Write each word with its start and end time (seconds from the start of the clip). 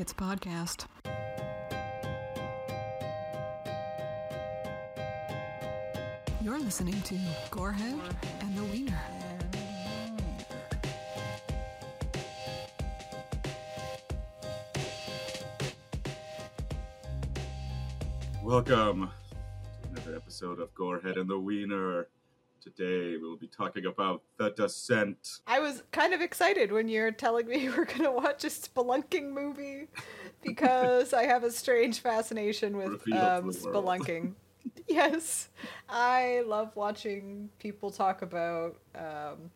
It's 0.00 0.12
podcast. 0.12 0.86
You're 6.40 6.60
listening 6.60 7.02
to 7.02 7.16
Gorehead 7.50 7.98
and 8.38 8.56
the 8.56 8.62
Wiener. 8.62 9.00
Welcome 18.44 19.10
to 19.82 19.88
another 19.90 20.14
episode 20.14 20.60
of 20.60 20.72
Gorehead 20.76 21.18
and 21.18 21.28
the 21.28 21.40
Wiener. 21.40 22.06
Today 22.76 23.16
we 23.16 23.18
will 23.18 23.36
be 23.36 23.46
talking 23.46 23.86
about 23.86 24.22
The 24.36 24.50
Descent. 24.50 25.40
I 25.46 25.58
was 25.58 25.82
kind 25.90 26.12
of 26.12 26.20
excited 26.20 26.70
when 26.70 26.86
you're 26.88 27.12
telling 27.12 27.46
me 27.48 27.58
you 27.62 27.72
were 27.72 27.86
going 27.86 28.02
to 28.02 28.10
watch 28.10 28.44
a 28.44 28.48
spelunking 28.48 29.30
movie 29.30 29.88
because 30.42 31.14
I 31.14 31.22
have 31.24 31.44
a 31.44 31.50
strange 31.50 32.00
fascination 32.00 32.76
with 32.76 32.88
um, 33.12 33.50
to 33.50 33.58
the 33.58 33.70
world. 33.70 33.86
spelunking. 33.86 34.34
yes, 34.88 35.48
I 35.88 36.42
love 36.46 36.76
watching 36.76 37.48
people 37.58 37.90
talk 37.90 38.20
about 38.20 38.76
um, 38.94 39.50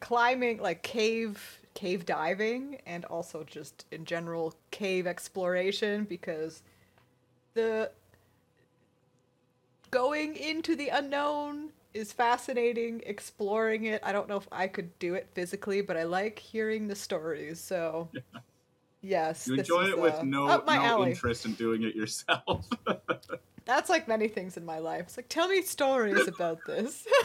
climbing, 0.00 0.62
like 0.62 0.82
cave 0.82 1.60
cave 1.74 2.06
diving, 2.06 2.78
and 2.86 3.04
also 3.06 3.44
just 3.44 3.84
in 3.90 4.06
general 4.06 4.54
cave 4.70 5.06
exploration 5.06 6.04
because 6.04 6.62
the 7.52 7.90
going 9.90 10.34
into 10.34 10.74
the 10.74 10.88
unknown 10.88 11.70
is 11.94 12.12
fascinating 12.12 13.02
exploring 13.06 13.84
it. 13.84 14.00
I 14.04 14.12
don't 14.12 14.28
know 14.28 14.36
if 14.36 14.48
i 14.52 14.66
could 14.66 14.96
do 14.98 15.14
it 15.14 15.28
physically 15.32 15.80
but 15.80 15.96
i 15.96 16.02
like 16.04 16.38
hearing 16.38 16.88
the 16.88 16.96
stories 16.96 17.60
so 17.60 18.08
yes 19.00 19.46
You 19.46 19.54
enjoy 19.54 19.84
it 19.84 19.98
with 19.98 20.14
uh, 20.14 20.22
no, 20.22 20.62
no 20.66 21.06
interest 21.06 21.46
in 21.46 21.54
doing 21.54 21.82
it 21.82 21.94
yourself. 21.94 22.68
that's 23.64 23.88
like 23.88 24.08
many 24.08 24.28
things 24.28 24.56
in 24.56 24.64
my 24.64 24.78
life. 24.78 25.02
It's 25.02 25.16
like 25.16 25.28
tell 25.28 25.48
me 25.48 25.62
stories 25.62 26.28
about 26.28 26.58
this. 26.66 27.06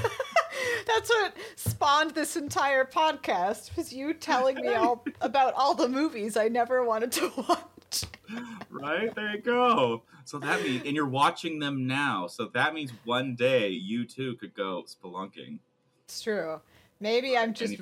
That's 0.88 1.10
what 1.10 1.36
spawned 1.56 2.12
this 2.12 2.36
entire 2.36 2.84
podcast 2.84 3.76
was 3.76 3.94
you 3.94 4.14
telling 4.14 4.56
me 4.56 4.74
all 4.74 5.06
about 5.22 5.54
all 5.54 5.76
the 5.76 5.88
movies 5.88 6.36
i 6.36 6.48
never 6.48 6.84
wanted 6.84 7.12
to 7.14 7.32
watch 7.38 7.60
right? 8.70 9.14
There 9.16 9.32
you 9.36 9.42
go. 9.42 10.04
So 10.26 10.40
that 10.40 10.62
means, 10.64 10.84
and 10.86 10.96
you're 10.96 11.08
watching 11.08 11.60
them 11.60 11.88
now. 11.88 12.28
So 12.28 12.46
that 12.54 12.74
means 12.74 12.92
one 13.06 13.36
day 13.36 13.70
you 13.70 14.06
too 14.06 14.36
could 14.36 14.54
go 14.54 14.84
spelunking. 14.88 15.60
it's 16.06 16.22
true 16.22 16.60
maybe 17.02 17.38
i'm 17.38 17.54
just 17.54 17.76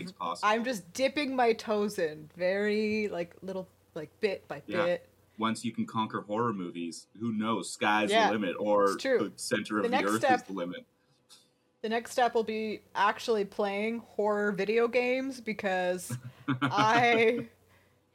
i'm 0.44 0.63
just 0.63 0.94
dipping 0.94 1.35
my 1.35 1.52
toes 1.53 1.97
in 1.97 2.30
very 2.38 3.08
like 3.08 3.33
little 3.41 3.67
like 3.95 4.11
bit 4.19 4.47
by 4.47 4.61
Yeah. 4.67 4.85
bit 4.85 5.09
Once 5.39 5.66
you 5.66 5.72
can 5.72 5.85
conquer 5.88 6.22
horror 6.22 6.53
movies, 6.53 7.08
who 7.19 7.31
knows? 7.31 7.72
Sky's 7.72 8.11
Yeah, 8.11 8.28
the 8.28 8.33
limit, 8.33 8.55
or 8.59 8.95
true. 8.97 9.17
the 9.19 9.31
center 9.35 9.78
of 9.80 9.83
The 9.83 9.89
the, 9.89 10.03
earth 10.05 10.17
step- 10.19 10.35
is 10.41 10.44
the 10.44 10.53
limit. 10.53 10.85
The 11.81 11.89
next 11.89 12.11
step 12.11 12.33
will 12.35 12.44
be 12.44 12.81
actually 12.95 13.45
playing 13.45 14.00
horror 14.16 14.52
video 14.52 14.88
games 14.88 15.39
because 15.41 16.16
I 16.61 17.47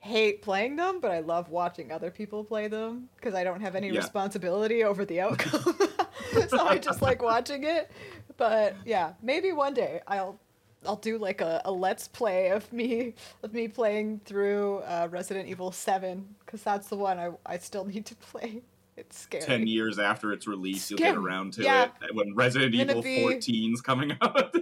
hate 0.03 0.43
playing 0.43 0.75
them, 0.75 0.99
but 1.01 1.13
I 1.13 1.21
love 1.21 1.49
watching 1.49 1.93
other 1.93 2.11
people 2.11 2.43
play 2.43 2.67
them 2.67 3.09
because 3.17 3.35
I 3.35 3.45
don't 3.45 3.61
have 3.61 3.77
any 3.77 3.89
Yeah. 3.89 4.01
responsibility 4.01 4.83
over 4.83 5.05
the 5.05 5.21
outcome. 5.21 5.79
so 6.49 6.59
I 6.67 6.77
just 6.79 7.01
like 7.01 7.23
watching 7.23 7.63
it. 7.63 7.89
But 8.37 8.75
yeah, 8.85 9.13
maybe 9.23 9.53
one 9.53 9.75
day 9.75 10.01
I'll 10.09 10.41
I'll 10.85 10.97
do 10.97 11.19
like 11.19 11.41
a, 11.41 11.63
a 11.65 11.71
let's 11.71 12.09
play 12.09 12.49
of 12.51 12.71
me 12.73 13.15
of 13.45 13.55
me 13.55 13.69
playing 13.69 14.21
through 14.25 14.79
uh, 14.79 15.07
Resident 15.09 15.49
Evil 15.49 15.71
7 15.71 16.35
because 16.45 16.65
that's 16.65 16.89
the 16.89 16.97
one 16.97 17.21
I, 17.21 17.31
I 17.47 17.59
still 17.59 17.85
need 17.85 18.05
to 18.07 18.17
play. 18.17 18.63
It's 18.97 19.21
scary. 19.21 19.45
Ten 19.45 19.69
years 19.69 20.01
after 20.01 20.33
its 20.33 20.49
release, 20.49 20.91
you'll 20.91 20.99
get 20.99 21.15
around 21.17 21.53
to 21.55 21.63
Yeah. 21.63 21.91
it 22.03 22.13
when 22.13 22.35
Resident 22.35 22.75
Evil 22.75 23.03
be- 23.03 23.21
14's 23.21 23.81
coming 23.81 24.17
out. 24.21 24.57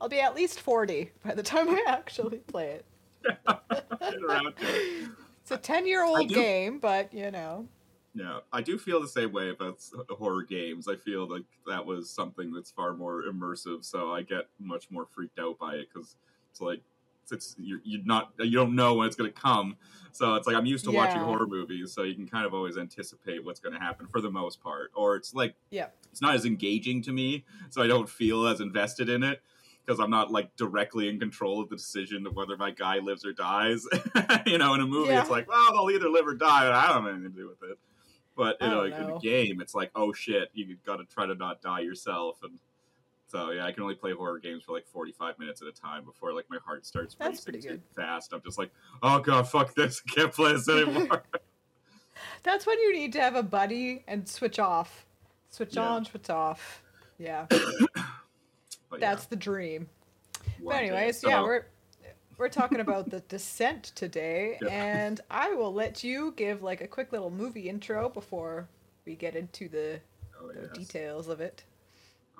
I'll 0.00 0.08
be 0.08 0.20
at 0.20 0.36
least 0.36 0.60
40 0.60 1.10
by 1.24 1.34
the 1.34 1.42
time 1.42 1.68
I 1.68 1.84
actually 1.88 2.38
play 2.38 2.68
it. 2.68 2.84
Get 3.24 4.22
around 4.22 4.44
to 4.44 4.52
it. 4.58 5.10
It's 5.42 5.50
a 5.50 5.56
10 5.56 5.86
year 5.86 6.04
old 6.04 6.28
game, 6.28 6.78
but 6.78 7.12
you 7.14 7.30
know. 7.30 7.68
Yeah, 8.14 8.40
I 8.52 8.62
do 8.62 8.78
feel 8.78 9.00
the 9.00 9.08
same 9.08 9.32
way 9.32 9.50
about 9.50 9.80
horror 10.10 10.42
games. 10.42 10.88
I 10.88 10.96
feel 10.96 11.28
like 11.28 11.44
that 11.66 11.84
was 11.86 12.10
something 12.10 12.52
that's 12.52 12.70
far 12.70 12.94
more 12.94 13.22
immersive, 13.22 13.84
so 13.84 14.12
I 14.12 14.22
get 14.22 14.48
much 14.58 14.90
more 14.90 15.06
freaked 15.06 15.38
out 15.38 15.58
by 15.58 15.74
it 15.74 15.88
because 15.92 16.16
it's 16.50 16.60
like 16.60 16.80
it's, 17.30 17.54
you're, 17.58 17.80
you're 17.84 18.04
not 18.04 18.32
you 18.38 18.52
don't 18.52 18.74
know 18.74 18.94
when 18.94 19.06
it's 19.06 19.16
going 19.16 19.30
to 19.32 19.40
come. 19.40 19.76
So 20.12 20.34
it's 20.34 20.46
like 20.46 20.56
I'm 20.56 20.66
used 20.66 20.84
to 20.86 20.90
watching 20.90 21.20
horror 21.20 21.46
movies, 21.46 21.92
so 21.92 22.02
you 22.02 22.14
can 22.14 22.26
kind 22.26 22.44
of 22.44 22.54
always 22.54 22.76
anticipate 22.76 23.44
what's 23.44 23.60
going 23.60 23.74
to 23.74 23.80
happen 23.80 24.06
for 24.10 24.20
the 24.20 24.30
most 24.30 24.62
part. 24.62 24.90
Or 24.94 25.14
it's 25.14 25.34
like 25.34 25.54
Yeah. 25.70 25.86
it's 26.10 26.22
not 26.22 26.34
as 26.34 26.44
engaging 26.44 27.02
to 27.02 27.12
me, 27.12 27.44
so 27.70 27.82
I 27.82 27.86
don't 27.86 28.08
feel 28.08 28.46
as 28.46 28.60
invested 28.60 29.08
in 29.08 29.22
it 29.22 29.42
because 29.88 30.00
I'm 30.00 30.10
not 30.10 30.30
like 30.30 30.54
directly 30.56 31.08
in 31.08 31.18
control 31.18 31.62
of 31.62 31.70
the 31.70 31.76
decision 31.76 32.26
of 32.26 32.36
whether 32.36 32.58
my 32.58 32.70
guy 32.72 32.98
lives 32.98 33.24
or 33.24 33.32
dies. 33.32 33.86
you 34.46 34.58
know, 34.58 34.74
in 34.74 34.82
a 34.82 34.86
movie, 34.86 35.08
Yeah. 35.12 35.22
it's 35.22 35.30
like, 35.30 35.48
well, 35.48 35.72
they'll 35.72 35.90
either 35.96 36.10
live 36.10 36.26
or 36.26 36.34
die, 36.34 36.64
but 36.66 36.74
I 36.74 36.88
don't 36.92 37.04
have 37.04 37.14
anything 37.14 37.32
to 37.32 37.36
do 37.38 37.48
with 37.48 37.62
it. 37.70 37.78
But 38.36 38.58
you 38.60 38.66
know, 38.68 38.86
don't 38.86 39.02
in 39.10 39.16
a 39.16 39.18
game, 39.18 39.62
it's 39.62 39.74
like, 39.74 39.90
oh 39.94 40.12
shit, 40.12 40.50
you 40.52 40.76
got 40.84 40.96
to 40.98 41.04
try 41.06 41.24
to 41.24 41.34
not 41.34 41.62
die 41.62 41.80
yourself, 41.80 42.36
and 42.42 42.52
so 43.28 43.50
yeah, 43.50 43.64
I 43.64 43.72
can 43.72 43.82
only 43.82 43.94
play 43.94 44.12
horror 44.12 44.38
games 44.38 44.62
for 44.64 44.72
like 44.72 44.86
45 44.86 45.38
minutes 45.38 45.62
at 45.62 45.68
a 45.68 45.72
time 45.72 46.04
before 46.04 46.34
like 46.34 46.44
my 46.50 46.58
heart 46.64 46.84
starts 46.86 47.16
That's 47.18 47.30
racing 47.38 47.44
pretty 47.44 47.60
too 47.62 47.68
good. 47.74 47.82
fast. 47.96 48.32
I'm 48.34 48.42
just 48.44 48.58
like, 48.58 48.70
oh 49.02 49.20
god, 49.20 49.48
fuck 49.48 49.74
this, 49.74 50.02
I 50.06 50.12
can't 50.14 50.32
play 50.32 50.52
this 50.52 50.68
anymore. 50.68 51.24
That's 52.42 52.66
when 52.66 52.78
you 52.78 52.92
need 52.92 53.12
to 53.14 53.20
have 53.22 53.36
a 53.36 53.42
buddy 53.42 54.04
and 54.06 54.28
switch 54.28 54.58
off. 54.58 55.06
Switch 55.50 55.76
Yeah. 55.76 55.88
on, 55.88 56.04
switch 56.04 56.28
off. 56.28 56.82
Yeah. 57.18 57.46
but 58.90 59.00
That's 59.00 59.26
the 59.26 59.36
dream. 59.36 59.88
yeah, 60.34 60.52
But 60.58 60.64
one 60.64 60.76
day. 60.76 60.88
anyways, 60.88 61.24
yeah, 61.26 61.42
we're 61.42 61.66
we're 62.38 62.48
talking 62.48 62.78
about 62.80 63.10
the 63.10 63.20
descent 63.20 63.84
today, 63.96 64.58
Yeah. 64.62 64.68
and 64.68 65.20
I 65.30 65.54
will 65.54 65.72
let 65.74 66.04
you 66.04 66.32
give 66.36 66.62
like 66.62 66.80
a 66.80 66.86
quick 66.86 67.10
little 67.12 67.30
movie 67.30 67.68
intro 67.68 68.08
before 68.08 68.68
we 69.04 69.16
get 69.16 69.34
into 69.34 69.68
the, 69.68 70.00
oh, 70.40 70.48
the 70.52 70.62
yes. 70.62 70.72
details 70.78 71.28
of 71.28 71.40
it. 71.40 71.64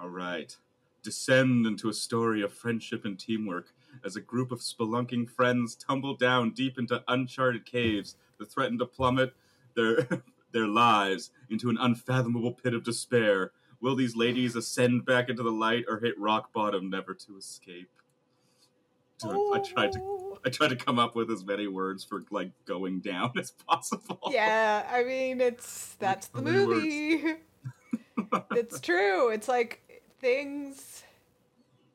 All 0.01 0.09
right. 0.09 0.55
Descend 1.03 1.67
into 1.67 1.89
a 1.89 1.93
story 1.95 2.43
of 2.43 2.53
friendship 2.53 3.05
and 3.05 3.19
teamwork 3.19 3.73
as 4.05 4.15
a 4.17 4.21
group 4.21 4.53
of 4.53 4.61
spelunking 4.61 5.29
friends 5.31 5.75
tumble 5.75 6.15
down 6.15 6.51
deep 6.51 6.79
into 6.79 7.03
uncharted 7.09 7.65
caves 7.67 8.15
that 8.39 8.51
threaten 8.51 8.79
to 8.79 8.87
plummet 8.87 9.33
their 9.75 10.07
their 10.53 10.67
lives 10.69 11.31
into 11.51 11.71
an 11.71 11.77
unfathomable 11.81 12.53
pit 12.53 12.73
of 12.75 12.85
despair. 12.85 13.51
Will 13.81 13.95
these 13.95 14.17
ladies 14.17 14.57
ascend 14.57 15.05
back 15.05 15.29
into 15.29 15.43
the 15.43 15.53
light 15.53 15.85
or 15.89 15.99
hit 16.01 16.19
rock 16.19 16.53
bottom 16.53 16.91
never 16.91 17.15
to 17.15 17.37
escape? 17.37 17.89
I 19.25 19.61
tried 19.61 19.93
to 19.93 20.01
Oh. 20.01 20.39
I 20.45 20.51
tried 20.51 20.69
to 20.69 20.77
come 20.77 20.99
up 20.99 21.17
with 21.17 21.31
as 21.31 21.45
many 21.45 21.67
words 21.67 22.05
for 22.05 22.25
like 22.31 22.51
going 22.65 23.01
down 23.01 23.33
as 23.39 23.51
possible. 23.51 24.21
Yeah, 24.31 24.87
I 24.91 25.03
mean 25.05 25.41
it's 25.41 25.97
that's 25.99 26.29
the 26.29 26.39
so 26.39 26.45
many 26.45 26.67
words. 26.67 26.83
movie. 26.85 27.35
it's 28.53 28.81
true. 28.81 29.31
It's 29.31 29.49
like 29.49 30.03
things 30.21 31.03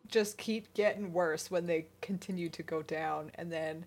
just 0.07 0.37
keep 0.37 0.73
getting 0.73 1.13
worse 1.13 1.49
when 1.49 1.65
they 1.65 1.87
continue 2.01 2.49
to 2.49 2.61
go 2.63 2.81
down 2.83 3.31
and 3.35 3.51
then 3.51 3.85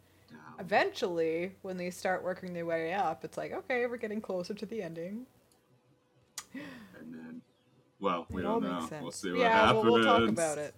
eventually 0.58 1.52
when 1.62 1.76
they 1.76 1.90
start 1.90 2.24
working 2.24 2.52
their 2.52 2.66
way 2.66 2.92
up, 2.92 3.24
it's 3.24 3.36
like, 3.36 3.52
okay, 3.52 3.86
we're 3.86 3.96
getting 3.96 4.20
closer 4.20 4.54
to 4.54 4.66
the 4.66 4.82
ending. 4.82 5.26
Well, 8.00 8.26
we 8.30 8.42
it 8.42 8.44
don't 8.44 8.62
know. 8.62 8.88
We'll 9.00 9.10
see 9.10 9.32
what 9.32 9.40
yeah, 9.40 9.48
happens. 9.50 9.82
Well, 9.84 9.92
we'll 9.92 10.04
talk 10.04 10.28
about 10.28 10.58
it. 10.58 10.74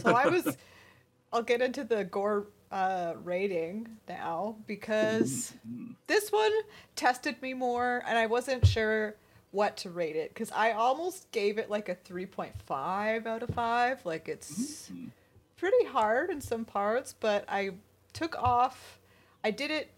So 0.00 0.14
I 0.14 0.26
was 0.28 0.56
I'll 1.32 1.42
get 1.42 1.62
into 1.62 1.84
the 1.84 2.04
gore 2.04 2.46
uh, 2.70 3.14
rating 3.22 3.88
now 4.08 4.56
because 4.66 5.52
Mm-hmm. 5.66 5.92
this 6.06 6.30
one 6.30 6.52
tested 6.96 7.40
me 7.42 7.54
more 7.54 8.02
and 8.06 8.16
I 8.18 8.26
wasn't 8.26 8.66
sure 8.66 9.14
what 9.50 9.76
to 9.78 9.90
rate 9.90 10.16
it 10.16 10.30
because 10.32 10.50
I 10.52 10.72
almost 10.72 11.30
gave 11.32 11.58
it 11.58 11.68
like 11.68 11.88
a 11.88 11.94
3.5 11.94 13.26
out 13.26 13.42
of 13.42 13.50
5. 13.50 14.06
Like 14.06 14.28
it's 14.28 14.90
Mhm. 14.90 15.10
pretty 15.56 15.84
hard 15.86 16.30
in 16.30 16.40
some 16.40 16.64
parts, 16.64 17.14
but 17.18 17.44
I 17.48 17.72
took 18.12 18.34
off, 18.36 18.98
I 19.44 19.50
did 19.50 19.70
it, 19.70 19.90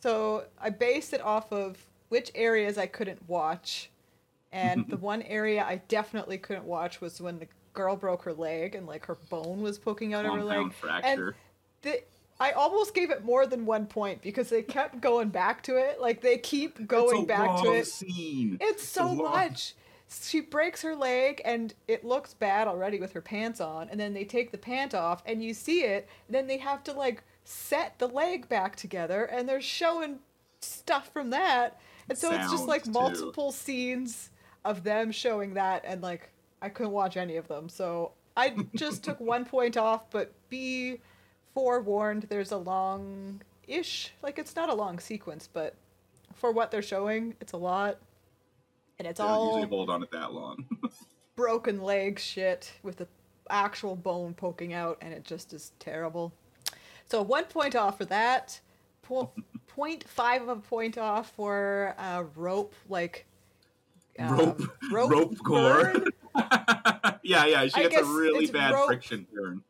so 0.00 0.44
I 0.60 0.70
based 0.70 1.12
it 1.12 1.20
off 1.20 1.52
of 1.52 1.86
which 2.08 2.30
areas 2.34 2.76
I 2.78 2.86
couldn't 2.86 3.28
watch. 3.28 3.90
And 4.54 4.88
the 4.88 4.96
one 5.12 5.22
area 5.22 5.64
I 5.64 5.82
definitely 5.88 6.38
couldn't 6.38 6.64
watch 6.64 7.00
was 7.00 7.20
when 7.20 7.40
the 7.40 7.48
girl 7.74 7.96
broke 7.96 8.22
her 8.22 8.32
leg 8.32 8.74
and 8.74 8.86
like 8.86 9.04
her 9.06 9.16
bone 9.28 9.60
was 9.60 9.78
poking 9.78 10.14
out 10.14 10.24
of 10.24 10.32
her 10.32 10.44
leg. 10.44 10.72
Fracture. 10.72 11.34
the, 11.82 12.00
I 12.38 12.52
almost 12.52 12.94
gave 12.94 13.10
it 13.10 13.24
more 13.24 13.46
than 13.46 13.66
one 13.66 13.86
point 13.86 14.22
because 14.22 14.48
they 14.48 14.62
kept 14.62 15.00
going 15.00 15.28
back 15.28 15.62
to 15.64 15.76
it. 15.76 16.00
Like 16.00 16.20
they 16.20 16.38
keep 16.38 16.86
going 16.86 17.22
it's 17.22 17.24
a 17.24 17.26
back 17.26 17.62
to 17.62 17.72
it. 17.72 17.86
Scene. 17.86 18.58
It's 18.60 18.84
so 18.84 19.06
long. 19.06 19.32
much. 19.32 19.74
She 20.08 20.40
breaks 20.40 20.82
her 20.82 20.94
leg 20.94 21.42
and 21.44 21.74
it 21.88 22.04
looks 22.04 22.34
bad 22.34 22.68
already 22.68 23.00
with 23.00 23.12
her 23.12 23.20
pants 23.20 23.60
on, 23.60 23.88
and 23.88 23.98
then 23.98 24.14
they 24.14 24.24
take 24.24 24.52
the 24.52 24.58
pant 24.58 24.94
off 24.94 25.22
and 25.26 25.42
you 25.42 25.52
see 25.54 25.82
it, 25.82 26.08
and 26.28 26.34
then 26.34 26.46
they 26.46 26.58
have 26.58 26.84
to 26.84 26.92
like 26.92 27.24
set 27.44 27.98
the 27.98 28.06
leg 28.06 28.48
back 28.48 28.76
together 28.76 29.24
and 29.24 29.48
they're 29.48 29.60
showing 29.60 30.20
stuff 30.60 31.10
from 31.12 31.30
that. 31.30 31.80
And 32.08 32.16
so 32.18 32.30
it's 32.32 32.50
just 32.50 32.66
like 32.66 32.84
too. 32.84 32.90
multiple 32.90 33.50
scenes 33.50 34.30
of 34.64 34.82
them 34.84 35.12
showing 35.12 35.54
that 35.54 35.84
and 35.86 36.02
like 36.02 36.30
I 36.62 36.68
couldn't 36.68 36.92
watch 36.92 37.16
any 37.16 37.36
of 37.36 37.48
them. 37.48 37.68
So 37.68 38.12
I 38.36 38.56
just 38.74 39.04
took 39.04 39.20
one 39.20 39.44
point 39.44 39.76
off, 39.76 40.10
but 40.10 40.32
be 40.48 41.00
forewarned 41.54 42.26
there's 42.28 42.52
a 42.52 42.56
long 42.56 43.40
ish 43.68 44.12
like 44.22 44.38
it's 44.38 44.56
not 44.56 44.68
a 44.68 44.74
long 44.74 44.98
sequence, 44.98 45.48
but 45.52 45.74
for 46.34 46.50
what 46.50 46.70
they're 46.70 46.82
showing, 46.82 47.34
it's 47.40 47.52
a 47.52 47.56
lot. 47.56 47.98
And 48.98 49.08
it's 49.08 49.20
all 49.20 49.46
usually 49.46 49.68
hold 49.68 49.90
on 49.90 50.02
it 50.02 50.10
that 50.12 50.32
long. 50.32 50.64
broken 51.36 51.82
leg 51.82 52.18
shit 52.18 52.72
with 52.82 52.96
the 52.96 53.08
actual 53.50 53.96
bone 53.96 54.34
poking 54.34 54.72
out, 54.72 54.98
and 55.00 55.12
it 55.12 55.24
just 55.24 55.52
is 55.52 55.72
terrible. 55.78 56.32
So 57.06 57.22
one 57.22 57.44
point 57.44 57.76
off 57.76 57.98
for 57.98 58.04
that. 58.06 58.60
Po- 59.02 59.30
point 59.66 60.08
five 60.08 60.42
of 60.42 60.48
a 60.48 60.56
point 60.56 60.96
off 60.96 61.30
for 61.32 61.94
uh, 61.98 62.24
rope 62.36 62.74
like 62.88 63.26
um, 64.18 64.30
rope, 64.90 65.10
rope, 65.10 65.34
burn, 65.44 66.04
yeah, 67.22 67.46
yeah, 67.46 67.66
she 67.66 67.74
I 67.84 67.88
gets 67.88 67.96
a 67.96 68.04
really 68.04 68.46
bad 68.46 68.72
rope- 68.74 68.86
friction 68.86 69.26
burn. 69.32 69.62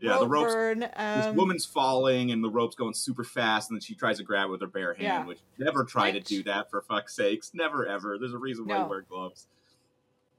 Yeah, 0.00 0.12
rope 0.12 0.20
the 0.20 0.28
ropes. 0.28 0.52
burn. 0.54 0.78
this 0.80 1.26
Um, 1.26 1.36
woman's 1.36 1.64
falling 1.66 2.30
and 2.30 2.42
the 2.44 2.50
rope's 2.50 2.76
going 2.76 2.94
super 2.94 3.24
fast, 3.24 3.68
and 3.70 3.76
then 3.76 3.80
she 3.80 3.94
tries 3.96 4.18
to 4.18 4.24
grab 4.24 4.46
it 4.48 4.52
with 4.52 4.60
her 4.60 4.66
bare 4.68 4.94
hand, 4.94 5.02
Yeah. 5.02 5.24
which 5.26 5.38
never 5.58 5.82
try 5.84 6.12
to 6.12 6.20
do 6.20 6.42
that 6.44 6.70
for 6.70 6.82
fuck's 6.82 7.16
sakes. 7.16 7.50
Never 7.52 7.84
ever. 7.86 8.16
There's 8.18 8.32
a 8.34 8.38
reason 8.38 8.66
why 8.66 8.76
No. 8.78 8.84
you 8.84 8.90
wear 8.90 9.00
gloves. 9.02 9.46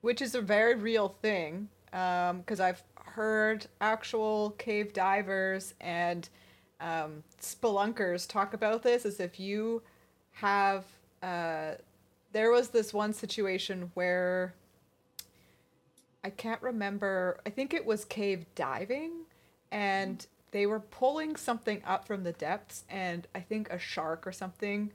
which 0.02 0.22
is 0.22 0.34
a 0.34 0.40
very 0.42 0.76
real 0.76 1.10
thing 1.22 1.68
because 1.92 2.62
I've 2.62 2.82
heard 3.04 3.68
actual 3.82 4.52
cave 4.52 4.94
divers 4.94 5.74
and 5.82 6.30
um, 6.80 7.24
spelunkers 7.42 8.26
talk 8.26 8.54
about 8.54 8.82
this 8.84 9.06
as 9.06 9.20
if 9.20 9.42
you 9.42 9.82
have 10.32 10.86
uh, 11.22 11.72
there 12.32 12.52
was 12.52 12.70
this 12.70 12.94
one 12.94 13.14
situation 13.14 13.92
where 13.94 14.54
I 16.24 16.30
can't 16.30 16.62
remember 16.62 17.40
I 17.46 17.50
think 17.50 17.74
it 17.74 17.86
was 17.86 18.06
cave 18.06 18.46
diving 18.56 19.12
and 19.72 20.26
they 20.52 20.66
were 20.66 20.80
pulling 20.80 21.36
something 21.36 21.82
up 21.86 22.06
from 22.08 22.24
the 22.24 22.32
depths 22.34 22.84
and 22.90 23.28
I 23.36 23.40
think 23.42 23.70
a 23.70 23.80
shark 23.80 24.26
or 24.28 24.32
something 24.32 24.92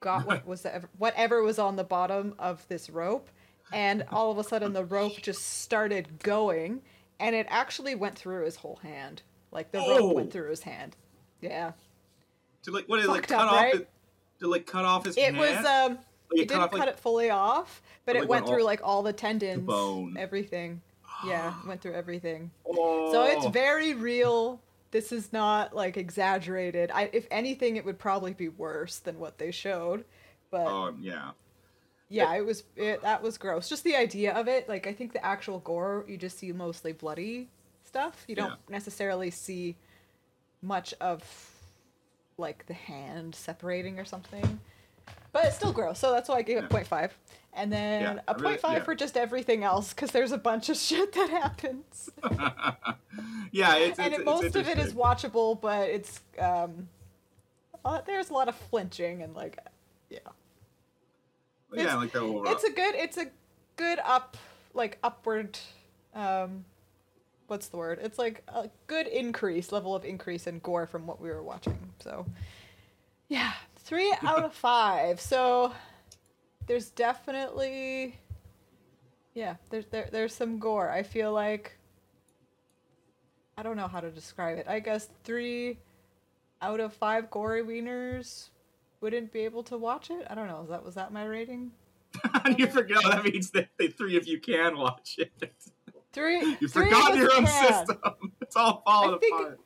got 0.00 0.26
what 0.26 0.46
was 0.46 0.64
ever, 0.66 0.88
whatever 0.98 1.42
was 1.42 1.58
on 1.58 1.76
the 1.76 1.84
bottom 1.84 2.34
of 2.38 2.66
this 2.68 2.90
rope 2.90 3.28
and 3.72 4.04
all 4.12 4.30
of 4.30 4.38
a 4.38 4.44
sudden 4.44 4.72
the 4.72 4.84
rope 4.84 5.20
just 5.22 5.60
started 5.62 6.18
going 6.20 6.82
and 7.18 7.34
it 7.34 7.46
actually 7.48 7.94
went 7.94 8.16
through 8.18 8.44
his 8.44 8.56
whole 8.56 8.76
hand 8.82 9.22
like 9.52 9.70
the 9.72 9.78
Oh. 9.80 9.98
rope 9.98 10.16
went 10.16 10.32
through 10.32 10.50
his 10.50 10.62
hand 10.62 10.96
yeah 11.40 11.72
To 12.64 12.70
like 12.72 12.88
what 12.88 12.98
is 13.00 13.06
like 13.06 13.26
cut 13.28 13.40
up, 13.40 13.52
off 13.52 13.60
right? 13.62 13.74
it, 13.76 13.88
to 14.40 14.48
like 14.48 14.66
cut 14.66 14.84
off 14.84 15.04
his 15.04 15.16
it 15.16 15.34
hand? 15.34 15.38
was 15.38 15.64
um 15.64 15.98
Like, 16.30 16.42
it 16.42 16.48
didn't 16.48 16.70
cut 16.72 16.88
it 16.88 16.98
fully 16.98 17.30
off 17.30 17.82
but 18.04 18.12
but, 18.12 18.16
it 18.16 18.20
like, 18.20 18.28
went 18.28 18.46
through 18.46 18.60
all- 18.60 18.64
like 18.64 18.80
all 18.82 19.02
the 19.02 19.12
tendons 19.12 19.64
bone. 19.66 20.16
everything 20.18 20.80
yeah 21.26 21.54
went 21.66 21.80
through 21.80 21.94
everything 21.94 22.50
Oh. 22.66 23.12
so 23.12 23.24
it's 23.24 23.46
very 23.46 23.94
real 23.94 24.60
this 24.90 25.12
is 25.12 25.32
not 25.32 25.74
like 25.74 25.96
exaggerated 25.96 26.90
i 26.92 27.08
if 27.12 27.26
anything 27.30 27.76
it 27.76 27.84
would 27.84 27.98
probably 27.98 28.32
be 28.34 28.48
worse 28.48 28.98
than 28.98 29.18
what 29.18 29.38
they 29.38 29.50
showed 29.50 30.04
but 30.50 30.66
Um, 30.66 30.98
yeah. 31.00 31.30
yeah 32.08 32.34
it 32.34 32.44
was 32.44 32.64
it, 32.76 33.02
that 33.02 33.22
was 33.22 33.38
gross 33.38 33.68
just 33.68 33.82
the 33.84 33.96
idea 33.96 34.34
of 34.34 34.46
it 34.48 34.68
like 34.68 34.86
i 34.86 34.92
think 34.92 35.12
the 35.12 35.24
actual 35.24 35.60
gore 35.60 36.04
you 36.08 36.16
just 36.16 36.38
see 36.38 36.52
mostly 36.52 36.92
bloody 36.92 37.48
stuff 37.84 38.24
you 38.28 38.34
don't 38.36 38.50
Yeah. 38.50 38.56
necessarily 38.68 39.30
see 39.30 39.76
much 40.62 40.92
of 41.00 41.22
like 42.38 42.66
the 42.66 42.74
hand 42.74 43.34
separating 43.34 43.98
or 43.98 44.04
something 44.04 44.60
but 45.36 45.44
it's 45.44 45.56
still 45.56 45.72
gross 45.72 45.98
so 45.98 46.12
that's 46.12 46.28
why 46.30 46.36
i 46.36 46.42
gave 46.42 46.56
it 46.56 46.64
Yeah. 46.70 46.80
0.5 46.82 47.10
and 47.52 47.70
then 47.72 48.02
Yeah, 48.02 48.18
a 48.28 48.34
really- 48.38 48.56
0.5 48.56 48.72
yeah. 48.72 48.82
for 48.84 48.94
just 48.94 49.16
everything 49.18 49.64
else 49.64 49.92
because 49.92 50.10
there's 50.10 50.32
a 50.32 50.38
bunch 50.38 50.68
of 50.70 50.76
shit 50.88 51.12
that 51.12 51.28
happens 51.28 52.08
yeah, 53.52 53.76
it's, 53.76 53.98
and 53.98 54.12
it's, 54.14 54.20
it, 54.20 54.24
most 54.24 54.44
it's 54.44 54.56
of 54.56 54.66
it 54.68 54.78
is 54.78 54.94
watchable 54.94 55.60
but 55.60 55.88
it's 55.90 56.20
um 56.38 56.88
uh, 57.84 58.00
there's 58.06 58.30
a 58.30 58.32
lot 58.32 58.48
of 58.48 58.54
flinching 58.54 59.22
and 59.22 59.34
like 59.34 59.58
yeah 60.08 60.18
yeah, 61.72 61.80
it's- 61.82 61.96
like 61.96 62.12
the 62.12 62.20
overall. 62.20 62.52
it's 62.52 62.64
a 62.64 62.70
good 62.70 62.94
it's 62.94 63.18
a 63.18 63.26
good 63.76 63.98
up 64.04 64.36
like 64.72 64.98
upward 65.04 65.58
um 66.14 66.64
what's 67.48 67.68
the 67.68 67.76
word 67.76 67.98
it's 68.02 68.18
like 68.18 68.42
a 68.48 68.68
good 68.86 69.06
increase 69.06 69.70
level 69.70 69.94
of 69.94 70.04
increase 70.04 70.46
in 70.46 70.58
gore 70.60 70.86
from 70.86 71.06
what 71.06 71.20
we 71.20 71.28
were 71.28 71.42
watching 71.42 71.78
so 72.00 72.24
yeah 73.28 73.52
three 73.86 74.12
out 74.22 74.44
of 74.44 74.52
five 74.52 75.20
so 75.20 75.72
there's 76.66 76.90
definitely 76.90 78.18
yeah 79.34 79.54
there's 79.70 79.86
there, 79.86 80.08
there's 80.12 80.34
some 80.34 80.58
gore 80.58 80.90
i 80.90 81.02
feel 81.02 81.32
like 81.32 81.78
i 83.56 83.62
don't 83.62 83.76
know 83.76 83.88
how 83.88 84.00
to 84.00 84.10
describe 84.10 84.58
it 84.58 84.66
i 84.68 84.78
guess 84.80 85.08
three 85.24 85.78
out 86.60 86.80
of 86.80 86.92
five 86.92 87.30
gory 87.30 87.62
wieners 87.62 88.50
wouldn't 89.00 89.32
be 89.32 89.40
able 89.40 89.62
to 89.62 89.78
watch 89.78 90.10
it 90.10 90.26
i 90.28 90.34
don't 90.34 90.48
know 90.48 90.62
is 90.62 90.68
that 90.68 90.84
was 90.84 90.96
that 90.96 91.12
my 91.12 91.24
rating 91.24 91.70
you 92.58 92.66
forgot 92.66 93.02
that 93.04 93.24
means 93.24 93.50
that 93.50 93.68
the 93.78 93.88
three 93.88 94.16
of 94.16 94.26
you 94.26 94.40
can 94.40 94.76
watch 94.76 95.16
it. 95.18 95.52
Three. 96.12 96.56
You 96.60 96.68
forgot 96.68 97.16
your 97.16 97.32
own 97.34 97.44
can. 97.44 97.86
system. 97.86 97.98
It's 98.40 98.56
all 98.56 98.82
falling 98.86 99.14
apart. 99.14 99.60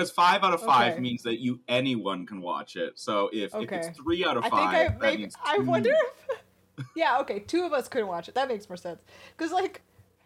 Because 0.00 0.10
five 0.12 0.42
out 0.42 0.54
of 0.54 0.62
five 0.62 0.92
Okay. 0.94 1.00
means 1.00 1.22
that 1.24 1.40
you 1.40 1.60
anyone 1.68 2.24
can 2.26 2.40
watch 2.40 2.76
it. 2.76 2.98
So 2.98 3.28
if, 3.32 3.54
if 3.54 3.70
it's 3.70 3.98
three 3.98 4.24
out 4.24 4.36
of 4.38 4.44
I 4.44 4.48
think 4.48 4.62
five, 4.62 4.74
I 4.74 4.88
that 4.88 5.00
maybe 5.00 5.28
I 5.44 5.58
wonder 5.58 5.90
if. 5.92 6.86
yeah. 6.96 7.18
Okay. 7.20 7.40
Two 7.40 7.64
of 7.64 7.72
us 7.74 7.86
couldn't 7.88 8.08
watch 8.08 8.28
it. 8.28 8.34
That 8.34 8.48
makes 8.48 8.68
more 8.68 8.78
sense. 8.78 9.00
Cause 9.36 9.52
like, 9.52 9.82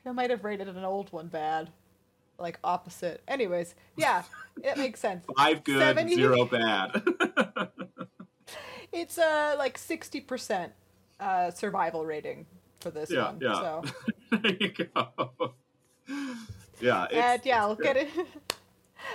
I 0.06 0.12
might 0.12 0.30
have 0.30 0.44
rated 0.44 0.68
an 0.68 0.84
old 0.84 1.12
one 1.12 1.26
bad, 1.26 1.70
like 2.38 2.58
opposite. 2.62 3.22
Anyways, 3.26 3.74
yeah, 3.96 4.22
it 4.62 4.76
makes 4.78 5.00
sense. 5.00 5.24
five 5.36 5.64
good, 5.64 5.80
70? 5.80 6.14
zero 6.14 6.44
bad. 6.44 7.02
It's 8.92 9.18
uh 9.18 9.56
like 9.58 9.76
sixty 9.76 10.20
percent 10.20 10.72
uh 11.18 11.50
survival 11.50 12.06
rating 12.06 12.46
for 12.78 12.92
this 12.92 13.10
yeah, 13.10 13.24
one. 13.24 13.38
yeah. 13.40 13.54
So 13.54 13.82
there 14.30 14.56
you 14.60 14.68
go. 14.70 15.54
Yeah, 16.80 17.04
it's, 17.04 17.14
and 17.14 17.40
yeah, 17.44 17.56
it's 17.56 17.60
I'll 17.60 17.74
good. 17.74 17.82
get 17.84 17.96
it. 17.96 18.08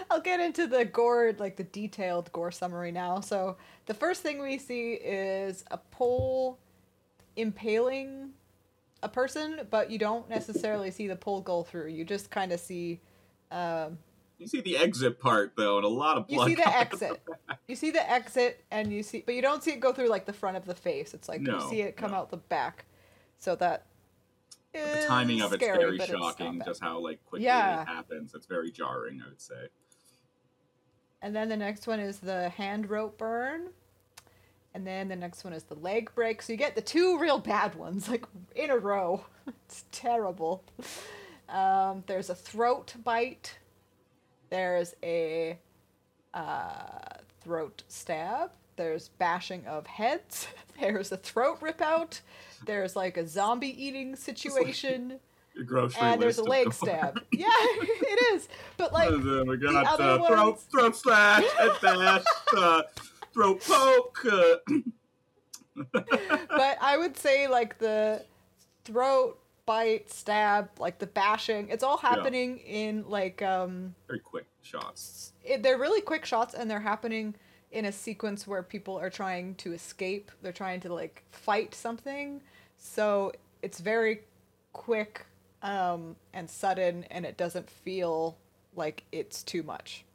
I'll 0.09 0.21
get 0.21 0.39
into 0.39 0.65
the 0.67 0.85
gore, 0.85 1.33
like 1.37 1.55
the 1.55 1.63
detailed 1.63 2.31
gore 2.31 2.51
summary 2.51 2.91
now. 2.91 3.19
So 3.19 3.57
the 3.85 3.93
first 3.93 4.21
thing 4.23 4.41
we 4.41 4.57
see 4.57 4.93
is 4.93 5.63
a 5.69 5.77
pole 5.77 6.57
impaling 7.35 8.31
a 9.01 9.09
person, 9.09 9.61
but 9.69 9.89
you 9.91 9.97
don't 9.97 10.29
necessarily 10.29 10.91
see 10.91 11.07
the 11.07 11.15
pole 11.15 11.41
go 11.41 11.63
through. 11.63 11.87
You 11.89 12.03
just 12.03 12.29
kind 12.31 12.51
of 12.51 12.59
see, 12.59 12.99
um, 13.51 13.97
You 14.39 14.47
see 14.47 14.61
the 14.61 14.77
exit 14.77 15.19
part 15.19 15.53
though, 15.55 15.77
and 15.77 15.85
a 15.85 15.89
lot 15.89 16.17
of 16.17 16.27
blood. 16.27 16.49
you 16.49 16.55
see 16.55 16.61
the 16.61 16.75
exit. 16.77 17.21
You 17.67 17.75
see 17.75 17.91
the 17.91 18.09
exit, 18.11 18.63
and 18.71 18.91
you 18.91 19.03
see, 19.03 19.23
but 19.25 19.35
you 19.35 19.41
don't 19.41 19.63
see 19.63 19.71
it 19.71 19.79
go 19.79 19.93
through 19.93 20.09
like 20.09 20.25
the 20.25 20.33
front 20.33 20.57
of 20.57 20.65
the 20.65 20.75
face. 20.75 21.13
It's 21.13 21.29
like 21.29 21.41
you 21.41 21.61
see 21.69 21.81
it 21.81 21.95
come 21.95 22.11
no. 22.11 22.17
out 22.17 22.29
the 22.31 22.37
back. 22.37 22.85
So 23.37 23.55
that 23.57 23.85
The 24.73 25.05
timing 25.07 25.41
of 25.41 25.53
it's 25.53 25.63
scary, 25.63 25.97
very 25.97 25.99
shocking, 25.99 26.61
just 26.65 26.81
how 26.81 26.99
like 26.99 27.23
quickly 27.25 27.45
Yeah. 27.45 27.83
it 27.83 27.87
happens. 27.87 28.33
It's 28.33 28.47
very 28.47 28.71
jarring, 28.71 29.21
I 29.25 29.29
would 29.29 29.39
say. 29.41 29.67
And 31.21 31.35
then 31.35 31.49
the 31.49 31.57
next 31.57 31.87
one 31.87 31.99
is 31.99 32.19
the 32.19 32.49
hand 32.49 32.89
rope 32.89 33.17
burn. 33.17 33.69
And 34.73 34.85
then 34.85 35.07
the 35.07 35.15
next 35.15 35.43
one 35.43 35.53
is 35.53 35.63
the 35.63 35.75
leg 35.75 36.11
break. 36.15 36.41
So 36.41 36.53
you 36.53 36.57
get 36.57 36.75
the 36.75 36.81
two 36.81 37.17
real 37.17 37.39
bad 37.39 37.75
ones, 37.75 38.07
like 38.07 38.25
in 38.55 38.69
a 38.69 38.77
row. 38.77 39.25
it's 39.47 39.85
terrible. 39.91 40.63
Um, 41.49 42.03
there's 42.07 42.29
a 42.29 42.35
throat 42.35 42.93
bite. 43.03 43.57
There's 44.49 44.95
a 45.03 45.57
uh, 46.33 47.17
throat 47.41 47.83
stab. 47.87 48.51
There's 48.75 49.09
bashing 49.09 49.65
of 49.65 49.87
heads. 49.87 50.47
There's 50.79 51.11
a 51.11 51.17
throat 51.17 51.57
rip 51.59 51.81
out. 51.81 52.21
There's 52.65 52.95
like 52.95 53.17
a 53.17 53.27
zombie 53.27 53.83
eating 53.83 54.15
situation. 54.15 55.19
Grocery 55.65 56.01
and 56.01 56.21
there's 56.21 56.37
a 56.37 56.43
leg 56.43 56.73
stab. 56.73 57.19
Yeah, 57.31 57.47
it 57.51 58.33
is. 58.35 58.47
But 58.77 58.93
like, 58.93 59.11
we 59.11 59.57
got 59.57 59.85
other 59.85 60.03
uh, 60.03 60.27
throat, 60.27 60.45
ones- 60.45 60.63
throat 60.71 60.95
slash, 60.95 61.43
head 61.57 61.71
bash, 61.81 62.23
uh, 62.55 62.81
throat 63.33 63.61
poke. 63.61 64.25
Uh, 64.25 64.55
but 65.91 66.77
I 66.81 66.97
would 66.97 67.17
say 67.17 67.47
like 67.47 67.77
the 67.79 68.23
throat 68.85 69.39
bite, 69.65 70.09
stab, 70.11 70.69
like 70.79 70.99
the 70.99 71.07
bashing, 71.07 71.69
it's 71.69 71.83
all 71.83 71.97
happening 71.97 72.57
in 72.59 73.05
like 73.07 73.41
um 73.41 73.93
very 74.07 74.19
quick 74.19 74.47
shots. 74.61 75.33
it, 75.43 75.61
they're 75.63 75.77
really 75.77 76.01
quick 76.01 76.25
shots 76.25 76.53
and 76.53 76.69
they're 76.69 76.79
happening 76.79 77.35
in 77.71 77.85
a 77.85 77.91
sequence 77.91 78.47
where 78.47 78.63
people 78.63 78.97
are 78.97 79.09
trying 79.09 79.55
to 79.55 79.73
escape. 79.73 80.31
They're 80.41 80.51
trying 80.51 80.79
to 80.81 80.93
like 80.93 81.23
fight 81.31 81.75
something. 81.75 82.41
So 82.77 83.31
it's 83.61 83.79
very 83.79 84.21
quick 84.73 85.25
um 85.61 86.15
and 86.33 86.49
sudden 86.49 87.05
and 87.11 87.25
it 87.25 87.37
doesn't 87.37 87.69
feel 87.69 88.37
like 88.75 89.03
it's 89.11 89.43
too 89.43 89.63
much. 89.63 90.05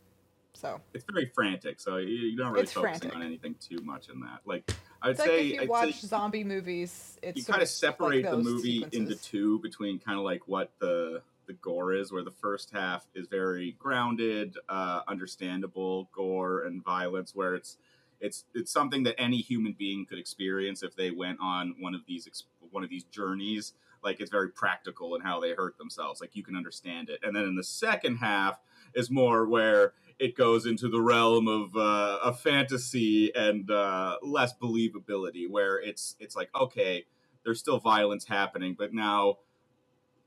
So 0.55 0.81
it's 0.95 1.05
very 1.11 1.31
frantic, 1.35 1.81
so 1.81 1.97
you, 1.97 2.09
you 2.09 2.37
don't 2.37 2.53
really 2.53 2.63
It's 2.63 2.73
focusing 2.73 3.11
frantic. 3.11 3.17
on 3.17 3.23
anything 3.23 3.57
too 3.61 3.81
much 3.83 4.09
in 4.09 4.21
that. 4.21 4.41
Like 4.45 4.73
I 5.03 5.09
would 5.09 5.13
it's 5.13 5.21
like 5.21 5.29
say, 5.29 5.47
if 5.49 5.55
you 5.55 5.61
I'd 5.63 5.69
watch 5.69 6.01
zombie 6.01 6.45
movies, 6.45 7.19
it's 7.23 7.37
you 7.37 7.45
kind 7.45 7.57
of 7.57 7.63
like 7.63 7.69
separate 7.69 8.23
the 8.23 8.31
those 8.31 8.45
movie 8.45 8.87
into 8.93 9.17
two 9.17 9.59
between 9.61 9.99
kind 9.99 10.19
of 10.19 10.25
like 10.25 10.47
what 10.47 10.71
the 10.79 11.23
the 11.47 11.53
gore 11.55 11.93
is 11.93 12.11
where 12.11 12.23
the 12.23 12.31
first 12.31 12.71
half 12.71 13.07
is 13.15 13.27
very 13.29 13.73
grounded 13.79 14.57
uh 14.69 15.03
understandable 15.07 16.09
gore 16.13 16.65
and 16.65 16.83
violence 16.83 17.35
where 17.35 17.55
it's 17.55 17.77
it's 18.21 18.45
it's 18.55 18.73
something 18.73 19.03
that 19.03 19.15
any 19.19 19.39
human 19.39 19.75
being 19.79 20.07
could 20.07 20.19
experience 20.19 20.83
if 20.83 20.97
they 20.97 21.11
went 21.11 21.39
on 21.43 21.75
one 21.81 21.95
of 21.95 22.01
these 22.07 22.27
one 22.71 22.83
of 22.83 22.89
these 22.89 23.05
journeys 23.05 23.75
like 24.05 24.21
it's 24.21 24.31
very 24.31 24.51
practical 24.51 25.15
in 25.15 25.21
how 25.21 25.41
they 25.41 25.53
hurt 25.53 25.79
themselves 25.79 26.21
like 26.21 26.37
you 26.37 26.43
can 26.43 26.57
understand 26.57 27.09
it. 27.09 27.21
And 27.23 27.35
then 27.35 27.45
in 27.45 27.57
the 27.57 27.65
second 27.65 28.17
half 28.17 28.61
is 28.95 29.11
more 29.11 29.47
where 29.47 29.95
it 30.19 30.37
goes 30.37 30.67
into 30.67 30.89
the 30.89 31.01
realm 31.01 31.49
of 31.49 31.77
uh, 31.77 32.19
a 32.23 32.33
fantasy 32.33 33.35
and 33.35 33.71
uh, 33.71 34.19
less 34.23 34.55
believability 34.55 35.49
where 35.49 35.79
it's 35.81 36.17
it's 36.21 36.37
like 36.37 36.51
okay 36.55 37.05
there's 37.45 37.59
still 37.59 37.79
violence 37.79 38.27
happening 38.27 38.75
but 38.79 38.95
now 38.95 39.39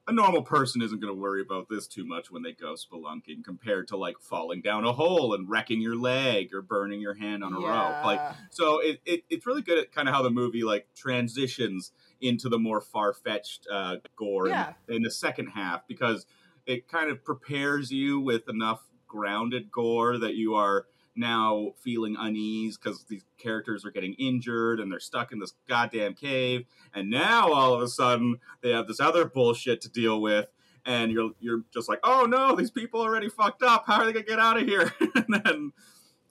a 0.08 0.14
normal 0.14 0.42
person 0.42 0.82
isn't 0.82 1.02
going 1.02 1.14
to 1.14 1.20
worry 1.20 1.42
about 1.42 1.68
this 1.70 1.86
too 1.86 2.06
much 2.06 2.32
when 2.32 2.42
they 2.42 2.54
go 2.54 2.76
spelunking 2.76 3.44
compared 3.44 3.90
to 3.90 3.98
like 3.98 4.18
falling 4.20 4.62
down 4.62 4.86
a 4.86 4.94
hole 4.94 5.34
and 5.34 5.50
wrecking 5.50 5.82
your 5.82 5.98
leg 5.98 6.54
or 6.54 6.62
burning 6.62 7.02
your 7.02 7.14
hand 7.14 7.44
on 7.44 7.54
a 7.54 7.58
rope. 7.58 8.06
Like 8.06 8.22
so 8.50 8.80
it, 8.80 9.02
it, 9.06 9.24
it's 9.30 9.46
really 9.46 9.62
good 9.62 9.78
at 9.78 9.92
kind 9.92 10.08
of 10.08 10.16
how 10.16 10.22
the 10.22 10.30
movie 10.30 10.64
like 10.64 10.88
transitions 10.96 11.92
into 12.22 12.50
the 12.50 12.60
more 12.60 12.82
far-fetched 12.82 13.68
uh, 13.72 13.98
gore 14.16 14.48
in- 14.48 14.52
Yeah. 14.54 14.74
in, 14.88 15.02
the 15.04 15.12
second 15.12 15.48
half 15.48 15.88
because 15.88 16.26
it 16.66 16.88
kind 16.88 17.10
of 17.10 17.24
prepares 17.24 17.92
you 17.92 18.20
with 18.20 18.50
enough 18.50 18.82
grounded 19.08 19.72
gore 19.72 20.18
that 20.18 20.36
you 20.36 20.56
are 20.56 20.86
now 21.16 21.74
feeling 21.84 22.16
unease 22.20 22.78
because 22.78 23.06
these 23.06 23.24
characters 23.40 23.84
are 23.86 23.92
getting 23.92 24.14
injured 24.20 24.80
and 24.80 24.92
they're 24.92 25.00
stuck 25.00 25.32
in 25.32 25.40
this 25.40 25.54
goddamn 25.68 26.14
cave 26.14 26.66
and 26.94 27.10
now 27.10 27.52
all 27.52 27.74
of 27.74 27.82
a 27.82 27.88
sudden 27.88 28.38
they 28.62 28.70
have 28.72 28.88
this 28.88 29.00
other 29.00 29.26
bullshit 29.26 29.82
to 29.82 29.90
deal 29.90 30.22
with 30.22 30.48
and 30.86 31.12
you're 31.12 31.32
you're 31.40 31.64
just 31.74 31.90
like 31.90 32.00
oh 32.04 32.26
no 32.26 32.56
these 32.56 32.70
people 32.70 33.02
are 33.02 33.10
already 33.10 33.30
fucked 33.30 33.64
up 33.64 33.86
how 33.88 34.00
are 34.02 34.06
they 34.06 34.14
gonna 34.14 34.26
get 34.26 34.40
out 34.40 34.62
of 34.62 34.68
here 34.68 34.94
and 35.16 35.42
then 35.44 35.72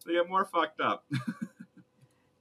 they 0.06 0.12
get 0.12 0.28
more 0.28 0.44
fucked 0.44 0.80
up 0.80 1.04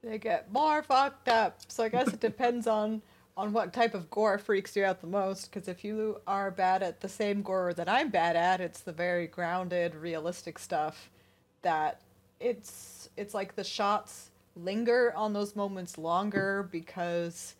they 0.02 0.18
get 0.18 0.52
more 0.52 0.82
fucked 0.82 1.28
up. 1.28 1.58
So 1.68 1.82
I 1.84 1.88
guess 1.88 2.08
it 2.08 2.20
depends 2.20 2.66
on 2.66 3.02
on 3.36 3.52
what 3.52 3.72
type 3.72 3.94
of 3.94 4.10
gore 4.10 4.38
freaks 4.38 4.74
you 4.76 4.84
out 4.84 5.00
the 5.00 5.06
most. 5.06 5.50
Because 5.50 5.68
if 5.68 5.84
you 5.84 6.20
are 6.26 6.50
bad 6.50 6.82
at 6.82 7.00
the 7.00 7.08
same 7.08 7.42
gore 7.42 7.74
that 7.74 7.88
I'm 7.88 8.10
bad 8.10 8.36
at, 8.36 8.60
it's 8.60 8.80
the 8.80 8.92
very 8.92 9.26
grounded, 9.26 9.94
realistic 9.94 10.58
stuff. 10.58 11.10
That 11.62 12.00
it's 12.40 13.08
it's 13.16 13.34
like 13.34 13.56
the 13.56 13.64
shots 13.64 14.30
linger 14.54 15.12
on 15.16 15.32
those 15.32 15.56
moments 15.56 15.98
longer 15.98 16.68
because 16.70 17.54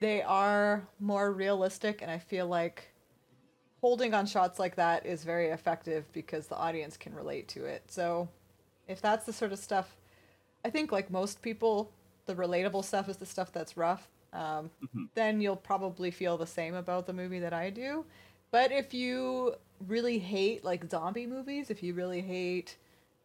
they 0.00 0.22
are 0.22 0.86
more 1.00 1.32
realistic, 1.32 2.02
and 2.02 2.10
I 2.10 2.18
feel 2.18 2.46
like 2.46 2.88
holding 3.80 4.14
on 4.14 4.26
shots 4.26 4.58
like 4.58 4.76
that 4.76 5.06
is 5.06 5.24
very 5.24 5.48
effective 5.48 6.10
because 6.12 6.46
the 6.46 6.56
audience 6.56 6.96
can 6.96 7.14
relate 7.14 7.48
to 7.48 7.64
it. 7.64 7.82
So 7.88 8.28
if 8.88 9.00
that's 9.00 9.26
the 9.26 9.32
sort 9.32 9.52
of 9.52 9.58
stuff 9.58 9.96
I 10.64 10.70
think 10.70 10.90
like 10.90 11.10
most 11.10 11.42
people, 11.42 11.92
the 12.26 12.34
relatable 12.34 12.84
stuff 12.84 13.08
is 13.08 13.18
the 13.18 13.26
stuff 13.26 13.52
that's 13.52 13.76
rough. 13.76 14.08
Um, 14.34 14.70
Mhm. 14.82 15.08
Then 15.14 15.40
you'll 15.40 15.56
probably 15.56 16.10
feel 16.10 16.36
the 16.36 16.46
same 16.46 16.74
about 16.74 17.06
the 17.06 17.12
movie 17.14 17.38
that 17.40 17.52
I 17.54 17.70
do. 17.70 18.04
But 18.50 18.72
if 18.72 18.92
you 18.92 19.54
really 19.86 20.18
hate 20.18 20.64
like 20.64 20.90
zombie 20.90 21.26
movies, 21.26 21.70
if 21.70 21.82
you 21.82 21.94
really 21.94 22.20
hate 22.20 22.76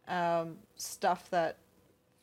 um, 0.08 0.58
stuff 0.76 1.28
that 1.30 1.58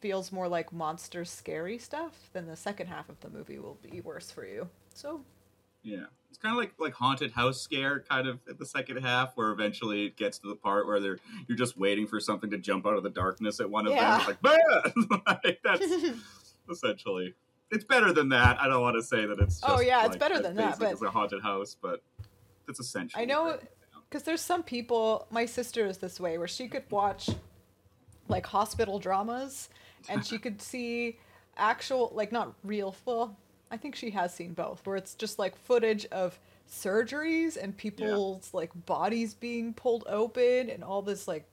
feels 0.02 0.32
more 0.32 0.48
like 0.48 0.72
monster 0.74 1.26
scary 1.26 1.78
stuff, 1.78 2.30
then 2.34 2.48
the 2.48 2.56
second 2.56 2.88
half 2.88 3.10
of 3.10 3.20
the 3.22 3.30
movie 3.30 3.60
will 3.60 3.78
be 3.82 4.02
worse 4.02 4.32
for 4.32 4.46
you. 4.46 4.70
So 4.94 5.24
Yeah, 5.84 6.06
it's 6.30 6.38
kind 6.38 6.54
of 6.54 6.58
like 6.58 6.74
like 6.80 6.94
haunted 6.94 7.32
house 7.32 7.62
scare, 7.62 8.02
kind 8.02 8.28
of 8.28 8.40
at 8.50 8.58
the 8.60 8.66
second 8.66 8.98
half, 8.98 9.36
where 9.38 9.52
eventually 9.52 10.06
it 10.06 10.18
gets 10.18 10.38
to 10.40 10.48
the 10.50 10.56
part 10.56 10.86
where 10.88 11.00
they're 11.00 11.20
you're 11.48 11.58
just 11.58 11.78
waiting 11.78 12.08
for 12.08 12.20
something 12.20 12.50
to 12.52 12.58
jump 12.58 12.86
out 12.86 12.96
of 12.96 13.04
the 13.04 13.10
darkness 13.10 13.60
at 13.60 13.70
one 13.70 13.88
of 13.88 13.94
Yeah. 13.94 14.18
them. 14.18 14.20
It's 14.20 14.28
like, 14.28 14.42
"Bah!" 14.42 15.22
Like, 15.44 15.60
that's 15.64 15.86
essentially. 16.70 17.36
It's 17.72 17.84
better 17.84 18.14
than 18.14 18.30
that. 18.30 18.60
I 18.60 18.68
don't 18.68 18.82
want 18.82 18.96
to 18.96 19.04
say 19.04 19.26
that 19.26 19.40
it's. 19.40 19.62
Oh, 19.64 19.68
just 19.68 19.80
Oh, 19.80 19.82
yeah, 19.82 20.06
it's 20.06 20.16
better 20.16 20.42
than 20.42 20.56
that, 20.56 20.80
but- 20.80 20.94
as 20.94 21.02
a 21.02 21.10
haunted 21.10 21.42
house, 21.42 21.76
but 21.80 22.02
it's 22.68 22.80
essentially. 22.80 23.22
I 23.22 23.26
know 23.26 23.60
because 24.10 24.24
there's 24.24 24.42
some 24.42 24.64
people. 24.64 25.28
My 25.30 25.46
sister 25.46 25.86
is 25.86 25.98
this 25.98 26.20
way, 26.20 26.38
where 26.38 26.48
she 26.48 26.68
could 26.68 26.86
mm-hmm. 26.86 26.96
watch 26.96 27.30
like 28.28 28.46
hospital 28.46 29.00
dramas, 29.00 29.70
and 30.10 30.26
she 30.26 30.38
could 30.38 30.62
see 30.72 31.20
actual, 31.58 32.12
like 32.14 32.32
not 32.32 32.54
real. 32.64 32.96
Well, 33.06 33.38
I 33.70 33.78
think 33.78 33.96
she 33.96 34.12
has 34.12 34.34
seen 34.34 34.54
both, 34.54 34.86
where 34.86 34.96
it's 34.96 35.16
just 35.16 35.40
like 35.40 35.58
footage 35.58 36.06
of 36.08 36.40
surgeries 36.70 37.58
and 37.62 37.76
people's 37.76 38.54
like 38.54 38.72
bodies 38.86 39.34
being 39.34 39.74
pulled 39.74 40.04
open 40.08 40.70
and 40.70 40.84
all 40.84 41.02
this 41.02 41.28
like 41.28 41.46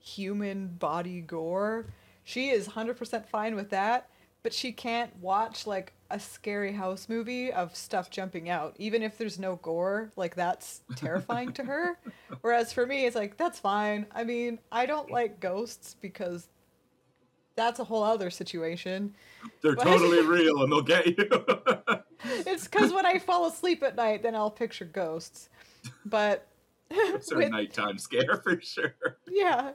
human 0.00 0.68
body 0.68 1.20
gore. 1.20 1.86
She 2.24 2.50
is 2.50 2.68
100% 2.68 3.26
fine 3.26 3.56
with 3.56 3.70
that, 3.70 4.10
but 4.42 4.52
she 4.52 4.72
can't 4.72 5.14
watch 5.20 5.66
like 5.66 5.92
a 6.10 6.18
scary 6.18 6.72
house 6.72 7.08
movie 7.08 7.52
of 7.52 7.76
stuff 7.76 8.08
jumping 8.10 8.48
out, 8.48 8.74
even 8.78 9.02
if 9.02 9.18
there's 9.18 9.38
no 9.38 9.56
gore. 9.56 10.10
Like 10.16 10.34
that's 10.34 10.80
terrifying 10.96 11.52
to 11.54 11.64
her. 11.64 11.98
Whereas 12.40 12.72
for 12.72 12.86
me, 12.86 13.04
it's 13.06 13.16
like 13.16 13.36
that's 13.36 13.58
fine. 13.58 14.06
I 14.14 14.24
mean, 14.24 14.58
I 14.72 14.86
don't 14.86 15.10
like 15.10 15.40
ghosts 15.40 15.96
because 16.00 16.48
that's 17.56 17.80
a 17.80 17.84
whole 17.84 18.04
other 18.04 18.30
situation. 18.30 19.14
They're 19.60 19.74
but- 19.74 19.84
totally 19.84 20.22
real 20.26 20.62
and 20.62 20.72
they'll 20.72 20.82
get 20.82 21.06
you. 21.06 21.28
It's 22.24 22.64
because 22.66 22.92
when 22.92 23.06
I 23.06 23.20
fall 23.20 23.46
asleep 23.46 23.80
at 23.84 23.94
night, 23.94 24.24
then 24.24 24.34
I'll 24.34 24.50
picture 24.50 24.84
ghosts. 24.84 25.48
But 26.04 26.48
it's 26.90 27.32
with- 27.32 27.50
nighttime 27.50 27.96
scare 27.96 28.40
for 28.42 28.60
sure. 28.60 28.94
yeah. 29.28 29.70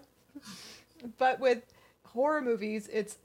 But 1.18 1.40
with 1.40 1.64
horror 2.04 2.42
movies, 2.42 2.90
it's 2.92 3.18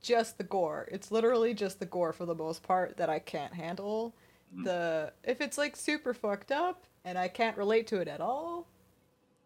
just 0.00 0.38
the 0.38 0.44
gore. 0.44 0.88
It's 0.90 1.10
literally 1.10 1.54
just 1.54 1.78
the 1.78 1.86
gore 1.86 2.12
for 2.12 2.26
the 2.26 2.34
most 2.34 2.62
part 2.62 2.96
that 2.96 3.08
I 3.10 3.18
can't 3.18 3.54
handle. 3.54 4.14
Mhm. 4.54 4.64
The 4.64 5.12
if 5.24 5.40
it's 5.40 5.58
like 5.58 5.76
super 5.76 6.14
fucked 6.14 6.50
up 6.52 6.84
and 7.04 7.18
I 7.18 7.28
can't 7.28 7.56
relate 7.56 7.86
to 7.88 8.00
it 8.00 8.08
at 8.08 8.20
all, 8.20 8.66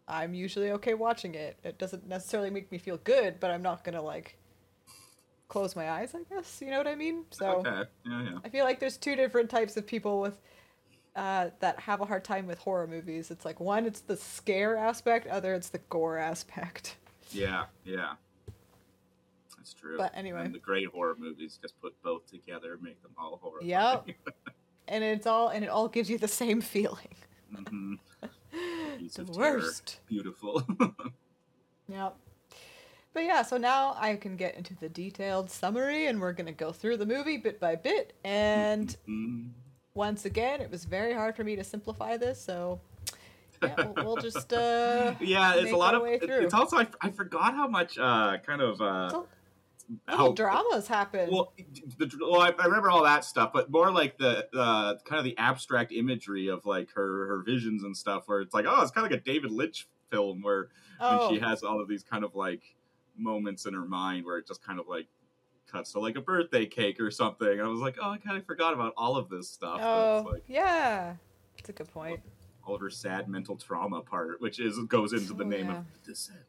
I'm 0.07 0.33
usually 0.33 0.71
okay 0.71 0.93
watching 0.93 1.35
it. 1.35 1.57
It 1.63 1.77
doesn't 1.77 2.07
necessarily 2.07 2.49
make 2.49 2.71
me 2.71 2.77
feel 2.77 2.97
good, 2.97 3.39
but 3.39 3.51
I'm 3.51 3.61
not 3.61 3.83
gonna 3.83 4.01
like 4.01 4.37
close 5.47 5.75
my 5.75 5.89
eyes. 5.91 6.15
I 6.15 6.23
guess 6.33 6.61
you 6.61 6.71
know 6.71 6.77
what 6.77 6.87
I 6.87 6.95
mean. 6.95 7.25
So 7.31 7.63
Okay. 7.65 7.89
Yeah, 8.05 8.23
yeah. 8.23 8.39
I 8.43 8.49
feel 8.49 8.65
like 8.65 8.79
there's 8.79 8.97
two 8.97 9.15
different 9.15 9.49
types 9.49 9.77
of 9.77 9.85
people 9.85 10.21
with 10.21 10.37
uh, 11.15 11.49
that 11.59 11.79
have 11.79 12.01
a 12.01 12.05
hard 12.05 12.25
time 12.25 12.45
with 12.45 12.59
horror 12.59 12.87
movies. 12.87 13.31
It's 13.31 13.45
like 13.45 13.59
one, 13.59 13.85
it's 13.85 14.01
the 14.01 14.17
scare 14.17 14.75
aspect; 14.75 15.27
other, 15.27 15.53
it's 15.53 15.69
the 15.69 15.77
gore 15.89 16.17
aspect. 16.17 16.97
Yeah, 17.31 17.65
yeah. 17.83 18.13
True. 19.73 19.97
But 19.97 20.11
anyway. 20.15 20.43
And 20.45 20.53
the 20.53 20.59
great 20.59 20.87
horror 20.87 21.15
movies 21.17 21.57
just 21.61 21.79
put 21.81 21.99
both 22.03 22.25
together, 22.29 22.77
make 22.81 23.01
them 23.01 23.11
all 23.17 23.39
horror. 23.41 23.59
Yep. 23.61 24.09
and 24.87 25.03
it's 25.03 25.25
all 25.27 25.49
and 25.49 25.63
it 25.63 25.69
all 25.69 25.87
gives 25.87 26.09
you 26.09 26.17
the 26.17 26.27
same 26.27 26.61
feeling. 26.61 27.15
hmm 27.67 27.95
The 28.51 29.21
of 29.21 29.31
terror. 29.33 29.55
worst. 29.57 29.99
Beautiful. 30.07 30.63
Yep. 31.87 32.15
But 33.13 33.23
yeah, 33.25 33.43
so 33.43 33.57
now 33.57 33.95
I 33.99 34.15
can 34.15 34.35
get 34.35 34.55
into 34.55 34.75
the 34.75 34.89
detailed 34.89 35.49
summary, 35.51 36.07
and 36.07 36.19
we're 36.19 36.33
gonna 36.33 36.51
go 36.51 36.71
through 36.71 36.97
the 36.97 37.05
movie 37.05 37.37
bit 37.37 37.59
by 37.59 37.75
bit. 37.75 38.13
And 38.23 38.95
Mm. 39.07 39.51
once 39.93 40.25
again, 40.25 40.61
it 40.61 40.69
was 40.71 40.85
very 40.85 41.13
hard 41.13 41.35
for 41.35 41.43
me 41.43 41.55
to 41.55 41.63
simplify 41.63 42.17
this, 42.17 42.41
so 42.41 42.81
yeah, 43.61 43.75
we'll, 43.77 44.03
we'll 44.05 44.15
just 44.17 44.51
uh, 44.51 45.13
yeah, 45.21 45.53
it's 45.55 45.71
a 45.71 45.75
lot 45.77 45.93
of. 45.95 46.01
way 46.01 46.15
it- 46.15 46.23
through. 46.25 46.41
it's 46.41 46.53
also 46.53 46.77
I, 46.77 46.87
I 47.01 47.11
forgot 47.11 47.53
how 47.53 47.67
much 47.67 47.97
uh 47.97 48.37
kind 48.45 48.61
of 48.61 48.81
uh 48.81 49.21
how 50.07 50.31
dramas 50.33 50.87
happen. 50.87 51.29
Well, 51.31 51.53
the, 51.97 52.11
well, 52.21 52.41
I, 52.41 52.49
I 52.57 52.65
remember 52.65 52.89
all 52.89 53.03
that 53.03 53.23
stuff, 53.25 53.51
but 53.53 53.69
more 53.71 53.91
like 53.91 54.17
the 54.17 54.47
uh, 54.57 54.95
kind 55.05 55.19
of 55.19 55.23
the 55.25 55.37
abstract 55.37 55.91
imagery 55.91 56.47
of 56.47 56.65
like 56.65 56.91
her 56.93 57.27
her 57.27 57.43
visions 57.43 57.83
and 57.83 57.95
stuff, 57.95 58.23
where 58.27 58.41
it's 58.41 58.53
like, 58.53 58.65
oh, 58.67 58.81
it's 58.81 58.91
kind 58.91 59.05
of 59.05 59.11
like 59.11 59.21
a 59.21 59.23
David 59.23 59.51
Lynch 59.51 59.87
film 60.11 60.41
where 60.41 60.69
oh, 60.99 61.29
she 61.33 61.39
has 61.39 61.63
all 61.63 61.79
of 61.81 61.87
these 61.87 62.03
kind 62.03 62.23
of 62.23 62.35
like 62.35 62.61
moments 63.17 63.65
in 63.65 63.73
her 63.73 63.85
mind 63.85 64.25
where 64.25 64.37
it 64.37 64.47
just 64.47 64.63
kind 64.65 64.79
of 64.79 64.87
like 64.87 65.07
cuts 65.71 65.93
to 65.93 65.99
like 65.99 66.15
a 66.15 66.21
birthday 66.21 66.65
cake 66.65 66.99
or 66.99 67.09
something. 67.11 67.47
And 67.47 67.61
I 67.61 67.67
was 67.67 67.79
like, 67.79 67.95
oh, 68.01 68.09
I 68.11 68.17
kind 68.17 68.37
of 68.37 68.45
forgot 68.45 68.73
about 68.73 68.93
all 68.97 69.17
of 69.17 69.29
this 69.29 69.49
stuff. 69.49 69.79
Oh, 69.81 70.17
it's 70.19 70.29
like 70.31 70.43
yeah, 70.47 71.15
that's 71.57 71.69
a 71.69 71.73
good 71.73 71.91
point. 71.91 72.19
all 72.65 72.75
of 72.75 72.81
her 72.81 72.89
sad 72.89 73.27
mental 73.27 73.55
trauma 73.55 74.01
part, 74.01 74.41
which 74.41 74.59
is 74.59 74.79
goes 74.87 75.13
into 75.13 75.33
the 75.33 75.43
Oh, 75.43 75.47
name 75.47 75.67
yeah. 75.67 75.77
of 75.79 76.03
Descent. 76.03 76.39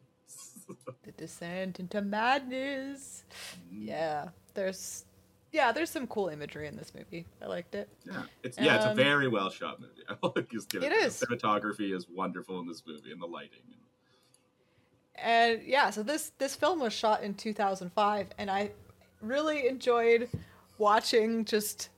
The 1.03 1.11
descent 1.13 1.79
into 1.79 2.01
madness. 2.01 3.23
Yeah, 3.71 4.29
there's 4.53 5.05
yeah, 5.51 5.71
there's 5.71 5.89
some 5.89 6.07
cool 6.07 6.27
imagery 6.27 6.67
in 6.67 6.75
this 6.75 6.93
movie. 6.93 7.25
I 7.41 7.45
liked 7.45 7.73
it. 7.75 7.89
Yeah, 8.05 8.23
it's 8.43 8.57
yeah, 8.59 8.75
it's 8.75 8.85
a 8.85 8.89
Um, 8.91 8.95
very 8.97 9.27
well 9.27 9.49
shot 9.49 9.79
movie. 9.79 10.47
Just 10.51 10.69
give 10.69 10.83
it 10.83 10.91
is. 10.91 11.19
The 11.19 11.27
cinematography 11.27 11.95
is 11.95 12.07
wonderful 12.09 12.59
in 12.59 12.67
this 12.67 12.83
movie, 12.85 13.11
and 13.11 13.21
the 13.21 13.25
lighting. 13.27 13.59
and 15.15 15.61
yeah, 15.63 15.89
so 15.89 16.03
this 16.03 16.31
this 16.37 16.55
film 16.55 16.79
was 16.79 16.93
shot 16.93 17.23
in 17.23 17.33
2005, 17.33 18.27
and 18.37 18.51
I 18.51 18.71
really 19.21 19.67
enjoyed 19.67 20.29
watching 20.77 21.43
just 21.45 21.89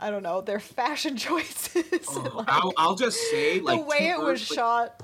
I 0.00 0.10
don't 0.10 0.22
know 0.24 0.40
their 0.40 0.58
fashion 0.60 1.16
choices. 1.28 1.84
Oh, 2.08 2.32
like, 2.36 2.48
I'll, 2.48 2.72
I'll 2.76 2.94
just 2.96 3.18
say, 3.30 3.60
like 3.60 3.80
the 3.80 3.86
way 3.86 4.08
it 4.08 4.18
was 4.18 4.50
like, 4.50 4.56
shot. 4.58 5.02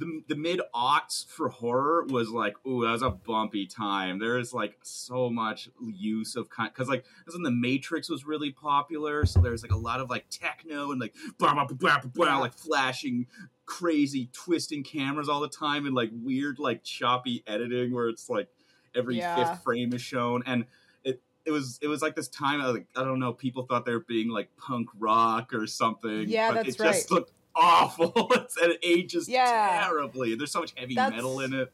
The 0.00 0.22
the 0.28 0.34
mid 0.34 0.60
aughts 0.74 1.26
for 1.26 1.48
horror 1.50 2.04
was 2.08 2.30
like, 2.30 2.54
ooh, 2.66 2.84
that 2.84 2.90
was 2.92 3.02
a 3.02 3.10
bumpy 3.10 3.66
time. 3.66 4.18
There 4.18 4.38
is 4.38 4.52
like 4.52 4.76
so 4.82 5.30
much 5.30 5.68
use 5.80 6.34
of 6.34 6.48
kind 6.50 6.70
because 6.72 6.88
like 6.88 7.04
that's 7.24 7.36
when 7.36 7.42
the 7.44 7.50
Matrix 7.50 8.08
was 8.08 8.24
really 8.24 8.50
popular. 8.50 9.26
So 9.26 9.40
there's 9.40 9.62
like 9.62 9.72
a 9.72 9.76
lot 9.76 10.00
of 10.00 10.10
like 10.10 10.24
techno 10.30 10.90
and 10.90 11.00
like 11.00 11.14
blah 11.38 11.52
blah 11.54 11.66
blah 11.66 11.76
blah, 12.00 12.00
blah 12.12 12.38
like 12.38 12.54
flashing, 12.54 13.26
crazy 13.66 14.28
twisting 14.32 14.82
cameras 14.82 15.28
all 15.28 15.40
the 15.40 15.48
time 15.48 15.86
and 15.86 15.94
like 15.94 16.10
weird 16.12 16.58
like 16.58 16.82
choppy 16.82 17.44
editing 17.46 17.92
where 17.94 18.08
it's 18.08 18.28
like 18.30 18.48
every 18.96 19.18
Yeah. 19.18 19.34
fifth 19.36 19.62
frame 19.62 19.92
is 19.92 20.02
shown 20.02 20.42
and. 20.46 20.64
It, 21.02 21.20
it 21.46 21.50
was 21.52 21.78
it 21.80 21.88
was 21.88 22.02
like 22.02 22.14
this 22.14 22.28
time 22.28 22.60
of, 22.60 22.74
like 22.74 22.86
I 22.94 23.02
don't 23.02 23.18
know 23.18 23.32
people 23.32 23.64
thought 23.64 23.86
they 23.86 23.92
were 23.92 24.00
being 24.00 24.28
like 24.28 24.54
punk 24.58 24.88
rock 24.98 25.54
or 25.54 25.66
something 25.66 26.28
Yeah, 26.28 26.48
but 26.48 26.56
that's 26.66 26.68
it 26.76 26.82
just 26.84 27.10
right. 27.10 27.10
looked 27.10 27.32
awful 27.54 28.12
It's- 28.32 28.56
and 28.62 28.72
it 28.72 28.80
ages 28.82 29.28
Yeah. 29.28 29.80
terribly. 29.84 30.34
There's 30.34 30.52
so 30.52 30.60
much 30.60 30.72
heavy 30.76 30.94
That's- 30.94 31.12
metal 31.14 31.40
in 31.40 31.52
it. 31.54 31.72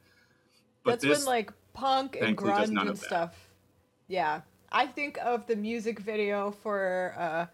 But 0.83 1.01
That's 1.01 1.05
this, 1.05 1.19
when 1.19 1.27
like 1.27 1.53
punk 1.73 2.17
and 2.21 2.37
grunge 2.37 2.81
and 2.81 2.99
stuff. 2.99 3.35
Yeah, 4.09 4.43
I 4.71 4.87
think 4.87 5.19
of 5.19 5.47
the 5.47 5.57
music 5.57 5.99
video 5.99 6.53
for 6.53 7.15
uh, 7.19 7.47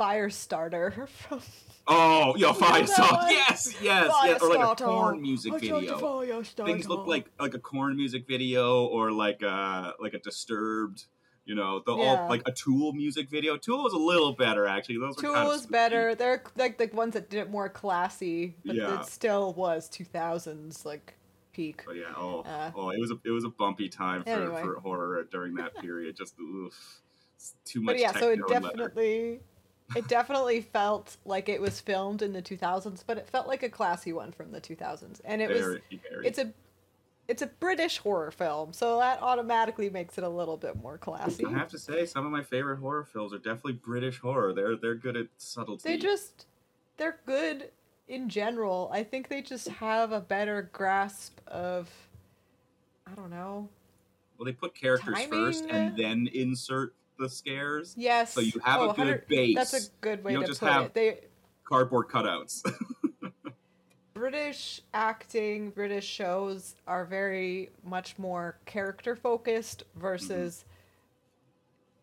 Firestarter 0.00 1.06
from 1.28 1.40
oh, 1.86 2.34
yo, 2.36 2.52
Remember 2.52 2.64
fire 2.66 2.86
that 2.86 3.26
yes, 3.30 3.74
yes, 3.82 4.10
yes, 4.24 4.42
or 4.42 4.48
like 4.48 4.60
a 4.60 4.64
Firestarter. 4.64 4.84
Korn 4.86 5.20
music 5.22 5.52
I 5.52 5.58
tried 5.58 5.68
to 5.68 5.96
video. 5.96 6.42
Things 6.64 6.88
look 6.88 7.06
like 7.06 7.26
like 7.38 7.54
a 7.54 7.58
Korn 7.58 7.96
music 7.96 8.26
video 8.26 8.86
or 8.86 9.12
like 9.12 9.42
a 9.42 9.94
like 10.00 10.14
a 10.14 10.18
disturbed. 10.18 11.04
You 11.44 11.56
know, 11.56 11.82
the 11.84 11.96
Yeah. 11.96 12.02
all 12.02 12.28
like 12.28 12.42
a 12.46 12.52
Tool 12.52 12.92
music 12.92 13.28
video. 13.28 13.56
Tool 13.56 13.82
was 13.82 13.92
a 13.92 13.98
little 13.98 14.32
better 14.32 14.66
actually. 14.66 14.98
Those 14.98 15.16
were 15.16 15.22
Tool 15.22 15.34
kind 15.34 15.46
of 15.48 15.52
was 15.52 15.66
better. 15.66 16.14
They're 16.14 16.42
like 16.56 16.78
the 16.78 16.86
ones 16.92 17.14
that 17.14 17.30
did 17.30 17.38
it 17.40 17.50
more 17.50 17.68
classy, 17.68 18.54
but 18.64 18.76
Yeah. 18.76 19.00
it 19.00 19.06
still 19.06 19.52
was 19.54 19.88
2000s 19.88 20.84
like 20.84 21.14
peak. 21.52 21.82
But 21.84 21.96
yeah, 21.96 22.14
oh, 22.16 22.40
Uh, 22.42 22.70
oh, 22.74 22.90
it 22.90 23.00
was 23.00 23.10
a 23.10 23.18
it 23.24 23.30
was 23.30 23.44
a 23.44 23.48
bumpy 23.48 23.88
time 23.88 24.22
for, 24.22 24.30
Anyway. 24.30 24.62
for 24.62 24.80
horror 24.80 25.24
during 25.30 25.54
that 25.56 25.74
period. 25.80 26.16
Just 26.16 26.38
oof, 26.38 27.02
too 27.64 27.80
much. 27.82 27.94
But 27.94 28.00
yeah, 28.00 28.12
so 28.12 28.30
it 28.30 28.40
definitely 28.48 29.40
it 29.96 30.06
definitely 30.08 30.60
felt 30.60 31.16
like 31.24 31.48
it 31.48 31.60
was 31.60 31.80
filmed 31.80 32.22
in 32.22 32.32
the 32.32 32.40
2000s, 32.42 33.02
but 33.06 33.18
it 33.18 33.28
felt 33.28 33.46
like 33.48 33.62
a 33.62 33.68
classy 33.68 34.12
one 34.12 34.30
from 34.32 34.52
the 34.52 34.60
2000s. 34.60 35.20
And 35.24 35.42
it 35.42 35.50
was 35.50 35.60
very, 35.60 35.82
very. 36.08 36.26
it's 36.28 36.38
a 36.38 36.52
it's 37.28 37.42
a 37.42 37.46
British 37.46 37.98
horror 37.98 38.30
film, 38.30 38.72
so 38.72 38.98
that 38.98 39.22
automatically 39.22 39.88
makes 39.88 40.18
it 40.18 40.24
a 40.24 40.28
little 40.28 40.56
bit 40.56 40.76
more 40.76 40.98
classy. 40.98 41.44
I 41.46 41.52
have 41.52 41.68
to 41.70 41.78
say, 41.78 42.04
some 42.04 42.26
of 42.26 42.32
my 42.32 42.42
favorite 42.42 42.78
horror 42.78 43.04
films 43.04 43.32
are 43.32 43.38
definitely 43.38 43.74
British 43.74 44.18
horror. 44.18 44.52
They're 44.52 44.76
they're 44.76 44.94
good 44.94 45.16
at 45.16 45.28
subtlety. 45.38 45.88
They 45.88 45.98
just 45.98 46.46
they're 46.96 47.20
good 47.24 47.70
in 48.08 48.28
general. 48.28 48.90
I 48.92 49.04
think 49.04 49.28
they 49.28 49.40
just 49.40 49.68
have 49.68 50.12
a 50.12 50.20
better 50.20 50.68
grasp 50.72 51.38
of 51.46 51.90
I 53.06 53.14
don't 53.14 53.30
know. 53.30 53.68
well, 54.36 54.46
they 54.46 54.52
put 54.52 54.74
characters 54.74 55.22
first 55.24 55.64
and 55.66 55.96
then 55.96 56.28
insert 56.32 56.94
the 57.18 57.28
scares. 57.28 57.94
Yes. 57.96 58.34
So 58.34 58.40
you 58.40 58.60
have 58.64 58.80
a 58.80 58.84
oh, 58.84 58.92
good 58.92 59.26
base. 59.28 59.54
That's 59.54 59.86
a 59.86 59.90
good 60.00 60.24
way 60.24 60.32
You 60.32 60.38
don't 60.38 60.44
to 60.44 60.50
just 60.50 60.60
put 60.60 60.72
have- 60.72 60.84
it. 60.86 60.94
They 60.94 61.18
Cardboard 61.64 62.08
cutouts. 62.08 62.62
British 64.22 64.80
acting, 64.94 65.70
British 65.70 66.06
shows 66.06 66.76
are 66.86 67.04
very 67.04 67.70
much 67.82 68.16
more 68.20 68.56
character 68.66 69.16
focused 69.16 69.82
versus 69.96 70.64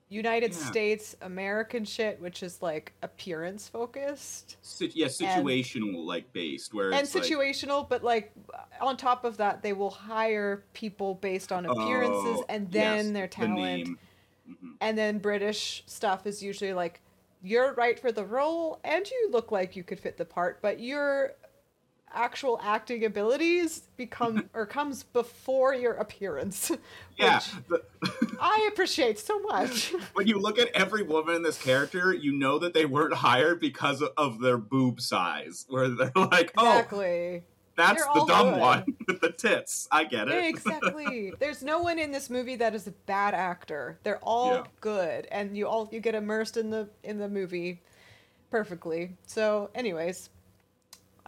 United 0.09 0.51
Mm-hmm. 0.51 0.61
Yeah. 0.65 0.67
States 0.67 1.15
American 1.21 1.85
shit, 1.85 2.19
which 2.19 2.43
is 2.43 2.61
like 2.61 2.91
appearance 3.03 3.69
focused 3.69 4.57
Sit- 4.61 4.97
yeah, 4.97 5.05
situational 5.05 6.03
like 6.05 6.33
based, 6.33 6.73
where 6.73 6.91
and 6.91 7.03
it's 7.03 7.15
like, 7.15 7.23
situational, 7.23 7.87
but 7.87 8.03
like 8.03 8.33
on 8.81 8.97
top 8.97 9.23
of 9.23 9.37
that, 9.37 9.61
they 9.63 9.71
will 9.71 9.89
hire 9.89 10.65
people 10.73 11.15
based 11.15 11.53
on 11.53 11.67
appearances 11.67 12.39
oh, 12.41 12.45
and 12.49 12.69
then 12.69 13.05
yes, 13.05 13.13
their 13.13 13.27
the 13.27 13.33
talent. 13.33 13.55
name. 13.55 13.97
Mhm. 14.49 14.73
And 14.81 14.97
then 14.97 15.19
British 15.19 15.85
stuff 15.85 16.27
is 16.27 16.43
usually 16.43 16.73
like 16.73 16.99
you're 17.41 17.73
right 17.75 17.97
for 17.97 18.11
the 18.11 18.25
role 18.25 18.81
and 18.83 19.09
you 19.09 19.29
look 19.31 19.53
like 19.53 19.77
you 19.77 19.83
could 19.85 20.01
fit 20.01 20.17
the 20.17 20.25
part, 20.25 20.61
but 20.61 20.81
your 20.81 21.35
actual 22.13 22.59
acting 22.63 23.05
abilities 23.05 23.83
become 23.97 24.49
or 24.53 24.65
comes 24.65 25.03
before 25.03 25.73
your 25.73 25.93
appearance. 25.93 26.71
Yeah, 27.17 27.41
I 28.39 28.69
appreciate 28.71 29.19
so 29.19 29.39
much. 29.41 29.93
when 30.13 30.25
you 30.25 30.39
look 30.39 30.57
at 30.57 30.69
every 30.73 31.03
woman 31.03 31.35
in 31.35 31.43
this 31.43 31.61
character, 31.61 32.13
you 32.13 32.31
know 32.31 32.59
that 32.59 32.73
they 32.73 32.85
weren't 32.85 33.13
hired 33.13 33.59
because 33.59 34.01
of, 34.01 34.11
of 34.15 34.39
their 34.39 34.57
boob 34.57 35.01
size. 35.01 35.65
Where 35.67 35.89
they're 35.89 36.11
like, 36.15 36.53
oh, 36.57 36.65
exactly. 36.77 37.43
that's 37.75 38.05
They're 38.05 38.13
the 38.13 38.25
dumb 38.25 38.51
good. 38.51 38.59
one 38.61 38.85
with 39.05 39.19
the 39.19 39.33
tits. 39.33 39.89
I 39.91 40.05
get 40.05 40.29
it. 40.29 40.45
exactly. 40.45 41.33
There's 41.39 41.61
no 41.61 41.81
one 41.81 41.99
in 41.99 42.11
this 42.13 42.29
movie 42.29 42.55
that 42.55 42.73
is 42.73 42.87
a 42.87 42.91
bad 43.05 43.33
actor. 43.33 43.99
They're 44.03 44.19
all 44.23 44.53
Yeah. 44.53 44.63
good, 44.79 45.27
and 45.29 45.57
you 45.57 45.67
all 45.67 45.89
you 45.91 45.99
get 45.99 46.15
immersed 46.15 46.55
in 46.55 46.69
the 46.69 46.87
in 47.03 47.17
the 47.19 47.27
movie 47.27 47.81
perfectly. 48.49 49.17
So, 49.25 49.71
anyways, 49.75 50.29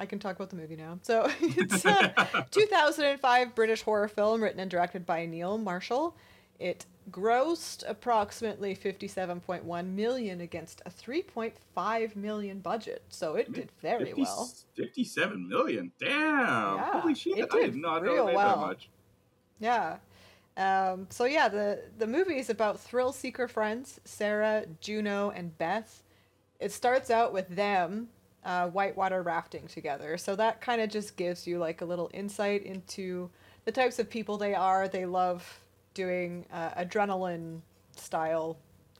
I 0.02 0.08
can 0.08 0.18
talk 0.18 0.36
about 0.36 0.50
the 0.50 0.56
movie 0.56 0.76
now. 0.76 0.98
So 1.04 1.30
it's 1.42 1.86
a 1.86 2.48
2005 2.50 3.54
British 3.54 3.84
horror 3.84 4.08
film 4.08 4.42
written 4.42 4.60
and 4.60 4.70
directed 4.70 5.06
by 5.06 5.28
Neil 5.28 5.60
Marshall. 5.60 6.18
It 6.60 6.88
grossed 7.12 7.84
approximately 7.88 8.76
57.1 8.76 9.88
million 9.94 10.42
against 10.42 10.82
a 10.88 10.90
3.5 10.90 12.16
million 12.16 12.60
budget, 12.60 13.04
so 13.10 13.36
it 13.36 13.52
did 13.54 13.70
very 13.80 14.06
50 14.06 14.22
well. 14.24 14.52
57 14.76 15.48
million. 15.48 15.92
Damn. 16.00 16.10
Yeah, 16.10 17.02
Holy 17.02 17.14
shit. 17.14 17.38
it 17.38 17.50
I 17.54 17.62
did 17.62 17.76
not 17.76 18.04
know 18.04 18.26
well. 18.26 18.36
that 18.36 18.58
much. 18.58 18.90
Yeah. 19.60 19.98
Um, 20.58 21.08
so 21.12 21.26
yeah, 21.26 21.48
the 21.48 21.84
the 22.00 22.08
movie 22.08 22.38
is 22.38 22.50
about 22.50 22.80
thrill 22.80 23.12
seeker 23.14 23.48
friends 23.48 24.02
Sarah, 24.04 24.66
Juno, 24.80 25.30
and 25.30 25.56
Beth. 25.60 26.02
It 26.60 26.72
starts 26.72 27.12
out 27.12 27.34
with 27.34 27.48
them 27.50 28.10
uh, 28.44 28.68
whitewater 28.70 29.22
rafting 29.22 29.68
together, 29.68 30.18
so 30.18 30.36
that 30.36 30.62
kind 30.62 30.82
of 30.82 30.90
just 30.90 31.16
gives 31.18 31.46
you 31.46 31.58
like 31.60 31.82
a 31.82 31.86
little 31.86 32.10
insight 32.14 32.64
into 32.64 33.30
the 33.66 33.72
types 33.72 34.00
of 34.00 34.10
people 34.10 34.38
they 34.38 34.56
are. 34.56 34.88
They 34.88 35.06
love 35.06 35.60
doing 35.94 36.46
uh, 36.52 36.72
adrenaline 36.72 37.62
style 37.96 38.58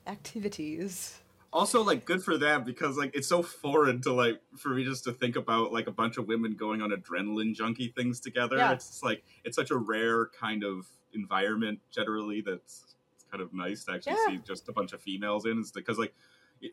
activities. 0.08 1.18
Also, 1.54 1.84
like, 1.84 2.06
good 2.06 2.24
for 2.24 2.38
them 2.38 2.64
because, 2.64 2.96
like, 2.96 3.14
it's 3.14 3.28
so 3.28 3.44
foreign 3.44 4.02
to, 4.02 4.14
like, 4.14 4.40
for 4.58 4.70
me 4.70 4.86
just 4.86 5.04
to 5.04 5.12
think 5.12 5.36
about, 5.36 5.74
like, 5.74 5.88
a 5.88 5.92
bunch 5.92 6.18
of 6.18 6.26
women 6.28 6.54
going 6.54 6.82
on 6.82 6.92
adrenaline 6.92 7.54
junkie 7.54 7.90
things 7.94 8.22
together. 8.22 8.56
Yeah. 8.56 8.72
It's 8.72 8.88
just, 8.88 9.04
like, 9.04 9.24
it's 9.44 9.58
such 9.58 9.70
a 9.70 9.76
rare 9.76 10.28
kind 10.28 10.64
of 10.64 10.88
environment 11.14 11.80
generally 11.94 12.40
that's 12.40 12.96
it's 13.16 13.26
kind 13.30 13.44
of 13.44 13.54
nice 13.54 13.84
to 13.84 13.92
actually 13.92 14.14
Yeah. 14.14 14.38
see 14.38 14.38
just 14.48 14.70
a 14.70 14.72
bunch 14.72 14.94
of 14.94 15.02
females 15.02 15.46
in. 15.46 15.60
It's 15.60 15.72
because, 15.72 15.98
like, 15.98 16.14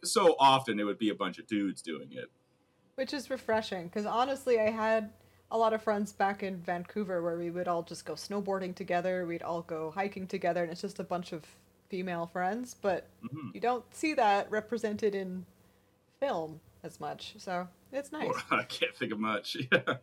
so 0.04 0.36
often 0.38 0.78
it 0.78 0.84
would 0.84 0.98
be 0.98 1.08
a 1.08 1.14
bunch 1.14 1.40
of 1.40 1.48
dudes 1.48 1.82
doing 1.82 2.12
it. 2.12 2.30
Which 2.98 3.12
is 3.14 3.30
refreshing 3.30 3.84
because 3.84 4.04
honestly 4.06 4.58
i 4.58 4.68
had 4.70 5.10
a 5.52 5.56
lot 5.56 5.72
of 5.72 5.80
friends 5.82 6.12
back 6.12 6.42
in 6.42 6.56
vancouver 6.58 7.22
where 7.22 7.38
we 7.38 7.48
would 7.50 7.68
all 7.68 7.82
just 7.82 8.04
go 8.04 8.14
snowboarding 8.14 8.74
together 8.74 9.24
we'd 9.24 9.42
all 9.42 9.62
go 9.62 9.90
hiking 9.92 10.26
together 10.26 10.62
and 10.64 10.72
it's 10.72 10.80
just 10.80 10.98
a 10.98 11.04
bunch 11.04 11.32
of 11.32 11.44
female 11.88 12.26
friends 12.26 12.74
but 12.82 13.06
Mhm. 13.24 13.54
you 13.54 13.60
don't 13.60 13.84
see 13.94 14.14
that 14.14 14.50
represented 14.50 15.14
in 15.14 15.46
film 16.20 16.60
as 16.82 16.98
much 17.00 17.34
so 17.38 17.68
it's 17.92 18.10
nice 18.12 18.28
Or, 18.28 18.34
I 18.50 18.64
can't 18.64 18.94
think 18.96 19.12
of 19.12 19.20
much. 19.20 19.56
Yeah. 19.72 19.96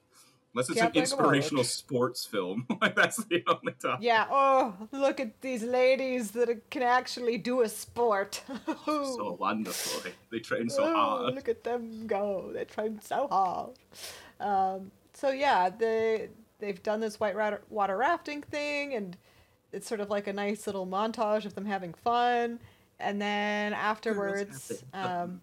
Unless 0.56 0.70
it's 0.70 0.80
Can't 0.80 0.96
an 0.96 1.02
inspirational 1.02 1.66
sports 1.66 2.26
film. 2.26 2.66
like, 2.82 2.96
that's 2.96 3.18
the 3.26 3.44
only 3.46 3.74
time. 3.74 3.98
yeah 4.00 4.26
oh 4.32 4.74
look 4.94 5.20
at 5.20 5.42
these 5.42 5.64
ladies 5.64 6.32
that 6.32 6.48
can 6.70 6.82
actually 6.82 7.38
do 7.38 7.62
a 7.62 7.68
sport 7.70 8.42
So 8.86 9.36
wonderful. 9.38 10.12
They, 10.32 10.40
train 10.40 10.70
so 10.70 10.86
Oh, 10.86 10.94
hard. 10.94 11.36
Look 11.36 11.50
at 11.50 11.64
them 11.64 12.08
go. 12.08 12.52
They 12.54 12.64
train 12.64 13.02
so 13.02 13.28
hard. 13.28 13.72
Um, 14.40 14.92
so 15.14 15.30
yeah, 15.32 15.70
they 15.70 16.30
they've 16.60 16.82
done 16.82 17.00
this 17.00 17.20
white 17.20 17.36
water, 17.36 17.62
water 17.70 17.98
rafting 17.98 18.42
thing, 18.42 18.94
and 18.94 19.18
it's 19.72 19.88
sort 19.88 20.00
of 20.00 20.10
like 20.10 20.28
a 20.28 20.34
nice 20.34 20.68
little 20.68 20.88
montage 20.88 21.46
of 21.46 21.56
them 21.56 21.66
having 21.66 21.94
fun. 21.94 22.60
And 23.00 23.22
then 23.22 23.74
afterwards, 23.74 24.84
um, 24.94 25.42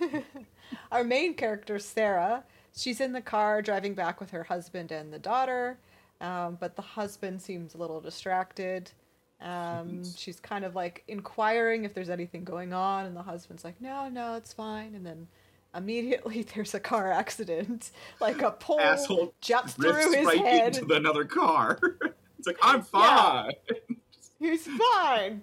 our 0.92 1.04
main 1.04 1.34
character 1.34 1.78
Sarah, 1.78 2.44
she's 2.76 3.00
in 3.00 3.12
the 3.12 3.20
car 3.20 3.62
driving 3.62 3.94
back 3.94 4.20
with 4.20 4.30
her 4.30 4.44
husband 4.44 4.92
and 4.92 5.12
the 5.12 5.18
daughter, 5.18 5.78
um, 6.20 6.56
but 6.60 6.76
the 6.76 6.82
husband 6.82 7.40
seems 7.40 7.74
a 7.74 7.78
little 7.78 8.00
distracted. 8.00 8.90
Um, 9.40 10.02
she's 10.16 10.38
kind 10.38 10.64
of 10.64 10.74
like 10.74 11.02
inquiring 11.08 11.84
if 11.84 11.94
there's 11.94 12.10
anything 12.10 12.44
going 12.44 12.72
on, 12.72 13.06
and 13.06 13.16
the 13.16 13.22
husband's 13.22 13.64
like, 13.64 13.80
"No, 13.80 14.08
no, 14.08 14.34
it's 14.34 14.52
fine." 14.52 14.94
And 14.94 15.04
then 15.04 15.26
immediately 15.74 16.42
there's 16.54 16.74
a 16.74 16.80
car 16.80 17.10
accident. 17.10 17.90
Like 18.20 18.42
a 18.42 18.50
pole 18.50 18.80
Asshole 18.80 19.34
jumps 19.40 19.72
through 19.74 19.94
his 19.94 20.26
right 20.26 20.38
head. 20.38 20.76
into 20.76 20.94
another 20.94 21.24
car. 21.24 21.78
it's 22.38 22.46
like 22.46 22.58
I'm 22.62 22.82
fine. 22.82 23.52
He's 24.38 24.66
fine. 24.66 25.42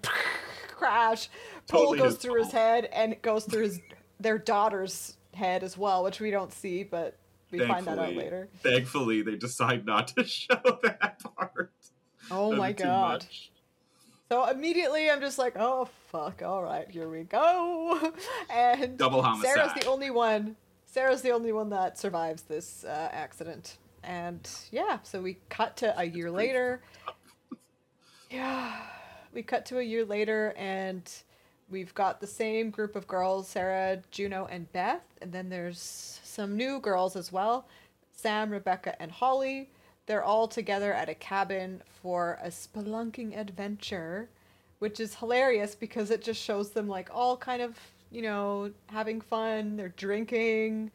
Crash. 0.69 1.29
Pole 1.67 1.85
Totally 1.85 1.97
goes 1.97 2.11
his 2.13 2.17
through 2.21 2.43
his 2.43 2.51
head 2.51 2.85
and 2.93 3.13
it 3.13 3.23
goes 3.23 3.45
through 3.45 3.63
his 3.63 3.81
their 4.19 4.37
daughter's 4.37 5.16
head 5.37 5.63
as 5.63 5.77
well, 5.77 6.03
which 6.03 6.19
we 6.19 6.31
don't 6.31 6.51
see, 6.51 6.83
but 6.83 7.17
we 7.51 7.59
find 7.59 7.85
that 7.85 7.97
out 7.97 8.15
later. 8.15 8.49
Thankfully, 8.61 9.21
they 9.21 9.35
decide 9.35 9.85
not 9.85 10.09
to 10.09 10.23
show 10.25 10.59
that 10.83 11.21
part. 11.35 11.71
Oh 12.29 12.53
my 12.53 12.73
god. 12.73 13.23
much. 13.23 13.51
So 14.29 14.49
immediately 14.49 15.09
I'm 15.09 15.21
just 15.21 15.37
like, 15.37 15.53
oh 15.57 15.87
fuck, 16.11 16.41
all 16.43 16.61
right, 16.61 16.89
here 16.89 17.07
we 17.07 17.23
go. 17.23 18.13
And 18.49 18.97
Double 18.97 19.21
homicide. 19.21 19.53
Sarah's 19.53 19.73
the 19.79 19.85
only 19.87 20.09
one. 20.09 20.55
Sarah's 20.85 21.21
the 21.21 21.31
only 21.31 21.53
one 21.53 21.69
that 21.69 21.97
survives 21.97 22.41
this 22.43 22.83
uh, 22.83 23.09
accident. 23.11 23.77
And 24.03 24.49
yeah, 24.71 24.99
so 25.03 25.21
we 25.21 25.37
cut 25.49 25.77
to 25.77 25.97
a 25.99 26.03
year 26.03 26.29
later. 26.31 26.81
Yeah, 28.29 28.73
we 29.33 29.43
cut 29.43 29.65
to 29.67 29.79
a 29.79 29.83
year 29.83 30.03
later, 30.03 30.53
and 30.57 31.09
we've 31.69 31.93
got 31.93 32.19
the 32.19 32.27
same 32.27 32.69
group 32.69 32.95
of 32.95 33.07
girls 33.07 33.47
Sarah, 33.47 34.01
Juno, 34.11 34.47
and 34.49 34.71
Beth. 34.71 35.03
And 35.21 35.31
then 35.31 35.49
there's 35.49 36.19
some 36.23 36.55
new 36.55 36.79
girls 36.79 37.15
as 37.15 37.31
well 37.31 37.67
Sam, 38.11 38.49
Rebecca, 38.49 38.99
and 39.01 39.11
Holly. 39.11 39.69
They're 40.05 40.23
all 40.23 40.47
together 40.47 40.93
at 40.93 41.09
a 41.09 41.13
cabin 41.15 41.81
for 42.01 42.39
a 42.41 42.47
spelunking 42.47 43.37
adventure, 43.37 44.29
which 44.79 44.99
is 44.99 45.15
hilarious 45.15 45.75
because 45.75 46.11
it 46.11 46.23
just 46.23 46.41
shows 46.41 46.71
them 46.71 46.87
like 46.87 47.09
all 47.13 47.35
kind 47.35 47.61
of, 47.61 47.77
you 48.09 48.21
know, 48.21 48.71
having 48.87 49.19
fun, 49.19 49.75
they're 49.75 49.89
drinking. 49.89 50.91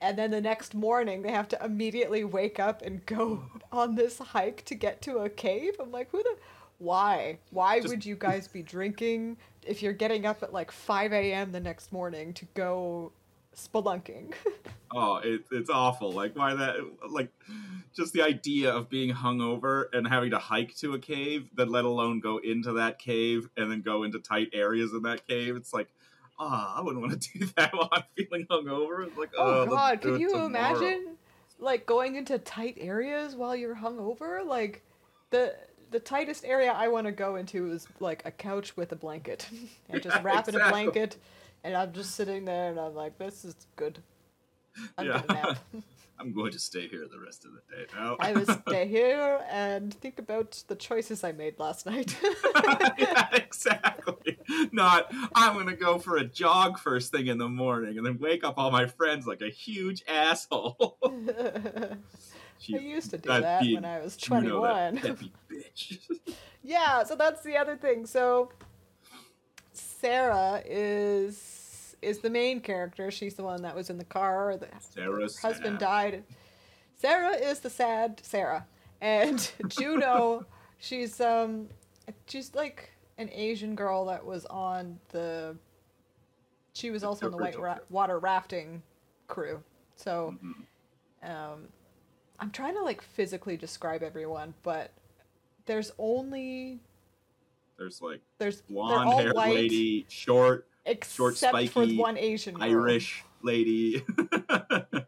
And 0.00 0.18
then 0.18 0.30
the 0.30 0.40
next 0.40 0.74
morning, 0.74 1.22
they 1.22 1.30
have 1.32 1.48
to 1.48 1.64
immediately 1.64 2.24
wake 2.24 2.58
up 2.58 2.82
and 2.82 3.04
go 3.06 3.42
on 3.72 3.94
this 3.94 4.18
hike 4.18 4.64
to 4.66 4.74
get 4.74 5.02
to 5.02 5.18
a 5.18 5.28
cave. 5.28 5.74
I'm 5.80 5.92
like, 5.92 6.10
who 6.10 6.22
the. 6.22 6.36
Why? 6.78 7.38
Why 7.50 7.78
Just- 7.78 7.88
would 7.88 8.04
you 8.04 8.16
guys 8.16 8.48
be 8.48 8.62
drinking 8.62 9.36
if 9.66 9.82
you're 9.82 9.92
getting 9.92 10.26
up 10.26 10.42
at 10.42 10.52
like 10.52 10.70
5 10.70 11.12
a.m. 11.12 11.52
the 11.52 11.60
next 11.60 11.92
morning 11.92 12.32
to 12.34 12.44
go 12.54 13.12
spelunking? 13.54 14.32
Oh, 14.94 15.16
it, 15.16 15.42
it's 15.50 15.68
awful. 15.68 16.12
Like 16.12 16.36
why 16.36 16.54
that? 16.54 16.76
Like 17.10 17.30
just 17.94 18.12
the 18.12 18.22
idea 18.22 18.72
of 18.72 18.88
being 18.88 19.12
hungover 19.12 19.86
and 19.92 20.06
having 20.06 20.30
to 20.30 20.38
hike 20.38 20.76
to 20.76 20.94
a 20.94 20.98
cave, 20.98 21.50
then 21.54 21.70
let 21.70 21.84
alone 21.84 22.20
go 22.20 22.38
into 22.38 22.74
that 22.74 23.00
cave 23.00 23.48
and 23.56 23.70
then 23.70 23.82
go 23.82 24.04
into 24.04 24.20
tight 24.20 24.50
areas 24.52 24.92
in 24.92 25.02
that 25.02 25.26
cave. 25.26 25.56
It's 25.56 25.74
like, 25.74 25.88
ah, 26.38 26.78
I 26.78 26.82
wouldn't 26.82 27.02
want 27.02 27.20
to 27.20 27.32
do 27.38 27.46
that 27.56 27.74
while 27.74 27.88
I'm 27.92 28.04
feeling 28.16 28.46
hungover. 28.48 29.06
It's 29.06 29.18
like, 29.18 29.30
Oh 29.36 29.66
let's 29.68 29.72
god, 29.74 30.00
can 30.00 30.20
you 30.20 30.30
tomorrow." 30.30 30.46
imagine 30.46 31.16
like 31.58 31.84
going 31.84 32.14
into 32.14 32.38
tight 32.38 32.78
areas 32.80 33.34
while 33.34 33.56
you're 33.56 33.76
hungover? 33.76 34.46
Like 34.46 34.82
the 35.30 35.56
the 35.90 36.00
tightest 36.00 36.44
area 36.44 36.72
I 36.72 36.88
want 36.88 37.06
to 37.06 37.12
go 37.12 37.36
into 37.36 37.70
is 37.70 37.86
like 38.00 38.22
a 38.24 38.30
couch 38.30 38.76
with 38.76 38.92
a 38.92 38.96
blanket 38.96 39.48
and 39.88 40.02
just 40.02 40.16
Yeah, 40.16 40.22
wrap 40.22 40.48
in 40.48 40.54
a 40.54 40.68
blanket 40.70 41.16
and 41.64 41.76
I'm 41.76 41.92
just 41.92 42.14
sitting 42.14 42.44
there 42.44 42.70
and 42.70 42.78
I'm 42.78 42.94
like 42.94 43.18
this 43.18 43.44
is 43.44 43.54
good. 43.76 43.98
I'm 44.98 45.06
Yeah. 45.06 45.54
I'm 46.18 46.32
going 46.32 46.50
to 46.52 46.58
stay 46.58 46.88
here 46.88 47.06
the 47.12 47.20
rest 47.20 47.44
of 47.44 47.50
the 47.52 47.60
day 47.76 47.84
now. 47.94 48.16
I 48.18 48.32
will 48.32 48.46
stay 48.66 48.88
here 48.88 49.44
and 49.50 49.92
think 49.92 50.18
about 50.18 50.62
the 50.66 50.74
choices 50.74 51.22
I 51.22 51.32
made 51.32 51.58
last 51.58 51.84
night. 51.84 52.16
yeah, 52.98 53.28
exactly. 53.34 54.38
Not 54.72 55.12
I'm 55.34 55.54
gonna 55.54 55.76
go 55.76 55.98
for 55.98 56.16
a 56.16 56.24
jog 56.24 56.78
first 56.78 57.12
thing 57.12 57.26
in 57.26 57.36
the 57.36 57.48
morning 57.50 57.98
and 57.98 58.06
then 58.06 58.18
wake 58.18 58.44
up 58.44 58.54
all 58.56 58.70
my 58.70 58.86
friends 58.86 59.26
like 59.26 59.42
a 59.42 59.50
huge 59.50 60.04
asshole. 60.08 60.96
I 62.72 62.78
used 62.78 63.10
to 63.10 63.18
do 63.18 63.28
that 63.28 63.62
when 63.62 63.84
I 63.84 64.00
was 64.00 64.16
Juno, 64.16 64.62
that 64.62 64.94
21. 64.98 65.30
bitch. 65.50 65.98
Yeah, 66.62 67.04
so 67.04 67.14
that's 67.14 67.42
the 67.44 67.56
other 67.56 67.76
thing. 67.76 68.06
So 68.06 68.50
Sarah 69.72 70.62
is 70.66 71.96
is 72.02 72.18
the 72.18 72.30
main 72.30 72.60
character. 72.60 73.10
She's 73.10 73.34
the 73.34 73.44
one 73.44 73.62
that 73.62 73.74
was 73.74 73.88
in 73.90 73.98
the 73.98 74.04
car. 74.04 74.56
The 74.56 74.68
Sarah's 74.80 75.38
her 75.40 75.48
husband 75.48 75.74
sad. 75.74 75.86
died. 75.86 76.24
Sarah 76.96 77.34
is 77.36 77.60
the 77.60 77.70
sad 77.70 78.20
Sarah. 78.24 78.66
And 79.00 79.48
Juno, 79.68 80.44
she's 80.78 81.20
um 81.20 81.68
she's 82.26 82.54
like 82.54 82.90
an 83.18 83.30
Asian 83.32 83.74
girl 83.74 84.04
that 84.06 84.24
was 84.24 84.44
on 84.46 84.98
the 85.10 85.56
she 86.72 86.90
was 86.90 87.04
also 87.04 87.26
on 87.26 87.32
the 87.32 87.38
white 87.38 87.58
ra- 87.58 87.78
water 87.90 88.18
rafting 88.18 88.82
crew. 89.28 89.62
So 89.96 90.34
Mhm. 90.42 91.30
um, 91.30 91.68
I'm 92.38 92.50
trying 92.50 92.74
to 92.74 92.82
like 92.82 93.02
physically 93.02 93.56
describe 93.56 94.02
everyone, 94.02 94.54
but 94.62 94.92
there's 95.66 95.92
only 95.98 96.80
There's 97.78 98.00
like 98.00 98.20
there's 98.38 98.62
blonde 98.62 99.10
haired 99.20 99.34
white 99.34 99.54
lady, 99.54 100.06
short 100.08 100.66
except 100.84 101.16
short, 101.16 101.34
for 101.34 101.48
spiky, 101.48 101.96
one 101.96 102.16
Asian 102.16 102.54
girl. 102.54 102.64
Irish 102.64 103.24
lady, 103.42 104.04
and 104.48 105.04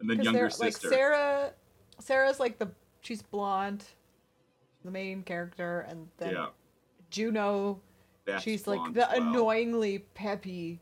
then 0.00 0.22
younger 0.22 0.50
sister. 0.50 0.64
Like 0.88 0.94
Sarah, 0.94 1.52
Sarah's 2.00 2.40
like 2.40 2.58
the 2.58 2.68
she's 3.00 3.22
blonde, 3.22 3.84
the 4.84 4.90
main 4.90 5.22
character, 5.22 5.86
and 5.88 6.08
then 6.18 6.32
yeah, 6.32 6.46
Juno, 7.10 7.80
that's 8.24 8.42
she's 8.42 8.66
like 8.66 8.94
the 8.94 9.06
well. 9.10 9.28
annoyingly 9.28 10.00
peppy. 10.14 10.80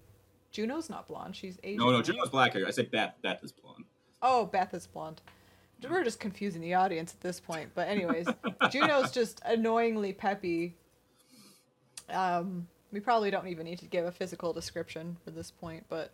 Juno's 0.50 0.88
not 0.88 1.08
blonde. 1.08 1.34
She's 1.34 1.58
Asian. 1.64 1.78
No, 1.78 1.90
no, 1.90 1.96
right? 1.96 2.04
Juno's 2.04 2.30
black 2.30 2.52
hair. 2.52 2.64
I 2.66 2.70
said 2.70 2.90
Beth. 2.90 3.14
Beth 3.22 3.42
is 3.42 3.52
blonde. 3.52 3.84
Oh, 4.22 4.46
Beth 4.46 4.72
is 4.72 4.87
blonde. 4.87 5.20
We're 5.88 6.04
just 6.04 6.20
confusing 6.20 6.62
the 6.62 6.74
audience 6.74 7.12
at 7.12 7.20
this 7.20 7.40
point. 7.40 7.70
But 7.74 7.88
anyways, 7.88 8.26
Juno's 8.70 9.10
just 9.10 9.40
annoyingly 9.44 10.12
peppy. 10.12 10.76
Um, 12.08 12.66
we 12.94 13.00
probably 13.00 13.30
don't 13.30 13.48
even 13.48 13.66
need 13.66 13.80
to 13.80 13.87
give 13.87 14.06
a 14.06 14.12
physical 14.12 14.52
description 14.52 15.16
for 15.24 15.32
this 15.32 15.50
point, 15.50 15.84
but 15.88 16.12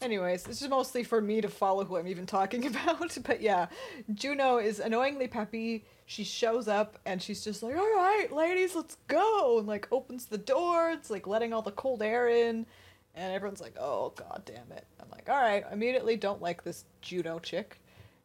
anyways, 0.00 0.42
this 0.44 0.62
is 0.62 0.68
mostly 0.68 1.04
for 1.04 1.20
me 1.20 1.40
to 1.42 1.48
follow 1.48 1.84
who 1.84 1.96
I'm 1.96 2.08
even 2.08 2.24
talking 2.24 2.66
about. 2.74 3.16
but 3.24 3.40
yeah, 3.42 3.66
Juno 4.14 4.56
is 4.56 4.80
annoyingly 4.80 5.28
peppy. 5.28 5.84
She 6.06 6.24
shows 6.24 6.66
up 6.66 6.98
and 7.04 7.20
she's 7.22 7.44
just 7.44 7.62
like, 7.62 7.76
"All 7.76 7.94
right, 7.94 8.28
ladies, 8.32 8.74
let's 8.74 8.96
go," 9.06 9.58
and 9.58 9.66
like 9.68 9.86
opens 9.92 10.26
the 10.26 10.38
door. 10.38 10.90
It's 10.90 11.10
like 11.10 11.26
letting 11.26 11.52
all 11.52 11.62
the 11.62 11.72
cold 11.72 12.02
air 12.02 12.28
in, 12.28 12.66
and 13.14 13.32
everyone's 13.32 13.60
like, 13.60 13.76
"Oh 13.78 14.12
god 14.16 14.42
damn 14.46 14.72
it!" 14.76 14.86
I'm 15.00 15.10
like, 15.10 15.28
"All 15.28 15.40
right," 15.40 15.64
immediately 15.70 16.16
don't 16.16 16.42
like 16.42 16.64
this 16.64 16.84
Juno 17.02 17.38
chick, 17.38 17.80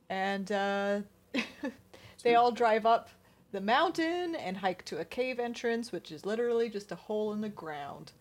and 0.09 0.51
uh, 0.51 0.99
they 2.23 2.35
all 2.35 2.51
drive 2.51 2.85
up 2.85 3.09
the 3.51 3.61
mountain 3.61 4.35
and 4.35 4.57
hike 4.57 4.85
to 4.85 4.99
a 4.99 5.05
cave 5.05 5.39
entrance, 5.39 5.91
which 5.91 6.11
is 6.11 6.25
literally 6.25 6.69
just 6.69 6.91
a 6.91 6.95
hole 6.95 7.33
in 7.33 7.41
the 7.41 7.49
ground, 7.49 8.11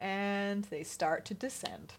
and 0.00 0.64
they 0.64 0.82
start 0.82 1.24
to 1.26 1.34
descend. 1.34 1.94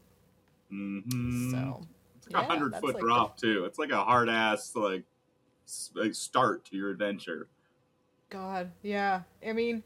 Mm-hmm. 0.71 1.51
So, 1.51 1.81
It's 2.17 2.31
like 2.31 2.43
a 2.43 2.47
hundred 2.47 2.75
foot 2.75 2.95
like 2.95 3.03
drop 3.03 3.37
too. 3.37 3.65
It's 3.65 3.79
like 3.79 3.91
a 3.91 4.03
hard 4.03 4.29
ass 4.29 4.75
like, 4.75 5.03
like 5.95 6.13
start 6.13 6.65
to 6.65 6.77
your 6.77 6.89
adventure. 6.89 7.47
God, 8.29 8.71
yeah. 8.83 9.21
I 9.45 9.53
mean, 9.53 9.83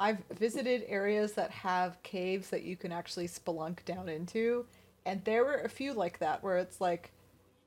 I've 0.00 0.24
visited 0.38 0.84
areas 0.88 1.32
that 1.34 1.50
have 1.50 2.02
caves 2.02 2.50
that 2.50 2.62
you 2.62 2.76
can 2.76 2.92
actually 2.92 3.28
spelunk 3.28 3.84
down 3.84 4.08
into, 4.08 4.66
and 5.04 5.22
there 5.24 5.44
were 5.44 5.60
a 5.60 5.68
few 5.68 5.92
like 5.92 6.18
that 6.18 6.42
where 6.42 6.58
it's 6.58 6.80
like 6.80 7.12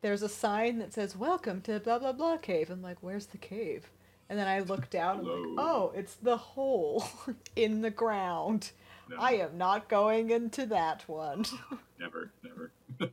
there's 0.02 0.22
a 0.22 0.30
sign 0.30 0.80
that 0.80 0.94
says 0.94 1.16
"Welcome 1.16 1.62
to 1.62 1.80
blah 1.80 2.00
blah 2.00 2.14
blah 2.14 2.38
cave." 2.38 2.70
I'm 2.70 2.82
like, 2.82 2.98
"Where's 3.02 3.28
the 3.28 3.38
cave?" 3.38 3.90
And 4.30 4.38
then 4.38 4.48
I 4.48 4.60
look 4.60 4.90
down. 4.90 5.20
And 5.20 5.28
I'm 5.28 5.56
like, 5.56 5.66
"Oh, 5.66 5.92
it's 5.96 6.16
the 6.16 6.38
hole 6.38 7.06
in 7.56 7.82
the 7.82 7.90
ground." 7.90 8.72
No, 9.10 9.18
I 9.18 9.32
am 9.34 9.58
not 9.58 9.90
going 9.90 10.30
into 10.30 10.68
that 10.68 11.04
one. 11.08 11.46
never, 12.00 12.32
never. 12.44 12.72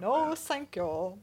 No, 0.00 0.30
that. 0.30 0.38
thank 0.38 0.76
you. 0.76 1.18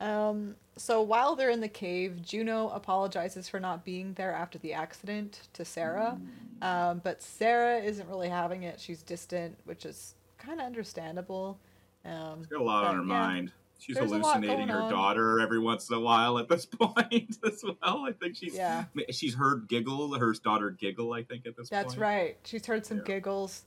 Um, 0.00 0.54
so 0.76 1.02
while 1.02 1.34
they're 1.34 1.50
in 1.50 1.60
the 1.60 1.68
cave, 1.68 2.22
Juno 2.22 2.68
apologizes 2.68 3.48
for 3.48 3.58
not 3.58 3.84
being 3.84 4.12
there 4.14 4.32
after 4.32 4.58
the 4.58 4.74
accident 4.74 5.48
to 5.54 5.64
Sarah. 5.64 6.20
Um, 6.62 7.00
but 7.02 7.20
Sarah 7.22 7.78
isn't 7.78 8.08
really 8.08 8.28
having 8.28 8.62
it. 8.62 8.78
She's 8.78 9.02
distant, 9.02 9.58
which 9.64 9.84
is 9.84 10.14
kind 10.38 10.60
of 10.60 10.66
understandable. 10.66 11.58
Um, 12.04 12.40
She's 12.40 12.46
got 12.46 12.60
a 12.60 12.64
lot 12.64 12.84
but, 12.84 12.90
on 12.90 12.96
her 12.96 13.02
yeah. 13.02 13.26
mind. 13.26 13.52
She's 13.78 13.96
There's 13.96 14.10
hallucinating 14.10 14.68
her 14.68 14.82
on. 14.82 14.90
daughter 14.90 15.40
every 15.40 15.58
once 15.58 15.90
in 15.90 15.96
a 15.96 16.00
while 16.00 16.38
at 16.38 16.48
this 16.48 16.64
point 16.80 17.36
as 17.44 17.62
well. 17.62 18.04
I 18.06 18.12
think 18.12 18.36
she's 18.36 18.54
Yeah. 18.54 18.84
she's 19.10 19.34
heard 19.34 19.68
giggle, 19.68 20.18
her 20.18 20.32
daughter 20.42 20.70
giggle. 20.70 21.12
I 21.12 21.22
think 21.22 21.46
at 21.46 21.56
this 21.56 21.68
point. 21.68 21.82
That's 21.82 21.94
point. 21.94 22.00
right. 22.02 22.38
She's 22.44 22.64
heard 22.66 22.86
some 22.86 22.98
Yeah. 22.98 23.04
giggles. 23.04 23.64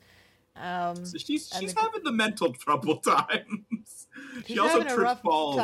Um, 0.56 1.06
So 1.06 1.18
she's 1.20 1.48
she's 1.58 1.74
the- 1.74 1.80
having 1.82 2.04
the 2.04 2.12
mental 2.12 2.52
trouble 2.66 2.98
times. 2.98 4.08
she 4.46 4.58
also 4.60 4.84
trips 4.84 5.22
balls 5.22 5.58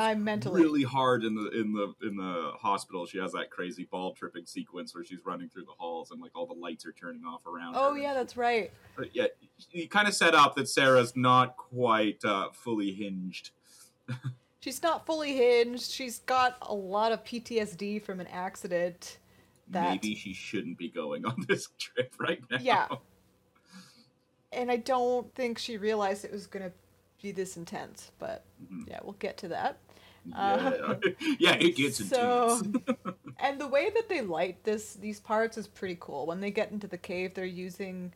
really 0.46 0.84
hard 0.84 1.24
in 1.26 1.36
the 1.36 1.50
in 1.50 1.74
the 1.74 1.94
in 2.08 2.16
the 2.16 2.52
hospital. 2.58 3.06
She 3.06 3.18
has 3.18 3.32
that 3.34 3.50
crazy 3.50 3.86
ball 3.92 4.14
tripping 4.14 4.46
sequence 4.46 4.94
where 4.96 5.04
she's 5.04 5.26
running 5.26 5.50
through 5.50 5.66
the 5.66 5.74
halls 5.78 6.12
and 6.12 6.22
like 6.22 6.32
all 6.36 6.46
the 6.46 6.54
lights 6.54 6.86
are 6.86 6.94
turning 6.94 7.26
off 7.26 7.46
around. 7.48 7.74
oh 7.76 7.94
her. 7.94 7.98
yeah, 8.00 8.14
that's 8.14 8.38
right. 8.38 8.72
But 8.96 9.14
yeah, 9.14 9.26
you 9.72 9.90
kind 9.90 10.08
of 10.08 10.14
set 10.14 10.34
up 10.36 10.56
that 10.56 10.70
Sarah's 10.70 11.16
not 11.16 11.58
quite 11.58 12.24
uh, 12.24 12.52
fully 12.54 12.94
hinged. 12.94 13.50
She's 14.60 14.82
not 14.82 15.06
fully 15.06 15.34
hinged. 15.36 15.92
She's 15.92 16.20
got 16.20 16.58
a 16.64 16.74
lot 16.74 17.12
of 17.12 17.24
PTSD 17.24 18.02
from 18.02 18.20
an 18.20 18.28
accident. 18.28 19.20
That 19.70 19.90
Maybe 19.92 20.16
she 20.16 20.34
shouldn't 20.34 20.78
be 20.78 20.90
going 20.90 21.26
on 21.26 21.46
this 21.48 21.70
trip 21.80 22.14
right 22.20 22.42
now. 22.50 22.58
Yeah. 22.62 22.88
and 24.52 24.72
I 24.72 24.78
don't 24.78 25.34
think 25.36 25.58
she 25.58 25.78
realized 25.78 26.24
it 26.24 26.32
was 26.32 26.48
gonna 26.48 26.72
be 27.22 27.32
this 27.32 27.58
intense. 27.58 28.12
But 28.20 28.44
Mhm. 28.72 28.88
yeah, 28.90 29.00
we'll 29.04 29.14
get 29.14 29.38
to 29.40 29.48
that. 29.50 29.78
Yeah, 30.26 30.36
Uh, 30.38 30.96
yeah 31.40 31.56
it 31.56 31.76
gets 31.76 31.98
so- 32.10 32.60
intense. 32.64 32.98
And 33.40 33.60
the 33.60 33.68
way 33.68 33.90
that 33.90 34.08
they 34.10 34.22
light 34.22 34.64
this 34.64 34.94
these 34.96 35.20
parts 35.20 35.58
is 35.58 35.68
pretty 35.68 35.98
cool. 36.00 36.26
When 36.26 36.40
they 36.40 36.52
get 36.52 36.72
into 36.72 36.88
the 36.88 36.98
cave, 36.98 37.34
they're 37.34 37.46
using 37.46 38.14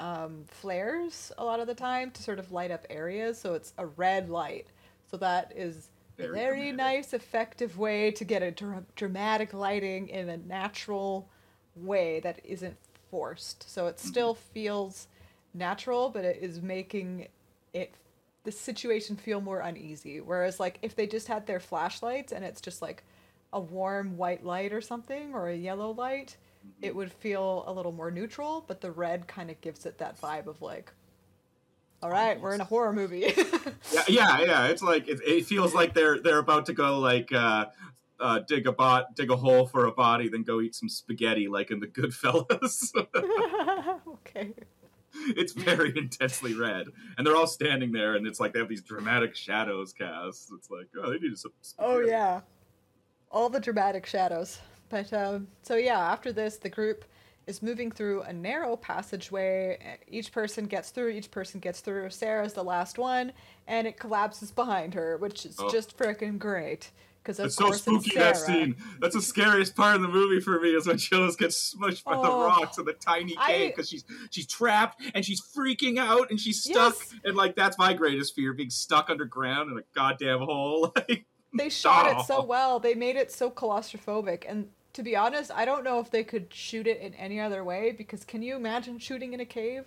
um, 0.00 0.44
flares 0.46 1.32
a 1.38 1.44
lot 1.44 1.58
of 1.58 1.66
the 1.66 1.74
time 1.74 2.12
to 2.12 2.22
sort 2.22 2.38
of 2.38 2.52
light 2.52 2.70
up 2.70 2.86
areas. 2.88 3.38
So 3.40 3.54
it's 3.54 3.72
a 3.78 3.86
red 3.86 4.28
light. 4.30 4.68
So 5.10 5.16
that 5.18 5.52
is 5.56 5.88
a 6.18 6.22
Very 6.22 6.34
very 6.34 6.72
nice, 6.72 7.12
effective 7.12 7.78
way 7.78 8.10
to 8.10 8.24
get 8.24 8.42
a 8.42 8.50
dra- 8.50 8.84
dramatic 8.96 9.52
lighting 9.52 10.08
in 10.08 10.28
a 10.28 10.36
natural 10.36 11.28
way 11.76 12.20
that 12.20 12.40
isn't 12.44 12.76
forced. 13.10 13.68
So 13.70 13.86
it 13.86 13.96
mm-hmm. 13.96 14.08
still 14.08 14.34
feels 14.34 15.08
natural, 15.54 16.10
but 16.10 16.24
it 16.24 16.38
is 16.42 16.60
making 16.60 17.28
it 17.72 17.92
the 18.44 18.52
situation 18.52 19.16
feel 19.16 19.40
more 19.40 19.60
uneasy. 19.60 20.20
Whereas 20.20 20.60
like 20.60 20.78
if 20.82 20.94
they 20.94 21.06
just 21.06 21.28
had 21.28 21.46
their 21.46 21.60
flashlights 21.60 22.32
and 22.32 22.44
it's 22.44 22.60
just 22.60 22.82
like 22.82 23.02
a 23.52 23.60
warm 23.60 24.16
white 24.16 24.44
light 24.44 24.72
or 24.72 24.80
something 24.80 25.34
or 25.34 25.48
a 25.48 25.56
yellow 25.56 25.92
light, 25.92 26.36
mm-hmm. 26.66 26.84
it 26.84 26.94
would 26.94 27.12
feel 27.12 27.64
a 27.66 27.72
little 27.72 27.92
more 27.92 28.10
neutral, 28.10 28.64
but 28.66 28.80
the 28.80 28.90
red 28.90 29.26
kind 29.26 29.50
of 29.50 29.60
gives 29.60 29.86
it 29.86 29.98
that 29.98 30.20
vibe 30.20 30.46
of 30.46 30.60
like 30.60 30.92
all 32.02 32.10
right, 32.10 32.40
we're 32.40 32.54
in 32.54 32.60
a 32.60 32.64
horror 32.64 32.92
movie. 32.92 33.32
yeah, 33.92 34.04
yeah, 34.08 34.40
yeah. 34.40 34.66
It's 34.66 34.82
like 34.82 35.08
it, 35.08 35.20
it 35.26 35.46
feels 35.46 35.74
like 35.74 35.94
they're 35.94 36.20
they're 36.20 36.38
about 36.38 36.66
to 36.66 36.72
go 36.72 36.98
like 37.00 37.32
uh, 37.32 37.66
uh, 38.20 38.40
dig 38.40 38.66
a 38.66 38.72
bot, 38.72 39.16
dig 39.16 39.30
a 39.30 39.36
hole 39.36 39.66
for 39.66 39.86
a 39.86 39.92
body, 39.92 40.28
then 40.28 40.42
go 40.44 40.60
eat 40.60 40.74
some 40.74 40.88
spaghetti, 40.88 41.48
like 41.48 41.70
in 41.70 41.80
the 41.80 41.86
Goodfellas. 41.88 42.92
okay. 44.08 44.54
it's 45.36 45.52
very 45.52 45.92
intensely 45.96 46.54
red, 46.54 46.86
and 47.16 47.26
they're 47.26 47.36
all 47.36 47.48
standing 47.48 47.90
there, 47.90 48.14
and 48.14 48.26
it's 48.26 48.38
like 48.38 48.52
they 48.52 48.60
have 48.60 48.68
these 48.68 48.82
dramatic 48.82 49.34
shadows 49.34 49.92
cast. 49.92 50.50
It's 50.56 50.70
like 50.70 50.86
oh, 51.02 51.10
they 51.10 51.18
need 51.18 51.36
some. 51.36 51.52
Oh 51.80 51.98
yeah, 51.98 52.42
all 53.32 53.48
the 53.48 53.60
dramatic 53.60 54.06
shadows. 54.06 54.60
But 54.88 55.12
um, 55.12 55.48
so 55.62 55.74
yeah, 55.74 55.98
after 55.98 56.32
this, 56.32 56.58
the 56.58 56.70
group 56.70 57.04
is 57.48 57.62
moving 57.62 57.90
through 57.90 58.22
a 58.22 58.32
narrow 58.32 58.76
passageway. 58.76 59.98
Each 60.06 60.30
person 60.30 60.66
gets 60.66 60.90
through. 60.90 61.08
Each 61.10 61.30
person 61.30 61.60
gets 61.60 61.80
through. 61.80 62.10
Sarah's 62.10 62.52
the 62.52 62.62
last 62.62 62.98
one, 62.98 63.32
and 63.66 63.86
it 63.86 63.98
collapses 63.98 64.50
behind 64.52 64.94
her, 64.94 65.16
which 65.16 65.46
is 65.46 65.56
Oh. 65.58 65.70
just 65.70 65.96
freaking 65.96 66.38
great. 66.38 66.90
Because 67.22 67.40
of 67.40 67.46
It's 67.46 67.56
so 67.56 67.72
spooky 67.72 68.14
that 68.16 68.36
scene. 68.36 68.76
That's 69.00 69.14
the 69.14 69.20
scariest 69.20 69.74
part 69.76 69.96
of 69.96 70.02
the 70.02 70.08
movie 70.08 70.40
for 70.40 70.60
me 70.60 70.70
is 70.70 70.86
when 70.86 70.96
she 70.98 71.14
almost 71.14 71.38
gets 71.38 71.74
smushed 71.74 72.04
by 72.04 72.12
the 72.14 72.20
Oh. 72.30 72.46
rocks 72.46 72.78
in 72.78 72.84
the 72.86 72.92
tiny 72.94 73.34
cave 73.46 73.72
because 73.74 73.88
she's 73.88 74.04
she's 74.30 74.46
trapped 74.46 75.02
and 75.14 75.24
she's 75.24 75.42
freaking 75.42 75.98
out 75.98 76.30
and 76.30 76.40
she's 76.40 76.62
stuck 76.62 76.96
Yes. 76.98 77.14
and 77.24 77.36
like 77.36 77.54
that's 77.54 77.76
my 77.76 77.92
greatest 77.92 78.34
fear 78.34 78.54
being 78.54 78.70
stuck 78.70 79.10
underground 79.10 79.70
in 79.70 79.76
a 79.78 79.82
goddamn 79.94 80.38
hole. 80.40 80.92
Like, 81.08 81.24
They 81.64 81.68
shot 81.70 82.06
it 82.18 82.24
so 82.26 82.36
Oh. 82.38 82.44
well. 82.44 82.78
They 82.78 82.94
made 82.94 83.16
it 83.16 83.32
so 83.32 83.50
claustrophobic. 83.50 84.44
And 84.48 84.70
to 84.98 85.04
be 85.04 85.14
honest, 85.14 85.52
I 85.54 85.64
don't 85.64 85.84
know 85.84 86.00
if 86.00 86.10
they 86.10 86.24
could 86.24 86.52
shoot 86.52 86.88
it 86.88 87.00
in 87.00 87.14
any 87.14 87.38
other 87.38 87.62
way 87.62 87.92
because 87.96 88.24
can 88.24 88.42
you 88.42 88.56
imagine 88.56 88.98
shooting 88.98 89.32
in 89.32 89.38
a 89.38 89.44
cave? 89.44 89.84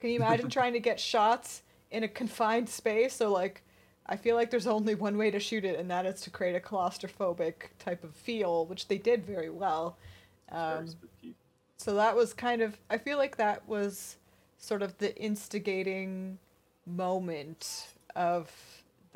Can 0.00 0.08
you 0.08 0.16
imagine 0.16 0.48
trying 0.58 0.72
to 0.72 0.80
get 0.80 0.98
shots 0.98 1.60
in 1.90 2.04
a 2.04 2.08
confined 2.08 2.70
space? 2.70 3.12
So 3.12 3.30
like 3.30 3.62
I 4.06 4.16
feel 4.16 4.34
like 4.34 4.50
there's 4.50 4.66
only 4.66 4.94
one 4.94 5.18
way 5.18 5.30
to 5.30 5.38
shoot 5.38 5.66
it 5.66 5.78
and 5.78 5.90
that 5.90 6.06
is 6.06 6.22
to 6.22 6.30
create 6.30 6.56
a 6.56 6.60
claustrophobic 6.60 7.68
type 7.78 8.02
of 8.02 8.14
feel, 8.14 8.64
which 8.64 8.88
they 8.88 8.96
did 8.96 9.26
very 9.26 9.50
well. 9.50 9.98
Um, 10.50 10.88
so 11.76 11.94
that 11.96 12.16
was 12.16 12.32
kind 12.32 12.62
of 12.62 12.78
I 12.88 12.96
feel 12.96 13.18
like 13.18 13.36
that 13.36 13.68
was 13.68 14.16
sort 14.56 14.80
of 14.80 14.96
the 14.96 15.14
instigating 15.22 16.38
moment 16.86 17.88
of 18.14 18.50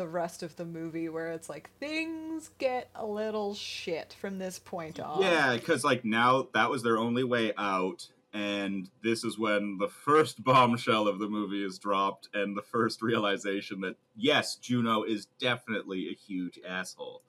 the 0.01 0.09
rest 0.09 0.43
of 0.43 0.57
the 0.57 0.65
movie 0.65 1.11
where 1.11 1.31
it's 1.31 1.51
like 1.51 1.69
things 1.79 2.49
get 2.57 2.89
a 2.95 3.05
little 3.05 3.55
shit 3.55 4.17
from 4.19 4.39
this 4.39 4.59
point 4.59 4.99
on. 4.99 5.21
Yeah, 5.21 5.55
because 5.55 5.85
like 5.85 6.07
now 6.07 6.49
that 6.55 6.71
was 6.71 6.83
their 6.83 6.97
only 6.97 7.23
way 7.23 7.53
out, 7.59 8.09
and 8.33 8.89
this 9.05 9.25
is 9.25 9.39
when 9.39 9.77
the 9.77 9.89
first 9.89 10.43
bombshell 10.45 11.07
of 11.07 11.19
the 11.19 11.29
movie 11.29 11.63
is 11.63 11.79
dropped, 11.79 12.31
and 12.33 12.57
the 12.57 12.63
first 12.63 13.03
realization 13.03 13.83
that 13.83 13.97
yes, 14.17 14.57
Juno 14.57 15.03
is 15.03 15.27
definitely 15.39 16.09
a 16.09 16.15
huge 16.15 16.59
asshole. 16.67 17.21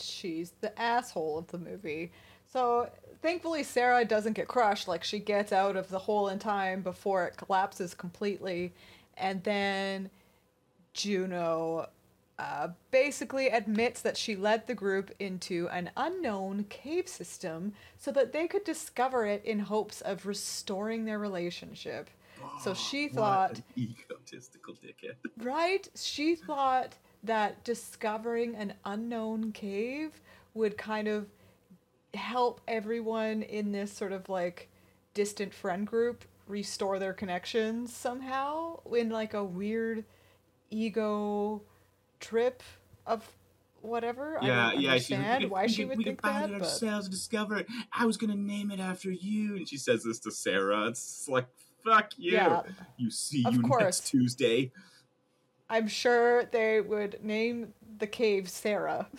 She's 0.00 0.54
the 0.62 0.80
asshole 0.80 1.36
of 1.36 1.48
the 1.48 1.58
movie. 1.58 2.12
So 2.46 2.88
thankfully 3.20 3.62
Sarah 3.62 4.06
doesn't 4.06 4.32
get 4.32 4.48
crushed 4.48 4.88
like 4.88 5.04
she 5.04 5.18
gets 5.18 5.52
out 5.52 5.76
of 5.76 5.90
the 5.90 5.98
hole 5.98 6.28
in 6.28 6.38
time 6.38 6.80
before 6.80 7.26
it 7.26 7.36
collapses 7.36 7.92
completely 7.92 8.72
and 9.18 9.44
then 9.44 10.08
Juno 10.92 11.88
uh, 12.38 12.68
basically 12.90 13.48
admits 13.48 14.00
that 14.00 14.16
she 14.16 14.34
led 14.34 14.66
the 14.66 14.74
group 14.74 15.10
into 15.18 15.68
an 15.68 15.90
unknown 15.96 16.64
cave 16.70 17.06
system 17.06 17.74
so 17.98 18.10
that 18.12 18.32
they 18.32 18.46
could 18.46 18.64
discover 18.64 19.26
it 19.26 19.44
in 19.44 19.58
hopes 19.58 20.00
of 20.00 20.26
restoring 20.26 21.04
their 21.04 21.18
relationship. 21.18 22.08
So 22.62 22.72
she 22.74 23.08
thought 23.08 23.56
an 23.56 23.64
egotistical 23.76 24.74
dickhead. 24.74 25.16
Right? 25.44 25.86
She 25.94 26.34
thought 26.34 26.96
that 27.24 27.62
discovering 27.64 28.54
an 28.54 28.72
unknown 28.86 29.52
cave 29.52 30.20
would 30.54 30.78
kind 30.78 31.08
of 31.08 31.26
help 32.14 32.60
everyone 32.66 33.42
in 33.42 33.72
this 33.72 33.92
sort 33.92 34.12
of 34.12 34.28
like 34.28 34.68
distant 35.12 35.52
friend 35.52 35.86
group 35.86 36.24
restore 36.48 36.98
their 36.98 37.12
connections 37.12 37.94
somehow 37.94 38.80
in 38.92 39.10
like 39.10 39.34
a 39.34 39.44
weird 39.44 40.04
ego 40.70 41.62
trip 42.20 42.62
of 43.06 43.28
whatever. 43.82 44.38
Yeah, 44.42 44.68
I 44.68 44.72
don't 44.72 44.80
yeah. 44.80 44.88
Like, 44.90 44.96
understand 44.96 45.44
we 45.44 45.50
why 45.50 45.66
she 45.66 45.84
would 45.84 45.98
we 45.98 46.04
think 46.04 46.22
could 46.22 46.30
find 46.30 46.52
that, 46.52 46.56
it 46.56 46.62
ourselves 46.62 47.06
and 47.06 47.12
discover 47.14 47.56
it. 47.56 47.66
I 47.92 48.06
was 48.06 48.16
gonna 48.16 48.36
name 48.36 48.70
it 48.70 48.80
after 48.80 49.10
you, 49.10 49.56
and 49.56 49.68
she 49.68 49.76
says 49.76 50.04
this 50.04 50.18
to 50.20 50.30
Sarah. 50.30 50.86
It's 50.86 51.28
like 51.28 51.46
fuck 51.84 52.12
you. 52.16 52.32
Yeah. 52.32 52.62
You 52.96 53.10
see 53.10 53.44
Of 53.44 53.54
you 53.54 53.62
course. 53.62 53.82
next 53.82 54.06
Tuesday. 54.06 54.72
I'm 55.68 55.86
sure 55.86 56.44
they 56.46 56.80
would 56.80 57.22
name 57.24 57.74
the 57.98 58.06
cave 58.06 58.48
Sarah. 58.48 59.06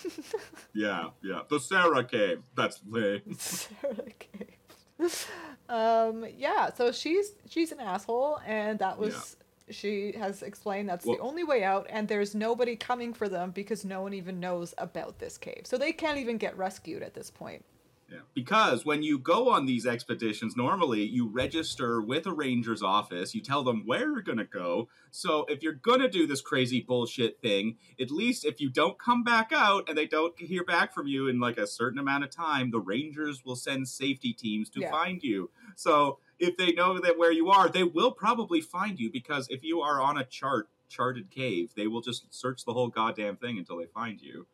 Yeah, 0.73 1.09
yeah. 1.21 1.41
The 1.49 1.59
Sarah 1.59 2.03
cave. 2.03 2.43
That's 2.55 2.79
lame. 2.87 3.21
Sarah 3.37 4.11
Cave. 4.19 5.27
um, 5.69 6.25
yeah, 6.37 6.73
so 6.73 6.93
she's 6.93 7.33
she's 7.49 7.73
an 7.73 7.81
asshole, 7.81 8.39
and 8.45 8.79
that 8.79 8.97
was 8.97 9.35
she 9.71 10.11
has 10.13 10.41
explained 10.43 10.89
that's 10.89 11.05
Well- 11.05 11.17
the 11.17 11.21
only 11.23 11.43
way 11.43 11.63
out, 11.63 11.87
and 11.89 12.07
there's 12.07 12.35
nobody 12.35 12.75
coming 12.75 13.13
for 13.13 13.27
them 13.29 13.51
because 13.51 13.83
no 13.85 14.01
one 14.01 14.13
even 14.13 14.39
knows 14.39 14.73
about 14.77 15.19
this 15.19 15.37
cave, 15.37 15.61
so 15.65 15.77
they 15.77 15.91
can't 15.91 16.17
even 16.17 16.37
get 16.37 16.57
rescued 16.57 17.01
at 17.03 17.13
this 17.13 17.29
point. 17.31 17.65
Yeah. 18.09 18.19
Because 18.33 18.85
when 18.85 19.03
you 19.03 19.17
go 19.17 19.47
on 19.47 19.65
these 19.65 19.85
expeditions, 19.85 20.57
normally 20.57 21.01
you 21.03 21.27
register 21.27 22.01
with 22.01 22.25
a 22.25 22.33
ranger's 22.33 22.83
office. 22.83 23.33
You 23.33 23.39
tell 23.39 23.63
them 23.63 23.83
where 23.85 24.11
you're 24.11 24.21
going 24.21 24.37
to 24.37 24.43
go. 24.43 24.89
So 25.11 25.45
if 25.45 25.63
you're 25.63 25.71
going 25.71 26.01
to 26.01 26.09
do 26.09 26.27
this 26.27 26.41
crazy 26.41 26.81
bullshit 26.81 27.39
thing, 27.41 27.77
at 28.01 28.11
least 28.11 28.43
if 28.43 28.59
you 28.59 28.69
don't 28.69 28.99
come 28.99 29.23
back 29.23 29.53
out 29.55 29.87
and 29.87 29.97
they 29.97 30.07
don't 30.07 30.37
hear 30.37 30.65
back 30.65 30.93
from 30.93 31.07
you 31.07 31.29
in 31.29 31.39
like 31.39 31.57
a 31.57 31.65
certain 31.65 31.99
amount 31.99 32.25
of 32.25 32.31
time, 32.31 32.69
the 32.71 32.81
rangers 32.81 33.45
will 33.45 33.55
send 33.55 33.87
safety 33.87 34.33
teams 34.33 34.69
to 34.71 34.81
Yeah. 34.81 34.91
find 34.91 35.23
you. 35.23 35.49
So 35.77 36.19
if 36.41 36.57
they 36.57 36.73
know 36.73 36.99
that 36.99 37.17
where 37.17 37.31
you 37.31 37.49
are, 37.49 37.69
they 37.69 37.83
will 37.83 38.11
probably 38.11 38.61
find 38.61 38.99
you 38.99 39.11
because 39.11 39.47
if 39.49 39.63
you 39.63 39.81
are 39.81 40.01
on 40.01 40.17
a 40.17 40.25
chart 40.25 40.67
charted 40.89 41.29
cave, 41.29 41.71
they 41.77 41.87
will 41.87 42.01
just 42.01 42.25
search 42.33 42.65
the 42.65 42.73
whole 42.73 42.89
goddamn 42.89 43.37
thing 43.37 43.57
until 43.57 43.77
they 43.77 43.85
find 43.85 44.19
you. 44.19 44.45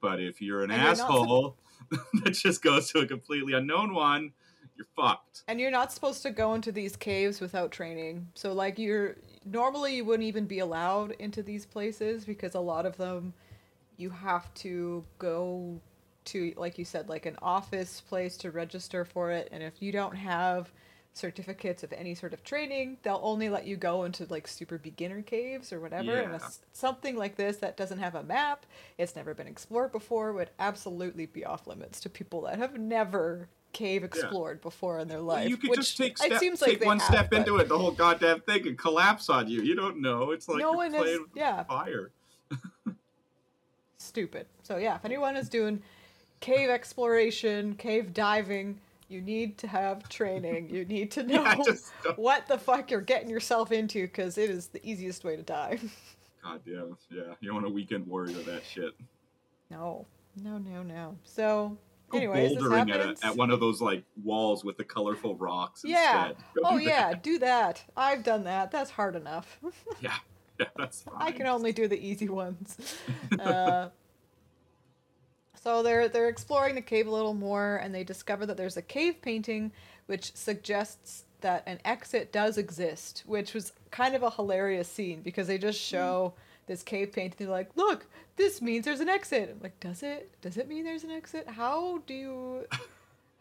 But 0.00 0.20
if 0.20 0.40
you're 0.40 0.62
an 0.62 0.70
And 0.70 0.80
you're 0.80 0.90
not 0.92 1.00
asshole 1.00 1.56
that 2.24 2.30
just 2.30 2.62
goes 2.62 2.90
to 2.92 3.00
a 3.00 3.06
completely 3.06 3.52
unknown 3.52 3.92
one, 3.92 4.32
you're 4.76 4.86
fucked. 4.94 5.42
And 5.48 5.60
you're 5.60 5.70
not 5.70 5.92
supposed 5.92 6.22
to 6.22 6.30
go 6.30 6.54
into 6.54 6.70
these 6.70 6.96
caves 6.96 7.40
without 7.40 7.72
training. 7.72 8.28
So 8.34 8.52
like 8.52 8.78
you're 8.78 9.16
normally 9.44 9.96
you 9.96 10.04
wouldn't 10.04 10.26
even 10.26 10.46
be 10.46 10.60
allowed 10.60 11.10
into 11.12 11.42
these 11.42 11.66
places 11.66 12.24
because 12.24 12.54
a 12.54 12.60
lot 12.60 12.86
of 12.86 12.96
them 12.96 13.34
you 13.96 14.10
have 14.10 14.52
to 14.54 15.04
go 15.18 15.80
to 16.26 16.52
like 16.56 16.78
you 16.78 16.84
said 16.84 17.08
like 17.08 17.26
an 17.26 17.36
office 17.42 18.00
place 18.00 18.36
to 18.36 18.50
register 18.50 19.04
for 19.04 19.30
it 19.30 19.48
and 19.52 19.62
if 19.62 19.80
you 19.80 19.92
don't 19.92 20.16
have 20.16 20.72
certificates 21.16 21.82
of 21.82 21.92
any 21.94 22.14
sort 22.14 22.34
of 22.34 22.44
training. 22.44 22.98
They'll 23.02 23.20
only 23.22 23.48
let 23.48 23.66
you 23.66 23.76
go 23.76 24.04
into 24.04 24.26
like 24.28 24.46
super 24.46 24.76
beginner 24.76 25.22
caves 25.22 25.72
or 25.72 25.80
whatever. 25.80 26.12
And 26.14 26.32
a 26.32 26.36
Yeah. 26.38 26.44
s 26.44 26.60
something 26.72 27.16
like 27.16 27.36
this 27.36 27.56
that 27.58 27.76
doesn't 27.76 27.98
have 28.00 28.14
a 28.14 28.22
map, 28.22 28.66
it's 28.98 29.16
never 29.16 29.32
been 29.32 29.46
explored 29.46 29.92
before, 29.92 30.32
would 30.34 30.50
absolutely 30.58 31.24
be 31.26 31.44
off 31.44 31.66
limits 31.66 32.00
to 32.00 32.10
people 32.10 32.42
that 32.42 32.58
have 32.58 32.78
never 32.78 33.48
cave 33.72 34.04
explored 34.04 34.60
before 34.60 34.98
in 34.98 35.08
their 35.08 35.20
life. 35.20 35.48
you 35.48 35.56
could 35.56 35.70
which 35.70 35.80
just 35.80 35.96
take 35.96 36.12
it 36.12 36.18
step, 36.18 36.38
seems 36.40 36.60
take 36.60 36.80
like 36.80 36.86
one 36.86 36.98
have, 36.98 37.08
step 37.08 37.30
but 37.30 37.38
into 37.40 37.56
it, 37.58 37.68
the 37.68 37.78
whole 37.78 37.90
goddamn 37.92 38.40
thing, 38.42 38.66
and 38.66 38.78
collapse 38.78 39.28
on 39.30 39.48
you. 39.48 39.62
You 39.62 39.74
don't 39.74 40.00
know. 40.00 40.30
It's 40.32 40.48
like 40.48 40.58
No 40.58 40.72
one 40.72 40.94
is- 40.94 41.00
with 41.00 41.20
yeah. 41.34 41.62
fire. 41.64 42.10
Stupid. 43.98 44.46
So 44.62 44.76
yeah, 44.76 44.96
if 44.96 45.04
anyone 45.04 45.36
is 45.36 45.48
doing 45.48 45.82
cave 46.40 46.68
exploration, 46.70 47.74
cave 47.74 48.12
diving, 48.12 48.78
you 49.08 49.20
need 49.20 49.58
to 49.58 49.66
have 49.68 50.08
training. 50.08 50.70
You 50.70 50.84
need 50.84 51.10
to 51.12 51.22
know 51.24 51.42
Yeah, 51.42 51.56
just 51.64 51.92
what 52.16 52.46
the 52.48 52.58
fuck 52.58 52.90
you're 52.90 53.00
getting 53.00 53.30
yourself 53.30 53.72
into 53.72 54.02
because 54.02 54.38
it 54.38 54.50
is 54.50 54.68
the 54.68 54.84
easiest 54.88 55.24
way 55.24 55.36
to 55.36 55.42
die. 55.42 55.78
God 56.42 56.60
damn, 56.64 56.96
yeah. 57.10 57.34
You 57.40 57.48
don't 57.48 57.56
want 57.56 57.66
a 57.66 57.70
weekend 57.70 58.06
warrior 58.06 58.38
that 58.42 58.62
shit. 58.64 58.92
No, 59.70 60.06
no, 60.42 60.58
no, 60.58 60.82
no. 60.82 61.18
So, 61.24 61.76
Go 62.08 62.18
anyways, 62.18 62.56
bouldering 62.56 62.94
at, 62.94 63.00
a, 63.00 63.26
at 63.26 63.36
one 63.36 63.50
of 63.50 63.58
those 63.58 63.80
like 63.80 64.04
walls 64.22 64.64
with 64.64 64.76
the 64.76 64.84
colorful 64.84 65.34
rocks 65.34 65.82
yeah. 65.84 66.32
Oh 66.62 66.76
yeah, 66.76 67.14
do 67.14 67.40
that. 67.40 67.82
I've 67.96 68.22
done 68.22 68.44
that. 68.44 68.70
That's 68.70 68.90
hard 68.90 69.16
enough. 69.16 69.58
Yeah. 70.00 70.14
Yeah, 70.58 70.66
that's 70.76 71.02
fine. 71.02 71.16
I 71.20 71.32
can 71.32 71.46
only 71.46 71.72
do 71.72 71.86
the 71.86 71.98
easy 71.98 72.30
ones. 72.30 72.96
Uh, 73.38 73.90
so 75.66 75.82
they're 75.82 76.08
they're 76.08 76.28
exploring 76.28 76.76
the 76.76 76.80
cave 76.80 77.08
a 77.08 77.10
little 77.10 77.34
more, 77.34 77.78
and 77.78 77.92
they 77.92 78.04
discover 78.04 78.46
that 78.46 78.56
there's 78.56 78.76
a 78.76 78.82
cave 78.82 79.20
painting 79.20 79.72
which 80.06 80.32
suggests 80.36 81.24
that 81.40 81.64
an 81.66 81.80
exit 81.84 82.30
does 82.30 82.56
exist, 82.56 83.24
which 83.26 83.52
was 83.52 83.72
kind 83.90 84.14
of 84.14 84.22
a 84.22 84.30
hilarious 84.30 84.86
scene 84.86 85.22
because 85.22 85.48
they 85.48 85.58
just 85.58 85.80
show 85.80 86.34
hmm. 86.36 86.40
this 86.68 86.84
cave 86.84 87.10
painting. 87.10 87.34
They're 87.36 87.48
like, 87.48 87.70
"Look, 87.74 88.06
this 88.36 88.62
means 88.62 88.84
there's 88.84 89.00
an 89.00 89.08
exit." 89.08 89.50
I'm 89.50 89.60
like, 89.60 89.80
"Does 89.80 90.04
it? 90.04 90.30
Does 90.40 90.56
it 90.56 90.68
mean 90.68 90.84
there's 90.84 91.02
an 91.02 91.10
exit? 91.10 91.48
How 91.48 92.00
do 92.06 92.14
you?" 92.14 92.66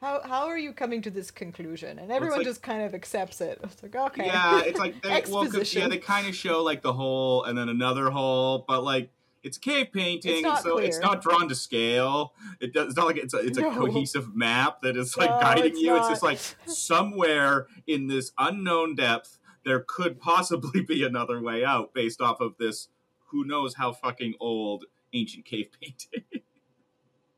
How, 0.02 0.22
how 0.24 0.48
are 0.48 0.58
you 0.58 0.74
coming 0.74 1.02
to 1.04 1.10
this 1.10 1.32
conclusion? 1.32 1.98
And 1.98 2.12
everyone 2.12 2.40
like- 2.40 2.46
just 2.46 2.62
kind 2.62 2.84
of 2.84 2.94
accepts 2.94 3.40
it. 3.40 3.60
It's 3.64 3.82
like, 3.82 3.96
okay. 3.96 4.26
Yeah, 4.26 4.62
it's 4.62 4.78
like 4.78 5.02
they, 5.02 5.24
well, 5.32 5.48
yeah, 5.48 5.88
they 5.88 5.98
kind 5.98 6.28
of 6.28 6.36
show 6.36 6.62
like 6.62 6.82
the 6.82 6.92
hole 6.92 7.46
and 7.46 7.58
then 7.58 7.70
another 7.70 8.12
hole, 8.12 8.66
but 8.68 8.84
like 8.84 9.10
it's 9.46 9.58
a 9.58 9.60
cave 9.60 9.88
painting, 9.94 10.42
not 10.42 10.64
so 10.64 10.78
it's 10.80 11.00
not 11.00 11.22
drawn 11.22 11.48
to 11.48 11.56
scale. 11.56 12.34
It 12.60 12.74
does. 12.74 12.88
It's 12.88 12.96
not 12.98 13.06
like 13.06 13.18
it's 13.18 13.34
a, 13.34 13.38
it's 13.38 13.58
a 13.58 13.62
cohesive 13.64 14.36
map 14.36 14.82
that 14.82 14.98
is 14.98 15.16
like 15.16 15.30
No, 15.30 15.40
guiding 15.40 15.66
it's 15.66 15.80
you. 15.80 15.96
It's 15.96 16.10
just 16.10 16.24
like 16.24 16.40
somewhere 16.66 17.68
in 17.88 18.08
this 18.08 18.32
unknown 18.38 18.96
depth, 18.96 19.38
there 19.64 19.86
could 19.88 20.20
possibly 20.20 20.82
be 20.82 21.04
another 21.04 21.40
way 21.42 21.64
out 21.64 21.94
based 21.94 22.20
off 22.22 22.42
of 22.42 22.56
this. 22.58 22.90
Who 23.28 23.46
knows 23.46 23.76
how 23.76 23.92
fucking 23.94 24.34
old 24.40 24.86
ancient 25.14 25.46
cave 25.46 25.68
painting? 25.80 26.42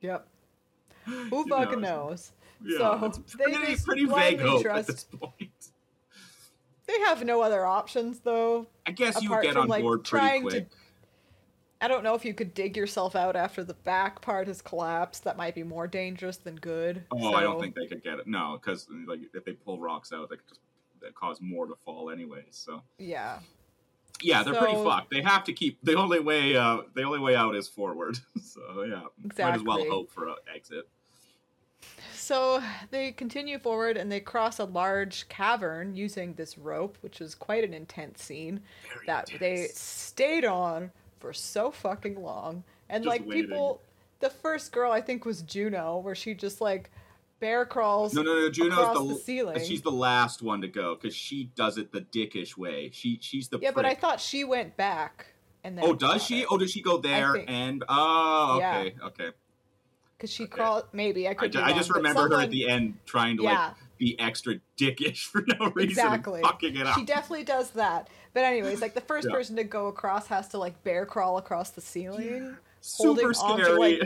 Yep. 0.02 0.28
Who 1.06 1.13
You 1.39 1.46
fucking 1.48 1.82
know, 1.82 2.08
knows? 2.10 2.32
Yeah, 2.63 2.78
So, 2.78 3.06
it's 3.06 3.34
they 3.36 3.43
pretty, 3.43 3.72
just 3.74 3.86
pretty 3.86 4.06
vague 4.06 4.39
hope 4.39 4.62
trust- 4.63 4.89
at 4.89 4.96
this 4.96 5.04
point. 5.04 5.52
They 6.88 7.00
have 7.02 7.24
no 7.26 7.41
other 7.41 7.65
options 7.65 8.20
though. 8.20 8.67
I 8.86 8.91
guess 8.91 9.22
you 9.22 9.30
get 9.41 9.54
from, 9.54 9.63
on 9.63 9.67
like, 9.67 9.82
board 9.84 10.04
pretty 10.06 10.26
trying 10.26 10.43
to- 10.43 10.50
quick. 10.50 10.67
I 11.79 11.87
don't 11.87 12.03
know 12.03 12.15
if 12.15 12.25
you 12.25 12.33
could 12.33 12.53
dig 12.53 12.75
yourself 12.75 13.15
out 13.15 13.35
after 13.35 13.63
the 13.63 13.75
back 13.75 14.21
part 14.21 14.47
has 14.47 14.61
collapsed. 14.61 15.23
That 15.23 15.37
might 15.37 15.53
be 15.53 15.63
more 15.63 15.87
dangerous 15.87 16.37
than 16.37 16.55
good. 16.55 17.03
Oh, 17.11 17.33
I 17.33 17.41
don't 17.41 17.59
think 17.59 17.75
they 17.75 17.85
could 17.85 18.03
get 18.03 18.19
it. 18.19 18.27
No, 18.27 18.59
because 18.59 18.87
like 19.07 19.19
if 19.33 19.45
they 19.45 19.53
pull 19.53 19.79
rocks 19.79 20.11
out, 20.11 20.29
they 20.29 20.37
could 20.37 20.47
just 20.47 20.61
cause 21.13 21.39
more 21.41 21.67
to 21.67 21.75
fall 21.85 22.09
anyways. 22.09 22.45
So 22.49 22.81
Yeah. 22.97 23.39
yeah, 24.21 24.43
they're 24.43 24.55
pretty 24.55 24.83
fucked. 24.83 25.11
They 25.11 25.21
have 25.21 25.43
to 25.45 25.53
keep 25.53 25.77
the 25.83 25.95
only 25.95 26.19
way. 26.19 26.55
Uh, 26.55 26.81
the 26.95 27.03
only 27.03 27.19
way 27.19 27.35
out 27.35 27.55
is 27.55 27.67
forward. 27.67 28.17
so 28.41 28.83
yeah, 28.83 29.03
might 29.37 29.55
as 29.55 29.63
well 29.63 29.83
hope 29.89 30.11
for 30.11 30.27
an 30.27 30.35
exit. 30.53 30.87
So 32.13 32.61
they 32.89 33.11
continue 33.11 33.59
forward 33.59 33.95
and 33.97 34.11
they 34.11 34.19
cross 34.19 34.59
a 34.59 34.65
large 34.65 35.29
cavern 35.29 35.95
using 35.95 36.33
this 36.33 36.57
rope, 36.57 36.97
which 37.01 37.21
is 37.21 37.35
quite 37.35 37.63
an 37.63 37.73
intense 37.73 38.23
scene 38.23 38.61
Very 38.91 39.05
that 39.05 39.31
they 39.39 39.67
stayed 39.73 40.43
on 40.43 40.91
for 41.19 41.34
so 41.34 41.71
fucking 41.71 42.21
long. 42.21 42.63
And 42.89 43.03
Just 43.03 43.10
like 43.10 43.27
waiting. 43.27 43.47
people, 43.49 43.82
the 44.19 44.30
first 44.30 44.71
girl 44.71 44.91
I 44.91 45.01
think 45.01 45.25
was 45.25 45.41
Juno, 45.41 45.97
where 45.97 46.15
she 46.15 46.34
just 46.34 46.62
like 46.62 46.89
bear 47.39 47.65
crawls 47.65 48.13
No, 48.13 48.21
no, 48.23 48.34
no. 48.34 48.49
Juno's 48.49 48.97
the, 48.97 49.13
the 49.13 49.19
ceiling. 49.19 49.63
She's 49.63 49.82
the 49.82 49.91
last 49.91 50.41
one 50.41 50.62
to 50.62 50.67
go 50.67 50.95
because 50.95 51.15
she 51.15 51.51
does 51.56 51.77
it 51.77 51.91
the 51.91 52.01
dickish 52.01 52.58
way. 52.58 52.89
She 52.93 53.19
she's 53.21 53.47
the 53.49 53.60
yeah, 53.60 53.71
but 53.71 53.86
I 53.86 53.93
thought 53.93 54.19
she 54.21 54.43
went 54.43 54.77
back 54.77 55.27
and 55.63 55.77
then. 55.77 55.86
Oh, 55.86 55.93
does 55.93 56.23
she? 56.23 56.45
Oh, 56.45 56.58
does 56.58 56.71
she 56.71 56.82
go 56.82 56.97
there 56.97 57.36
and? 57.47 57.84
Oh, 57.89 58.58
Yeah. 58.60 58.77
okay, 58.80 58.95
okay. 59.03 59.30
Because 60.17 60.32
she 60.32 60.43
okay. 60.43 60.51
crawled. 60.51 60.86
Maybe 60.93 61.27
I 61.27 61.32
I, 61.32 61.34
could. 61.36 61.51
ju- 61.51 61.60
I 61.60 61.69
wrong, 61.69 61.77
just 61.77 61.91
remember 61.91 62.27
her 62.30 62.41
at 62.41 62.49
the 62.49 62.67
end 62.69 62.95
trying 63.06 63.38
to 63.38 63.43
Yeah. 63.43 63.67
like 63.67 63.75
be 63.97 64.19
extra 64.19 64.55
dickish 64.77 65.25
for 65.25 65.43
no 65.60 65.71
reason, 65.71 65.89
Exactly. 65.89 66.41
fucking 66.41 66.75
it 66.75 66.86
up. 66.88 66.97
She 66.97 67.05
definitely 67.05 67.43
does 67.45 67.71
that. 67.71 68.07
But 68.33 68.43
anyways, 68.43 68.81
like 68.81 68.93
the 68.93 69.01
first 69.01 69.27
Yeah. 69.29 69.36
person 69.36 69.55
to 69.57 69.63
go 69.63 69.88
across 69.88 70.27
has 70.27 70.47
to 70.49 70.57
like 70.57 70.83
bear 70.83 71.05
crawl 71.05 71.38
across 71.38 71.71
the 71.71 71.81
ceiling. 71.81 72.55
Super 72.81 73.33
holding 73.33 73.62
onto, 73.62 73.63
scary. 73.63 73.99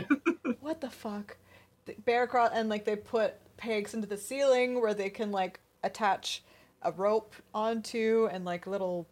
like- 0.44 0.56
What 0.60 0.80
the 0.80 0.90
fuck? 0.90 1.36
The 1.84 1.94
bear 2.04 2.26
crawl 2.26 2.48
and 2.52 2.68
like 2.68 2.84
they 2.84 2.96
put 2.96 3.34
pegs 3.56 3.94
into 3.94 4.06
the 4.06 4.16
ceiling 4.16 4.80
where 4.80 4.94
they 4.94 5.10
can 5.10 5.30
like 5.30 5.60
attach 5.84 6.42
a 6.82 6.90
rope 6.92 7.34
onto 7.54 8.28
and 8.32 8.44
like 8.44 8.66
little 8.66 9.06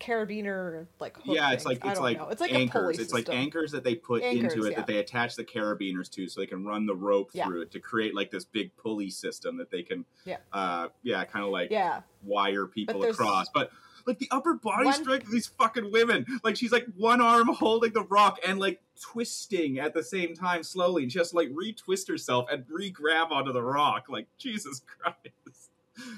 carabiner 0.00 0.86
like 1.00 1.16
yeah, 1.24 1.52
it's 1.52 1.64
like 1.64 1.80
it's 1.84 1.98
like 1.98 2.18
know. 2.18 2.28
it's 2.28 2.40
like 2.40 2.52
anchors. 2.52 2.98
it's 2.98 3.12
like 3.12 3.28
anchors 3.30 3.72
that 3.72 3.84
they 3.84 3.94
put 3.94 4.22
Anchors, 4.22 4.52
into 4.54 4.66
it 4.66 4.70
yeah. 4.72 4.76
that 4.76 4.86
they 4.86 4.98
attach 4.98 5.34
the 5.34 5.44
carabiners 5.44 6.10
to, 6.10 6.28
so 6.28 6.40
they 6.40 6.46
can 6.46 6.64
run 6.64 6.86
the 6.86 6.94
rope 6.94 7.30
Yeah. 7.32 7.46
through 7.46 7.62
it 7.62 7.70
to 7.72 7.80
create 7.80 8.14
like 8.14 8.30
this 8.30 8.44
big 8.44 8.76
pulley 8.76 9.10
system 9.10 9.56
that 9.56 9.70
they 9.70 9.82
can, 9.82 10.04
Yeah. 10.24 10.36
uh, 10.52 10.88
yeah, 11.02 11.24
kind 11.24 11.44
of 11.44 11.50
like 11.50 11.70
Yeah, 11.70 12.00
wire 12.22 12.66
people 12.66 13.00
there's- 13.00 13.14
across. 13.16 13.48
But 13.52 13.70
like 14.06 14.18
the 14.18 14.28
upper 14.30 14.54
body 14.54 14.86
One- 14.86 14.94
strength 14.94 15.26
of 15.26 15.32
these 15.32 15.46
fucking 15.46 15.90
women, 15.90 16.26
like 16.44 16.56
she's 16.56 16.72
like 16.72 16.86
one 16.96 17.20
arm 17.20 17.48
holding 17.48 17.92
the 17.92 18.02
rock 18.04 18.38
and 18.46 18.58
like 18.58 18.80
twisting 19.00 19.78
at 19.78 19.94
the 19.94 20.02
same 20.02 20.34
time 20.34 20.62
slowly, 20.62 21.02
and 21.02 21.12
she 21.12 21.18
has 21.18 21.30
to 21.30 21.36
like 21.36 21.50
retwist 21.50 22.08
herself 22.08 22.46
and 22.50 22.64
re-grab 22.68 23.28
onto 23.32 23.52
the 23.52 23.62
rock. 23.62 24.06
Like 24.08 24.26
Jesus 24.38 24.82
Christ, 24.86 25.70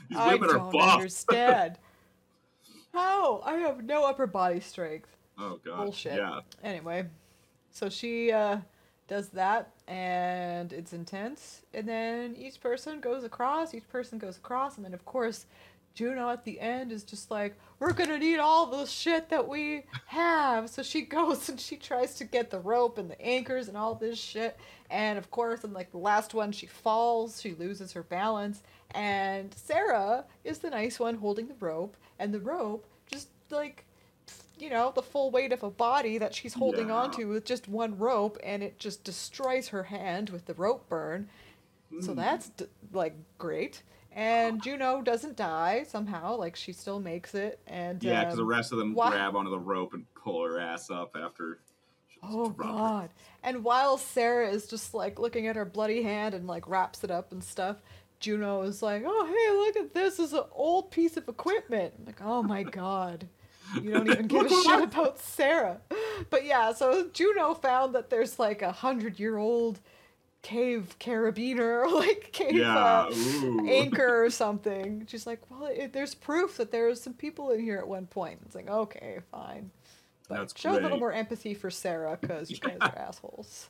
these 0.08 0.18
I 0.18 0.34
women 0.34 0.50
are 0.50 0.58
don't 0.58 0.72
buff. 0.72 0.96
understand. 0.96 1.78
How? 2.92 3.40
I 3.44 3.54
have 3.54 3.84
no 3.84 4.04
upper 4.04 4.26
body 4.26 4.60
strength. 4.60 5.16
Oh 5.38 5.58
god, 5.64 5.84
Bullshit. 5.84 6.14
yeah. 6.16 6.40
Anyway, 6.62 7.06
so 7.70 7.88
she 7.88 8.32
uh, 8.32 8.58
does 9.08 9.28
that, 9.30 9.70
and 9.88 10.72
it's 10.72 10.92
intense. 10.92 11.62
And 11.72 11.88
then 11.88 12.34
each 12.36 12.60
person 12.60 13.00
goes 13.00 13.24
across, 13.24 13.74
each 13.74 13.88
person 13.88 14.18
goes 14.18 14.36
across, 14.36 14.76
and 14.76 14.84
then 14.84 14.94
of 14.94 15.04
course, 15.04 15.46
Juno 15.94 16.28
at 16.30 16.44
the 16.44 16.60
end 16.60 16.92
is 16.92 17.04
just 17.04 17.30
like, 17.30 17.56
"We're 17.78 17.92
gonna 17.92 18.18
need 18.18 18.38
all 18.38 18.66
the 18.66 18.86
shit 18.86 19.28
that 19.30 19.48
we 19.48 19.84
have." 20.06 20.68
So 20.68 20.82
she 20.82 21.02
goes 21.16 21.48
and 21.48 21.60
she 21.60 21.76
tries 21.76 22.14
to 22.16 22.24
get 22.24 22.50
the 22.50 22.60
rope 22.60 22.98
and 22.98 23.10
the 23.10 23.20
anchors 23.20 23.68
and 23.68 23.76
all 23.76 23.94
this 23.94 24.18
shit. 24.18 24.58
And 24.90 25.18
of 25.18 25.30
course, 25.30 25.62
in 25.64 25.72
like 25.72 25.90
the 25.92 25.98
last 25.98 26.34
one, 26.34 26.52
she 26.52 26.66
falls, 26.66 27.40
she 27.40 27.54
loses 27.54 27.92
her 27.92 28.02
balance, 28.02 28.62
and 28.92 29.54
Sarah 29.54 30.24
is 30.44 30.58
the 30.58 30.70
nice 30.70 30.98
one 30.98 31.16
holding 31.16 31.46
the 31.48 31.54
rope, 31.60 31.96
and 32.20 32.32
the 32.32 32.38
rope 32.40 32.86
just 33.10 33.28
like 33.50 33.84
you 34.58 34.68
know, 34.68 34.92
the 34.94 35.02
full 35.02 35.30
weight 35.30 35.52
of 35.54 35.62
a 35.62 35.70
body 35.70 36.18
that 36.18 36.34
she's 36.34 36.52
holding 36.52 36.88
Yeah. 36.88 36.96
onto 36.96 37.26
with 37.28 37.46
just 37.46 37.66
one 37.66 37.96
rope, 37.98 38.36
and 38.44 38.62
it 38.62 38.78
just 38.78 39.02
destroys 39.04 39.68
her 39.68 39.84
hand 39.84 40.28
with 40.28 40.44
the 40.44 40.52
rope 40.52 40.86
burn. 40.90 41.30
So 42.02 42.12
Mm. 42.12 42.16
that's 42.16 42.50
d- 42.50 42.66
like 42.92 43.14
great. 43.38 43.82
And 44.12 44.62
Juno 44.62 45.00
doesn't 45.00 45.36
die 45.36 45.84
somehow; 45.84 46.36
like 46.36 46.56
she 46.56 46.72
still 46.74 47.00
makes 47.00 47.34
it. 47.34 47.58
And 47.66 48.02
Yeah, 48.04 48.20
because 48.24 48.36
the 48.36 48.42
um, 48.42 48.48
rest 48.50 48.70
of 48.72 48.78
them 48.78 48.92
why- 48.94 49.10
grab 49.12 49.34
onto 49.34 49.50
the 49.50 49.58
rope 49.58 49.94
and 49.94 50.04
pull 50.14 50.44
her 50.44 50.60
ass 50.60 50.90
up 50.90 51.16
after. 51.16 51.60
Oh 52.22 52.50
drop 52.50 52.56
her. 52.58 52.72
god. 52.74 53.10
And 53.42 53.64
while 53.64 53.96
Sarah 53.96 54.50
is 54.50 54.66
just 54.68 54.92
like 54.92 55.18
looking 55.18 55.46
at 55.46 55.56
her 55.56 55.64
bloody 55.64 56.02
hand 56.02 56.34
and 56.34 56.46
like 56.46 56.68
wraps 56.68 57.02
it 57.02 57.10
up 57.10 57.32
and 57.32 57.42
stuff, 57.42 57.78
Juno 58.20 58.62
is 58.62 58.82
like, 58.82 59.02
"Oh, 59.06 59.26
hey, 59.26 59.56
look 59.56 59.76
at 59.76 59.94
this. 59.94 60.16
This 60.16 60.28
is 60.28 60.32
an 60.34 60.44
old 60.52 60.90
piece 60.90 61.16
of 61.16 61.28
equipment." 61.28 61.94
I'm 61.98 62.04
like, 62.04 62.22
"Oh 62.22 62.42
my 62.42 62.62
god." 62.62 63.28
You 63.80 63.92
don't 63.92 64.10
even 64.10 64.26
give 64.26 64.46
a 64.46 64.48
shit 64.48 64.82
about 64.82 65.20
Sarah. 65.20 65.80
But 66.28 66.44
yeah, 66.44 66.72
so 66.72 67.08
Juno 67.12 67.54
found 67.54 67.94
that 67.94 68.10
there's 68.10 68.38
like 68.38 68.62
a 68.62 68.72
hundred 68.72 69.20
year 69.20 69.36
old 69.36 69.78
cave 70.42 70.96
carabiner, 70.98 71.90
like 71.92 72.30
cave 72.32 72.54
Yeah, 72.54 72.76
uh, 72.76 73.10
anchor 73.66 74.24
or 74.24 74.30
something. 74.30 75.06
She's 75.08 75.26
like, 75.26 75.40
well, 75.50 75.66
it, 75.66 75.92
there's 75.92 76.14
proof 76.14 76.56
that 76.56 76.70
there 76.72 76.86
was 76.86 77.00
some 77.00 77.14
people 77.14 77.50
in 77.50 77.60
here 77.60 77.78
at 77.78 77.86
one 77.86 78.06
point. 78.06 78.40
It's 78.44 78.54
like, 78.54 78.68
okay, 78.68 79.20
fine. 79.30 79.70
But 80.28 80.38
That's 80.38 80.60
show 80.60 80.72
a 80.72 80.80
little 80.80 80.98
more 80.98 81.12
empathy 81.12 81.54
for 81.54 81.70
Sarah 81.70 82.16
because 82.20 82.50
you 82.50 82.58
guys 82.58 82.78
are 82.80 82.94
assholes. 82.96 83.68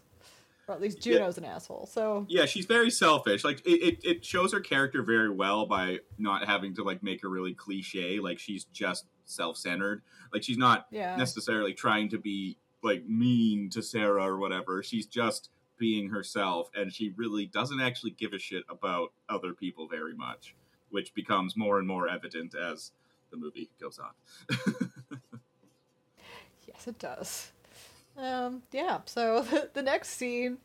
Or 0.71 0.75
at 0.75 0.81
least 0.81 1.05
Yeah. 1.05 1.15
Juno's 1.19 1.39
an 1.39 1.45
asshole. 1.45 1.87
So 1.87 2.27
yeah 2.29 2.47
she's 2.47 2.67
very 2.67 2.91
selfish 2.91 3.45
like 3.45 3.61
it, 3.67 3.83
it, 3.83 4.05
it 4.05 4.25
shows 4.25 4.53
her 4.53 4.61
character 4.61 5.03
very 5.03 5.31
well 5.31 5.67
by 5.67 5.99
not 6.19 6.47
having 6.47 6.75
to 6.75 6.83
like 6.83 7.03
make 7.03 7.23
her 7.23 7.29
really 7.29 7.55
cliche 7.55 8.21
like 8.21 8.39
she's 8.39 8.65
just 8.67 9.07
self-centered 9.25 10.03
like 10.33 10.43
she's 10.43 10.59
not 10.59 10.87
yeah, 10.91 11.17
necessarily 11.17 11.73
trying 11.73 12.09
to 12.09 12.19
be 12.19 12.57
like 12.83 13.05
mean 13.07 13.69
to 13.71 13.83
sarah 13.83 14.25
or 14.25 14.39
whatever 14.39 14.83
she's 14.83 15.07
just 15.07 15.51
being 15.79 16.11
herself 16.11 16.71
and 16.75 16.93
she 16.93 17.13
really 17.17 17.47
doesn't 17.47 17.81
actually 17.81 18.11
give 18.11 18.33
a 18.33 18.39
shit 18.39 18.65
about 18.69 19.13
other 19.29 19.53
people 19.53 19.87
very 19.89 20.15
much 20.15 20.55
which 20.91 21.15
becomes 21.15 21.57
more 21.57 21.79
and 21.79 21.87
more 21.87 22.09
evident 22.09 22.55
as 22.55 22.93
the 23.31 23.37
movie 23.37 23.71
goes 23.81 23.99
on 23.99 24.11
yes, 26.67 26.87
it 26.87 26.99
does. 26.99 27.53
Um, 28.21 28.63
yeah. 28.73 29.01
So 29.07 29.43
the, 29.51 29.71
the 29.73 29.83
next 29.83 30.11
scene, 30.11 30.59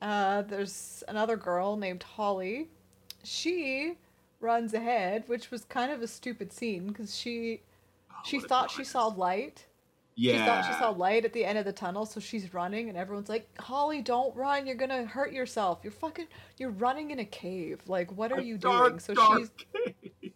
uh, 0.00 0.42
there's 0.42 1.02
another 1.08 1.36
girl 1.36 1.76
named 1.76 2.02
Holly. 2.02 2.68
She 3.22 3.94
runs 4.40 4.74
ahead, 4.74 5.24
which 5.26 5.50
was 5.50 5.64
kind 5.64 5.90
of 5.92 6.02
a 6.02 6.08
stupid 6.08 6.52
scene 6.52 6.88
because 6.88 7.16
she 7.16 7.60
Oh, 8.10 8.20
she 8.24 8.38
thought 8.40 8.70
she 8.70 8.84
saw 8.84 9.06
light. 9.06 9.66
yeah 10.14 10.32
She 10.32 10.38
thought 10.38 10.64
she 10.66 10.72
saw 10.78 10.90
light 10.90 11.24
at 11.24 11.32
the 11.32 11.44
end 11.44 11.58
of 11.58 11.64
the 11.64 11.72
tunnel, 11.72 12.06
so 12.06 12.20
she's 12.20 12.54
running, 12.54 12.88
and 12.88 12.96
everyone's 12.96 13.28
like, 13.28 13.48
"Holly, 13.60 14.02
don't 14.02 14.34
run! 14.36 14.66
You're 14.66 14.76
gonna 14.76 15.04
hurt 15.04 15.32
yourself. 15.32 15.80
You're 15.82 15.90
fucking. 15.92 16.26
You're 16.58 16.70
running 16.70 17.10
in 17.10 17.18
a 17.18 17.24
cave. 17.24 17.80
Like, 17.86 18.12
what 18.12 18.30
are 18.32 18.38
A 18.38 18.42
you 18.42 18.56
dark, 18.58 18.88
doing?" 18.90 19.00
So 19.00 19.14
dark 19.14 19.38
she's 19.38 19.50
cave. 19.74 20.32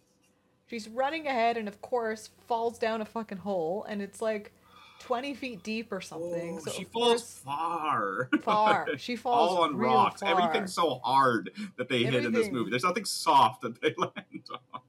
she's 0.67 0.87
running 0.89 1.27
ahead, 1.27 1.57
and 1.57 1.67
of 1.67 1.81
course 1.81 2.29
falls 2.47 2.77
down 2.77 3.01
a 3.01 3.05
fucking 3.05 3.39
hole, 3.39 3.85
and 3.87 4.01
it's 4.01 4.21
like 4.21 4.51
twenty 4.99 5.33
feet 5.33 5.63
deep 5.63 5.91
or 5.91 6.01
something. 6.01 6.59
So 6.59 6.71
she 6.71 6.83
falls 6.83 7.23
far. 7.23 8.29
far. 8.41 8.87
She 8.97 9.15
falls 9.15 9.51
all 9.51 9.63
on 9.63 9.75
rocks. 9.75 10.21
far. 10.21 10.29
Everything's 10.29 10.73
so 10.73 10.99
hard 11.03 11.51
that 11.77 11.89
they 11.89 12.03
hit 12.03 12.25
in 12.25 12.31
this 12.33 12.51
movie. 12.51 12.69
There's 12.69 12.83
nothing 12.83 13.05
soft 13.05 13.61
that 13.61 13.81
they 13.81 13.93
land 13.97 14.13
on. 14.73 14.81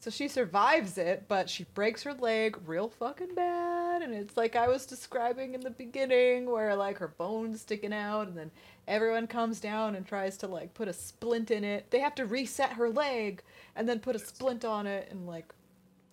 So 0.00 0.10
she 0.10 0.28
survives 0.28 0.98
it, 0.98 1.24
but 1.28 1.48
she 1.48 1.64
breaks 1.72 2.02
her 2.02 2.12
leg 2.12 2.58
real 2.66 2.90
fucking 2.90 3.34
bad. 3.34 4.02
And 4.02 4.12
it's 4.12 4.36
like 4.36 4.54
I 4.54 4.68
was 4.68 4.84
describing 4.84 5.54
in 5.54 5.62
the 5.62 5.70
beginning, 5.70 6.44
where 6.50 6.76
like 6.76 6.98
her 6.98 7.08
bone's 7.08 7.62
sticking 7.62 7.94
out, 7.94 8.28
and 8.28 8.36
then 8.36 8.50
everyone 8.86 9.26
comes 9.26 9.60
down 9.60 9.94
and 9.94 10.06
tries 10.06 10.36
to 10.38 10.46
like 10.46 10.74
put 10.74 10.88
a 10.88 10.92
splint 10.92 11.50
in 11.50 11.64
it. 11.64 11.90
They 11.90 12.00
have 12.00 12.14
to 12.16 12.26
reset 12.26 12.72
her 12.74 12.90
leg 12.90 13.42
and 13.76 13.88
then 13.88 13.98
put 13.98 14.14
a 14.14 14.18
splint 14.18 14.62
on 14.62 14.86
it 14.86 15.08
and 15.10 15.26
like 15.26 15.54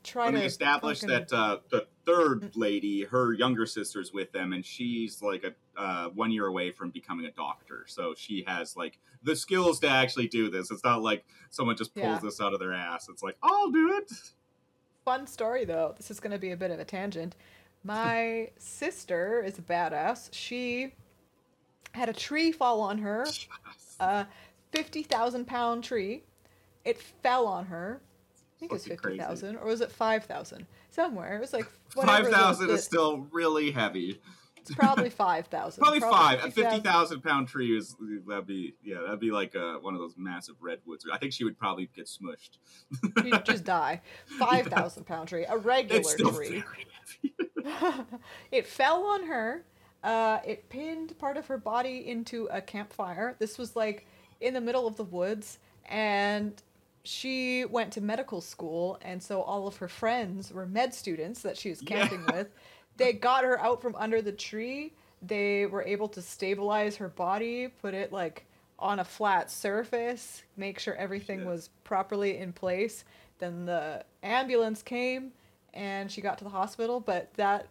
try 0.03 0.27
And 0.27 0.35
to 0.35 0.39
they 0.41 0.45
establish 0.45 1.01
fucking- 1.01 1.09
that 1.15 1.33
uh, 1.33 1.57
the 1.69 1.87
third 2.05 2.55
lady, 2.55 3.03
her 3.03 3.33
younger 3.33 3.65
sister's 3.65 4.11
with 4.13 4.31
them, 4.31 4.53
and 4.53 4.65
she's 4.65 5.21
like 5.21 5.43
a 5.43 5.53
uh, 5.79 6.09
one 6.09 6.31
year 6.31 6.47
away 6.47 6.71
from 6.71 6.89
becoming 6.89 7.25
a 7.25 7.31
doctor. 7.31 7.85
So 7.87 8.13
she 8.17 8.43
has 8.47 8.75
like 8.75 8.99
the 9.23 9.35
skills 9.35 9.79
to 9.81 9.87
actually 9.89 10.27
do 10.27 10.49
this. 10.49 10.69
It's 10.71 10.83
not 10.83 11.01
like 11.01 11.23
someone 11.49 11.77
just 11.77 11.93
pulls 11.93 12.05
Yeah. 12.05 12.19
this 12.21 12.41
out 12.41 12.53
of 12.53 12.59
their 12.59 12.73
ass. 12.73 13.07
It's 13.09 13.23
like 13.23 13.37
I'll 13.41 13.69
do 13.71 13.93
it. 13.97 14.11
fun 15.05 15.25
story 15.27 15.65
though. 15.65 15.93
This 15.97 16.11
is 16.11 16.19
going 16.19 16.31
to 16.33 16.37
be 16.39 16.51
a 16.51 16.57
bit 16.57 16.71
of 16.71 16.79
a 16.79 16.85
tangent. 16.85 17.35
My 17.83 18.49
sister 18.59 19.41
is 19.43 19.57
a 19.57 19.61
badass. 19.63 20.29
She 20.31 20.93
had 21.93 22.09
a 22.09 22.13
tree 22.13 22.51
fall 22.51 22.81
on 22.81 22.99
her, 22.99 23.25
a 23.99 24.27
50,000 24.71 25.45
pound 25.47 25.83
tree. 25.83 26.23
It 26.85 26.99
fell 26.99 27.47
on 27.47 27.65
her. 27.65 28.01
I 28.61 28.67
think 28.67 28.71
it 28.73 28.75
was 28.75 28.85
50,000 28.85 29.55
or 29.57 29.65
was 29.65 29.81
it 29.81 29.91
5,000? 29.91 30.67
Somewhere. 30.91 31.37
It 31.37 31.41
was 31.41 31.51
like 31.51 31.65
whatever 31.95 32.25
Five 32.25 32.33
thousand 32.33 32.69
is 32.69 32.83
still 32.83 33.27
really 33.31 33.71
heavy. 33.71 34.21
It's 34.57 34.75
probably 34.75 35.09
5,000. 35.09 35.81
Probably 35.81 35.99
five. 35.99 36.39
A 36.39 36.43
50,000. 36.43 36.51
fifty 36.51 36.87
thousand 36.87 37.21
pound 37.21 37.47
tree 37.47 37.75
is 37.75 37.95
that'd 38.27 38.45
be 38.45 38.75
yeah 38.83 38.99
that'd 39.01 39.19
be 39.19 39.31
like 39.31 39.55
uh, 39.55 39.75
one 39.79 39.95
of 39.95 39.99
those 39.99 40.13
massive 40.15 40.55
redwoods. 40.61 41.07
I 41.11 41.17
think 41.17 41.33
she 41.33 41.43
would 41.43 41.57
probably 41.57 41.89
get 41.95 42.05
smushed. 42.05 42.59
You'd 43.25 43.45
just 43.45 43.63
die. 43.63 44.01
5,000 44.37 45.05
pound 45.05 45.29
tree. 45.29 45.45
A 45.49 45.57
regular 45.57 46.01
it's 46.01 46.11
still 46.11 46.31
tree. 46.31 46.63
it 48.51 48.67
fell 48.67 49.03
on 49.05 49.25
her. 49.25 49.65
Uh, 50.03 50.39
it 50.45 50.69
pinned 50.69 51.17
part 51.17 51.37
of 51.37 51.47
her 51.47 51.57
body 51.57 52.07
into 52.07 52.47
a 52.51 52.61
campfire. 52.61 53.35
This 53.39 53.57
was 53.57 53.75
like 53.75 54.05
in 54.39 54.53
the 54.53 54.61
middle 54.61 54.85
of 54.85 54.95
the 54.97 55.03
woods, 55.03 55.57
and 55.85 56.61
she 57.03 57.65
went 57.65 57.91
to 57.93 58.01
medical 58.01 58.41
school, 58.41 58.97
and 59.01 59.21
so 59.21 59.41
all 59.41 59.67
of 59.67 59.77
her 59.77 59.87
friends 59.87 60.51
were 60.51 60.65
med 60.65 60.93
students 60.93 61.41
that 61.41 61.57
she 61.57 61.69
was 61.69 61.81
Yeah. 61.81 62.07
camping 62.07 62.25
with. 62.27 62.47
They 62.97 63.13
got 63.13 63.43
her 63.43 63.59
out 63.59 63.81
from 63.81 63.95
under 63.95 64.21
the 64.21 64.31
tree. 64.31 64.93
They 65.21 65.65
were 65.65 65.83
able 65.83 66.07
to 66.09 66.21
stabilize 66.21 66.97
her 66.97 67.09
body, 67.09 67.67
put 67.67 67.93
it 67.93 68.11
like 68.11 68.45
on 68.77 68.99
a 68.99 69.05
flat 69.05 69.49
surface, 69.51 70.43
make 70.57 70.79
sure 70.79 70.95
everything 70.95 71.45
was 71.45 71.69
properly 71.83 72.37
in 72.37 72.51
place. 72.53 73.03
Then 73.39 73.65
the 73.65 74.03
ambulance 74.23 74.81
came 74.81 75.31
and 75.73 76.11
she 76.11 76.21
got 76.21 76.37
to 76.39 76.43
the 76.43 76.49
hospital, 76.49 76.99
but 76.99 77.33
that 77.35 77.67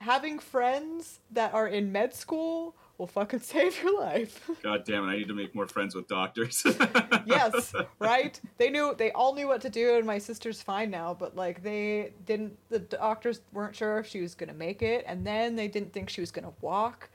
having 0.00 0.38
friends 0.38 1.20
that 1.30 1.52
are 1.54 1.66
in 1.66 1.90
med 1.90 2.14
school 2.14 2.76
will 2.98 3.06
fucking 3.06 3.40
save 3.42 3.82
your 3.82 3.98
life. 4.00 4.48
God 4.62 4.84
damn 4.84 5.04
it! 5.04 5.12
I 5.12 5.16
need 5.16 5.28
to 5.28 5.34
make 5.34 5.54
more 5.54 5.66
friends 5.66 5.94
with 5.94 6.08
doctors. 6.08 6.64
yes, 7.26 7.74
right? 7.98 8.40
They 8.58 8.70
knew 8.70 8.94
they 8.96 9.12
all 9.12 9.34
knew 9.34 9.48
what 9.48 9.60
to 9.62 9.70
do 9.70 9.96
and 9.96 10.06
my 10.06 10.18
sister's 10.18 10.62
fine 10.62 10.90
now, 10.90 11.14
but 11.14 11.36
like 11.36 11.62
they 11.62 12.12
didn't 12.24 12.56
the 12.68 12.78
doctors 12.78 13.40
weren't 13.52 13.76
sure 13.76 13.98
if 13.98 14.06
she 14.06 14.20
was 14.20 14.34
going 14.34 14.48
to 14.48 14.54
make 14.54 14.82
it 14.82 15.04
and 15.06 15.26
then 15.26 15.56
they 15.56 15.68
didn't 15.68 15.92
think 15.92 16.08
she 16.08 16.20
was 16.20 16.30
going 16.30 16.44
to 16.44 16.54
walk 16.60 17.10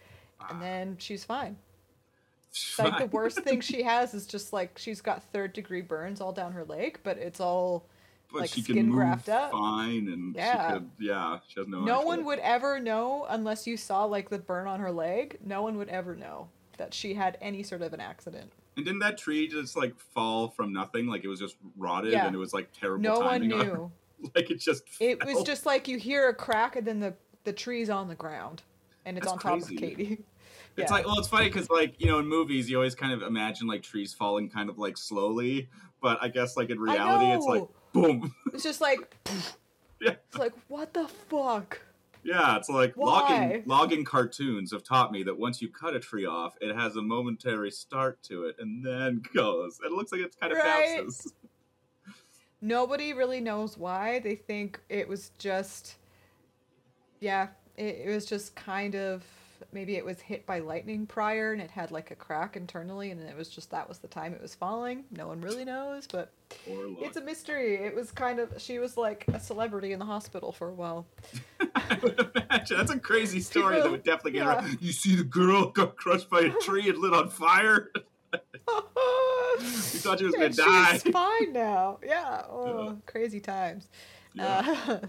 and 0.49 0.57
ah. 0.57 0.61
then 0.61 0.95
she's 0.99 1.23
fine. 1.23 1.57
Like 2.77 2.97
the 2.97 3.05
worst 3.05 3.39
thing 3.39 3.61
she 3.61 3.81
has 3.83 4.13
is 4.13 4.27
just 4.27 4.51
like 4.51 4.77
she's 4.77 4.99
got 4.99 5.23
third 5.31 5.53
degree 5.53 5.81
burns 5.81 6.19
all 6.19 6.33
down 6.33 6.51
her 6.51 6.65
leg, 6.65 6.99
but 7.01 7.17
it's 7.17 7.39
all 7.39 7.85
but 8.31 8.41
like, 8.41 8.49
she 8.49 8.61
skin 8.61 8.75
can 8.75 8.89
move 8.89 9.23
fine, 9.23 10.07
and 10.07 10.35
Yeah. 10.35 10.67
she 10.67 10.73
could, 10.73 10.89
yeah, 10.99 11.39
she 11.47 11.59
has 11.59 11.67
no. 11.67 11.81
no 11.83 11.93
actual- 11.95 12.05
one 12.07 12.25
would 12.25 12.39
ever 12.39 12.79
know 12.79 13.25
unless 13.29 13.67
you 13.67 13.77
saw 13.77 14.05
like 14.05 14.29
the 14.29 14.39
burn 14.39 14.67
on 14.67 14.79
her 14.79 14.91
leg. 14.91 15.37
No 15.45 15.61
one 15.61 15.77
would 15.77 15.89
ever 15.89 16.15
know 16.15 16.49
that 16.77 16.93
she 16.93 17.13
had 17.13 17.37
any 17.41 17.63
sort 17.63 17.81
of 17.81 17.93
an 17.93 17.99
accident. 17.99 18.51
And 18.77 18.85
didn't 18.85 18.99
that 18.99 19.17
tree 19.17 19.47
just 19.47 19.75
like 19.75 19.97
fall 19.99 20.47
from 20.49 20.71
nothing? 20.71 21.07
Like 21.07 21.23
it 21.23 21.27
was 21.27 21.39
just 21.39 21.57
rotted, 21.77 22.13
Yeah. 22.13 22.25
and 22.25 22.35
it 22.35 22.39
was 22.39 22.53
like 22.53 22.71
terrible. 22.71 23.03
No 23.03 23.19
one 23.19 23.41
timing 23.41 23.53
on- 23.53 23.65
knew. 23.67 23.91
like 24.35 24.49
it 24.51 24.59
just. 24.59 24.83
It 24.99 25.23
was 25.25 25.43
just 25.43 25.65
like 25.65 25.87
you 25.87 25.97
hear 25.97 26.29
a 26.29 26.33
crack 26.33 26.75
and 26.75 26.85
then 26.87 26.99
the 26.99 27.13
the 27.43 27.53
tree's 27.53 27.89
on 27.89 28.07
the 28.07 28.15
ground 28.15 28.61
and 29.05 29.17
it's 29.17 29.25
That's 29.25 29.33
on 29.33 29.39
top 29.39 29.67
crazy. 29.67 29.75
of 29.75 29.81
Katie. 29.81 30.23
It's 30.77 30.89
Yeah. 30.89 30.95
like 30.95 31.05
well, 31.05 31.19
it's 31.19 31.27
funny 31.27 31.47
because 31.49 31.69
like 31.69 31.99
you 31.99 32.07
know 32.07 32.19
in 32.19 32.27
movies 32.27 32.69
you 32.69 32.77
always 32.77 32.95
kind 32.95 33.11
of 33.11 33.21
imagine 33.23 33.67
like 33.67 33.83
trees 33.83 34.13
falling 34.13 34.49
kind 34.49 34.69
of 34.69 34.77
like 34.79 34.97
slowly, 34.97 35.67
but 36.01 36.17
I 36.21 36.29
guess 36.29 36.55
like 36.55 36.69
in 36.69 36.79
reality 36.79 37.25
it's 37.31 37.45
like. 37.45 37.63
Boom. 37.93 38.33
It's 38.53 38.63
just 38.63 38.81
like 38.81 39.15
yeah, 40.01 40.15
it's 40.29 40.37
like 40.37 40.53
what 40.67 40.93
the 40.93 41.07
fuck? 41.07 41.79
yeah. 42.23 42.55
It's 42.57 42.69
like 42.69 42.93
Why? 42.95 43.05
logging 43.11 43.63
logging 43.65 44.05
cartoons 44.05 44.71
have 44.71 44.83
taught 44.83 45.11
me 45.11 45.23
that 45.23 45.37
once 45.37 45.61
you 45.61 45.69
cut 45.69 45.95
a 45.95 45.99
tree 45.99 46.25
off, 46.25 46.55
it 46.61 46.75
has 46.75 46.95
a 46.95 47.01
momentary 47.01 47.71
start 47.71 48.21
to 48.23 48.45
it 48.45 48.55
and 48.59 48.85
then 48.85 49.21
goes. 49.33 49.79
It 49.85 49.91
looks 49.91 50.11
like 50.11 50.21
it's 50.21 50.35
kind 50.35 50.51
of 50.51 50.59
Right. 50.59 50.99
bounces. 50.99 51.33
Nobody 52.61 53.13
really 53.13 53.41
knows 53.41 53.75
why. 53.77 54.19
They 54.19 54.35
think 54.35 54.79
it 54.89 55.07
was 55.07 55.31
just 55.39 55.95
yeah, 57.19 57.47
it, 57.77 58.03
it 58.05 58.09
was 58.09 58.25
just 58.25 58.55
kind 58.55 58.95
of 58.95 59.23
maybe 59.71 59.95
it 59.95 60.05
was 60.05 60.19
hit 60.19 60.45
by 60.45 60.59
lightning 60.59 61.05
prior 61.05 61.53
and 61.53 61.61
it 61.61 61.71
had 61.71 61.91
like 61.91 62.11
a 62.11 62.15
crack 62.15 62.55
internally 62.55 63.11
and 63.11 63.21
it 63.21 63.35
was 63.35 63.49
just 63.49 63.71
that 63.71 63.87
was 63.87 63.99
the 63.99 64.07
time 64.07 64.33
it 64.33 64.41
was 64.41 64.55
falling. 64.55 65.05
No 65.11 65.27
one 65.27 65.41
really 65.41 65.65
knows, 65.65 66.07
but 66.07 66.31
it's 66.67 67.17
a 67.17 67.21
mystery. 67.21 67.75
It 67.75 67.95
was 67.95 68.11
kind 68.11 68.39
of 68.39 68.53
she 68.57 68.79
was 68.79 68.97
like 68.97 69.25
a 69.33 69.39
celebrity 69.39 69.91
in 69.93 69.99
the 69.99 70.05
hospital 70.05 70.51
for 70.51 70.69
a 70.69 70.73
while. 70.73 71.07
I 71.75 71.99
would 72.03 72.31
imagine. 72.35 72.77
That's 72.77 72.91
a 72.91 72.99
crazy 72.99 73.39
story 73.39 73.81
that 73.81 73.89
would 73.89 74.03
definitely 74.03 74.31
get 74.31 74.45
yeah. 74.45 74.57
around. 74.57 74.77
You 74.81 74.91
see 74.91 75.15
the 75.15 75.23
girl 75.23 75.67
got 75.71 75.95
crushed 75.95 76.29
by 76.29 76.41
a 76.41 76.49
tree 76.61 76.89
and 76.89 76.97
lit 76.97 77.13
on 77.13 77.29
fire? 77.29 77.91
we 78.33 78.39
thought 79.59 80.19
she 80.19 80.25
was 80.25 80.35
gonna 80.35 80.49
die 80.49 80.93
She's 80.93 81.11
fine 81.11 81.53
now. 81.53 81.99
Yeah. 82.05 82.43
Oh, 82.49 82.97
crazy 83.05 83.39
times. 83.39 83.89
Uh, 84.39 84.99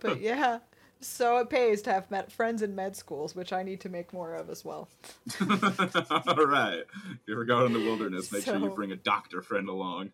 but 0.00 0.20
yeah. 0.20 0.58
So 1.00 1.38
it 1.38 1.50
pays 1.50 1.82
to 1.82 1.92
have 1.92 2.10
met 2.10 2.32
friends 2.32 2.62
in 2.62 2.74
med 2.74 2.96
schools, 2.96 3.34
which 3.34 3.52
I 3.52 3.62
need 3.62 3.80
to 3.82 3.88
make 3.88 4.12
more 4.12 4.34
of 4.34 4.48
as 4.48 4.64
well. 4.64 4.88
All 5.40 6.46
right. 6.46 6.80
If 6.80 7.18
you 7.26 7.34
ever 7.34 7.44
go 7.44 7.66
in 7.66 7.72
the 7.72 7.80
wilderness, 7.80 8.32
make 8.32 8.44
sure 8.44 8.56
you 8.56 8.70
bring 8.70 8.92
a 8.92 8.96
doctor 8.96 9.42
friend 9.42 9.68
along. 9.68 10.12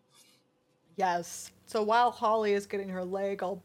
Yes. 0.95 1.51
So 1.65 1.81
while 1.81 2.11
Holly 2.11 2.53
is 2.53 2.65
getting 2.65 2.89
her 2.89 3.03
leg 3.03 3.41
all 3.41 3.63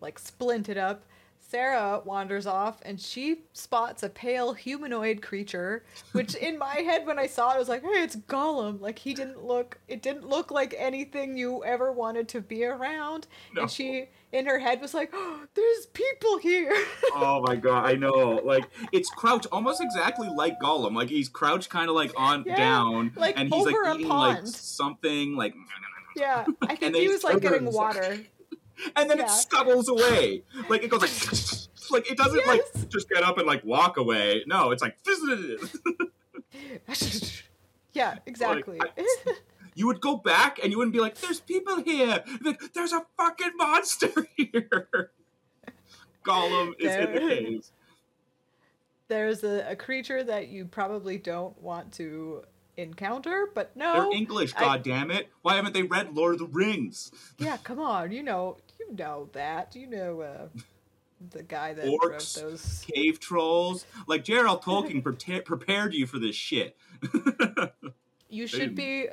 like 0.00 0.20
splinted 0.20 0.76
up, 0.76 1.02
Sarah 1.50 2.02
wanders 2.04 2.46
off 2.46 2.78
and 2.82 3.00
she 3.00 3.40
spots 3.54 4.02
a 4.02 4.08
pale 4.10 4.52
humanoid 4.52 5.22
creature, 5.22 5.82
which 6.12 6.34
in 6.34 6.58
my 6.58 6.74
head 6.86 7.06
when 7.06 7.18
I 7.18 7.26
saw 7.26 7.52
it, 7.52 7.54
I 7.54 7.58
was 7.58 7.70
like, 7.70 7.82
hey, 7.82 8.02
it's 8.02 8.16
Gollum. 8.16 8.80
Like 8.82 8.98
he 8.98 9.14
didn't 9.14 9.42
look 9.42 9.78
it 9.88 10.02
didn't 10.02 10.28
look 10.28 10.50
like 10.50 10.74
anything 10.76 11.38
you 11.38 11.64
ever 11.64 11.90
wanted 11.90 12.28
to 12.28 12.42
be 12.42 12.64
around. 12.64 13.26
No. 13.54 13.62
And 13.62 13.70
she 13.70 14.08
in 14.30 14.44
her 14.44 14.58
head 14.58 14.82
was 14.82 14.92
like, 14.92 15.10
oh, 15.14 15.44
there's 15.54 15.86
people 15.86 16.38
here. 16.38 16.74
Oh 17.20 17.42
my 17.44 17.56
god, 17.56 17.84
I 17.86 17.94
know. 17.94 18.40
Like 18.44 18.64
it's 18.92 19.10
crouched 19.10 19.46
almost 19.50 19.82
exactly 19.82 20.28
like 20.28 20.60
Gollum. 20.60 20.94
Like 20.94 21.08
he's 21.08 21.28
crouched 21.28 21.70
kind 21.70 21.88
of 21.88 21.96
like 21.96 22.12
on 22.16 22.44
Yeah, 22.46 22.56
down, 22.56 23.12
like 23.16 23.36
and 23.38 23.52
he's 23.52 23.64
like 23.64 23.74
eating 23.96 24.08
like 24.08 24.46
something 24.46 25.34
like, 25.34 25.54
yeah. 26.16 26.44
I 26.62 26.76
think 26.76 26.94
he 26.96 27.08
was 27.08 27.24
like 27.24 27.40
getting 27.40 27.72
water. 27.72 28.18
And 28.96 29.08
then 29.10 29.18
Yeah. 29.18 29.24
it 29.24 29.30
scuttles 29.30 29.88
away. 29.88 30.42
Like 30.68 30.82
it 30.82 30.90
goes 30.90 31.00
like, 31.02 31.10
like 31.90 32.10
it 32.10 32.16
doesn't 32.18 32.38
Yes. 32.38 32.46
like 32.46 32.88
just 32.88 33.08
get 33.08 33.22
up 33.22 33.38
and 33.38 33.46
like 33.46 33.64
walk 33.64 33.96
away. 33.96 34.44
No, 34.46 34.70
it's 34.70 34.82
like. 34.82 34.96
yeah, 37.92 38.16
exactly. 38.26 38.78
I- 38.80 39.04
You 39.74 39.86
would 39.86 40.00
go 40.00 40.16
back 40.16 40.58
and 40.62 40.72
you 40.72 40.78
wouldn't 40.78 40.92
be 40.92 40.98
like, 41.00 41.16
"There's 41.18 41.38
people 41.40 41.80
here. 41.82 42.24
Like, 42.42 42.72
There's 42.74 42.92
a 42.92 43.06
fucking 43.16 43.52
monster 43.56 44.10
here." 44.36 45.10
Gollum 46.24 46.72
is 46.80 46.94
in 46.94 47.14
the 47.14 47.20
cave. 47.20 47.64
There's 49.06 49.42
a, 49.44 49.70
a 49.70 49.76
creature 49.76 50.22
that 50.24 50.48
you 50.48 50.64
probably 50.66 51.16
don't 51.16 51.60
want 51.62 51.92
to 51.94 52.42
encounter, 52.76 53.48
but 53.54 53.74
no. 53.76 53.92
They're 54.10 54.18
English, 54.18 54.52
I- 54.56 54.60
God 54.60 54.82
damn 54.82 55.10
it! 55.12 55.28
Why 55.42 55.54
haven't 55.54 55.74
they 55.74 55.84
read 55.84 56.12
Lord 56.12 56.34
of 56.34 56.40
the 56.40 56.46
Rings? 56.46 57.12
Yeah, 57.38 57.56
come 57.58 57.78
on. 57.78 58.10
You 58.10 58.24
know, 58.24 58.56
you 58.88 58.96
know 58.96 59.28
that. 59.32 59.74
You 59.74 59.86
know 59.86 60.20
uh, 60.20 60.48
the 61.30 61.42
guy 61.42 61.74
that 61.74 61.84
Orcs. 61.84 62.02
wrote 62.42 62.50
those. 62.50 62.84
Cave 62.92 63.20
trolls, 63.20 63.86
like 64.06 64.24
Gerald 64.24 64.62
Tolkien 64.62 65.02
prepar- 65.02 65.44
prepared 65.44 65.94
you 65.94 66.06
for 66.06 66.18
this 66.18 66.36
shit. 66.36 66.76
You 68.30 68.46
should 68.46 68.74
be. 68.74 69.08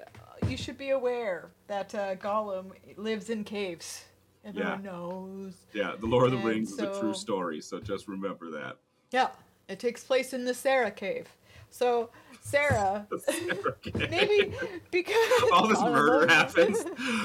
You 0.46 0.58
should 0.58 0.78
be 0.78 0.90
aware 0.90 1.50
that 1.68 1.96
uh, 1.96 2.16
Gollum 2.16 2.72
lives 2.98 3.30
in 3.30 3.46
caves. 3.46 4.04
Everyone 4.44 4.84
knows. 4.84 5.54
yeah, 5.74 5.94
the 5.98 6.06
Lord 6.06 6.26
of 6.26 6.32
the 6.32 6.38
And 6.38 6.46
Rings 6.46 6.74
is 6.74 6.80
a 6.80 7.00
true 7.00 7.14
story, 7.14 7.62
so 7.62 7.80
just 7.80 8.10
remember 8.10 8.52
that. 8.52 8.76
Yeah, 9.12 9.30
it 9.70 9.80
takes 9.80 10.04
place 10.04 10.34
in 10.34 10.44
the 10.44 10.54
Sarah 10.54 10.92
cave. 10.92 11.30
So 11.70 12.10
Sarah, 12.42 13.08
maybe 13.96 14.54
because 14.92 15.16
All 15.52 15.68
this 15.68 15.82
murder 15.82 16.32
happens. 16.32 16.78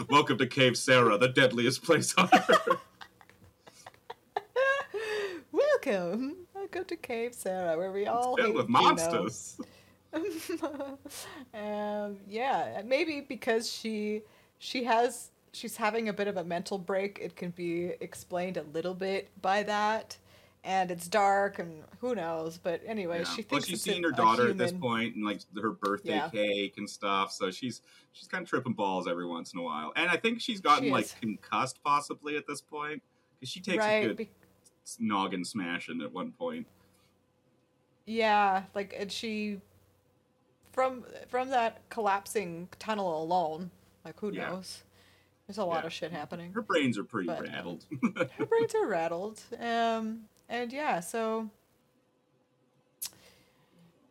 Welcome 0.08 0.38
to 0.38 0.46
Cave 0.46 0.76
Sarah, 0.76 1.18
the 1.18 1.28
deadliest 1.28 1.84
place 1.84 2.14
on 2.16 2.28
earth. 2.32 2.68
Welcome, 5.52 6.36
welcome 6.54 6.84
to 6.84 6.96
Cave 6.96 7.34
Sarah, 7.34 7.76
where 7.76 7.92
we 7.92 8.06
all 8.06 8.36
Filled 8.36 8.54
with 8.54 8.68
monsters. 8.68 9.58
um, 10.12 10.98
yeah, 12.28 12.82
maybe 12.84 13.20
because 13.20 13.70
she 13.70 14.22
she 14.58 14.84
has 14.84 15.30
she's 15.52 15.76
having 15.76 16.08
a 16.08 16.12
bit 16.12 16.28
of 16.28 16.36
a 16.36 16.44
mental 16.44 16.78
break. 16.78 17.18
It 17.20 17.36
can 17.36 17.50
be 17.50 17.92
explained 18.00 18.56
a 18.56 18.62
little 18.62 18.94
bit 18.94 19.28
by 19.42 19.62
that, 19.64 20.16
and 20.64 20.90
it's 20.90 21.08
dark 21.08 21.58
and 21.58 21.82
who 22.00 22.14
knows. 22.14 22.58
But 22.58 22.82
anyway, 22.86 23.18
Yeah. 23.20 23.24
she 23.24 23.42
Well, 23.42 23.48
thinks 23.48 23.66
she's 23.66 23.74
it's 23.76 23.82
seen 23.84 24.02
her 24.02 24.10
daughter 24.10 24.48
at 24.50 24.58
this 24.58 24.72
point, 24.72 25.14
and 25.16 25.24
like 25.24 25.40
her 25.60 25.70
birthday 25.72 26.10
Yeah. 26.16 26.28
cake 26.28 26.74
and 26.78 26.88
stuff. 26.88 27.32
So 27.32 27.50
she's 27.50 27.82
she's 28.12 28.28
kind 28.28 28.42
of 28.42 28.48
tripping 28.48 28.74
balls 28.74 29.06
every 29.08 29.26
once 29.26 29.52
in 29.52 29.58
a 29.60 29.62
while, 29.62 29.92
and 29.96 30.10
I 30.10 30.16
think 30.16 30.40
she's 30.40 30.60
gotten 30.60 30.84
She 30.84 30.90
like 30.90 31.20
concussed 31.20 31.82
possibly 31.82 32.36
at 32.36 32.46
this 32.46 32.60
point 32.60 33.02
because 33.38 33.50
she 33.50 33.60
takes 33.60 33.78
right? 33.78 34.04
a 34.04 34.06
good 34.08 34.16
be- 34.16 34.30
noggin 34.98 35.44
smashing 35.44 36.00
at 36.02 36.12
one 36.12 36.32
point. 36.32 36.66
yeah, 38.06 38.64
like 38.74 38.94
and 38.98 39.10
she 39.10 39.60
from 40.72 41.04
from 41.28 41.50
that 41.50 41.88
collapsing 41.90 42.68
tunnel 42.78 43.22
alone. 43.22 43.70
Like 44.04 44.18
who 44.20 44.32
Yeah. 44.32 44.50
knows? 44.50 44.84
There's 45.46 45.58
a 45.58 45.64
lot 45.64 45.82
Yeah. 45.82 45.86
of 45.86 45.92
shit 45.92 46.12
happening. 46.12 46.52
Her 46.52 46.62
brains 46.62 46.96
are 46.96 47.04
pretty 47.04 47.26
But, 47.26 47.42
rattled. 47.42 47.84
her 48.38 48.46
brains 48.46 48.74
are 48.74 48.86
rattled. 48.86 49.42
Um, 49.58 50.28
and 50.50 50.72
yeah, 50.72 51.00
so 51.00 51.48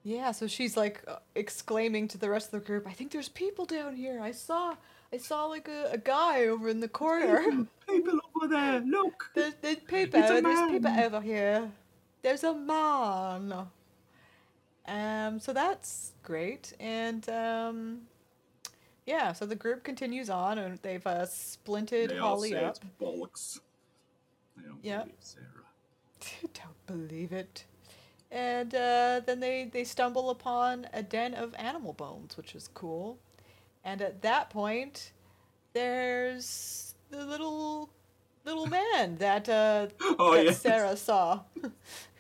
yeah, 0.03 0.31
so 0.31 0.47
she's 0.47 0.75
like 0.77 1.03
uh, 1.07 1.17
exclaiming 1.35 2.07
to 2.07 2.17
the 2.17 2.29
rest 2.29 2.53
of 2.53 2.59
the 2.61 2.65
group, 2.65 2.87
"I 2.87 2.93
think 2.93 3.11
there's 3.11 3.29
people 3.29 3.65
down 3.65 3.95
here. 3.95 4.21
I 4.21 4.31
saw, 4.31 4.75
I 5.13 5.17
saw 5.17 5.45
like 5.45 5.67
a, 5.67 5.89
a 5.91 5.97
guy 5.97 6.45
over 6.47 6.69
in 6.69 6.79
the 6.79 6.87
corner. 6.87 7.43
People 7.87 8.19
over 8.35 8.47
there, 8.47 8.79
look. 8.81 9.29
there's, 9.35 9.53
there's 9.61 9.77
people. 9.77 10.19
There's 10.21 10.41
people 10.71 10.89
man." 10.91 11.03
over 11.05 11.21
here. 11.21 11.69
There's 12.23 12.43
a 12.43 12.53
man." 12.55 13.67
Um, 14.87 15.39
so 15.39 15.53
that's 15.53 16.13
great, 16.23 16.73
and 16.79 17.27
um, 17.29 17.99
yeah, 19.05 19.33
so 19.33 19.45
the 19.45 19.55
group 19.55 19.83
continues 19.83 20.29
on, 20.29 20.57
and 20.57 20.79
they've 20.81 21.05
uh, 21.05 21.25
splinted 21.25 22.09
They 22.09 22.17
all 22.17 22.29
Holly 22.37 22.55
up. 22.55 22.77
bollocks. 22.99 23.59
I 24.57 24.61
don't 24.63 24.79
Yeah. 24.83 25.01
believe 25.03 25.15
Sarah. 25.19 25.45
Don't 26.53 26.87
believe 26.87 27.31
it. 27.31 27.65
And 28.31 28.73
uh, 28.75 29.21
then 29.25 29.39
they, 29.39 29.69
they 29.71 29.83
stumble 29.83 30.29
upon 30.29 30.87
a 30.93 31.01
den 31.01 31.33
of 31.33 31.55
animal 31.57 31.93
bones, 31.93 32.37
which 32.37 32.53
is 32.53 32.69
cool. 32.73 33.17
And 33.83 34.01
at 34.01 34.21
that 34.21 34.49
point, 34.49 35.11
there's 35.73 36.93
the 37.09 37.25
little 37.25 37.89
little 38.45 38.65
man 38.79 39.17
that 39.17 39.49
uh, 39.49 39.87
Oh 40.01 40.35
that 40.35 40.45
yeah. 40.45 40.51
Sarah 40.51 40.97
saw 40.97 41.41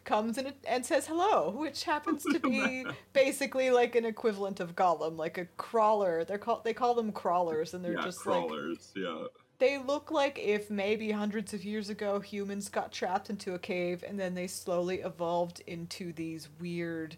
comes 0.03 0.37
in 0.37 0.51
and 0.67 0.85
says 0.85 1.05
hello, 1.05 1.51
which 1.51 1.83
happens 1.83 2.23
to 2.23 2.39
be 2.39 2.85
basically 3.13 3.69
like 3.69 3.95
an 3.95 4.05
equivalent 4.05 4.59
of 4.59 4.75
Gollum, 4.75 5.17
like 5.17 5.37
a 5.37 5.45
crawler. 5.57 6.23
They're 6.23 6.37
called 6.39 6.63
they 6.63 6.73
call 6.73 6.95
them 6.95 7.11
crawlers, 7.11 7.73
and 7.73 7.85
they're 7.85 7.93
yeah, 7.93 8.03
just 8.03 8.25
like 8.25 8.47
crawlers. 8.47 8.91
yeah. 8.95 9.25
They 9.59 9.77
look 9.77 10.09
like 10.09 10.39
if 10.39 10.69
maybe 10.69 11.11
hundreds 11.11 11.53
of 11.53 11.63
years 11.63 11.89
ago 11.89 12.19
humans 12.19 12.69
got 12.69 12.91
trapped 12.91 13.29
into 13.29 13.53
a 13.53 13.59
cave 13.59 14.03
and 14.07 14.19
then 14.19 14.33
they 14.33 14.47
slowly 14.47 15.01
evolved 15.01 15.61
into 15.67 16.13
these 16.13 16.49
weird, 16.59 17.17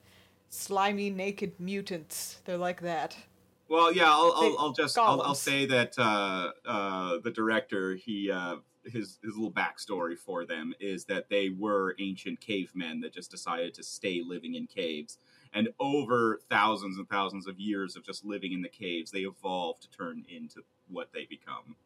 slimy, 0.50 1.10
naked 1.10 1.54
mutants. 1.60 2.40
They're 2.46 2.58
like 2.58 2.82
that. 2.82 3.16
Well, 3.70 3.94
yeah, 3.94 4.10
I'll, 4.10 4.34
I'll, 4.36 4.56
I'll 4.60 4.74
just 4.74 4.98
I'll, 4.98 5.22
I'll 5.22 5.34
say 5.34 5.66
that 5.68 5.98
uh, 5.98 6.52
uh, 6.66 7.20
the 7.24 7.32
director 7.32 7.96
he 7.96 8.30
uh, 8.30 8.58
his 8.84 9.18
his 9.24 9.38
little 9.38 9.52
backstory 9.52 10.18
for 10.18 10.46
them 10.46 10.74
is 10.82 11.06
that 11.06 11.30
they 11.30 11.50
were 11.50 11.96
ancient 12.00 12.42
cavemen 12.42 13.00
that 13.00 13.14
just 13.14 13.32
decided 13.32 13.74
to 13.76 13.84
stay 13.84 14.22
living 14.26 14.56
in 14.56 14.68
caves, 14.68 15.20
and 15.54 15.70
over 15.80 16.42
thousands 16.50 16.98
and 16.98 17.08
thousands 17.08 17.48
of 17.48 17.62
years 17.62 17.96
of 17.96 18.04
just 18.04 18.26
living 18.26 18.52
in 18.52 18.62
the 18.62 18.68
caves, 18.68 19.10
they 19.10 19.20
evolved 19.20 19.84
to 19.84 19.90
turn 19.90 20.26
into 20.28 20.64
what 20.90 21.14
they 21.14 21.26
become. 21.30 21.78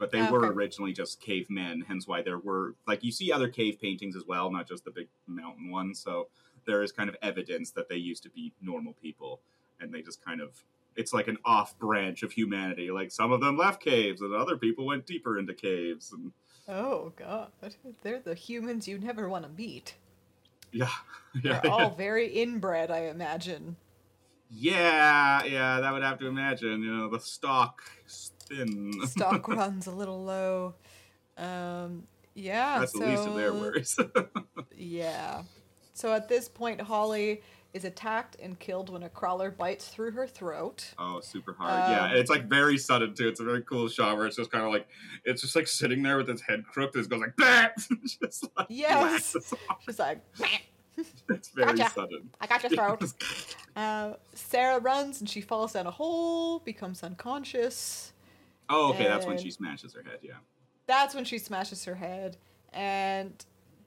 But 0.00 0.10
they 0.10 0.22
were 0.22 0.52
originally 0.52 0.92
just 0.92 1.20
cavemen, 1.20 1.84
hence 1.86 2.08
why 2.08 2.22
there 2.22 2.38
were 2.38 2.74
like 2.88 3.04
you 3.04 3.12
see 3.12 3.30
other 3.30 3.48
cave 3.48 3.78
paintings 3.80 4.16
as 4.16 4.24
well, 4.26 4.50
not 4.50 4.66
just 4.66 4.84
the 4.84 4.90
big 4.90 5.06
mountain 5.28 5.70
ones. 5.70 6.00
So 6.00 6.28
there 6.66 6.82
is 6.82 6.90
kind 6.90 7.08
of 7.08 7.16
evidence 7.22 7.70
that 7.72 7.88
they 7.88 7.96
used 7.96 8.22
to 8.24 8.30
be 8.30 8.52
normal 8.62 8.94
people, 8.94 9.40
and 9.78 9.92
they 9.94 10.02
just 10.02 10.24
kind 10.24 10.40
of 10.40 10.64
it's 10.96 11.12
like 11.12 11.28
an 11.28 11.36
off 11.44 11.78
branch 11.78 12.22
of 12.22 12.32
humanity. 12.32 12.90
Like 12.90 13.12
some 13.12 13.30
of 13.30 13.40
them 13.40 13.56
left 13.56 13.82
caves, 13.82 14.22
and 14.22 14.34
other 14.34 14.56
people 14.56 14.86
went 14.86 15.06
deeper 15.06 15.38
into 15.38 15.54
caves. 15.54 16.12
And 16.12 16.32
Oh 16.68 17.12
god, 17.16 17.48
they're 18.02 18.20
the 18.20 18.34
humans 18.34 18.88
you 18.88 18.98
never 18.98 19.28
want 19.28 19.44
to 19.44 19.50
meet. 19.50 19.96
yeah, 20.72 20.88
yeah, 21.44 21.60
They're 21.60 21.70
all 21.70 21.90
very 21.90 22.26
inbred, 22.28 22.90
I 22.90 23.06
imagine. 23.08 23.76
yeah, 24.50 25.44
yeah. 25.44 25.80
That 25.80 25.92
would 25.92 26.02
have 26.02 26.18
to 26.20 26.26
imagine. 26.26 26.82
You 26.82 26.96
know, 26.96 27.08
the 27.10 27.20
stock 27.20 27.82
thin. 28.50 28.92
Stock 29.06 29.48
runs 29.48 29.86
a 29.86 29.90
little 29.92 30.22
low. 30.24 30.74
Um, 31.36 32.04
yeah. 32.34 32.80
That's 32.80 32.92
so, 32.92 32.98
the 33.00 33.06
least 33.06 33.26
of 33.26 33.34
their 33.36 33.52
worries. 33.52 33.98
Yeah. 34.76 35.42
So 35.92 36.12
at 36.14 36.28
this 36.28 36.48
point, 36.48 36.80
Holly 36.80 37.42
is 37.74 37.84
attacked 37.84 38.36
and 38.42 38.58
killed 38.58 38.88
when 38.88 39.02
a 39.02 39.08
crawler 39.10 39.50
bites 39.50 39.88
through 39.88 40.12
her 40.12 40.26
throat. 40.26 40.92
oh, 40.98 41.20
super 41.20 41.52
hard. 41.52 41.90
yeah, 41.90 42.04
Um, 42.04 42.10
and 42.10 42.18
it's 42.18 42.30
like 42.30 42.48
very 42.48 42.78
sudden 42.78 43.14
too. 43.14 43.28
It's 43.28 43.40
a 43.40 43.44
very 43.44 43.62
cool 43.62 43.88
shot 43.88 44.16
where 44.16 44.26
it's 44.26 44.36
just 44.36 44.50
kind 44.50 44.64
of 44.64 44.72
like 44.72 44.88
it's 45.24 45.42
just 45.42 45.54
like 45.54 45.68
sitting 45.68 46.02
there 46.02 46.16
with 46.16 46.30
its 46.30 46.40
head 46.42 46.64
crooked. 46.66 46.98
It 47.04 47.08
goes 47.10 47.20
like 47.20 47.36
that. 47.38 47.74
just 48.22 48.46
like 48.56 48.66
Yes. 48.70 49.36
She's 49.84 49.98
like, 49.98 50.20
It's 51.28 51.50
very 51.50 51.74
Gotcha. 51.76 51.90
sudden. 51.94 52.30
I 52.40 52.46
got 52.46 52.62
your 52.62 52.70
throat. 52.70 53.04
uh, 53.76 54.14
Sarah 54.34 54.80
runs 54.80 55.20
and 55.20 55.28
she 55.28 55.40
falls 55.42 55.74
down 55.74 55.86
a 55.86 55.90
hole, 55.90 56.58
becomes 56.60 57.02
unconscious. 57.02 58.12
Oh, 58.70 58.90
okay. 58.90 59.04
That's 59.04 59.26
when 59.26 59.38
she 59.38 59.50
smashes 59.50 59.92
her 59.94 60.02
head. 60.02 60.20
Yeah. 60.22 60.34
That's 60.86 61.14
when 61.14 61.24
she 61.24 61.38
smashes 61.38 61.84
her 61.84 61.94
head. 61.94 62.36
And 62.72 63.32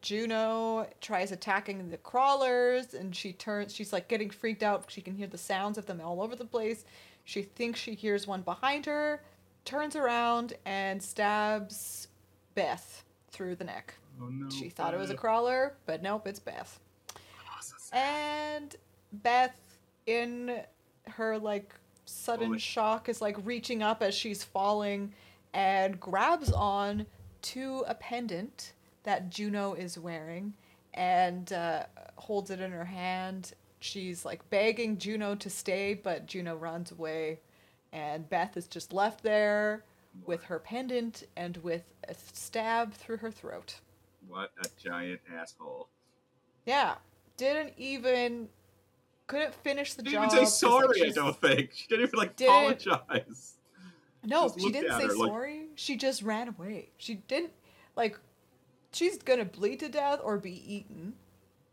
Juno 0.02 0.88
tries 1.02 1.32
attacking 1.32 1.90
the 1.90 1.98
crawlers 1.98 2.94
and 2.94 3.16
she 3.16 3.34
turns, 3.34 3.74
she's 3.74 3.94
like 3.94 4.08
getting 4.08 4.30
freaked 4.30 4.64
out. 4.64 4.86
She 4.90 5.02
can 5.02 5.16
hear 5.16 5.28
the 5.28 5.38
sounds 5.38 5.78
of 5.78 5.86
them 5.86 6.02
all 6.02 6.22
over 6.22 6.36
the 6.36 6.46
place. 6.46 6.86
She 7.24 7.44
thinks 7.44 7.80
she 7.80 7.96
hears 7.96 8.28
one 8.28 8.42
behind 8.42 8.86
her, 8.86 9.24
turns 9.66 9.96
around 9.96 10.54
and 10.66 11.02
stabs 11.02 12.10
Beth 12.54 13.04
through 13.32 13.56
the 13.56 13.64
neck. 13.64 13.96
Oh 14.22 14.26
no. 14.26 14.50
She 14.50 14.70
thought 14.70 14.94
it 14.94 14.98
was 14.98 15.10
a 15.10 15.16
crawler, 15.16 15.76
but 15.86 16.04
nope, 16.04 16.28
it's 16.28 16.40
Beth. 16.40 16.80
Oh, 17.16 17.58
so. 17.62 17.96
And 17.98 18.76
Beth, 19.12 19.56
in 20.06 20.62
her 21.08 21.38
like 21.38 21.74
sudden 22.06 22.48
Holy- 22.48 22.60
shock, 22.60 23.10
is 23.10 23.22
like 23.22 23.38
reaching 23.44 23.82
up 23.82 24.02
as 24.02 24.14
she's 24.16 24.44
falling 24.44 25.14
and 25.54 26.00
grabs 26.00 26.52
on 26.52 27.06
to 27.42 27.84
a 27.88 27.96
pendant 27.96 28.74
that 29.04 29.30
Juno 29.30 29.74
is 29.74 29.98
wearing 29.98 30.54
and 30.94 31.52
uh, 31.54 31.84
holds 32.16 32.50
it 32.52 32.60
in 32.60 32.72
her 32.72 32.86
hand. 32.86 33.54
She's 33.80 34.26
like 34.26 34.50
begging 34.50 34.98
Juno 34.98 35.36
to 35.36 35.50
stay, 35.50 35.94
but 35.94 36.26
Juno 36.26 36.56
runs 36.56 36.92
away. 36.92 37.40
And 37.92 38.28
Beth 38.30 38.58
is 38.58 38.68
just 38.68 38.94
left 38.94 39.24
there 39.24 39.84
with 40.26 40.44
her 40.44 40.60
pendant 40.60 41.24
and 41.36 41.58
with 41.58 41.84
a 42.08 42.16
stab 42.16 42.94
through 42.94 43.18
her 43.18 43.32
throat. 43.32 43.80
What 44.28 44.52
a 44.64 44.68
giant 44.82 45.22
asshole. 45.32 45.90
Yeah, 46.66 46.96
didn't 47.38 47.74
even 47.78 48.48
couldn't 49.28 49.54
finish 49.56 49.94
the 49.94 50.04
She 50.06 50.12
job. 50.12 50.24
didn't 50.30 50.34
even 50.42 50.48
say 50.48 50.68
like, 50.68 50.84
sorry, 50.84 51.04
I 51.04 51.10
don't 51.12 51.40
think. 51.42 51.72
She 51.74 51.88
didn't 51.88 52.08
even 52.08 52.20
like 52.20 52.36
Didn't- 52.36 52.54
apologize. 52.84 53.54
No, 54.26 54.44
just 54.48 54.60
she 54.62 54.72
didn't 54.72 54.92
say 55.00 55.08
her 55.08 55.14
like- 55.16 55.28
sorry. 55.30 55.66
She 55.76 55.98
just 55.98 56.22
ran 56.22 56.48
away. 56.50 56.90
She 56.98 57.16
didn't 57.16 57.52
like. 57.96 58.18
She's 58.92 59.18
gonna 59.18 59.46
bleed 59.46 59.80
to 59.80 59.90
death 59.90 60.20
or 60.24 60.38
be 60.38 60.52
eaten, 60.74 61.16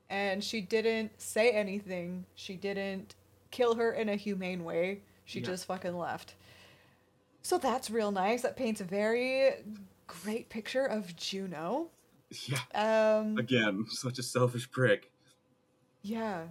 and 0.08 0.42
she 0.42 0.60
didn't 0.60 1.20
say 1.20 1.50
anything. 1.50 2.24
She 2.34 2.54
didn't 2.56 3.14
kill 3.50 3.74
her 3.76 3.92
in 3.92 4.08
a 4.08 4.16
humane 4.16 4.64
way. 4.64 5.02
She 5.26 5.40
Yeah. 5.40 5.46
just 5.46 5.66
fucking 5.66 5.96
left. 5.96 6.34
So 7.42 7.56
that's 7.58 7.90
real 7.90 8.10
nice. 8.10 8.42
That 8.42 8.56
paints 8.56 8.80
a 8.80 8.84
very 8.84 9.62
great 10.06 10.48
picture 10.48 10.84
of 10.86 11.14
Juno. 11.16 11.90
Yeah. 12.46 12.60
Um, 12.74 13.36
Again, 13.38 13.86
such 13.88 14.18
a 14.18 14.22
selfish 14.22 14.70
prick. 14.70 15.10
Yeah. 16.02 16.46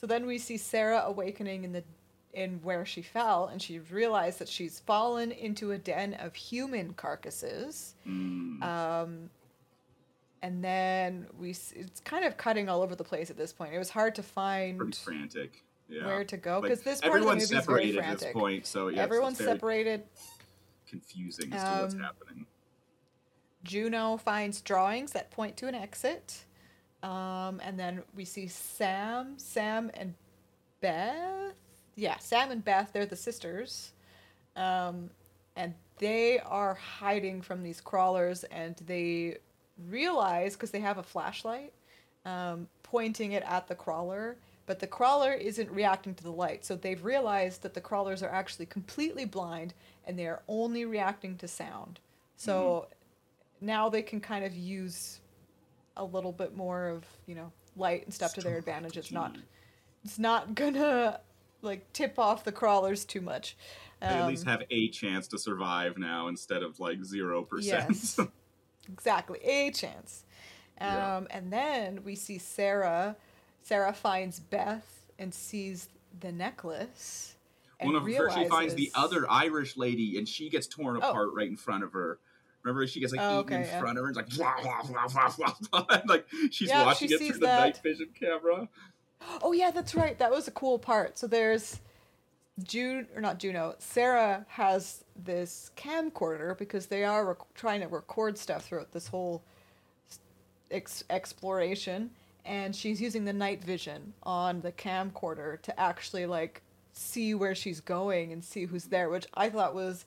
So 0.00 0.06
then 0.06 0.24
we 0.24 0.38
see 0.38 0.56
Sarah 0.56 1.02
awakening 1.06 1.64
in 1.64 1.72
the 1.72 1.84
in 2.32 2.60
where 2.62 2.86
she 2.86 3.02
fell, 3.02 3.48
and 3.48 3.60
she 3.60 3.80
realized 3.80 4.38
that 4.38 4.48
she's 4.48 4.80
fallen 4.80 5.30
into 5.30 5.72
a 5.72 5.78
den 5.78 6.14
of 6.14 6.34
human 6.34 6.94
carcasses. 6.94 7.96
Mm. 8.08 8.62
Um, 8.62 9.30
and 10.40 10.64
then 10.64 11.26
we 11.38 11.50
it's 11.50 12.00
kind 12.00 12.24
of 12.24 12.38
cutting 12.38 12.68
all 12.70 12.80
over 12.80 12.94
the 12.94 13.04
place 13.04 13.28
at 13.30 13.36
this 13.36 13.52
point. 13.52 13.74
It 13.74 13.78
was 13.78 13.90
hard 13.90 14.14
to 14.14 14.22
find 14.22 14.78
Pretty 14.78 14.92
frantic. 14.96 15.62
Yeah. 15.88 16.06
where 16.06 16.24
to 16.24 16.36
go 16.36 16.60
Like, 16.60 16.62
because 16.70 16.82
this 16.82 17.00
part 17.00 17.08
of 17.16 17.22
the 17.24 17.28
everyone's 17.28 17.50
movie 17.50 17.58
is 17.60 17.66
very 17.66 17.92
separated 17.92 17.98
at 17.98 18.18
this 18.20 18.32
point, 18.32 18.64
so 18.66 18.88
yeah, 18.88 19.02
Everyone's 19.02 19.38
separated. 19.38 20.04
confusing 20.88 21.52
as 21.52 21.62
to 21.64 21.82
what's 21.82 21.94
Um, 21.94 22.00
happening. 22.00 22.46
Juno 23.64 24.16
finds 24.16 24.62
drawings 24.62 25.10
that 25.12 25.30
point 25.32 25.56
to 25.58 25.66
an 25.66 25.74
exit. 25.74 26.44
Um, 27.02 27.60
and 27.64 27.78
then 27.78 28.02
we 28.14 28.24
see 28.24 28.46
Sam, 28.46 29.34
Sam 29.38 29.90
and 29.94 30.14
Beth. 30.80 31.54
Yeah, 31.96 32.18
Sam 32.18 32.50
and 32.50 32.64
Beth, 32.64 32.90
they're 32.92 33.06
the 33.06 33.16
sisters. 33.16 33.92
Um, 34.56 35.10
and 35.56 35.74
they 35.98 36.38
are 36.40 36.74
hiding 36.74 37.42
from 37.42 37.62
these 37.62 37.80
crawlers 37.80 38.44
and 38.44 38.76
they 38.86 39.36
realize 39.88 40.54
because 40.54 40.70
they 40.70 40.80
have 40.80 40.98
a 40.98 41.02
flashlight 41.02 41.72
um, 42.24 42.68
pointing 42.82 43.32
it 43.32 43.42
at 43.46 43.68
the 43.68 43.74
crawler 43.74 44.36
but 44.66 44.78
the 44.78 44.86
crawler 44.86 45.32
isn't 45.32 45.70
reacting 45.70 46.14
to 46.14 46.22
the 46.22 46.30
light 46.30 46.64
so 46.64 46.74
they've 46.74 47.04
realized 47.04 47.62
that 47.62 47.74
the 47.74 47.80
crawlers 47.80 48.22
are 48.22 48.30
actually 48.30 48.66
completely 48.66 49.24
blind 49.24 49.74
and 50.06 50.18
they 50.18 50.26
are 50.26 50.42
only 50.48 50.84
reacting 50.84 51.36
to 51.36 51.48
sound 51.48 51.98
so 52.36 52.86
now 53.60 53.88
they 53.88 54.02
can 54.02 54.20
kind 54.20 54.44
of 54.44 54.54
use 54.54 55.20
a 55.96 56.04
little 56.04 56.32
bit 56.32 56.56
more 56.56 56.88
of 56.88 57.04
you 57.26 57.34
know 57.34 57.52
light 57.76 58.04
and 58.04 58.12
stuff 58.14 58.34
to 58.34 58.40
their 58.40 58.56
advantage 58.58 58.96
it's 58.96 59.12
not 59.12 59.36
it's 60.04 60.18
not 60.18 60.54
gonna 60.54 61.20
like 61.62 61.92
tip 61.92 62.18
off 62.18 62.44
the 62.44 62.52
crawlers 62.52 63.04
too 63.04 63.20
much 63.20 63.56
They 64.00 64.06
at 64.06 64.26
least 64.28 64.44
Um, 64.46 64.50
have 64.52 64.62
a 64.70 64.88
chance 64.88 65.28
to 65.28 65.38
survive 65.38 65.98
now 65.98 66.28
instead 66.28 66.62
of 66.62 66.80
like 66.80 67.04
zero 67.04 67.42
percent. 67.42 67.86
Yes. 67.90 68.18
exactly 68.90 69.38
a 69.44 69.70
chance 69.70 70.24
um, 70.80 70.86
Yeah. 70.88 71.22
and 71.30 71.52
then 71.52 72.02
we 72.04 72.14
see 72.14 72.38
sarah 72.38 73.16
sarah 73.62 73.92
finds 73.92 74.40
beth 74.40 75.06
and 75.18 75.34
sees 75.34 75.88
the 76.20 76.32
necklace 76.32 77.34
and 77.78 77.92
One 77.92 77.96
of 77.96 78.02
her, 78.14 78.30
she 78.30 78.46
finds 78.46 78.74
the 78.74 78.90
other 78.94 79.24
Irish 79.30 79.74
lady, 79.78 80.18
and 80.18 80.28
she 80.28 80.50
gets 80.50 80.66
torn 80.66 80.96
Oh. 81.02 81.08
apart 81.08 81.30
right 81.34 81.48
in 81.48 81.56
front 81.56 81.82
of 81.82 81.92
her. 81.94 82.18
Remember, 82.62 82.86
she 82.86 83.00
gets 83.00 83.12
like 83.12 83.22
Oh, 83.22 83.40
eaten 83.40 83.54
in 83.54 83.62
yeah. 83.62 83.80
front 83.80 83.96
of 83.98 84.02
her, 84.04 84.08
and 84.10 84.16
it's 84.16 84.38
like 84.38 84.38
blah, 84.62 84.82
blah, 84.82 85.06
blah, 85.06 85.28
blah, 85.36 85.54
blah, 85.70 85.84
blah. 85.86 86.00
Like 86.06 86.26
she's 86.50 86.68
Yeah, 86.68 86.84
watching 86.84 87.08
she 87.08 87.14
it 87.14 87.18
through 87.18 87.26
sees 87.28 87.38
the 87.38 87.46
night 87.46 87.80
vision 87.82 88.08
camera. 88.18 88.68
oh 89.42 89.52
yeah 89.52 89.70
that's 89.70 89.94
right 89.94 90.18
that 90.18 90.30
was 90.30 90.48
a 90.48 90.50
cool 90.50 90.78
part 90.78 91.18
so 91.18 91.26
there's 91.26 91.78
June 92.62 93.06
or 93.14 93.20
not 93.22 93.38
Juno, 93.38 93.74
Sarah 93.78 94.44
has 94.48 95.04
this 95.16 95.70
camcorder 95.76 96.56
because 96.58 96.86
they 96.86 97.04
are 97.04 97.24
rec- 97.28 97.54
trying 97.54 97.80
to 97.80 97.88
record 97.88 98.36
stuff 98.36 98.66
throughout 98.66 98.92
this 98.92 99.06
whole 99.08 99.42
ex- 100.70 101.04
exploration, 101.10 102.10
and 102.44 102.74
she's 102.74 103.00
using 103.00 103.24
the 103.24 103.32
night 103.32 103.62
vision 103.64 104.12
on 104.24 104.60
the 104.60 104.72
camcorder 104.72 105.60
to 105.62 105.80
actually 105.80 106.26
like 106.26 106.62
see 106.92 107.34
where 107.34 107.54
she's 107.54 107.80
going 107.80 108.32
and 108.32 108.44
see 108.44 108.66
who's 108.66 108.84
there, 108.84 109.08
which 109.08 109.26
I 109.34 109.48
thought 109.48 109.74
was 109.74 110.04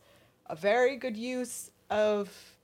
a 0.47 0.56
very 0.56 0.95
good 0.97 1.18
use 1.18 1.72
of 1.90 2.56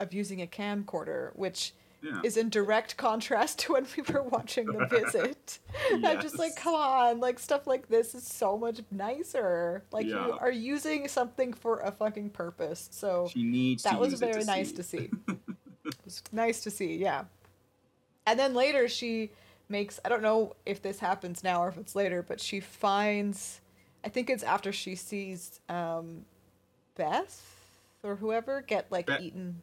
of 0.00 0.12
using 0.12 0.42
a 0.42 0.46
camcorder, 0.46 1.30
which 1.36 1.72
Yeah. 2.02 2.20
is 2.24 2.36
in 2.36 2.48
direct 2.48 2.96
contrast 2.96 3.60
to 3.60 3.74
when 3.74 3.86
we 3.96 4.02
were 4.12 4.22
watching 4.24 4.66
The 4.66 4.86
Visit. 4.86 5.60
I'm 6.04 6.20
just 6.20 6.36
like, 6.38 6.56
come 6.56 6.74
on, 6.74 7.20
like 7.20 7.38
stuff 7.38 7.68
like 7.68 7.86
this 7.88 8.12
is 8.16 8.26
so 8.26 8.58
much 8.58 8.80
nicer. 8.90 9.84
Like 9.92 10.06
you 10.06 10.16
are 10.40 10.50
using 10.50 11.06
something 11.06 11.52
for 11.52 11.78
a 11.78 11.92
fucking 11.92 12.30
purpose. 12.30 12.88
So 12.90 13.28
She 13.32 13.44
needs 13.44 13.84
that 13.84 14.00
was 14.00 14.14
very 14.14 14.40
to 14.40 14.46
nice 14.46 14.70
see. 14.70 14.76
to 14.76 14.82
see. 14.82 15.10
it 15.28 15.94
was 16.04 16.22
nice 16.32 16.60
to 16.64 16.70
see, 16.72 16.96
yeah. 16.96 17.24
And 18.26 18.36
then 18.38 18.54
later 18.54 18.88
she 18.88 19.30
makes 19.68 20.00
I 20.04 20.08
don't 20.08 20.22
know 20.22 20.56
if 20.66 20.82
this 20.82 20.98
happens 20.98 21.44
now 21.44 21.62
or 21.62 21.68
if 21.68 21.78
it's 21.78 21.94
later, 21.94 22.22
but 22.22 22.40
she 22.40 22.58
finds 22.58 23.60
I 24.04 24.08
think 24.08 24.28
it's 24.28 24.42
after 24.42 24.72
she 24.72 24.96
sees 24.96 25.60
um 25.68 26.24
Beth 26.96 27.61
or 28.02 28.16
whoever 28.16 28.62
get 28.62 28.90
like 28.90 29.08
eaten. 29.20 29.62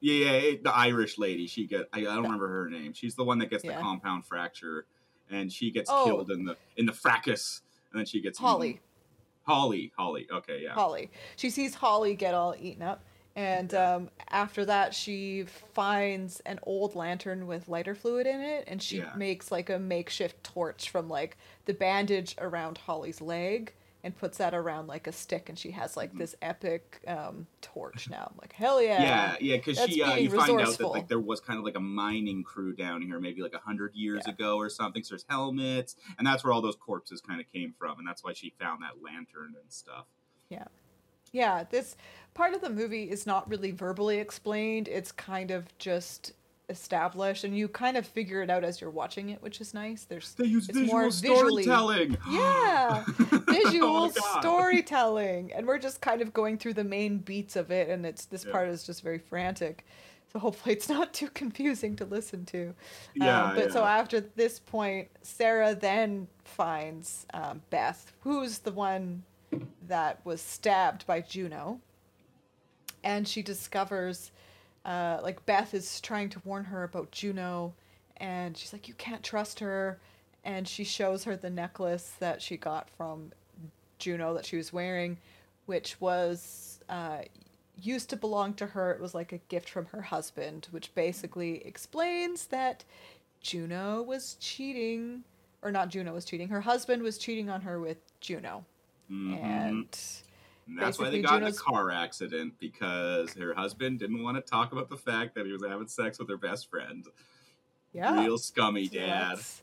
Yeah, 0.00 0.24
yeah, 0.24 0.30
it- 0.32 0.64
the 0.64 0.74
Irish 0.74 1.18
lady. 1.18 1.46
She 1.46 1.66
get 1.66 1.88
I, 1.92 2.00
I 2.00 2.02
don't 2.04 2.22
remember 2.22 2.48
her 2.48 2.70
name. 2.70 2.92
She's 2.92 3.14
the 3.14 3.24
one 3.24 3.38
that 3.40 3.50
gets 3.50 3.64
Yeah. 3.64 3.76
the 3.76 3.82
compound 3.82 4.24
fracture, 4.26 4.86
and 5.30 5.52
she 5.52 5.70
gets 5.70 5.90
Oh. 5.92 6.04
killed 6.04 6.30
in 6.30 6.44
the 6.44 6.56
in 6.76 6.86
the 6.86 6.92
fracas, 6.92 7.62
and 7.92 7.98
then 7.98 8.06
she 8.06 8.20
gets 8.20 8.38
Holly. 8.38 8.68
eaten. 8.70 8.80
Holly, 9.42 9.92
Holly. 9.96 10.26
Okay, 10.30 10.62
yeah. 10.62 10.74
Holly. 10.74 11.10
She 11.36 11.50
sees 11.50 11.74
Holly 11.74 12.14
get 12.14 12.34
all 12.34 12.54
eaten 12.58 12.82
up. 12.82 13.02
And 13.36 13.72
um, 13.74 14.10
after 14.28 14.64
that, 14.64 14.92
she 14.92 15.44
finds 15.72 16.40
an 16.40 16.58
old 16.64 16.94
lantern 16.96 17.46
with 17.46 17.68
lighter 17.68 17.94
fluid 17.94 18.26
in 18.26 18.40
it, 18.40 18.64
and 18.66 18.82
she 18.82 18.98
Yeah. 18.98 19.12
makes 19.16 19.50
like 19.52 19.70
a 19.70 19.78
makeshift 19.78 20.42
torch 20.44 20.90
from 20.90 21.08
like 21.08 21.36
the 21.64 21.72
bandage 21.72 22.34
around 22.38 22.78
Holly's 22.78 23.20
leg 23.20 23.72
and 24.02 24.16
puts 24.16 24.38
that 24.38 24.54
around 24.54 24.86
like 24.86 25.06
a 25.06 25.12
stick, 25.12 25.48
and 25.48 25.58
she 25.58 25.72
has 25.72 25.96
like 25.96 26.16
this 26.16 26.34
epic 26.40 27.00
um, 27.06 27.46
torch 27.60 28.08
now. 28.10 28.30
I'm 28.30 28.38
like, 28.40 28.52
hell 28.52 28.82
yeah! 28.82 28.96
Mm-hmm. 28.96 29.44
Yeah, 29.44 29.52
yeah, 29.52 29.56
because 29.56 29.78
she 29.78 30.02
uh, 30.02 30.14
you 30.16 30.30
find 30.30 30.60
out 30.60 30.78
that 30.78 30.86
like 30.86 31.08
there 31.08 31.20
was 31.20 31.40
kind 31.40 31.58
of 31.58 31.64
like 31.64 31.76
a 31.76 31.80
mining 31.80 32.42
crew 32.42 32.74
down 32.74 33.02
here, 33.02 33.20
maybe 33.20 33.42
like 33.42 33.54
a 33.54 33.58
hundred 33.58 33.94
years 33.94 34.22
Yeah. 34.26 34.32
ago 34.32 34.56
or 34.56 34.68
something. 34.68 35.02
So 35.02 35.12
there's 35.14 35.26
helmets, 35.28 35.96
and 36.18 36.26
that's 36.26 36.44
where 36.44 36.52
all 36.52 36.62
those 36.62 36.76
corpses 36.76 37.20
kind 37.20 37.40
of 37.40 37.52
came 37.52 37.74
from, 37.78 37.98
and 37.98 38.08
that's 38.08 38.24
why 38.24 38.32
she 38.32 38.54
found 38.58 38.82
that 38.82 39.02
lantern 39.02 39.54
and 39.60 39.70
stuff. 39.70 40.06
Yeah, 40.48 40.64
yeah, 41.32 41.64
this 41.70 41.96
part 42.34 42.54
of 42.54 42.60
the 42.60 42.70
movie 42.70 43.10
is 43.10 43.26
not 43.26 43.48
really 43.48 43.70
verbally 43.70 44.18
explained. 44.18 44.88
It's 44.88 45.12
kind 45.12 45.50
of 45.50 45.76
just 45.78 46.32
established, 46.70 47.44
and 47.44 47.56
you 47.56 47.68
kind 47.68 47.96
of 47.96 48.06
figure 48.06 48.42
it 48.42 48.48
out 48.48 48.64
as 48.64 48.80
you're 48.80 48.88
watching 48.90 49.28
it, 49.30 49.42
which 49.42 49.60
is 49.60 49.74
nice. 49.74 50.04
There's 50.04 50.32
They 50.34 50.46
use 50.46 50.68
It's 50.68 50.78
visual 50.78 50.98
more 51.00 51.10
visually- 51.10 51.62
storytelling. 51.64 52.16
Yeah, 52.30 53.04
Oh 53.32 53.42
visual 53.48 54.08
God. 54.08 54.40
storytelling, 54.40 55.52
and 55.52 55.66
we're 55.66 55.78
just 55.78 56.00
kind 56.00 56.22
of 56.22 56.32
going 56.32 56.56
through 56.58 56.74
the 56.74 56.84
main 56.84 57.18
beats 57.18 57.56
of 57.56 57.70
it, 57.70 57.88
and 57.90 58.06
it's 58.06 58.24
this 58.24 58.44
Yeah. 58.44 58.52
part 58.52 58.68
is 58.68 58.84
just 58.84 59.02
very 59.02 59.18
frantic. 59.18 59.84
So 60.32 60.38
hopefully 60.38 60.76
it's 60.76 60.88
not 60.88 61.12
too 61.12 61.28
confusing 61.28 61.96
to 61.96 62.04
listen 62.04 62.44
to. 62.46 62.72
Yeah, 63.14 63.46
Um, 63.46 63.56
but 63.56 63.72
so 63.72 63.84
after 63.84 64.20
this 64.20 64.60
point, 64.60 65.08
Sarah 65.22 65.74
then 65.74 66.28
finds 66.44 67.26
um, 67.34 67.62
Beth, 67.70 68.12
who's 68.20 68.58
the 68.58 68.70
one 68.70 69.24
that 69.88 70.24
was 70.24 70.40
stabbed 70.40 71.04
by 71.04 71.20
Juno, 71.20 71.80
and 73.02 73.26
she 73.26 73.42
discovers, 73.42 74.30
uh, 74.90 75.20
like 75.22 75.44
Beth 75.46 75.72
is 75.72 76.00
trying 76.00 76.28
to 76.30 76.40
warn 76.44 76.64
her 76.64 76.82
about 76.82 77.12
Juno, 77.12 77.72
and 78.16 78.56
she's 78.56 78.72
like, 78.72 78.88
"You 78.88 78.94
can't 78.94 79.22
trust 79.22 79.60
her," 79.60 80.00
and 80.44 80.66
she 80.66 80.82
shows 80.84 81.24
her 81.24 81.36
the 81.36 81.50
necklace 81.50 82.12
that 82.18 82.42
she 82.42 82.56
got 82.56 82.90
from 82.90 83.30
Juno 83.98 84.34
that 84.34 84.44
she 84.46 84.56
was 84.56 84.72
wearing, 84.72 85.18
which 85.66 86.00
was 86.00 86.80
uh, 86.88 87.18
used 87.80 88.10
to 88.10 88.16
belong 88.16 88.54
to 88.54 88.66
her. 88.66 88.90
It 88.90 89.00
was 89.00 89.14
like 89.14 89.32
a 89.32 89.38
gift 89.48 89.68
from 89.68 89.86
her 89.86 90.02
husband, 90.02 90.66
which 90.72 90.92
basically 90.94 91.64
explains 91.64 92.46
that 92.46 92.84
Juno 93.40 94.02
was 94.02 94.36
cheating, 94.40 95.22
or 95.62 95.70
not 95.70 95.88
Juno 95.90 96.14
was 96.14 96.24
cheating. 96.24 96.48
Her 96.48 96.62
husband 96.62 97.02
was 97.02 97.16
cheating 97.16 97.48
on 97.48 97.60
her 97.60 97.78
with 97.78 97.98
Juno, 98.20 98.64
Mhm. 99.10 99.42
and 99.42 99.98
And 100.70 100.78
that's 100.78 100.98
why 100.98 101.10
they 101.10 101.20
got 101.20 101.34
in 101.42 101.48
Juno's- 101.48 101.58
a 101.58 101.62
car 101.62 101.90
accident 101.90 102.54
because 102.60 103.34
her 103.34 103.52
husband 103.54 103.98
didn't 103.98 104.22
want 104.22 104.36
to 104.36 104.40
talk 104.40 104.72
about 104.72 104.88
the 104.88 104.96
fact 104.96 105.34
that 105.34 105.44
he 105.46 105.52
was 105.52 105.64
having 105.64 105.88
sex 105.88 106.18
with 106.18 106.28
her 106.28 106.36
best 106.36 106.70
friend. 106.70 107.04
yeah, 107.92 108.20
Real 108.22 108.38
scummy 108.38 108.86
dad. 108.86 109.32
that's 109.36 109.62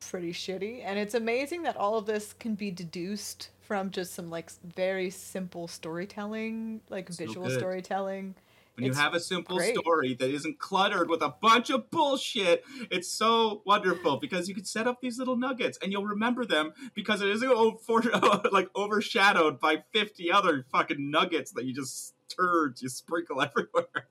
pretty 0.00 0.32
shitty. 0.32 0.82
And 0.84 0.98
it's 0.98 1.14
amazing 1.14 1.62
that 1.64 1.76
all 1.76 1.98
of 1.98 2.06
this 2.06 2.32
can 2.32 2.54
be 2.54 2.70
deduced 2.70 3.50
from 3.60 3.90
just 3.90 4.14
some 4.14 4.30
like 4.30 4.50
very 4.74 5.10
simple 5.10 5.68
storytelling, 5.68 6.80
like 6.88 7.12
So 7.12 7.26
visual 7.26 7.46
good. 7.48 7.58
storytelling. 7.58 8.34
When 8.80 8.92
you 8.92 8.94
have 8.94 9.14
a 9.14 9.20
simple 9.20 9.56
great. 9.58 9.76
story 9.76 10.14
that 10.14 10.30
isn't 10.30 10.58
cluttered 10.58 11.08
with 11.10 11.22
a 11.22 11.34
bunch 11.40 11.70
of 11.70 11.90
bullshit, 11.90 12.64
it's 12.90 13.08
so 13.08 13.62
wonderful 13.66 14.18
because 14.18 14.48
you 14.48 14.54
can 14.54 14.64
set 14.64 14.86
up 14.86 15.00
these 15.00 15.18
little 15.18 15.36
nuggets 15.36 15.78
and 15.82 15.92
you'll 15.92 16.06
remember 16.06 16.44
them 16.44 16.72
because 16.94 17.20
it 17.22 17.28
isn't 17.28 17.48
o- 17.50 17.76
for, 17.86 18.02
like 18.52 18.68
overshadowed 18.74 19.60
by 19.60 19.82
50 19.92 20.32
other 20.32 20.64
fucking 20.72 21.10
nuggets 21.10 21.52
that 21.52 21.64
you 21.64 21.74
just 21.74 22.14
turds 22.28 22.82
you 22.82 22.88
sprinkle 22.88 23.40
everywhere. 23.42 24.08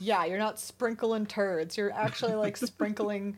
Yeah, 0.00 0.24
you're 0.24 0.38
not 0.38 0.58
sprinkling 0.58 1.26
turds. 1.26 1.76
You're 1.76 1.92
actually 1.92 2.34
like 2.34 2.56
sprinkling 2.56 3.36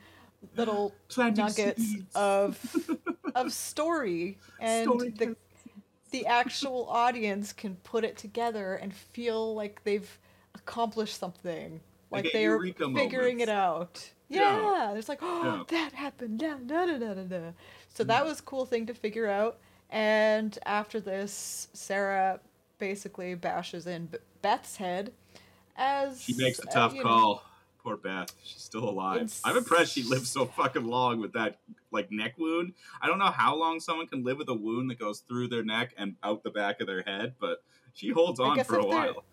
little 0.56 0.94
Planting 1.08 1.44
nuggets 1.44 1.82
seeds. 1.82 2.14
of 2.14 2.88
of 3.34 3.52
story 3.52 4.38
and 4.60 4.84
Story 4.88 5.10
the 5.10 5.36
the 6.10 6.26
actual 6.26 6.86
audience 6.88 7.52
can 7.52 7.76
put 7.84 8.04
it 8.04 8.16
together 8.16 8.74
and 8.74 8.94
feel 8.94 9.54
like 9.54 9.82
they've 9.84 10.18
accomplished 10.54 11.18
something. 11.18 11.80
They 12.10 12.16
Like 12.16 12.32
they're 12.32 12.52
eureka 12.52 12.90
figuring 12.94 13.40
it 13.40 13.48
out. 13.48 14.10
Yeah. 14.28 14.60
Yeah. 14.60 14.90
There's 14.92 15.08
like, 15.08 15.20
oh, 15.22 15.44
Yeah. 15.70 15.78
that 15.80 15.92
happened. 15.92 16.38
Da, 16.40 16.54
da, 16.54 16.86
da, 16.86 16.98
da, 17.14 17.22
da. 17.22 17.50
So 17.94 18.04
that 18.04 18.22
Mm. 18.22 18.26
was 18.26 18.40
a 18.40 18.42
cool 18.42 18.66
thing 18.66 18.86
to 18.86 18.94
figure 18.94 19.26
out. 19.28 19.58
And 19.90 20.58
after 20.66 21.00
this, 21.00 21.68
Sarah 21.72 22.40
basically 22.78 23.34
bashes 23.34 23.86
in 23.86 24.10
Beth's 24.42 24.76
head 24.76 25.12
as 25.76 26.22
She 26.22 26.34
makes 26.34 26.58
a 26.58 26.68
uh, 26.68 26.72
tough 26.72 26.94
know, 26.94 27.02
call. 27.02 27.42
Poor 27.88 27.96
Beth. 27.96 28.34
She's 28.44 28.60
still 28.62 28.86
alive. 28.86 29.16
It's- 29.16 29.40
I'm 29.44 29.56
impressed 29.56 29.94
she 29.94 30.02
lived 30.02 30.26
so 30.26 30.44
fucking 30.44 30.84
long 30.84 31.20
with 31.20 31.32
that 31.32 31.58
like 31.90 32.10
neck 32.12 32.34
wound. 32.36 32.74
I 33.00 33.06
don't 33.06 33.18
know 33.18 33.30
how 33.30 33.56
long 33.56 33.80
someone 33.80 34.06
can 34.06 34.22
live 34.24 34.36
with 34.36 34.48
a 34.50 34.54
wound 34.54 34.90
that 34.90 34.98
goes 34.98 35.20
through 35.20 35.48
their 35.48 35.62
neck 35.64 35.94
and 35.96 36.16
out 36.22 36.42
the 36.42 36.50
back 36.50 36.82
of 36.82 36.86
their 36.86 37.00
head, 37.02 37.36
but 37.40 37.62
she 37.94 38.10
holds 38.10 38.40
on 38.40 38.62
for 38.64 38.78
a 38.78 38.82
they're- 38.82 38.88
while. 38.90 39.24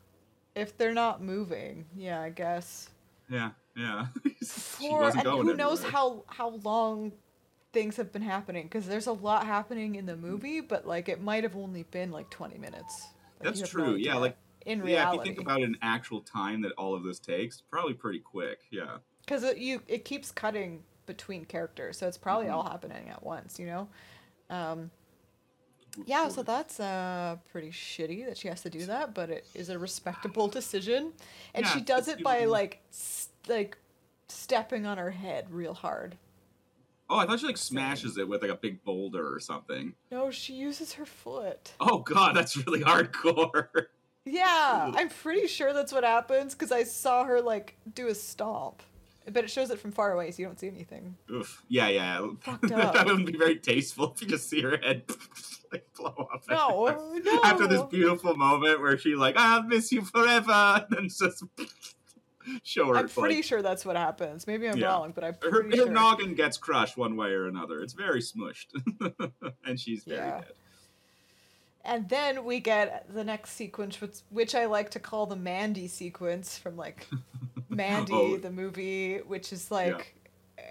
if 0.55 0.77
they're 0.77 0.93
not 0.93 1.21
moving. 1.21 1.85
Yeah, 1.97 2.21
I 2.21 2.29
guess. 2.29 2.89
Yeah, 3.29 3.51
yeah. 3.75 4.07
she 4.39 4.87
For 4.89 5.09
and 5.09 5.19
who 5.21 5.53
knows 5.55 5.79
anywhere. 5.83 5.91
how 5.91 6.23
how 6.27 6.49
long 6.63 7.11
things 7.73 7.97
have 7.97 8.13
been 8.13 8.21
happening 8.21 8.63
because 8.63 8.87
there's 8.87 9.07
a 9.07 9.11
lot 9.11 9.45
happening 9.45 9.95
in 9.95 10.05
the 10.05 10.15
movie, 10.15 10.61
but 10.61 10.87
like 10.87 11.09
it 11.09 11.21
might 11.21 11.43
have 11.43 11.57
only 11.57 11.83
been 11.83 12.09
like 12.11 12.29
20 12.29 12.57
minutes. 12.57 13.07
Like, 13.41 13.43
That's 13.53 13.59
have 13.59 13.73
no 13.73 13.83
true, 13.85 13.95
yeah, 13.95 14.15
like- 14.15 14.37
in 14.65 14.79
Yeah, 14.79 14.85
reality, 14.85 15.17
if 15.17 15.25
you 15.25 15.33
think 15.35 15.41
about 15.41 15.61
an 15.61 15.77
actual 15.81 16.21
time 16.21 16.61
that 16.61 16.71
all 16.73 16.93
of 16.95 17.03
this 17.03 17.19
takes, 17.19 17.61
probably 17.61 17.93
pretty 17.93 18.19
quick. 18.19 18.59
Yeah. 18.71 18.97
because 19.21 19.43
it, 19.43 19.57
you 19.57 19.81
it 19.87 20.05
keeps 20.05 20.31
cutting 20.31 20.83
between 21.05 21.45
characters, 21.45 21.97
so 21.97 22.07
it's 22.07 22.17
probably 22.17 22.47
Mhm. 22.47 22.53
all 22.53 22.63
happening 22.63 23.09
at 23.09 23.23
once. 23.23 23.59
You 23.59 23.67
know. 23.67 23.87
Um, 24.49 24.91
yeah, 26.05 26.27
so 26.27 26.43
that's 26.43 26.79
uh 26.79 27.37
pretty 27.51 27.71
shitty 27.71 28.25
that 28.25 28.37
she 28.37 28.47
has 28.49 28.61
to 28.63 28.69
do 28.69 28.85
that, 28.87 29.13
but 29.13 29.29
it 29.29 29.45
is 29.53 29.69
a 29.69 29.79
respectable 29.79 30.47
decision, 30.59 31.13
and 31.53 31.65
Yeah, 31.65 31.71
she 31.71 31.81
does 31.81 32.07
it 32.07 32.21
by 32.23 32.45
like 32.45 32.81
s- 32.89 33.29
like 33.47 33.77
stepping 34.27 34.85
on 34.85 34.97
her 34.97 35.11
head 35.11 35.49
real 35.51 35.73
hard. 35.73 36.17
Oh, 37.09 37.17
I 37.19 37.25
thought 37.27 37.39
she 37.39 37.45
like 37.45 37.57
smashes 37.57 38.17
it 38.17 38.27
with 38.27 38.41
like 38.41 38.49
a 38.51 38.55
big 38.55 38.83
boulder 38.83 39.31
or 39.33 39.39
something. 39.39 39.93
No, 40.11 40.31
she 40.31 40.53
uses 40.53 40.93
her 40.93 41.05
foot. 41.05 41.73
Oh 41.79 41.99
god, 41.99 42.35
that's 42.35 42.57
really 42.65 42.81
hardcore. 42.81 43.67
Yeah, 44.25 44.91
I'm 44.95 45.09
pretty 45.09 45.47
sure 45.47 45.71
that's 45.71 45.93
what 45.93 46.03
happens 46.03 46.53
because 46.55 46.71
I 46.71 46.83
saw 46.83 47.23
her 47.25 47.41
like 47.41 47.77
do 47.93 48.07
a 48.07 48.15
stomp, 48.15 48.81
but 49.31 49.43
it 49.43 49.51
shows 49.51 49.69
it 49.69 49.79
from 49.79 49.91
far 49.91 50.11
away, 50.13 50.31
so 50.31 50.41
you 50.41 50.45
don't 50.47 50.59
see 50.59 50.67
anything. 50.67 51.15
Oof. 51.31 51.63
Yeah, 51.67 51.89
yeah. 51.89 52.27
Fucked 52.41 52.69
that 52.69 53.05
wouldn't 53.05 53.27
be 53.27 53.37
very 53.37 53.57
tasteful 53.57 54.13
if 54.13 54.21
you 54.21 54.27
just 54.27 54.49
see 54.49 54.61
her 54.61 54.77
head 54.77 55.03
like 55.71 55.87
blow 55.95 56.27
up. 56.33 56.43
No, 56.49 56.57
oh, 56.99 57.21
no. 57.23 57.39
After 57.43 57.67
this 57.67 57.83
beautiful 57.83 58.35
moment 58.35 58.81
where 58.81 58.97
she 58.97 59.15
like, 59.15 59.35
I'll 59.37 59.61
miss 59.63 59.91
you 59.91 60.01
forever, 60.01 60.51
and 60.51 60.85
then 60.89 61.09
just 61.09 61.43
show 62.63 62.87
her. 62.87 62.97
I'm 62.97 63.07
pretty 63.09 63.35
like, 63.35 63.43
sure 63.43 63.61
that's 63.61 63.85
what 63.85 63.95
happens. 63.95 64.47
Maybe 64.47 64.67
I'm 64.67 64.77
Yeah. 64.77 64.87
wrong, 64.87 65.11
but 65.13 65.23
I'm 65.23 65.33
her, 65.43 65.49
pretty 65.51 65.77
her 65.77 65.83
sure. 65.85 65.91
noggin 65.93 66.33
gets 66.33 66.57
crushed 66.57 66.97
one 66.97 67.15
way 67.15 67.29
or 67.29 67.47
another. 67.47 67.81
It's 67.81 67.93
very 67.93 68.21
smushed, 68.21 68.67
and 69.63 69.79
she's 69.79 70.03
very 70.03 70.19
Yeah. 70.19 70.39
dead. 70.41 70.51
And 71.85 72.09
then 72.09 72.43
we 72.45 72.59
get 72.59 73.13
the 73.13 73.23
next 73.23 73.51
sequence, 73.51 74.01
which, 74.01 74.17
which 74.29 74.55
I 74.55 74.65
like 74.65 74.89
to 74.91 74.99
call 74.99 75.27
the 75.27 75.35
Mandy 75.35 75.87
sequence 75.87 76.57
from 76.57 76.75
like 76.75 77.07
Mandy, 77.69 78.13
Oh. 78.13 78.37
the 78.37 78.49
movie, 78.51 79.17
which 79.19 79.53
is 79.53 79.69
like 79.69 80.15
uh, 80.57 80.61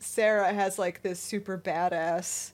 Sarah 0.00 0.52
has 0.52 0.78
like 0.78 1.02
this 1.02 1.20
super 1.20 1.56
badass 1.56 2.50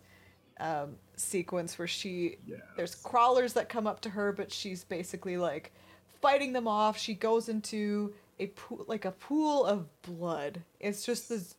um, 0.59 0.97
sequence 1.16 1.79
where 1.79 1.89
she 1.89 2.37
there's 2.77 2.95
crawlers 2.95 3.55
that 3.55 3.68
come 3.71 3.87
up 3.87 4.01
to 4.03 4.11
her, 4.11 4.33
but 4.33 4.53
she's 4.53 4.85
basically 4.85 5.37
like 5.39 5.73
fighting 6.21 6.53
them 6.53 6.68
off. 6.68 6.99
She 6.99 7.14
goes 7.14 7.49
into 7.49 8.12
a 8.39 8.49
pool, 8.49 8.85
like 8.87 9.07
a 9.07 9.12
pool 9.12 9.64
of 9.64 9.87
blood. 10.03 10.62
It's 10.79 11.05
just 11.07 11.29
this. 11.31 11.55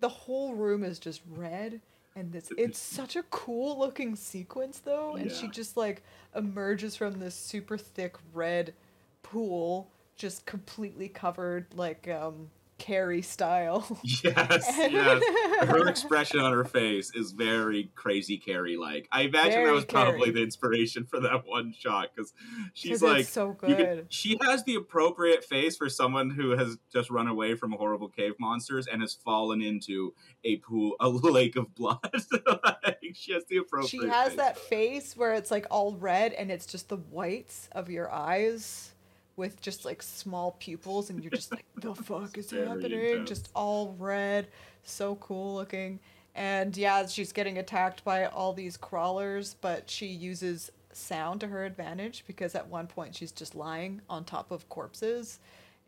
The 0.00 0.08
whole 0.08 0.54
room 0.54 0.84
is 0.84 0.98
just 0.98 1.20
red, 1.28 1.80
and 2.18 2.32
this. 2.32 2.50
It's 2.58 2.78
such 2.78 3.16
a 3.16 3.22
cool 3.24 3.78
looking 3.78 4.16
sequence, 4.16 4.80
though. 4.80 5.14
And 5.14 5.30
she 5.30 5.48
just 5.48 5.76
like 5.76 6.02
emerges 6.34 6.96
from 6.96 7.18
this 7.18 7.34
super 7.34 7.78
thick 7.78 8.16
red 8.34 8.74
pool, 9.22 9.90
just 10.16 10.44
completely 10.44 11.08
covered, 11.08 11.66
like 11.74 12.08
um 12.08 12.50
Carrie 12.78 13.22
style. 13.22 13.84
Yes, 14.24 14.64
yes. 14.78 15.22
Her 15.68 15.88
expression 15.88 16.40
on 16.40 16.52
her 16.52 16.64
face 16.64 17.12
is 17.14 17.32
very 17.32 17.90
crazy 17.94 18.38
Carrie 18.38 18.76
like. 18.76 19.08
I 19.12 19.22
imagine 19.22 19.50
that 19.52 19.56
Very 19.64 19.72
was 19.72 19.84
probably 19.84 20.20
Carrie. 20.20 20.30
the 20.32 20.42
inspiration 20.42 21.04
for 21.04 21.20
that 21.20 21.46
one 21.46 21.74
shot 21.78 22.08
because 22.14 22.32
she's 22.74 23.02
like, 23.02 23.26
so 23.26 23.52
good. 23.52 23.76
can- 23.76 24.06
she 24.08 24.38
has 24.42 24.64
the 24.64 24.76
appropriate 24.76 25.44
face 25.44 25.76
for 25.76 25.88
someone 25.88 26.30
who 26.30 26.50
has 26.56 26.76
just 26.92 27.10
run 27.10 27.28
away 27.28 27.54
from 27.54 27.72
horrible 27.72 28.08
cave 28.08 28.34
monsters 28.40 28.86
and 28.86 29.02
has 29.02 29.14
fallen 29.14 29.60
into 29.62 30.14
a 30.44 30.56
pool, 30.56 30.94
a 31.00 31.08
lake 31.08 31.56
of 31.56 31.74
blood. 31.74 31.98
Like, 32.84 33.14
she 33.14 33.32
has 33.32 33.44
the 33.48 33.58
appropriate. 33.58 33.90
she 33.90 34.08
has 34.08 34.28
face 34.28 34.36
that 34.36 34.58
face 34.58 35.16
where 35.16 35.34
it's 35.34 35.50
like 35.50 35.66
all 35.70 35.94
red 35.96 36.32
and 36.32 36.50
it's 36.50 36.66
just 36.66 36.88
the 36.88 36.96
whites 36.96 37.68
of 37.72 37.90
your 37.90 38.10
eyes 38.10 38.92
with 39.38 39.60
just 39.62 39.84
like 39.86 40.02
small 40.02 40.56
pupils 40.58 41.08
and 41.10 41.22
you're 41.22 41.30
just 41.30 41.50
like 41.52 41.64
the 41.76 41.94
fuck 42.04 42.36
is 42.36 42.50
Very 42.50 42.66
happening 42.66 43.00
intense. 43.00 43.28
just 43.28 43.48
all 43.54 43.94
red 43.98 44.48
so 44.84 45.14
cool 45.16 45.54
looking 45.54 46.00
and 46.34 46.76
yeah 46.76 47.06
she's 47.06 47.32
getting 47.32 47.58
attacked 47.58 48.04
by 48.04 48.26
all 48.26 48.52
these 48.52 48.76
crawlers 48.76 49.54
but 49.60 49.88
she 49.88 50.06
uses 50.06 50.70
sound 50.92 51.40
to 51.40 51.46
her 51.46 51.64
advantage 51.64 52.24
because 52.26 52.54
at 52.54 52.66
one 52.68 52.86
point 52.86 53.14
she's 53.14 53.32
just 53.32 53.54
lying 53.54 54.00
on 54.10 54.24
top 54.24 54.50
of 54.50 54.68
corpses 54.68 55.38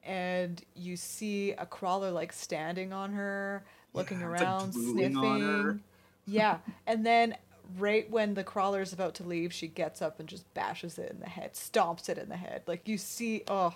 and 0.05 0.62
you 0.74 0.96
see 0.96 1.53
a 1.53 1.66
crawler 1.66 2.11
like 2.11 2.32
standing 2.32 2.92
on 2.92 3.12
her 3.12 3.64
looking 3.92 4.20
Yeah, 4.20 4.28
like, 4.28 4.40
around 4.40 4.74
her. 4.74 4.80
sniffing 4.80 5.80
yeah, 6.26 6.59
and 6.86 7.05
then 7.05 7.34
right 7.79 8.11
when 8.11 8.35
the 8.35 8.45
crawler's 8.45 8.93
about 8.93 9.14
to 9.16 9.25
leave, 9.25 9.53
she 9.53 9.68
gets 9.68 10.03
up 10.03 10.21
and 10.21 10.29
just 10.29 10.53
bashes 10.55 10.99
it 10.99 11.11
in 11.11 11.21
the 11.21 11.29
head, 11.29 11.55
stomps 11.55 12.09
it 12.09 12.18
in 12.18 12.29
the 12.29 12.37
head. 12.37 12.62
Like 12.66 12.89
you 12.89 12.99
see, 12.99 13.43
oh, 13.49 13.75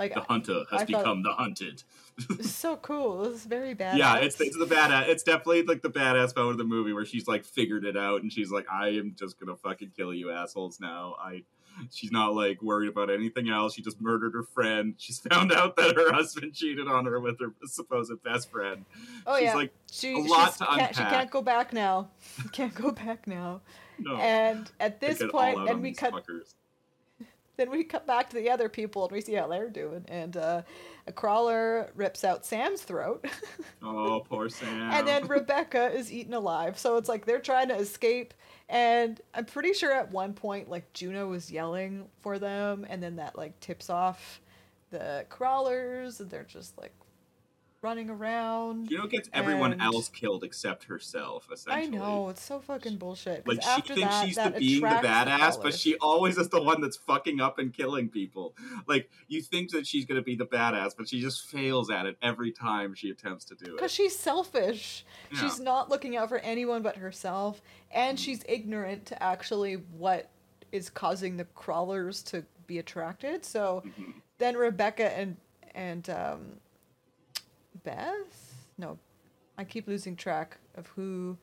like 0.00 0.14
The 0.14 0.20
hunter 0.20 0.64
has 0.70 0.82
I 0.82 0.84
become 0.86 1.22
the 1.22 1.32
hunted. 1.32 1.82
so 2.40 2.76
cool. 2.76 3.24
This 3.24 3.40
is 3.40 3.44
very 3.44 3.74
bad. 3.74 3.98
Yeah, 3.98 4.16
it's 4.16 4.40
it's 4.40 4.56
the 4.56 4.64
badass. 4.64 5.08
It's 5.08 5.22
definitely 5.22 5.62
like 5.64 5.82
the 5.82 5.90
badass 5.90 6.34
part 6.34 6.48
of 6.48 6.56
the 6.58 6.64
movie 6.64 6.94
where 6.94 7.04
she's 7.04 7.28
like 7.28 7.44
figured 7.44 7.84
it 7.84 7.98
out 7.98 8.22
and 8.22 8.32
she's 8.32 8.50
like, 8.50 8.66
I 8.72 8.88
am 8.88 9.14
just 9.18 9.38
gonna 9.38 9.56
fucking 9.56 9.92
kill 9.96 10.14
you 10.14 10.30
assholes 10.30 10.80
now. 10.80 11.16
I. 11.20 11.42
She's 11.90 12.12
not 12.12 12.34
like 12.34 12.62
worried 12.62 12.88
about 12.88 13.10
anything 13.10 13.48
else. 13.48 13.74
She 13.74 13.82
just 13.82 14.00
murdered 14.00 14.34
her 14.34 14.42
friend. 14.42 14.94
She's 14.98 15.18
found 15.30 15.52
out 15.52 15.76
that 15.76 15.96
her 15.96 16.12
husband 16.12 16.54
cheated 16.54 16.88
on 16.88 17.06
her 17.06 17.20
with 17.20 17.38
her 17.40 17.52
supposed 17.66 18.12
best 18.22 18.50
friend. 18.50 18.84
oh 19.26 19.36
she's 19.36 19.44
yeah, 19.44 19.54
like, 19.54 19.72
she, 19.90 20.14
a 20.14 20.18
lot 20.18 20.26
she's- 20.46 20.58
to 20.58 20.66
can't, 20.66 20.96
she 20.96 21.02
can't 21.02 21.30
go 21.30 21.42
back 21.42 21.72
now. 21.72 22.08
Can't 22.52 22.74
go 22.74 22.90
back 22.90 23.26
now. 23.26 23.60
no. 23.98 24.16
And 24.16 24.70
at 24.80 25.00
this 25.00 25.22
point, 25.30 25.68
and 25.68 25.82
we 25.82 25.92
cut 25.92 26.12
fuckers. 26.12 26.54
then 27.56 27.70
we 27.70 27.84
cut 27.84 28.06
back 28.06 28.30
to 28.30 28.36
the 28.36 28.50
other 28.50 28.68
people 28.68 29.04
and 29.04 29.12
we 29.12 29.20
see 29.20 29.34
how 29.34 29.46
they're 29.46 29.68
doing. 29.68 30.04
And 30.08 30.36
uh, 30.36 30.62
a 31.06 31.12
crawler 31.12 31.90
rips 31.94 32.24
out 32.24 32.44
Sam's 32.44 32.82
throat. 32.82 33.24
Oh, 33.82 34.20
poor 34.28 34.50
Sam. 34.50 34.90
and 34.92 35.08
then 35.08 35.26
Rebecca 35.26 35.90
is 35.90 36.12
eaten 36.12 36.34
alive. 36.34 36.78
So 36.78 36.96
it's 36.98 37.08
like 37.08 37.24
they're 37.24 37.40
trying 37.40 37.68
to 37.68 37.76
escape. 37.76 38.34
And 38.68 39.18
I'm 39.34 39.46
pretty 39.46 39.72
sure 39.72 39.90
at 39.92 40.10
one 40.12 40.34
point, 40.34 40.68
like 40.68 40.92
Juno 40.92 41.26
was 41.28 41.50
yelling 41.50 42.06
for 42.20 42.38
them, 42.38 42.86
and 42.88 43.02
then 43.02 43.16
that 43.16 43.38
like 43.38 43.58
tips 43.60 43.88
off 43.88 44.40
the 44.90 45.24
crawlers, 45.30 46.20
and 46.20 46.30
they're 46.30 46.44
just 46.44 46.76
like 46.78 46.92
running 47.82 48.10
around. 48.10 48.88
Juno 48.88 49.06
gets 49.06 49.28
everyone 49.32 49.72
and- 49.72 49.82
else 49.82 50.08
killed 50.08 50.44
except 50.44 50.84
herself. 50.84 51.48
Essentially, 51.52 51.96
I 51.96 52.00
know 52.00 52.28
it's 52.28 52.42
so 52.42 52.60
fucking 52.60 52.96
bullshit. 52.96 53.46
Like 53.46 53.62
she 53.62 53.80
thinks 53.80 54.00
that, 54.02 54.26
she's 54.26 54.36
that 54.36 54.54
the 54.54 54.58
being 54.60 54.80
the 54.82 54.86
badass, 54.88 55.60
but 55.62 55.74
she 55.74 55.96
always 55.96 56.36
is 56.36 56.48
the 56.50 56.62
one 56.62 56.80
that's 56.80 56.96
fucking 56.96 57.40
up 57.40 57.58
and 57.58 57.72
killing 57.72 58.08
people. 58.08 58.54
Like 58.86 59.10
you 59.28 59.40
think 59.40 59.70
that 59.70 59.86
she's 59.86 60.04
gonna 60.04 60.22
be 60.22 60.36
the 60.36 60.46
badass, 60.46 60.92
but 60.96 61.08
she 61.08 61.20
just 61.20 61.46
fails 61.46 61.90
at 61.90 62.06
it 62.06 62.16
every 62.22 62.52
time 62.52 62.94
she 62.94 63.10
attempts 63.10 63.44
to 63.46 63.54
do 63.54 63.72
it. 63.72 63.76
Because 63.76 63.92
she's 63.92 64.16
selfish. 64.18 65.04
Yeah. 65.32 65.40
She's 65.40 65.58
not 65.60 65.88
looking 65.88 66.16
out 66.16 66.28
for 66.28 66.38
anyone 66.38 66.82
but 66.82 66.96
herself, 66.96 67.62
and 67.90 68.18
she's 68.20 68.44
ignorant 68.48 69.06
to 69.06 69.22
actually 69.22 69.74
what 69.74 70.28
is 70.72 70.90
causing 70.90 71.36
the 71.36 71.44
crawlers 71.46 72.22
to 72.24 72.44
be 72.66 72.78
attracted. 72.78 73.44
So 73.44 73.82
Mhm. 73.86 74.14
then 74.38 74.56
Rebecca 74.56 75.16
and 75.16 75.36
and 75.74 76.10
um, 76.10 76.60
Beth, 77.84 78.54
no, 78.78 78.98
I 79.58 79.64
keep 79.64 79.86
losing 79.88 80.16
track 80.16 80.56
of 80.74 80.86
who 80.88 81.36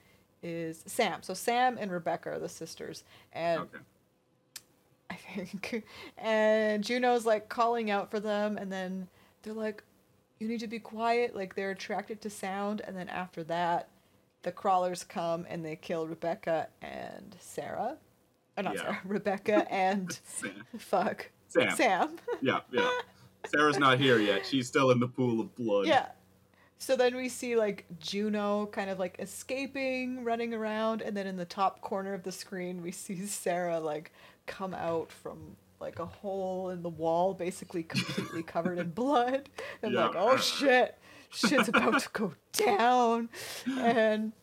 is 0.44 0.84
Sam. 0.86 1.24
So 1.24 1.34
Sam 1.34 1.78
and 1.80 1.92
Rebecca 1.92 2.32
are 2.32 2.40
the 2.40 2.50
sisters, 2.50 3.04
and 3.34 3.62
Okay. 3.62 3.78
I 5.10 5.16
think. 5.16 5.84
And 6.18 6.84
Juno's 6.84 7.26
like 7.26 7.48
calling 7.50 7.90
out 7.90 8.12
for 8.12 8.20
them, 8.20 8.58
and 8.58 8.72
then 8.72 9.08
they're 9.44 9.54
like, 9.54 9.84
you 10.40 10.48
need 10.48 10.60
to 10.60 10.68
be 10.68 10.80
quiet. 10.80 11.36
Like 11.36 11.56
they're 11.56 11.72
attracted 11.72 12.22
to 12.22 12.30
sound. 12.30 12.82
And 12.86 12.96
then 12.96 13.08
after 13.10 13.44
that, 13.46 13.88
the 14.44 14.52
crawlers 14.52 15.04
come 15.04 15.46
and 15.50 15.64
they 15.66 15.76
kill 15.78 16.08
Rebecca 16.08 16.68
and 16.82 17.36
Sarah. 17.40 17.98
Oh, 18.58 18.62
not 18.62 18.76
Yeah. 18.76 18.82
Sarah, 18.82 19.00
Rebecca 19.06 19.66
and 19.72 20.20
Sam. 20.26 20.52
fuck. 20.78 21.30
Sam. 21.48 21.72
Sam. 21.76 22.10
Yeah, 22.42 22.60
yeah. 22.72 22.90
Sarah's 23.46 23.80
not 23.80 23.98
here 24.00 24.20
yet. 24.20 24.46
She's 24.46 24.68
still 24.68 24.92
in 24.92 25.00
the 25.00 25.08
pool 25.08 25.40
of 25.40 25.56
blood. 25.56 25.88
yeah. 25.88 26.08
So 26.80 26.96
then 26.96 27.16
we 27.16 27.28
see 27.30 27.56
like 27.56 27.86
Juno 28.00 28.68
kind 28.68 28.90
of 28.90 29.00
like 29.00 29.18
escaping, 29.20 30.24
running 30.24 30.54
around, 30.54 31.02
and 31.02 31.18
then 31.18 31.28
in 31.28 31.36
the 31.38 31.46
top 31.46 31.82
corner 31.82 32.14
of 32.14 32.24
the 32.24 32.32
screen 32.32 32.82
we 32.82 32.92
see 32.92 33.26
Sarah 33.26 33.80
like 33.80 34.12
come 34.46 34.74
out 34.74 35.12
from 35.12 35.56
like 35.80 36.00
a 36.00 36.06
hole 36.06 36.70
in 36.70 36.82
the 36.82 36.90
wall, 36.90 37.34
basically 37.34 37.84
completely 37.84 38.44
covered 38.44 38.80
in 38.80 38.90
blood. 38.92 39.50
And 39.84 39.94
Yeah. 39.94 40.08
like, 40.08 40.16
oh 40.18 40.38
shit, 40.38 40.98
shit's 41.30 41.68
about 41.70 42.00
to 42.00 42.10
go 42.14 42.34
down. 42.54 43.30
And 43.80 44.34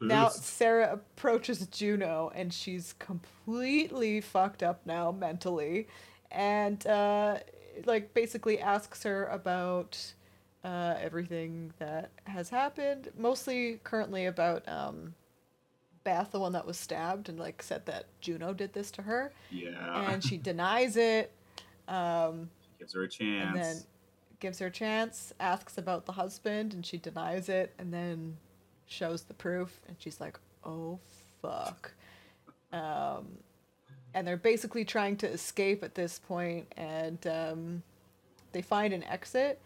now 0.00 0.28
Sarah 0.28 0.92
approaches 0.92 1.66
Juno 1.66 2.30
and 2.34 2.52
she's 2.52 2.94
completely 2.98 4.20
fucked 4.20 4.62
up 4.62 4.86
now 4.86 5.10
mentally 5.12 5.88
and 6.30 6.86
uh 6.86 7.38
like 7.86 8.14
basically 8.14 8.60
asks 8.60 9.02
her 9.02 9.26
about 9.26 10.14
uh 10.64 10.94
everything 11.00 11.72
that 11.78 12.10
has 12.24 12.50
happened 12.50 13.08
mostly 13.16 13.80
currently 13.84 14.26
about 14.26 14.66
um 14.68 15.14
Beth 16.02 16.32
the 16.32 16.40
one 16.40 16.52
that 16.52 16.66
was 16.66 16.78
stabbed 16.78 17.28
and 17.28 17.38
like 17.38 17.62
said 17.62 17.86
that 17.86 18.06
Juno 18.20 18.52
did 18.52 18.72
this 18.72 18.90
to 18.92 19.02
her 19.02 19.32
yeah. 19.50 20.10
and 20.10 20.22
she 20.22 20.36
denies 20.50 20.96
it 20.96 21.32
um 21.88 22.50
she 22.62 22.68
gives 22.78 22.94
her 22.94 23.02
a 23.02 23.08
chance. 23.08 23.46
and 23.46 23.56
then 23.56 23.82
gives 24.40 24.58
her 24.58 24.66
a 24.66 24.70
chance, 24.70 25.32
asks 25.38 25.78
about 25.78 26.06
the 26.06 26.12
husband, 26.12 26.74
and 26.74 26.84
she 26.84 26.96
denies 26.96 27.48
it, 27.48 27.72
and 27.78 27.92
then 27.92 28.36
shows 28.86 29.22
the 29.22 29.34
proof, 29.34 29.80
and 29.86 29.96
she's 30.00 30.20
like, 30.20 30.38
"Oh 30.64 30.98
fuck." 31.40 31.92
Um, 32.72 33.38
and 34.14 34.26
they're 34.26 34.36
basically 34.36 34.84
trying 34.84 35.16
to 35.18 35.28
escape 35.28 35.84
at 35.84 35.94
this 35.94 36.18
point, 36.18 36.72
and 36.76 37.24
um, 37.26 37.82
they 38.52 38.62
find 38.62 38.92
an 38.92 39.04
exit. 39.04 39.60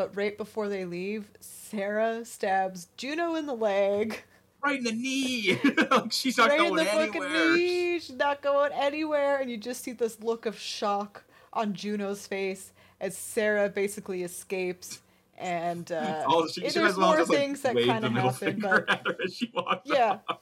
But 0.00 0.16
right 0.16 0.34
before 0.34 0.70
they 0.70 0.86
leave, 0.86 1.28
Sarah 1.40 2.24
stabs 2.24 2.88
Juno 2.96 3.34
in 3.34 3.44
the 3.44 3.52
leg. 3.52 4.22
right 4.64 4.78
in 4.78 4.84
the 4.84 4.92
knee. 4.92 5.60
Like, 5.90 6.10
She's 6.10 6.38
not 6.38 6.48
right 6.48 6.58
in 6.58 6.68
going 6.68 6.76
the 6.76 6.84
fucking 6.86 7.22
anywhere. 7.22 7.54
knee. 7.54 7.98
She's 7.98 8.16
not 8.16 8.40
going 8.40 8.72
anywhere, 8.72 9.40
and 9.40 9.50
you 9.50 9.58
just 9.58 9.84
see 9.84 9.92
this 9.92 10.18
look 10.22 10.46
of 10.46 10.58
shock 10.58 11.24
on 11.52 11.74
Juno's 11.74 12.26
face 12.26 12.72
as 12.98 13.14
Sarah 13.14 13.68
basically 13.68 14.22
escapes. 14.22 15.02
And 15.36 15.92
uh, 15.92 16.24
Oh, 16.26 16.48
she, 16.48 16.62
she 16.62 16.78
there's 16.78 16.96
more 16.96 17.18
just 17.18 17.28
like 17.28 17.38
things 17.38 17.60
that 17.60 17.76
kind 17.84 18.02
of 18.02 18.12
happen, 18.12 18.58
but 18.58 18.88
at 18.88 19.06
her 19.06 19.18
as 19.22 19.34
she 19.34 19.50
walks 19.52 19.82
yeah, 19.84 20.20
off. 20.30 20.38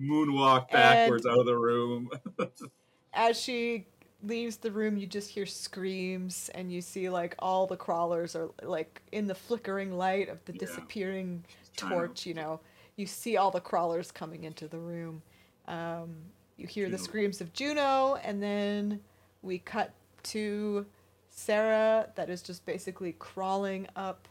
Moonwalk 0.00 0.70
backwards 0.70 1.26
out 1.26 1.40
of 1.40 1.46
the 1.46 1.56
room. 1.56 2.08
as 3.12 3.36
she 3.36 3.84
leaves 4.22 4.56
the 4.56 4.70
room, 4.70 4.96
you 4.96 5.06
just 5.06 5.30
hear 5.30 5.46
screams, 5.46 6.50
and 6.54 6.72
you 6.72 6.80
see 6.80 7.08
like 7.10 7.34
all 7.38 7.66
the 7.66 7.76
crawlers 7.76 8.34
are 8.36 8.50
like 8.62 9.02
in 9.12 9.26
the 9.26 9.34
flickering 9.34 9.96
light 9.96 10.28
of 10.28 10.44
the 10.44 10.52
Yeah. 10.52 10.58
disappearing 10.60 11.44
trying 11.76 11.90
to- 11.90 11.96
torch. 11.96 12.26
You 12.26 12.34
know, 12.34 12.60
you 12.96 13.06
see 13.06 13.36
all 13.36 13.50
the 13.50 13.60
crawlers 13.60 14.10
coming 14.10 14.44
into 14.44 14.68
the 14.68 14.78
room. 14.78 15.22
Um, 15.66 16.16
you 16.56 16.66
hear 16.66 16.88
the 16.88 16.98
screams 16.98 17.40
of 17.40 17.52
Juno, 17.52 18.16
and 18.16 18.42
then 18.42 19.00
we 19.42 19.58
cut 19.58 19.92
to 20.24 20.86
Sarah 21.28 22.10
that 22.14 22.28
is 22.30 22.42
just 22.42 22.64
basically 22.66 23.14
crawling 23.18 23.88
up 23.96 24.28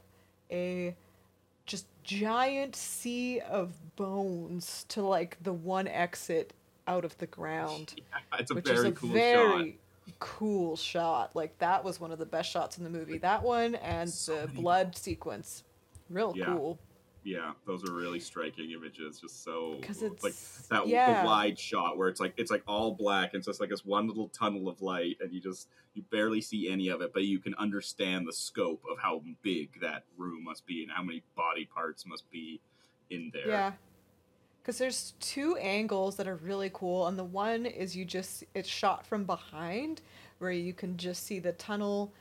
a 0.52 0.96
just 1.66 1.86
giant 2.04 2.76
sea 2.76 3.40
of 3.42 3.74
bones 3.96 4.86
to 4.90 5.02
like 5.02 5.38
the 5.42 5.54
one 5.54 5.88
exit 5.88 6.54
out 6.88 7.06
of 7.06 7.18
the 7.20 7.28
ground 7.28 7.96
it's 8.40 8.52
a 8.52 8.56
which 8.56 8.66
very 8.66 8.78
is 8.78 8.84
a 8.86 8.92
cool 8.92 9.10
very 9.10 9.78
cool 10.20 10.76
shot. 10.76 11.36
Like 11.36 11.58
that 11.60 11.84
was 11.84 12.00
one 12.00 12.12
of 12.12 12.20
the 12.20 12.26
best 12.26 12.50
shots 12.52 12.78
in 12.78 12.84
the 12.84 12.90
movie. 12.90 13.18
That 13.18 13.44
one 13.44 13.76
and 13.76 14.10
So 14.10 14.42
the 14.42 14.48
blood 14.48 14.96
sequence, 14.98 15.64
real 16.10 16.34
Yeah. 16.36 16.46
cool. 16.46 16.80
Yeah, 17.24 17.54
those 17.68 17.88
are 17.88 17.94
really 17.94 18.20
striking 18.20 18.72
images. 18.72 19.20
Just 19.22 19.44
so 19.44 19.78
'Cause 19.84 20.02
like 20.02 20.12
it's- 20.14 20.24
like 20.24 20.68
that 20.70 20.88
yeah. 20.88 21.22
the 21.22 21.28
wide 21.28 21.60
shot 21.60 21.96
where 21.98 22.10
it's 22.10 22.20
like 22.20 22.34
it's 22.38 22.50
like 22.50 22.64
all 22.68 22.96
black. 22.96 23.36
And 23.36 23.44
so 23.44 23.50
it's 23.52 23.58
just 23.58 23.62
like 23.62 23.70
this 23.70 23.86
one 23.86 24.08
little 24.08 24.30
tunnel 24.30 24.68
of 24.68 24.82
light, 24.82 25.18
and 25.22 25.32
you 25.32 25.40
just 25.40 25.68
you 25.94 26.02
barely 26.04 26.42
see 26.42 26.68
any 26.70 26.88
of 26.88 27.02
it, 27.02 27.14
but 27.14 27.24
you 27.24 27.38
can 27.40 27.54
understand 27.56 28.28
the 28.28 28.34
scope 28.34 28.82
of 28.90 28.98
how 28.98 29.22
big 29.44 29.80
that 29.82 30.06
room 30.18 30.44
must 30.46 30.66
be 30.66 30.82
and 30.84 30.92
how 30.92 31.04
many 31.04 31.22
body 31.36 31.66
parts 31.66 32.06
must 32.08 32.30
be 32.32 32.60
in 33.12 33.30
there. 33.34 33.48
Yeah. 33.48 33.72
Because 34.62 34.78
there's 34.78 35.14
two 35.20 35.58
angles 35.58 36.18
that 36.18 36.28
are 36.28 36.36
really 36.36 36.70
cool, 36.74 37.08
and 37.08 37.18
the 37.18 37.24
one 37.24 37.66
is 37.66 37.96
you 37.96 38.06
just 38.06 38.44
it's 38.54 38.70
shot 38.70 39.06
from 39.08 39.24
behind, 39.26 40.02
where 40.38 40.52
you 40.52 40.74
can 40.74 40.98
just 40.98 41.26
see 41.26 41.40
the 41.40 41.54
tunnel 41.54 42.14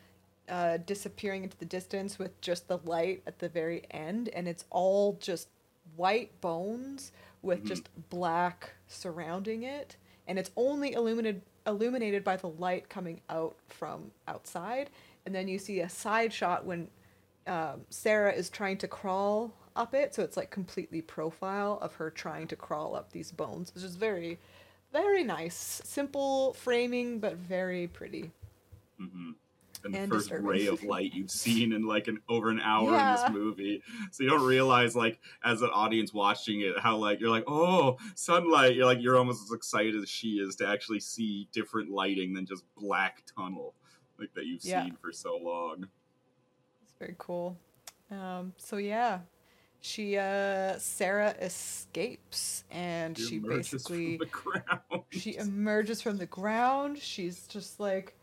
uh, 0.48 0.78
disappearing 0.78 1.44
into 1.44 1.56
the 1.58 1.64
distance 1.66 2.18
with 2.18 2.40
just 2.40 2.66
the 2.66 2.78
light 2.78 3.22
at 3.26 3.38
the 3.38 3.48
very 3.48 3.82
end, 3.90 4.30
and 4.30 4.48
it's 4.48 4.64
all 4.70 5.18
just 5.20 5.48
white 5.96 6.38
bones 6.40 7.12
with 7.42 7.62
Mhm. 7.64 7.68
just 7.68 7.88
black 8.10 8.72
surrounding 8.88 9.62
it, 9.62 9.96
and 10.26 10.38
it's 10.38 10.50
only 10.56 10.92
illuminated 10.92 11.42
illuminated 11.66 12.24
by 12.24 12.36
the 12.36 12.48
light 12.48 12.88
coming 12.88 13.20
out 13.28 13.54
from 13.68 14.10
outside, 14.26 14.88
and 15.26 15.34
then 15.34 15.46
you 15.46 15.58
see 15.58 15.80
a 15.80 15.88
side 15.90 16.32
shot 16.32 16.64
when 16.64 16.88
um, 17.46 17.84
Sarah 17.90 18.32
is 18.32 18.48
trying 18.48 18.78
to 18.78 18.88
crawl 18.88 19.52
up 19.80 19.94
it, 19.94 20.14
so 20.14 20.22
it's 20.22 20.36
like 20.36 20.50
completely 20.50 21.00
profile 21.02 21.78
of 21.82 21.94
her 21.94 22.10
trying 22.10 22.46
to 22.48 22.56
crawl 22.56 22.94
up 22.94 23.10
these 23.12 23.32
bones, 23.32 23.74
which 23.74 23.82
is 23.84 23.96
very, 23.96 24.38
very 24.92 25.24
nice. 25.24 25.80
Simple 25.84 26.52
framing, 26.54 27.18
but 27.18 27.36
very 27.36 27.86
pretty. 27.88 28.30
Mm-hmm. 29.00 29.30
And, 29.82 29.94
And 29.96 30.10
the 30.12 30.14
first 30.16 30.28
disturbing. 30.28 30.46
ray 30.46 30.66
of 30.66 30.84
light 30.84 31.14
you've 31.14 31.30
seen 31.30 31.72
in 31.72 31.86
like 31.86 32.06
an 32.06 32.20
over 32.28 32.50
an 32.50 32.60
hour 32.60 32.90
in 32.98 33.12
this 33.14 33.30
movie, 33.30 33.82
so 34.10 34.22
you 34.22 34.28
don't 34.28 34.44
realize 34.46 34.94
like 34.94 35.18
as 35.42 35.62
an 35.62 35.70
audience 35.72 36.12
watching 36.12 36.60
it 36.60 36.78
how 36.78 36.98
like 36.98 37.18
you're 37.18 37.30
like 37.30 37.44
oh 37.48 37.96
sunlight. 38.14 38.74
You're 38.76 38.84
like 38.84 38.98
you're 39.00 39.16
almost 39.16 39.42
as 39.44 39.52
excited 39.52 39.94
as 39.96 40.06
she 40.06 40.32
is 40.32 40.54
to 40.56 40.68
actually 40.68 41.00
see 41.00 41.48
different 41.52 41.90
lighting 41.90 42.34
than 42.34 42.44
just 42.44 42.62
black 42.76 43.22
tunnel 43.34 43.72
like 44.18 44.34
that 44.34 44.44
you've 44.44 44.62
Yeah. 44.62 44.84
seen 44.84 44.96
for 45.00 45.12
so 45.12 45.38
long. 45.38 45.88
It's 46.82 46.92
very 46.98 47.14
cool. 47.16 47.56
Um, 48.10 48.52
so 48.58 48.76
yeah, 48.76 49.20
she 49.80 50.16
uh, 50.16 50.78
Sarah 50.78 51.34
escapes, 51.40 52.64
and 52.70 53.16
she, 53.18 53.36
emerges 53.36 53.72
basically 53.72 54.18
from 54.18 54.26
the 54.26 54.32
ground. 54.60 55.04
she 55.10 55.36
emerges 55.36 56.02
from 56.02 56.18
the 56.18 56.26
ground. 56.26 56.98
She's 56.98 57.46
just 57.46 57.80
like 57.80 58.14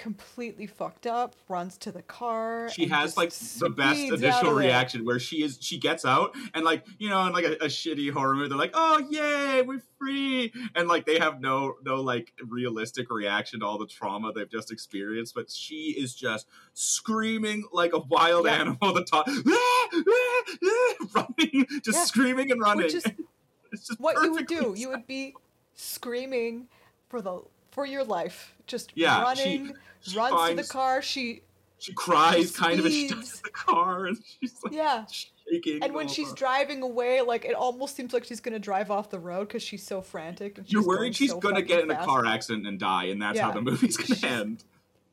completely 0.00 0.66
fucked 0.66 1.06
up, 1.06 1.36
runs 1.46 1.76
to 1.76 1.92
the 1.92 2.00
car. 2.00 2.70
she 2.70 2.86
has 2.88 3.18
like 3.18 3.30
the 3.58 3.68
best 3.68 4.00
initial 4.00 4.50
reaction 4.54 5.04
where 5.04 5.18
she 5.18 5.42
is 5.42 5.58
she 5.60 5.76
gets 5.78 6.06
out 6.06 6.34
and 6.54 6.64
like 6.64 6.86
you 6.98 7.10
know 7.10 7.26
in 7.26 7.32
like 7.34 7.44
a, 7.44 7.52
a 7.56 7.66
shitty 7.68 8.10
horror 8.10 8.34
movie 8.34 8.48
they're 8.48 8.56
like 8.56 8.70
oh 8.72 8.98
yay 9.10 9.60
we're 9.60 9.82
free 9.98 10.50
and 10.74 10.88
like 10.88 11.04
they 11.04 11.18
have 11.18 11.40
no 11.42 11.74
no 11.84 11.96
like 12.00 12.32
realistic 12.48 13.10
reaction 13.10 13.60
to 13.60 13.66
all 13.66 13.76
the 13.76 13.86
trauma 13.86 14.32
they've 14.32 14.48
just 14.50 14.72
experienced 14.72 15.34
but 15.34 15.50
she 15.50 15.94
is 15.98 16.14
just 16.14 16.46
screaming 16.72 17.62
like 17.72 17.92
a 17.92 17.98
wild 17.98 18.46
Yeah. 18.46 18.54
animal 18.54 18.94
the 18.94 19.04
top 19.04 19.26
ah, 19.28 19.88
ah, 19.92 20.42
ah, 20.64 20.94
running 21.14 21.66
just 21.82 21.98
Yeah. 21.98 22.04
screaming 22.04 22.50
and 22.50 22.60
running 22.60 22.84
Which 22.86 22.94
is 22.94 23.04
it's 23.72 23.86
just 23.86 24.00
what 24.00 24.16
you 24.24 24.32
would 24.32 24.46
do. 24.46 24.74
You 24.78 24.88
would 24.88 25.06
be 25.06 25.34
screaming 25.74 26.68
for 27.08 27.20
the 27.20 27.42
for 27.70 27.86
your 27.86 28.02
life, 28.02 28.54
just 28.70 28.92
Yeah, 28.94 29.22
running, 29.22 29.74
she 30.00 30.16
runs 30.16 30.50
to 30.50 30.56
the 30.56 30.68
car. 30.68 31.02
She 31.02 31.42
she 31.78 31.94
cries 31.94 32.48
she 32.48 32.54
kind 32.54 32.78
of 32.78 32.86
as 32.86 32.92
she 32.92 33.08
touches 33.08 33.40
the 33.40 33.50
car 33.50 34.06
and 34.06 34.18
she's 34.40 34.54
like 34.62 34.74
yeah. 34.74 35.06
shaking 35.50 35.82
And 35.82 35.94
when 35.94 36.08
she's 36.08 36.32
driving 36.34 36.82
away, 36.82 37.22
like 37.22 37.44
it 37.44 37.54
almost 37.54 37.96
seems 37.96 38.12
like 38.12 38.24
she's 38.24 38.40
gonna 38.40 38.58
drive 38.58 38.90
off 38.90 39.08
the 39.10 39.18
road 39.18 39.48
because 39.48 39.62
she's 39.62 39.86
so 39.86 40.02
frantic. 40.02 40.58
And 40.58 40.66
she's 40.66 40.72
you're 40.74 40.86
worried 40.86 41.16
she's 41.16 41.30
so 41.30 41.38
gonna 41.40 41.62
get 41.62 41.82
in 41.82 41.90
a 41.90 42.04
car 42.04 42.26
accident 42.26 42.66
and 42.66 42.78
die 42.78 43.04
and 43.04 43.20
that's 43.20 43.38
how 43.38 43.50
the 43.52 43.62
movie's 43.62 43.96
gonna 43.96 44.18
She's- 44.18 44.24
end 44.24 44.64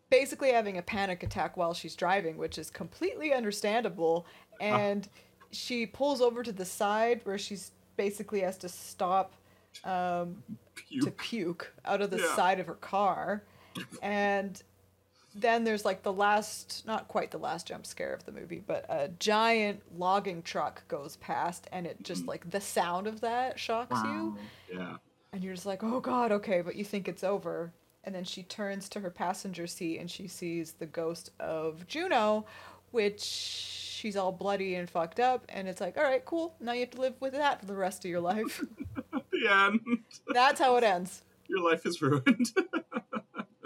basically 0.10 0.52
having 0.52 0.78
a 0.78 0.82
panic 0.82 1.24
attack 1.24 1.58
while 1.58 1.74
she's 1.74 1.96
driving, 1.96 2.38
which 2.38 2.58
is 2.58 2.70
completely 2.70 3.34
understandable. 3.34 4.26
Ah. 4.62 4.66
And 4.66 5.08
she 5.52 5.86
pulls 5.86 6.22
over 6.22 6.44
to 6.44 6.52
the 6.52 6.66
side 6.66 7.22
where 7.24 7.38
she's 7.38 7.72
basically 7.96 8.42
has 8.42 8.58
to 8.60 8.70
stop 8.70 9.34
um, 9.84 10.44
to 11.02 11.12
Puke. 11.12 11.18
puke 11.18 11.74
out 11.86 12.02
of 12.02 12.10
the 12.12 12.18
Yeah. 12.20 12.36
side 12.36 12.60
of 12.60 12.68
her 12.68 12.76
car. 12.76 13.44
And 14.02 14.62
then 15.36 15.64
there's 15.64 15.86
like 15.86 16.02
the 16.04 16.12
last, 16.14 16.84
not 16.88 17.08
quite 17.08 17.30
the 17.32 17.38
last 17.38 17.68
jump 17.68 17.86
scare 17.86 18.14
of 18.14 18.26
the 18.26 18.32
movie, 18.32 18.64
but 18.66 18.86
a 18.90 19.10
giant 19.20 19.82
logging 19.98 20.42
truck 20.42 20.88
goes 20.88 21.16
past, 21.18 21.68
and 21.72 21.86
it 21.86 22.02
just 22.02 22.24
Mhm. 22.24 22.28
like 22.28 22.50
the 22.50 22.62
sound 22.62 23.06
of 23.08 23.22
that 23.22 23.60
shocks 23.60 24.00
you. 24.04 24.38
Yeah. 24.74 24.98
And 25.32 25.44
you're 25.44 25.54
just 25.54 25.66
like, 25.68 25.84
oh 25.84 26.00
god, 26.00 26.32
okay, 26.32 26.62
but 26.62 26.76
you 26.76 26.84
think 26.84 27.08
it's 27.08 27.24
over. 27.24 27.72
And 28.04 28.16
then 28.16 28.24
she 28.24 28.42
turns 28.44 28.88
to 28.90 29.02
her 29.02 29.12
passenger 29.12 29.68
seat 29.68 30.00
and 30.00 30.10
she 30.10 30.28
sees 30.28 30.72
the 30.74 30.86
ghost 30.86 31.30
of 31.40 31.86
Juno, 31.88 32.46
which 32.92 33.20
she's 33.22 34.16
all 34.16 34.32
bloody 34.32 34.76
and 34.76 34.90
fucked 34.90 35.20
up. 35.20 35.46
And 35.50 35.68
it's 35.68 35.82
like, 35.82 35.98
all 35.98 36.04
right, 36.04 36.24
cool. 36.26 36.56
Now 36.62 36.72
you 36.72 36.80
have 36.82 36.92
to 36.92 37.02
live 37.02 37.20
with 37.20 37.34
that 37.34 37.60
for 37.60 37.66
the 37.66 37.76
rest 37.76 38.06
of 38.06 38.10
your 38.10 38.22
life. 38.22 38.64
The 39.42 39.52
end. 39.52 39.80
That's 40.28 40.60
how 40.60 40.76
it 40.78 40.84
ends. 40.84 41.24
Your 41.48 41.70
life 41.70 41.86
is 41.86 42.02
ruined. 42.02 42.52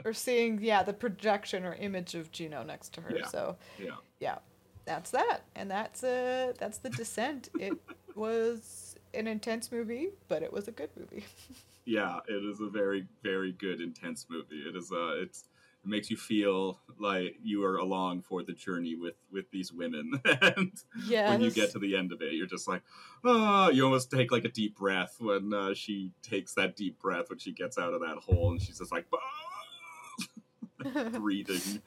Or 0.03 0.13
seeing, 0.13 0.59
yeah, 0.63 0.81
the 0.81 0.93
projection 0.93 1.63
or 1.63 1.75
image 1.75 2.15
of 2.15 2.31
Juno 2.31 2.63
next 2.63 2.91
to 2.95 3.01
her. 3.01 3.15
Yeah. 3.15 3.27
So, 3.27 3.55
yeah. 3.77 3.97
yeah, 4.19 4.37
that's 4.83 5.11
that. 5.11 5.41
And 5.55 5.69
that's 5.69 6.03
uh, 6.03 6.53
that's 6.57 6.79
the 6.79 6.89
descent. 6.89 7.49
It 7.59 7.73
was 8.15 8.95
an 9.13 9.27
intense 9.27 9.71
movie, 9.71 10.09
but 10.27 10.41
it 10.41 10.51
was 10.51 10.67
a 10.67 10.71
good 10.71 10.89
movie. 10.97 11.25
Yeah, 11.83 12.19
it 12.27 12.45
is 12.45 12.61
a 12.61 12.67
very, 12.67 13.07
very 13.23 13.53
good, 13.53 13.81
intense 13.81 14.27
movie. 14.29 14.63
It 14.67 14.75
is 14.75 14.91
uh 14.91 15.15
it's 15.17 15.45
it 15.83 15.89
makes 15.89 16.09
you 16.11 16.17
feel 16.17 16.79
like 16.99 17.35
you 17.41 17.63
are 17.65 17.77
along 17.77 18.21
for 18.21 18.43
the 18.43 18.53
journey 18.53 18.95
with 18.95 19.15
with 19.31 19.49
these 19.51 19.73
women. 19.73 20.21
and 20.41 20.71
yes. 21.07 21.29
when 21.29 21.41
you 21.41 21.51
get 21.51 21.71
to 21.71 21.79
the 21.79 21.95
end 21.95 22.11
of 22.11 22.21
it, 22.21 22.33
you're 22.33 22.47
just 22.47 22.67
like, 22.67 22.83
oh, 23.23 23.69
you 23.69 23.83
almost 23.83 24.11
take 24.11 24.31
like 24.31 24.45
a 24.45 24.49
deep 24.49 24.77
breath 24.77 25.15
when 25.19 25.53
uh, 25.53 25.73
she 25.73 26.11
takes 26.21 26.53
that 26.53 26.75
deep 26.75 26.99
breath 26.99 27.29
when 27.29 27.39
she 27.39 27.51
gets 27.51 27.77
out 27.77 27.93
of 27.93 28.01
that 28.01 28.17
hole 28.17 28.51
and 28.51 28.61
she's 28.61 28.77
just 28.77 28.91
like, 28.91 29.05
"Ah," 29.13 31.09
breathing. 31.19 31.81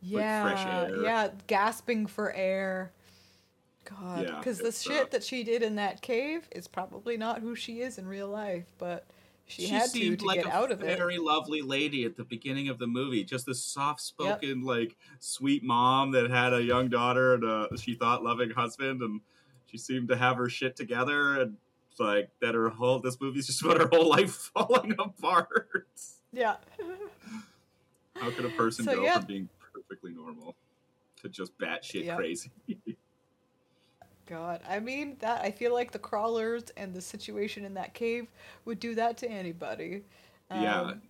yeah, 0.00 0.42
fresh 0.42 0.66
air. 0.66 1.02
yeah, 1.02 1.28
gasping 1.46 2.06
for 2.06 2.32
air. 2.32 2.92
God, 3.84 4.26
Yeah, 4.28 4.38
because 4.38 4.58
the 4.58 4.68
it's, 4.68 4.86
uh, 4.86 4.92
shit 4.92 5.10
that 5.10 5.24
she 5.24 5.42
did 5.42 5.62
in 5.62 5.74
that 5.74 6.02
cave 6.02 6.48
is 6.52 6.68
probably 6.68 7.16
not 7.16 7.40
who 7.40 7.56
she 7.56 7.80
is 7.80 7.98
in 7.98 8.06
real 8.06 8.28
life, 8.28 8.66
but 8.78 9.04
she, 9.52 9.66
had 9.68 9.90
seemed 9.90 10.20
to 10.20 10.26
like 10.26 10.42
get 10.42 10.46
a 10.46 10.54
out 10.54 10.70
of 10.70 10.82
it. 10.82 10.96
very 10.96 11.18
lovely 11.18 11.62
lady 11.62 12.04
at 12.04 12.16
the 12.16 12.24
beginning 12.24 12.68
of 12.68 12.78
the 12.78 12.86
movie. 12.86 13.24
Just 13.24 13.46
this 13.46 13.62
soft-spoken, 13.64 14.62
like 14.62 14.96
sweet 15.20 15.62
mom 15.62 16.10
that 16.12 16.30
had 16.30 16.52
a 16.52 16.62
young 16.62 16.88
daughter 16.88 17.34
and 17.34 17.44
a 17.44 17.68
she 17.78 17.94
thought 17.94 18.22
loving 18.22 18.50
husband, 18.50 19.02
and 19.02 19.20
she 19.66 19.78
seemed 19.78 20.08
to 20.08 20.16
have 20.16 20.36
her 20.36 20.48
shit 20.48 20.76
together. 20.76 21.40
And 21.40 21.56
like 21.98 22.30
that, 22.40 22.54
her 22.54 22.68
whole 22.70 22.98
this 23.00 23.20
movie's 23.20 23.46
just 23.46 23.62
about 23.62 23.80
her 23.80 23.88
whole 23.92 24.08
life 24.08 24.50
falling 24.54 24.94
apart. 24.98 25.78
Yeah, 26.32 26.56
How 28.16 28.30
could 28.30 28.44
a 28.46 28.50
person 28.50 28.84
So, 28.86 28.94
go 28.96 29.04
yeah. 29.04 29.18
from 29.18 29.26
being 29.26 29.48
perfectly 29.72 30.12
normal 30.12 30.56
to 31.22 31.28
just 31.28 31.56
batshit 31.58 32.04
Yep. 32.06 32.16
crazy? 32.16 32.50
God, 34.32 34.60
I 34.66 34.80
mean 34.80 35.16
that. 35.20 35.42
I 35.42 35.50
feel 35.50 35.74
like 35.74 35.90
the 35.92 35.98
crawlers 35.98 36.64
and 36.78 36.94
the 36.94 37.02
situation 37.02 37.66
in 37.66 37.74
that 37.74 37.92
cave 37.92 38.28
would 38.64 38.80
do 38.80 38.94
that 38.94 39.18
to 39.18 39.30
anybody. 39.30 40.04
Yeah. 40.50 40.80
Um, 40.80 41.02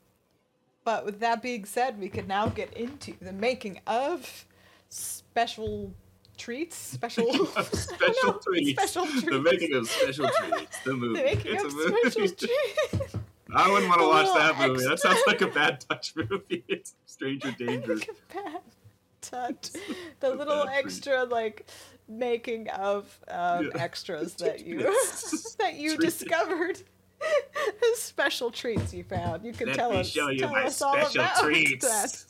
But 0.82 1.04
with 1.04 1.20
that 1.20 1.40
being 1.40 1.64
said, 1.64 2.00
we 2.00 2.08
could 2.08 2.26
now 2.26 2.48
get 2.48 2.72
into 2.72 3.14
the 3.22 3.32
making 3.32 3.78
of 3.86 4.44
special 4.88 5.94
treats. 6.36 6.74
Special. 6.76 7.46
Special 7.72 8.32
know, 8.32 8.40
treats. 8.44 8.82
Special 8.82 9.06
treats. 9.06 9.24
The 9.24 9.40
making 9.40 9.74
of 9.74 9.88
special 9.88 10.28
treats. 10.42 10.78
The 10.80 10.92
movie. 10.94 11.18
The 11.20 11.24
making 11.24 11.54
it's 11.54 11.62
of 11.62 11.74
a 11.78 12.10
special 12.10 12.28
treats. 12.28 13.16
I 13.54 13.70
wouldn't 13.70 13.88
want 13.88 14.00
to 14.00 14.08
watch 14.08 14.34
that 14.34 14.66
movie. 14.66 14.84
That 14.84 14.98
sounds 14.98 15.20
like 15.28 15.42
a 15.42 15.46
bad 15.46 15.84
touch 15.88 16.14
movie. 16.16 16.64
It's 16.66 16.94
Stranger 17.06 17.52
Danger. 17.52 17.94
Like 17.94 18.08
a 18.08 18.34
bad 18.34 18.60
touch. 19.20 19.70
The 20.18 20.30
little 20.30 20.64
treat. 20.64 20.74
extra 20.74 21.22
like 21.22 21.66
making 22.08 22.68
of 22.70 23.18
um, 23.28 23.70
Yeah. 23.74 23.82
extras 23.82 24.34
that 24.36 24.64
you 24.66 24.78
that 25.58 25.74
you 25.76 25.96
discovered. 25.96 26.82
special 27.94 28.50
treats 28.50 28.92
you 28.92 29.04
found. 29.04 29.44
You 29.44 29.52
can 29.52 29.68
Let 29.68 29.76
tell 29.76 29.92
us. 29.96 30.08
show 30.08 30.28
you 30.28 30.40
tell 30.40 30.50
my 30.50 30.64
us 30.64 30.82
all 30.82 30.94
special 30.94 31.20
about 31.20 31.38
treats. 31.40 31.86
That. 31.86 32.24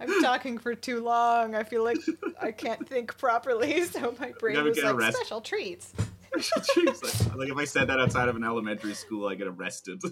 I'm 0.00 0.22
talking 0.22 0.58
for 0.58 0.74
too 0.74 1.02
long. 1.02 1.54
I 1.54 1.62
feel 1.62 1.82
like 1.84 1.96
I 2.40 2.52
can't 2.52 2.86
think 2.88 3.16
properly, 3.16 3.84
so 3.84 4.14
my 4.20 4.32
brain 4.38 4.56
get 4.74 4.84
like 4.84 4.94
arrested. 4.94 5.14
special 5.16 5.40
treats. 5.40 5.94
special 6.38 6.62
treats. 6.62 7.26
Like, 7.28 7.36
like 7.36 7.48
if 7.48 7.56
I 7.56 7.64
said 7.64 7.88
that 7.88 7.98
outside 8.00 8.28
of 8.28 8.36
an 8.36 8.44
elementary 8.44 8.94
school, 8.94 9.26
I 9.28 9.34
get 9.34 9.46
arrested. 9.46 10.02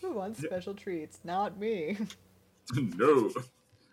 Who 0.00 0.12
wants 0.12 0.40
special 0.40 0.74
treats? 0.74 1.18
Not 1.24 1.58
me. 1.58 1.96
no. 2.96 3.30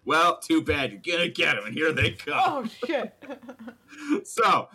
Well, 0.06 0.38
too 0.38 0.62
bad. 0.62 0.92
You're 0.92 1.18
gonna 1.18 1.30
get 1.30 1.56
them, 1.56 1.66
and 1.66 1.74
here 1.74 1.92
they 1.92 2.12
come. 2.12 2.40
Oh 2.40 2.66
shit. 2.86 3.14
so 4.24 4.68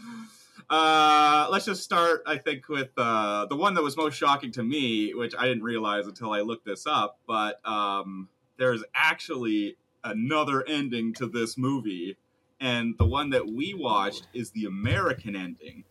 uh, 0.70 1.48
let's 1.50 1.64
just 1.64 1.82
start 1.82 2.22
i 2.26 2.38
think 2.38 2.68
with 2.68 2.90
uh, 2.96 3.44
the 3.46 3.56
one 3.56 3.74
that 3.74 3.82
was 3.82 3.96
most 3.96 4.14
shocking 4.14 4.52
to 4.52 4.62
me 4.62 5.12
which 5.14 5.34
i 5.38 5.44
didn't 5.46 5.64
realize 5.64 6.06
until 6.06 6.32
i 6.32 6.40
looked 6.40 6.64
this 6.64 6.86
up 6.86 7.18
but 7.26 7.60
um, 7.68 8.28
there's 8.56 8.84
actually 8.94 9.76
another 10.04 10.64
ending 10.66 11.12
to 11.12 11.26
this 11.26 11.58
movie 11.58 12.16
and 12.60 12.94
the 12.98 13.06
one 13.06 13.30
that 13.30 13.46
we 13.46 13.74
watched 13.74 14.28
is 14.32 14.52
the 14.52 14.64
american 14.64 15.36
ending 15.36 15.84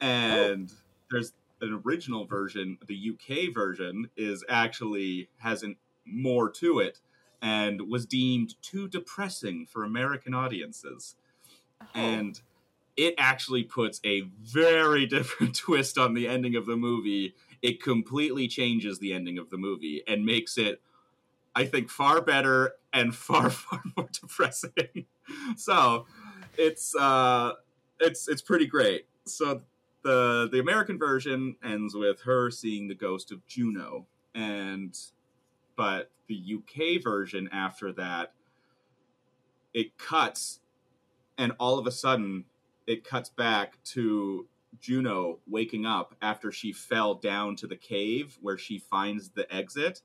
and 0.00 0.72
there's 1.10 1.32
an 1.62 1.82
original 1.86 2.26
version 2.26 2.76
the 2.86 3.12
uk 3.12 3.54
version 3.54 4.08
is 4.16 4.44
actually 4.48 5.28
has 5.38 5.62
an 5.62 5.74
more 6.04 6.50
to 6.50 6.78
it 6.78 7.00
and 7.46 7.88
was 7.88 8.06
deemed 8.06 8.54
too 8.62 8.88
depressing 8.88 9.66
for 9.66 9.84
american 9.84 10.34
audiences 10.34 11.16
Oh. 11.80 11.86
and 12.00 12.40
it 12.96 13.14
actually 13.18 13.62
puts 13.62 14.00
a 14.04 14.22
very 14.42 15.06
different 15.16 15.54
twist 15.54 15.98
on 15.98 16.14
the 16.14 16.26
ending 16.26 16.56
of 16.56 16.66
the 16.66 16.76
movie. 16.76 17.34
It 17.62 17.82
completely 17.82 18.48
changes 18.48 18.98
the 18.98 19.12
ending 19.12 19.38
of 19.38 19.50
the 19.50 19.58
movie 19.58 20.02
and 20.08 20.24
makes 20.24 20.56
it, 20.56 20.80
I 21.54 21.66
think, 21.66 21.90
far 21.90 22.20
better 22.22 22.72
and 22.92 23.14
far 23.28 23.50
far 23.50 23.82
more 23.96 24.08
depressing. 24.12 25.06
so 25.56 26.06
it's 26.56 26.94
uh, 26.96 27.52
it's 28.00 28.28
it's 28.28 28.42
pretty 28.42 28.66
great. 28.66 29.06
So 29.26 29.62
the 30.02 30.48
the 30.50 30.60
American 30.60 30.98
version 30.98 31.56
ends 31.62 31.94
with 31.94 32.22
her 32.22 32.50
seeing 32.50 32.88
the 32.88 32.94
ghost 32.94 33.30
of 33.32 33.46
Juno, 33.46 34.06
and 34.34 34.96
but 35.76 36.10
the 36.26 36.56
UK 36.56 37.02
version 37.02 37.48
after 37.52 37.92
that, 37.92 38.32
it 39.74 39.96
cuts 39.98 40.60
and 41.38 41.52
all 41.58 41.78
of 41.78 41.86
a 41.86 41.90
sudden 41.90 42.44
it 42.86 43.04
cuts 43.04 43.28
back 43.28 43.82
to 43.84 44.46
Juno 44.80 45.38
waking 45.48 45.86
up 45.86 46.14
after 46.22 46.52
she 46.52 46.72
fell 46.72 47.14
down 47.14 47.56
to 47.56 47.66
the 47.66 47.76
cave 47.76 48.38
where 48.40 48.58
she 48.58 48.78
finds 48.78 49.30
the 49.30 49.52
exit. 49.54 50.02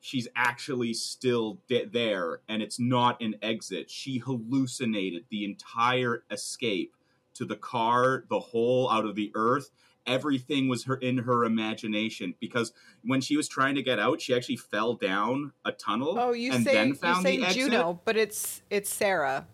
She's 0.00 0.28
actually 0.36 0.92
still 0.92 1.58
de- 1.66 1.86
there, 1.86 2.40
and 2.48 2.62
it's 2.62 2.78
not 2.78 3.20
an 3.22 3.36
exit. 3.40 3.90
She 3.90 4.18
hallucinated 4.18 5.24
the 5.30 5.44
entire 5.44 6.24
escape 6.30 6.94
to 7.34 7.44
the 7.44 7.56
car, 7.56 8.24
the 8.28 8.38
hole 8.38 8.90
out 8.90 9.06
of 9.06 9.14
the 9.14 9.32
earth, 9.34 9.70
everything 10.06 10.68
was 10.68 10.84
her 10.84 10.96
in 10.96 11.18
her 11.18 11.44
imagination 11.44 12.34
because 12.40 12.72
when 13.04 13.20
she 13.20 13.36
was 13.36 13.48
trying 13.48 13.74
to 13.74 13.82
get 13.82 13.98
out, 13.98 14.20
she 14.20 14.34
actually 14.34 14.56
fell 14.56 14.94
down 14.94 15.52
a 15.64 15.72
tunnel. 15.72 16.16
Oh, 16.18 16.32
you 16.32 16.52
and 16.52 16.64
say 16.64 16.74
then 16.74 16.88
you 16.88 16.94
found 16.94 17.22
say 17.22 17.38
the 17.38 17.44
exit. 17.46 17.62
Juno, 17.62 18.00
but 18.04 18.16
it's 18.16 18.62
it's 18.70 18.92
Sarah. 18.92 19.46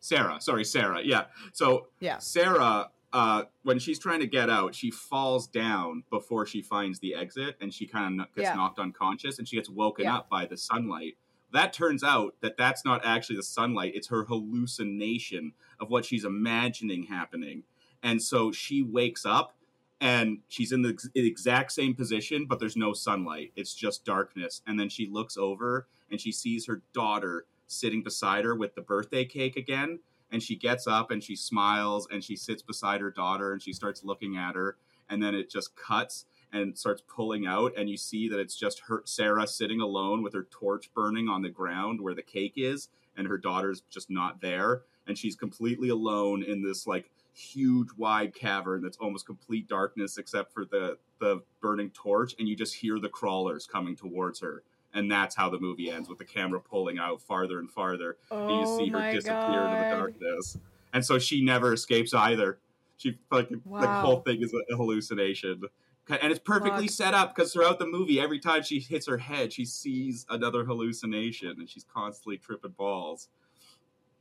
Sarah, 0.00 0.40
sorry, 0.40 0.64
Sarah. 0.64 1.00
Yeah. 1.04 1.24
So 1.52 1.86
Yeah. 2.00 2.18
Sarah, 2.18 2.90
uh, 3.12 3.44
when 3.62 3.78
she's 3.78 3.98
trying 3.98 4.20
to 4.20 4.26
get 4.26 4.50
out, 4.50 4.74
she 4.74 4.90
falls 4.90 5.46
down 5.46 6.02
before 6.10 6.46
she 6.46 6.62
finds 6.62 6.98
the 6.98 7.14
exit, 7.14 7.56
and 7.60 7.72
she 7.72 7.86
kind 7.86 8.20
of 8.20 8.26
gets 8.34 8.46
Yeah. 8.48 8.54
knocked 8.54 8.78
unconscious, 8.78 9.38
and 9.38 9.46
she 9.46 9.56
gets 9.56 9.68
woken 9.68 10.04
Yeah. 10.06 10.16
up 10.16 10.28
by 10.28 10.46
the 10.46 10.56
sunlight. 10.56 11.16
That 11.52 11.72
turns 11.74 12.02
out 12.02 12.34
that 12.40 12.56
that's 12.56 12.84
not 12.84 13.04
actually 13.04 13.36
the 13.36 13.42
sunlight; 13.42 13.92
it's 13.94 14.08
her 14.08 14.24
hallucination 14.24 15.52
of 15.78 15.90
what 15.90 16.04
she's 16.06 16.24
imagining 16.24 17.04
happening, 17.04 17.64
and 18.02 18.22
so 18.22 18.50
she 18.50 18.82
wakes 18.82 19.24
up. 19.26 19.54
And 20.02 20.38
she's 20.48 20.72
in 20.72 20.82
the 20.82 20.90
ex- 20.90 21.08
exact 21.14 21.70
same 21.70 21.94
position, 21.94 22.46
but 22.46 22.58
there's 22.58 22.76
no 22.76 22.92
sunlight. 22.92 23.52
It's 23.54 23.72
just 23.72 24.04
darkness. 24.04 24.60
And 24.66 24.78
then 24.78 24.88
she 24.88 25.06
looks 25.06 25.36
over 25.36 25.86
and 26.10 26.20
she 26.20 26.32
sees 26.32 26.66
her 26.66 26.82
daughter 26.92 27.46
sitting 27.68 28.02
beside 28.02 28.44
her 28.44 28.56
with 28.56 28.74
the 28.74 28.82
birthday 28.82 29.24
cake 29.24 29.56
again 29.56 30.00
and 30.32 30.42
she 30.42 30.56
gets 30.56 30.86
up 30.86 31.10
and 31.10 31.22
she 31.22 31.36
smiles 31.36 32.08
and 32.10 32.24
she 32.24 32.36
sits 32.36 32.62
beside 32.62 33.00
her 33.00 33.10
daughter 33.10 33.52
and 33.52 33.62
she 33.62 33.72
starts 33.72 34.02
looking 34.02 34.36
at 34.36 34.54
her 34.54 34.76
and 35.08 35.22
then 35.22 35.34
it 35.34 35.50
just 35.50 35.76
cuts 35.76 36.24
and 36.52 36.76
starts 36.76 37.02
pulling 37.06 37.46
out 37.46 37.72
and 37.76 37.88
you 37.88 37.96
see 37.96 38.28
that 38.28 38.40
it's 38.40 38.56
just 38.56 38.80
her 38.88 39.02
Sarah 39.04 39.46
sitting 39.46 39.80
alone 39.80 40.22
with 40.22 40.34
her 40.34 40.46
torch 40.50 40.92
burning 40.94 41.28
on 41.28 41.42
the 41.42 41.48
ground 41.48 42.00
where 42.00 42.14
the 42.14 42.22
cake 42.22 42.54
is 42.56 42.88
and 43.16 43.28
her 43.28 43.38
daughter's 43.38 43.82
just 43.90 44.10
not 44.10 44.40
there 44.40 44.82
and 45.06 45.16
she's 45.16 45.36
completely 45.36 45.88
alone 45.88 46.42
in 46.42 46.62
this 46.62 46.86
like 46.86 47.10
huge 47.34 47.88
wide 47.96 48.34
cavern 48.34 48.82
that's 48.82 48.96
almost 48.98 49.24
complete 49.26 49.66
darkness 49.68 50.18
except 50.18 50.52
for 50.52 50.64
the 50.66 50.98
the 51.18 51.42
burning 51.60 51.90
torch 51.90 52.34
and 52.38 52.46
you 52.48 52.54
just 52.54 52.74
hear 52.74 52.98
the 52.98 53.08
crawlers 53.08 53.66
coming 53.66 53.96
towards 53.96 54.40
her 54.40 54.62
and 54.92 55.10
that's 55.10 55.34
how 55.34 55.48
the 55.48 55.58
movie 55.58 55.90
ends 55.90 56.08
with 56.10 56.18
the 56.18 56.24
camera 56.24 56.60
pulling 56.60 56.98
out 56.98 57.22
farther 57.22 57.58
and 57.58 57.70
farther 57.70 58.18
and 58.30 58.50
you 58.50 58.62
Oh 58.66 58.78
see 58.78 58.88
her 58.90 58.98
oh 58.98 59.12
disappear 59.12 59.32
god. 59.34 59.72
into 59.76 59.88
the 59.90 59.96
darkness. 59.96 60.58
And 60.92 61.02
so 61.02 61.18
she 61.18 61.42
never 61.42 61.72
escapes 61.72 62.12
either. 62.12 62.58
She 62.98 63.16
like 63.30 63.48
the 63.48 63.60
whole 63.88 64.20
thing 64.20 64.42
is 64.42 64.52
a 64.52 64.76
hallucination. 64.76 65.62
And 66.10 66.30
it's 66.30 66.38
perfectly 66.38 66.88
Fuck. 66.88 66.94
set 66.94 67.14
up 67.14 67.34
because 67.34 67.50
throughout 67.54 67.78
the 67.78 67.86
movie, 67.86 68.20
every 68.20 68.38
time 68.38 68.62
she 68.62 68.78
hits 68.78 69.06
her 69.06 69.16
head, 69.16 69.54
she 69.54 69.64
sees 69.64 70.26
another 70.28 70.64
hallucination, 70.66 71.48
and 71.58 71.66
she's 71.70 71.84
constantly 71.84 72.36
tripping 72.36 72.72
balls. 72.72 73.28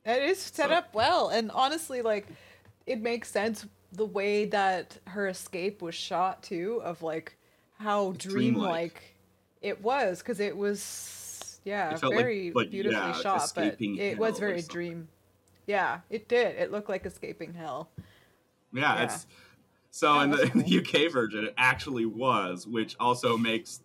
It 0.06 0.24
is 0.24 0.40
set 0.40 0.70
So- 0.70 0.76
up 0.76 0.94
well, 0.94 1.28
and 1.28 1.52
honestly, 1.52 2.02
like 2.02 2.28
it 2.86 3.02
makes 3.02 3.30
sense 3.30 3.66
the 3.94 4.06
way 4.06 4.46
that 4.46 4.98
her 5.08 5.28
escape 5.28 5.82
was 5.82 5.96
shot 5.96 6.42
too, 6.44 6.82
of 6.84 7.02
like 7.04 7.36
how 7.78 8.14
dreamlike. 8.18 9.16
it 9.62 9.82
was, 9.84 10.20
because 10.20 10.40
it 10.40 10.56
was 10.56 11.60
yeah 11.66 11.94
It 11.94 12.00
felt 12.00 12.14
like- 12.14 12.24
very 12.24 12.52
like, 12.54 12.72
beautifully 12.72 12.98
yeah, 13.00 13.14
shot, 13.14 13.52
but 13.56 13.76
it 13.80 14.18
was 14.18 14.40
very 14.40 14.62
dream. 14.62 15.08
Yeah, 15.68 16.00
it 16.10 16.28
did. 16.28 16.56
It 16.58 16.72
looked 16.72 16.90
like 16.90 17.06
escaping 17.06 17.54
hell. 17.54 17.90
Yeah, 18.74 18.96
Yeah. 18.96 19.04
it's 19.04 19.28
so 19.92 20.20
in 20.22 20.32
the, 20.32 20.42
in 20.54 20.60
the. 20.60 20.80
UK 20.80 21.12
version, 21.12 21.46
it 21.46 21.54
actually 21.58 22.06
was, 22.06 22.66
which 22.66 22.96
also 23.00 23.38
makes 23.38 23.82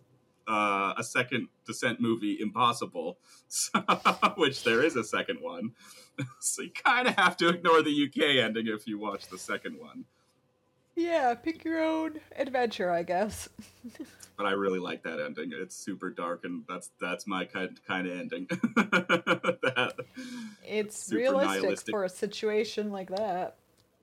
uh, 0.47 0.93
a 0.97 1.03
second 1.03 1.49
Descent 1.65 1.99
movie 1.99 2.39
impossible. 2.39 3.17
So, 3.49 3.79
which 4.35 4.63
there 4.65 4.83
is 4.83 4.95
a 4.97 5.03
second 5.05 5.39
one, 5.41 5.71
so 6.39 6.61
you 6.63 6.71
kind 6.71 7.07
of 7.07 7.15
have 7.15 7.37
to 7.37 7.49
ignore 7.49 7.81
the 7.81 8.05
UK 8.07 8.43
ending 8.43 8.67
if 8.67 8.87
you 8.87 8.97
watch 8.99 9.27
the 9.27 9.37
second 9.37 9.79
one. 9.79 10.05
Yeah, 10.95 11.35
pick 11.35 11.63
your 11.63 11.83
own 11.83 12.19
adventure, 12.35 12.89
I 12.91 13.03
guess. 13.03 13.49
But 14.37 14.45
I 14.45 14.51
really 14.51 14.77
like 14.77 15.01
that 15.01 15.19
ending. 15.19 15.51
It's 15.51 15.75
super 15.75 16.11
dark, 16.11 16.45
and 16.45 16.63
that's 16.69 16.91
that's 17.01 17.25
my 17.25 17.45
kind 17.45 17.79
kind 17.87 18.05
of 18.07 18.19
ending. 18.19 18.45
That- 18.75 19.95
It's 20.63 21.11
realistic 21.11 21.61
nihilistic. 21.63 21.91
for 21.91 22.03
a 22.03 22.09
situation 22.09 22.91
like 22.91 23.09
that. 23.09 23.55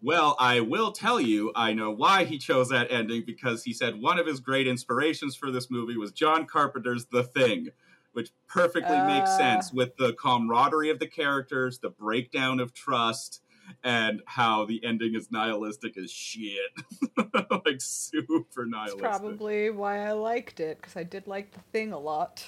Well, 0.02 0.34
I 0.40 0.58
will 0.58 0.90
tell 0.90 1.20
you, 1.20 1.52
I 1.54 1.72
know 1.72 1.90
why 1.92 2.24
he 2.24 2.36
chose 2.36 2.68
that 2.70 2.90
ending 2.90 3.22
because 3.24 3.62
he 3.62 3.72
said 3.72 4.02
one 4.02 4.18
of 4.18 4.26
his 4.26 4.40
great 4.40 4.66
inspirations 4.66 5.36
for 5.36 5.52
this 5.52 5.70
movie 5.70 5.96
was 5.96 6.10
John 6.10 6.46
Carpenter's 6.46 7.06
The 7.06 7.22
Thing, 7.22 7.68
which 8.14 8.30
perfectly 8.48 8.96
makes 9.02 9.28
Ah. 9.30 9.36
sense 9.38 9.72
with 9.72 9.96
the 9.96 10.14
camaraderie 10.14 10.88
of 10.90 10.98
the 10.98 11.06
characters, 11.06 11.78
the 11.78 11.90
breakdown 11.90 12.58
of 12.60 12.72
trust, 12.72 13.42
and 13.82 14.22
how 14.26 14.64
the 14.64 14.84
ending 14.84 15.14
is 15.14 15.30
nihilistic 15.30 15.96
as 15.96 16.10
shit. 16.10 16.70
like 17.66 17.80
super 17.80 18.64
nihilistic. 18.66 19.00
probably 19.02 19.70
why 19.70 20.06
I 20.06 20.12
liked 20.12 20.60
it, 20.60 20.78
because 20.80 20.96
I 20.96 21.02
did 21.02 21.26
like 21.26 21.52
the 21.52 21.60
thing 21.72 21.92
a 21.92 21.98
lot. 21.98 22.44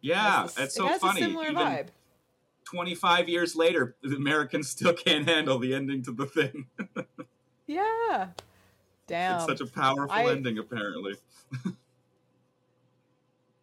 yeah, 0.00 0.44
It 0.44 0.58
a- 0.58 0.62
it's 0.64 0.74
so 0.74 0.86
it 0.86 0.90
has 0.92 1.00
funny. 1.00 1.20
a 1.20 1.24
similar 1.24 1.44
Even 1.46 1.56
vibe. 1.56 1.86
25 2.64 3.28
years 3.28 3.54
later, 3.56 3.96
the 4.02 4.16
Americans 4.16 4.70
still 4.70 4.92
can't 4.94 5.28
handle 5.28 5.58
the 5.58 5.74
ending 5.74 6.02
to 6.04 6.12
The 6.12 6.26
Thing. 6.26 6.66
Yeah. 7.66 8.28
Damn. 9.06 9.36
it's 9.36 9.46
such 9.46 9.60
a 9.60 9.66
powerful 9.66 10.14
I- 10.14 10.26
ending, 10.30 10.58
apparently. 10.58 11.14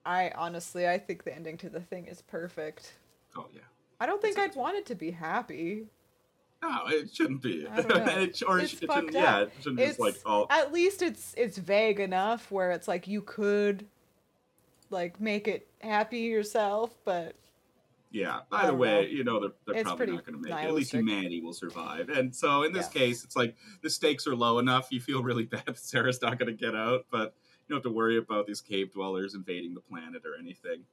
I 0.06 0.32
honestly, 0.36 0.88
I 0.88 0.98
think 0.98 1.24
the 1.24 1.36
ending 1.36 1.58
to 1.58 1.70
the 1.70 1.82
thing 1.82 2.08
is 2.08 2.22
perfect. 2.22 2.94
Oh, 3.36 3.48
yeah. 3.54 3.62
I 4.00 4.06
don't 4.06 4.22
think 4.22 4.40
I'd 4.40 4.56
want 4.56 4.78
it 4.78 4.86
to 4.88 4.96
be 4.96 5.12
happy. 5.12 5.86
No, 6.64 6.82
it 6.88 7.14
shouldn't 7.14 7.42
be. 7.42 7.68
I 7.68 7.82
don't 7.82 8.06
know. 8.06 8.12
it, 8.22 8.42
or 8.48 8.60
It's 8.60 8.74
it 8.74 8.88
fucked 8.88 8.94
shouldn't, 9.00 9.14
yeah, 9.14 9.38
up. 9.42 9.48
it 9.48 9.54
shouldn't 9.60 9.78
be 9.78 9.86
just 9.86 10.00
like 10.00 10.16
all. 10.26 10.48
at 10.50 10.72
least 10.72 11.02
it's 11.02 11.34
it's 11.38 11.58
vague 11.58 12.00
enough 12.00 12.52
where 12.52 12.72
it's 12.72 12.88
like 12.88 13.08
you 13.08 13.22
could 13.22 13.88
like 14.92 15.20
make 15.20 15.48
it 15.48 15.68
happy 15.82 16.20
yourself, 16.20 16.96
but 17.06 17.36
Yeah. 18.12 18.42
Either 18.52 18.70
don't 18.72 18.80
way, 18.80 18.94
know. 18.94 19.08
you 19.08 19.24
know 19.24 19.40
they're, 19.40 19.50
they're 19.66 19.76
It's 19.78 19.84
probably 19.88 20.08
not 20.08 20.26
going 20.26 20.38
to 20.38 20.50
make 20.50 20.52
it. 20.64 20.68
At 20.68 20.74
least 20.74 20.92
humanity 20.92 21.42
will 21.42 21.54
survive. 21.54 22.10
And 22.10 22.36
so 22.36 22.64
in 22.64 22.74
this 22.74 22.90
Yeah. 22.94 23.02
case, 23.02 23.24
it's 23.24 23.36
like 23.36 23.56
the 23.82 23.90
stakes 23.90 24.28
are 24.28 24.36
low 24.36 24.60
enough. 24.60 24.88
You 24.92 25.00
feel 25.00 25.24
really 25.24 25.44
bad 25.46 25.64
that 25.66 25.80
Sarah's 25.80 26.22
not 26.22 26.38
going 26.38 26.56
to 26.56 26.66
get 26.66 26.76
out, 26.76 27.06
but 27.12 27.34
don't 27.72 27.78
have 27.78 27.92
to 27.92 27.96
worry 27.96 28.18
about 28.18 28.46
these 28.46 28.62
cave 28.62 28.92
dwellers 28.94 29.34
invading 29.34 29.74
the 29.74 29.82
planet 29.82 30.24
or 30.26 30.36
anything. 30.40 30.84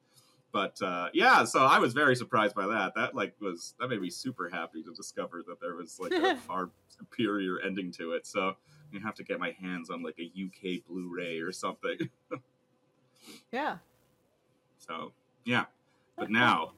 But 0.51 0.81
uh, 0.81 1.09
yeah, 1.13 1.45
so 1.45 1.61
I 1.61 1.79
was 1.79 1.93
very 1.93 2.17
surprised 2.17 2.55
by 2.55 2.67
that. 2.69 2.95
That 2.95 3.15
like 3.15 3.35
was 3.41 3.75
that 3.79 3.89
made 3.89 4.01
me 4.01 4.09
super 4.11 4.49
happy 4.49 4.83
to 4.83 4.93
discover 4.95 5.43
that 5.47 5.61
there 5.61 5.75
was 5.75 6.01
like 6.01 6.13
a 6.13 6.37
far 6.47 6.71
superior 6.89 7.61
ending 7.61 7.93
to 7.93 8.13
it. 8.13 8.27
So 8.27 8.55
you 8.91 9.01
have 9.01 9.15
to 9.17 9.25
get 9.25 9.39
my 9.39 9.55
hands 9.61 9.91
on 9.91 10.03
like 10.03 10.19
a 10.19 10.25
UK 10.25 10.87
Blu-ray 10.89 11.41
or 11.41 11.53
something. 11.53 12.09
yeah. 13.53 13.77
So 14.79 15.13
yeah, 15.45 15.67
but 16.17 16.31
now 16.31 16.73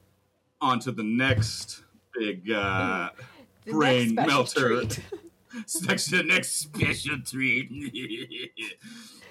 on 0.61 0.81
to 0.81 0.93
the 0.93 1.05
next 1.05 1.85
big 2.13 2.51
uh, 2.51 3.11
Brain 3.67 4.15
melter. 4.15 4.83
Treat. 5.51 5.89
next 5.89 6.11
the 6.11 6.23
next 6.23 6.57
special 6.57 7.21
treat 7.21 7.71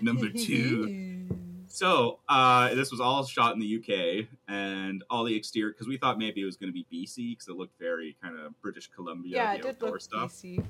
number 0.01 0.30
two. 0.30 1.28
So 1.72 2.20
uh, 2.28 2.74
this 2.74 2.89
was 2.91 2.99
all 2.99 3.24
shot 3.24 3.53
in 3.53 3.59
the 3.59 3.78
UK, 3.78 4.28
and 4.47 5.03
all 5.07 5.24
the 5.24 5.36
exterior 5.36 5.72
because 5.72 5.88
we 5.88 5.97
thought 5.97 6.17
maybe 6.17 6.41
it 6.41 6.45
was 6.45 6.57
going 6.57 6.74
to 6.74 6.74
be 6.74 6.86
BC 6.91 7.34
because 7.34 7.47
it 7.47 7.55
looked 7.55 7.78
very 7.80 8.17
kind 8.22 8.36
of 8.39 8.59
British 8.59 8.88
Columbia, 8.88 9.36
yeah, 9.36 9.53
it 9.53 9.61
did 9.61 9.76
outdoor 9.76 9.91
look 9.91 10.01
stuff. 10.01 10.34
BC. 10.34 10.65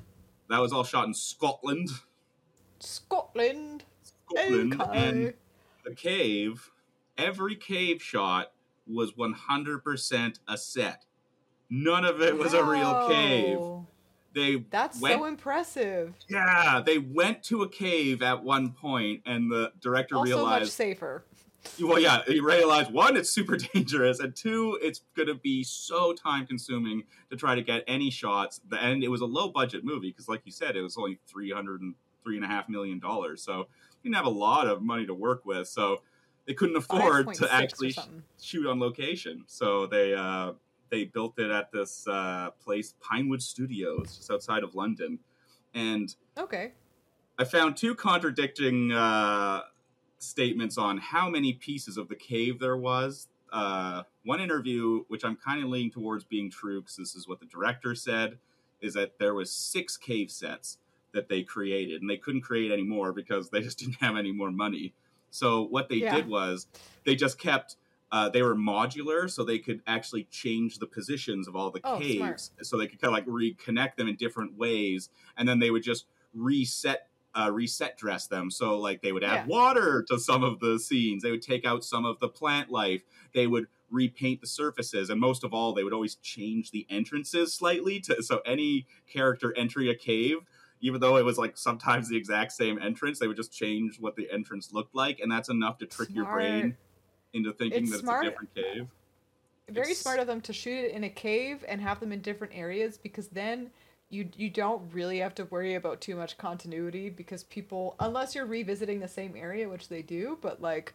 That 0.50 0.60
was 0.60 0.74
all 0.74 0.84
shot 0.84 1.06
in 1.06 1.14
Scotland. 1.14 1.88
Scotland. 2.80 3.84
Scotland 4.02 4.80
Okay. 4.80 4.98
and 4.98 5.34
the 5.84 5.94
cave. 5.94 6.70
Every 7.16 7.56
cave 7.56 8.02
shot 8.02 8.52
was 8.86 9.12
100% 9.12 10.38
a 10.48 10.58
set. 10.58 11.06
None 11.70 12.04
of 12.04 12.20
it 12.20 12.36
was 12.36 12.52
a 12.52 12.62
real 12.62 13.08
cave. 13.08 13.58
They 14.32 14.64
That's 14.70 15.00
went 15.00 15.18
so 15.18 15.24
impressive. 15.24 16.14
Yeah, 16.28 16.82
they 16.84 16.98
went 16.98 17.42
to 17.44 17.62
a 17.62 17.68
cave 17.68 18.22
at 18.22 18.42
one 18.44 18.72
point, 18.72 19.22
and 19.26 19.50
the 19.50 19.72
director 19.80 20.16
realized 20.16 20.38
Also 20.38 20.60
much 20.60 20.68
safer. 20.68 21.24
Well, 21.80 21.98
yeah, 21.98 22.22
he 22.26 22.40
realized 22.40 22.90
one, 22.92 23.16
it's 23.16 23.30
super 23.30 23.56
dangerous, 23.74 24.20
and 24.20 24.34
two, 24.34 24.78
it's 24.80 25.02
gonna 25.16 25.34
be 25.34 25.62
so 25.64 26.12
time 26.12 26.46
consuming 26.46 27.04
to 27.30 27.36
try 27.36 27.54
to 27.54 27.62
get 27.62 27.84
any 27.86 28.10
shots. 28.10 28.60
The 28.68 28.82
And 28.82 29.02
it 29.02 29.08
was 29.08 29.20
a 29.20 29.26
low 29.26 29.48
budget 29.48 29.84
movie 29.84 30.10
because, 30.10 30.28
like 30.28 30.42
you 30.44 30.52
said, 30.52 30.76
it 30.76 30.82
was 30.82 30.96
only 30.96 31.18
three 31.26 31.50
hundred 31.50 31.80
and 31.80 31.94
three 32.22 32.36
and 32.36 32.44
a 32.44 32.48
half 32.48 32.68
million 32.68 32.98
dollars, 32.98 33.42
so 33.42 33.58
you 34.02 34.10
didn't 34.10 34.16
have 34.16 34.26
a 34.26 34.30
lot 34.30 34.68
of 34.68 34.82
money 34.82 35.06
to 35.06 35.14
work 35.14 35.44
with. 35.44 35.68
So 35.68 36.02
they 36.46 36.54
couldn't 36.54 36.76
afford 36.76 37.34
to 37.34 37.52
actually 37.52 37.94
shoot 38.40 38.66
on 38.66 38.80
location. 38.80 39.44
So 39.46 39.86
they 39.86 40.14
uh, 40.14 40.52
they 40.90 41.04
built 41.04 41.38
it 41.38 41.50
at 41.50 41.70
this 41.72 42.06
uh, 42.08 42.50
place, 42.62 42.94
Pinewood 43.00 43.42
Studios, 43.42 44.16
just 44.16 44.30
outside 44.30 44.62
of 44.62 44.74
London, 44.74 45.18
and 45.74 46.14
Okay. 46.38 46.72
I 47.38 47.44
found 47.44 47.76
two 47.76 47.94
contradicting 47.94 48.92
uh, 48.92 49.62
statements 50.18 50.76
on 50.76 50.98
how 50.98 51.30
many 51.30 51.54
pieces 51.54 51.96
of 51.96 52.08
the 52.08 52.16
cave 52.16 52.58
there 52.58 52.76
was. 52.76 53.28
Uh, 53.52 54.02
one 54.24 54.40
interview, 54.40 55.04
which 55.08 55.24
I'm 55.24 55.36
kind 55.36 55.62
of 55.62 55.70
leaning 55.70 55.90
towards 55.90 56.24
being 56.24 56.50
true, 56.50 56.82
because 56.82 56.96
this 56.96 57.14
is 57.14 57.26
what 57.26 57.40
the 57.40 57.46
director 57.46 57.94
said, 57.94 58.38
is 58.80 58.94
that 58.94 59.18
there 59.18 59.34
was 59.34 59.50
six 59.52 59.96
cave 59.96 60.30
sets, 60.30 60.78
that 61.12 61.28
they 61.28 61.42
created, 61.42 62.00
and 62.00 62.08
they 62.10 62.16
couldn't 62.16 62.42
create 62.42 62.70
any 62.70 62.84
more 62.84 63.12
because 63.12 63.50
they 63.50 63.60
just 63.60 63.78
didn't 63.78 63.96
have 64.00 64.16
any 64.16 64.32
more 64.32 64.50
money. 64.50 64.94
So 65.30 65.62
what 65.62 65.88
they 65.88 65.96
Yeah. 65.96 66.16
did 66.16 66.28
was 66.28 66.66
they 67.04 67.14
just 67.14 67.38
kept. 67.38 67.76
Uh, 68.12 68.28
they 68.28 68.42
were 68.42 68.54
modular, 68.56 69.30
so 69.30 69.44
they 69.44 69.58
could 69.58 69.82
actually 69.86 70.24
change 70.24 70.78
the 70.78 70.86
positions 70.86 71.46
of 71.46 71.54
all 71.54 71.70
the 71.70 71.80
Oh, 71.84 72.00
caves, 72.00 72.50
smart. 72.50 72.50
so 72.62 72.76
they 72.76 72.86
could 72.88 73.00
kind 73.00 73.10
of 73.10 73.14
like 73.14 73.26
reconnect 73.26 73.96
them 73.96 74.08
in 74.08 74.16
different 74.16 74.56
ways, 74.56 75.10
and 75.36 75.48
then 75.48 75.58
they 75.60 75.70
would 75.70 75.82
just 75.82 76.06
reset 76.34 77.08
uh, 77.38 77.48
reset 77.52 77.96
dress 77.96 78.26
them. 78.26 78.50
So 78.50 78.76
like 78.78 79.02
they 79.02 79.12
would 79.12 79.22
add 79.22 79.44
Yeah. 79.44 79.46
water 79.46 80.04
to 80.08 80.18
some 80.18 80.42
of 80.42 80.58
the 80.58 80.80
scenes. 80.80 81.22
They 81.22 81.30
would 81.30 81.42
take 81.42 81.64
out 81.64 81.84
some 81.84 82.04
of 82.04 82.18
the 82.18 82.28
plant 82.28 82.70
life. 82.70 83.04
They 83.32 83.46
would 83.46 83.66
repaint 83.88 84.40
the 84.40 84.46
surfaces, 84.48 85.10
and 85.10 85.20
most 85.20 85.44
of 85.44 85.52
all, 85.54 85.72
they 85.72 85.84
would 85.84 85.92
always 85.92 86.16
change 86.16 86.70
the 86.72 86.86
entrances 86.90 87.54
slightly 87.54 88.00
to 88.00 88.22
so 88.22 88.38
any 88.44 88.86
character 89.06 89.56
entering 89.56 89.88
a 89.88 89.94
cave. 89.94 90.38
Even 90.80 91.00
though 91.00 91.16
it 91.18 91.24
was 91.24 91.36
like 91.38 91.56
sometimes 91.58 92.08
the 92.08 92.16
exact 92.16 92.52
same 92.52 92.78
entrance, 92.80 93.18
they 93.18 93.26
would 93.28 93.36
just 93.36 93.52
change 93.52 94.00
what 94.00 94.16
the 94.16 94.30
entrance 94.30 94.72
looked 94.72 94.94
like, 94.94 95.20
and 95.20 95.30
that's 95.30 95.48
enough 95.50 95.78
to 95.78 95.86
trick 95.86 96.14
your 96.14 96.26
brain 96.26 96.74
Smart. 96.74 96.76
Into 97.32 97.52
thinking 97.52 97.82
It's 97.82 97.92
that 97.92 97.98
smart. 98.00 98.26
it's 98.26 98.28
a 98.28 98.30
different 98.30 98.54
cave. 98.54 98.88
Very 99.68 99.86
It's- 99.90 99.98
smart 99.98 100.18
of 100.18 100.26
them 100.26 100.40
to 100.42 100.52
shoot 100.52 100.84
it 100.86 100.90
in 100.92 101.04
a 101.04 101.10
cave 101.10 101.64
and 101.68 101.80
have 101.80 102.00
them 102.00 102.12
in 102.12 102.20
different 102.20 102.54
areas 102.54 102.98
because 102.98 103.28
then 103.28 103.70
you 104.08 104.28
you 104.36 104.50
don't 104.50 104.92
really 104.92 105.18
have 105.18 105.34
to 105.36 105.44
worry 105.44 105.74
about 105.74 106.00
too 106.00 106.16
much 106.16 106.36
continuity 106.36 107.08
because 107.10 107.44
people 107.44 107.94
unless 108.00 108.34
you're 108.34 108.44
revisiting 108.46 108.98
the 108.98 109.06
same 109.06 109.36
area 109.36 109.68
which 109.68 109.88
they 109.88 110.02
do 110.02 110.36
but 110.40 110.60
like 110.60 110.94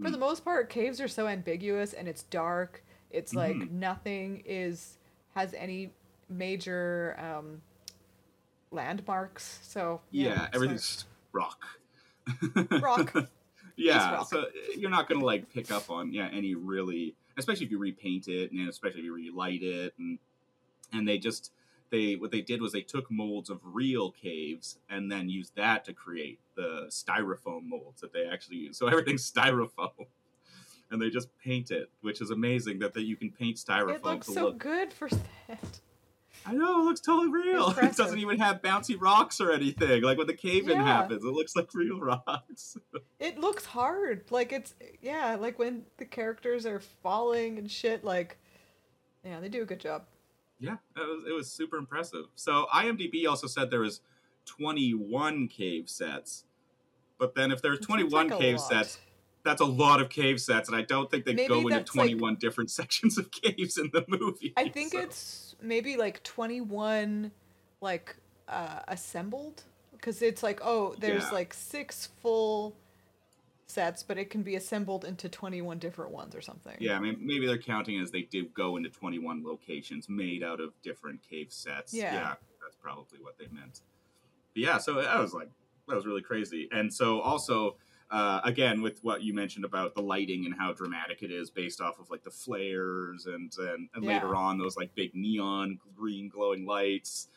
for 0.00 0.06
Hmm. 0.06 0.12
the 0.12 0.18
most 0.18 0.44
part 0.44 0.70
caves 0.70 1.00
are 1.00 1.08
so 1.08 1.26
ambiguous 1.26 1.92
and 1.92 2.06
it's 2.06 2.22
dark 2.22 2.84
it's 3.10 3.34
like 3.34 3.56
Mhm. 3.56 3.70
nothing 3.72 4.42
is 4.46 4.98
has 5.34 5.52
any 5.54 5.92
major 6.28 7.16
um 7.18 7.60
landmarks 8.70 9.58
so 9.64 10.00
Yeah, 10.12 10.46
it's 10.46 10.54
everything's 10.54 11.04
rock. 11.32 11.64
Rock. 12.80 13.28
Yeah, 13.76 14.22
so 14.22 14.42
uh, 14.42 14.44
you're 14.76 14.90
not 14.90 15.08
gonna 15.08 15.24
like 15.24 15.52
pick 15.52 15.70
up 15.70 15.90
on 15.90 16.12
yeah 16.12 16.28
any 16.32 16.54
really, 16.54 17.14
especially 17.36 17.66
if 17.66 17.72
you 17.72 17.78
repaint 17.78 18.28
it 18.28 18.52
and 18.52 18.68
especially 18.68 19.00
if 19.00 19.06
you 19.06 19.14
relight 19.14 19.62
it 19.62 19.94
and 19.98 20.18
and 20.92 21.08
they 21.08 21.18
just 21.18 21.52
they 21.90 22.14
what 22.14 22.30
they 22.30 22.40
did 22.40 22.60
was 22.60 22.72
they 22.72 22.80
took 22.80 23.10
molds 23.10 23.50
of 23.50 23.60
real 23.62 24.10
caves 24.10 24.78
and 24.90 25.12
then 25.12 25.28
used 25.28 25.54
that 25.56 25.84
to 25.84 25.92
create 25.92 26.40
the 26.56 26.86
styrofoam 26.88 27.64
molds 27.64 28.00
that 28.00 28.12
they 28.12 28.26
actually 28.26 28.56
use. 28.56 28.78
So 28.78 28.86
everything's 28.88 29.30
styrofoam. 29.30 30.06
And 30.90 31.00
they 31.00 31.08
just 31.08 31.28
paint 31.42 31.70
it, 31.70 31.88
which 32.02 32.20
is 32.20 32.30
amazing 32.30 32.80
that, 32.80 32.92
that 32.92 33.04
you 33.04 33.16
can 33.16 33.30
paint 33.30 33.56
styrofoam 33.56 33.94
it 33.94 34.04
looks 34.04 34.26
to 34.26 34.32
so 34.34 34.44
look 34.44 34.58
good 34.58 34.92
for 34.92 35.08
that 35.08 35.80
I 36.44 36.52
know 36.52 36.80
it 36.80 36.84
looks 36.84 37.00
totally 37.00 37.28
real. 37.30 37.70
It 37.82 37.96
doesn't 37.96 38.18
even 38.18 38.38
have 38.38 38.62
bouncy 38.62 39.00
rocks 39.00 39.40
or 39.40 39.52
anything. 39.52 40.02
Like 40.02 40.18
when 40.18 40.26
the 40.26 40.34
cave 40.34 40.68
in 40.68 40.78
Yeah. 40.78 40.84
happens, 40.84 41.24
it 41.24 41.28
looks 41.28 41.54
like 41.56 41.72
real 41.74 42.00
rocks. 42.00 42.76
It 43.20 43.38
looks 43.38 43.64
hard. 43.64 44.24
Like 44.30 44.52
it's 44.52 44.74
yeah, 45.00 45.36
like 45.36 45.58
when 45.58 45.84
the 45.98 46.04
characters 46.04 46.66
are 46.66 46.80
falling 46.80 47.58
and 47.58 47.70
shit. 47.70 48.02
Like, 48.02 48.36
yeah, 49.24 49.38
they 49.38 49.48
do 49.48 49.62
a 49.62 49.64
good 49.66 49.78
job. 49.78 50.06
yeah, 50.58 50.76
it 50.96 51.00
was, 51.00 51.24
it 51.28 51.32
was 51.32 51.50
super 51.52 51.76
impressive. 51.76 52.24
So 52.34 52.66
IMDb 52.74 53.28
also 53.28 53.46
said 53.46 53.70
there 53.70 53.80
was 53.80 54.00
21 54.46 55.46
cave 55.48 55.88
sets, 55.88 56.44
but 57.18 57.34
then 57.36 57.52
if 57.52 57.62
there's 57.62 57.78
21 57.78 58.28
like 58.28 58.38
cave 58.40 58.56
lot. 58.56 58.68
sets, 58.68 58.98
that's 59.44 59.60
a 59.60 59.64
lot 59.66 60.00
of 60.00 60.08
cave 60.08 60.40
sets, 60.40 60.68
and 60.68 60.76
I 60.76 60.82
don't 60.82 61.10
think 61.10 61.24
they 61.24 61.34
Maybe 61.34 61.48
go 61.48 61.58
into 61.60 61.70
that's, 61.70 61.94
like- 61.96 62.10
21 62.10 62.36
different 62.36 62.70
sections 62.80 63.18
of 63.18 63.30
caves 63.30 63.76
in 63.78 63.90
the 63.92 64.04
movie. 64.08 64.52
I 64.56 64.68
think 64.68 64.92
so- 64.92 65.00
it's 65.00 65.56
maybe 65.60 65.96
like 65.96 66.22
twenty 66.22 66.60
one, 66.60 67.32
like 67.80 68.16
uh, 68.48 68.80
assembled 68.88 69.62
because 69.92 70.22
it's 70.22 70.42
like 70.42 70.60
oh, 70.62 70.94
there's 70.98 71.24
Yeah. 71.24 71.30
like 71.30 71.54
six 71.54 72.08
full 72.20 72.74
sets, 73.66 74.02
but 74.02 74.18
it 74.18 74.28
can 74.28 74.42
be 74.42 74.54
assembled 74.56 75.04
into 75.04 75.28
twenty 75.28 75.62
one 75.62 75.78
different 75.78 76.10
ones 76.12 76.34
or 76.34 76.40
something. 76.40 76.76
Yeah, 76.78 76.96
I 76.96 77.00
mean, 77.00 77.16
maybe 77.20 77.46
they're 77.46 77.58
counting 77.58 78.00
as 78.00 78.10
they 78.10 78.22
did 78.22 78.52
go 78.54 78.76
into 78.76 78.90
21 78.90 79.42
locations 79.44 80.08
made 80.08 80.42
out 80.42 80.60
of 80.60 80.72
different 80.82 81.20
cave 81.28 81.46
sets. 81.50 81.94
Yeah. 81.94 82.34
that's 82.62 82.76
probably 82.76 83.18
what 83.20 83.38
they 83.38 83.46
meant. 83.52 83.80
But 84.54 84.62
yeah, 84.62 84.78
so 84.78 84.94
that 84.94 85.18
was 85.18 85.32
like, 85.32 85.48
that 85.88 85.96
was 85.96 86.04
really 86.04 86.20
crazy. 86.22 86.68
And 86.70 86.92
so 86.92 87.20
also, 87.20 87.76
uh, 88.12 88.40
again, 88.44 88.82
with 88.82 89.02
what 89.02 89.22
you 89.22 89.32
mentioned 89.34 89.64
about 89.64 89.94
the 89.94 90.02
lighting 90.02 90.44
and 90.44 90.54
how 90.56 90.72
dramatic 90.72 91.22
it 91.22 91.30
is 91.32 91.50
based 91.50 91.80
off 91.80 91.98
of 91.98 92.10
like 92.10 92.22
the 92.22 92.30
flares 92.30 93.26
and, 93.26 93.52
and, 93.58 93.88
and 93.94 94.04
Yeah. 94.04 94.14
later 94.14 94.36
on 94.36 94.58
those 94.58 94.76
like 94.76 94.94
big 94.94 95.14
neon 95.14 95.78
green 95.96 96.28
glowing 96.28 96.66
lights 96.66 97.28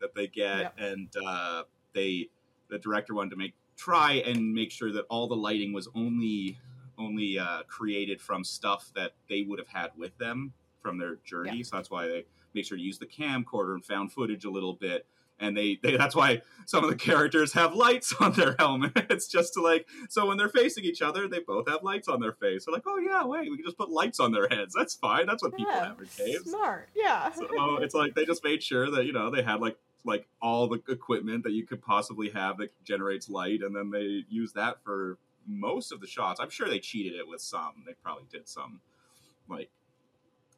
that 0.00 0.14
they 0.14 0.26
get. 0.26 0.58
Yep. 0.60 0.74
And 0.78 1.08
uh, 1.24 1.62
they, 1.92 2.30
the 2.70 2.78
director 2.78 3.14
wanted 3.14 3.30
to 3.30 3.36
make, 3.36 3.54
try 3.76 4.14
and 4.26 4.54
make 4.54 4.72
sure 4.72 4.90
that 4.92 5.04
all 5.10 5.28
the 5.28 5.36
lighting 5.36 5.72
was 5.72 5.88
only 5.94 6.58
only 6.98 7.38
uh, 7.38 7.62
created 7.68 8.20
from 8.20 8.44
stuff 8.44 8.90
that 8.94 9.12
they 9.28 9.42
would 9.42 9.58
have 9.58 9.68
had 9.68 9.90
with 9.96 10.16
them 10.18 10.52
from 10.80 10.98
their 10.98 11.16
journey. 11.24 11.58
Yeah. 11.58 11.62
So 11.64 11.76
that's 11.76 11.90
why 11.90 12.06
they 12.06 12.24
make 12.54 12.66
sure 12.66 12.76
to 12.76 12.82
use 12.82 12.98
the 12.98 13.06
camcorder 13.06 13.74
and 13.74 13.84
found 13.84 14.12
footage 14.12 14.44
a 14.44 14.50
little 14.50 14.74
bit. 14.74 15.06
And 15.42 15.56
they, 15.56 15.78
they 15.82 15.96
that's 15.96 16.14
why 16.14 16.40
some 16.66 16.84
of 16.84 16.90
the 16.90 16.96
characters 16.96 17.52
have 17.52 17.74
lights 17.74 18.14
on 18.20 18.32
their 18.32 18.54
helmets, 18.58 19.26
just 19.26 19.54
to 19.54 19.60
like 19.60 19.86
so 20.08 20.26
when 20.26 20.38
they're 20.38 20.48
facing 20.48 20.84
each 20.84 21.02
other, 21.02 21.28
they 21.28 21.40
both 21.40 21.68
have 21.68 21.82
lights 21.82 22.08
on 22.08 22.20
their 22.20 22.32
face. 22.32 22.64
They're 22.64 22.72
like, 22.72 22.84
oh 22.86 22.98
yeah, 22.98 23.24
wait, 23.24 23.50
we 23.50 23.56
can 23.56 23.64
just 23.64 23.76
put 23.76 23.90
lights 23.90 24.20
on 24.20 24.32
their 24.32 24.48
heads. 24.48 24.74
That's 24.76 24.94
fine. 24.94 25.26
That's 25.26 25.42
what 25.42 25.56
people 25.56 25.72
yeah, 25.72 25.88
have 25.88 26.00
in 26.00 26.06
caves. 26.06 26.48
smart. 26.48 26.88
Yeah. 26.94 27.32
So 27.32 27.78
it's 27.78 27.94
like 27.94 28.14
they 28.14 28.24
just 28.24 28.44
made 28.44 28.62
sure 28.62 28.90
that 28.90 29.04
you 29.04 29.12
know 29.12 29.30
they 29.30 29.42
had 29.42 29.60
like 29.60 29.76
like 30.04 30.26
all 30.40 30.68
the 30.68 30.80
equipment 30.88 31.44
that 31.44 31.52
you 31.52 31.64
could 31.64 31.82
possibly 31.82 32.30
have 32.30 32.58
that 32.58 32.70
generates 32.84 33.28
light, 33.28 33.60
and 33.62 33.74
then 33.74 33.90
they 33.90 34.24
use 34.28 34.52
that 34.52 34.82
for 34.84 35.18
most 35.46 35.92
of 35.92 36.00
the 36.00 36.06
shots. 36.06 36.40
I'm 36.40 36.50
sure 36.50 36.68
they 36.68 36.78
cheated 36.78 37.14
it 37.14 37.26
with 37.26 37.40
some. 37.40 37.84
They 37.86 37.94
probably 38.02 38.26
did 38.30 38.48
some 38.48 38.80
like 39.48 39.70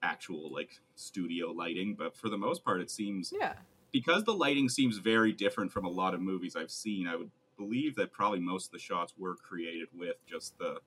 actual 0.02 0.52
like 0.52 0.80
studio 0.94 1.50
lighting, 1.50 1.94
but 1.98 2.16
for 2.16 2.28
the 2.28 2.38
most 2.38 2.64
part, 2.64 2.80
it 2.80 2.90
seems 2.90 3.32
yeah. 3.38 3.54
Because 3.94 4.24
the 4.24 4.34
lighting 4.34 4.68
seems 4.68 4.98
very 4.98 5.32
different 5.32 5.70
from 5.70 5.84
a 5.84 5.88
lot 5.88 6.14
of 6.14 6.20
movies 6.20 6.56
I've 6.56 6.72
seen. 6.72 7.06
I 7.06 7.14
would 7.14 7.30
believe 7.56 7.94
that 7.94 8.10
probably 8.10 8.40
most 8.40 8.66
of 8.66 8.72
the 8.72 8.80
shots 8.80 9.14
were 9.16 9.36
created 9.36 9.86
with 9.96 10.16
just 10.28 10.58
the 10.58 10.80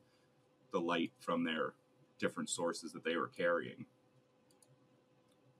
the 0.73 0.79
light 0.81 1.13
from 1.21 1.45
their 1.45 1.71
different 2.19 2.49
sources 2.49 2.91
that 2.91 3.05
they 3.05 3.15
were 3.15 3.29
carrying. 3.29 3.85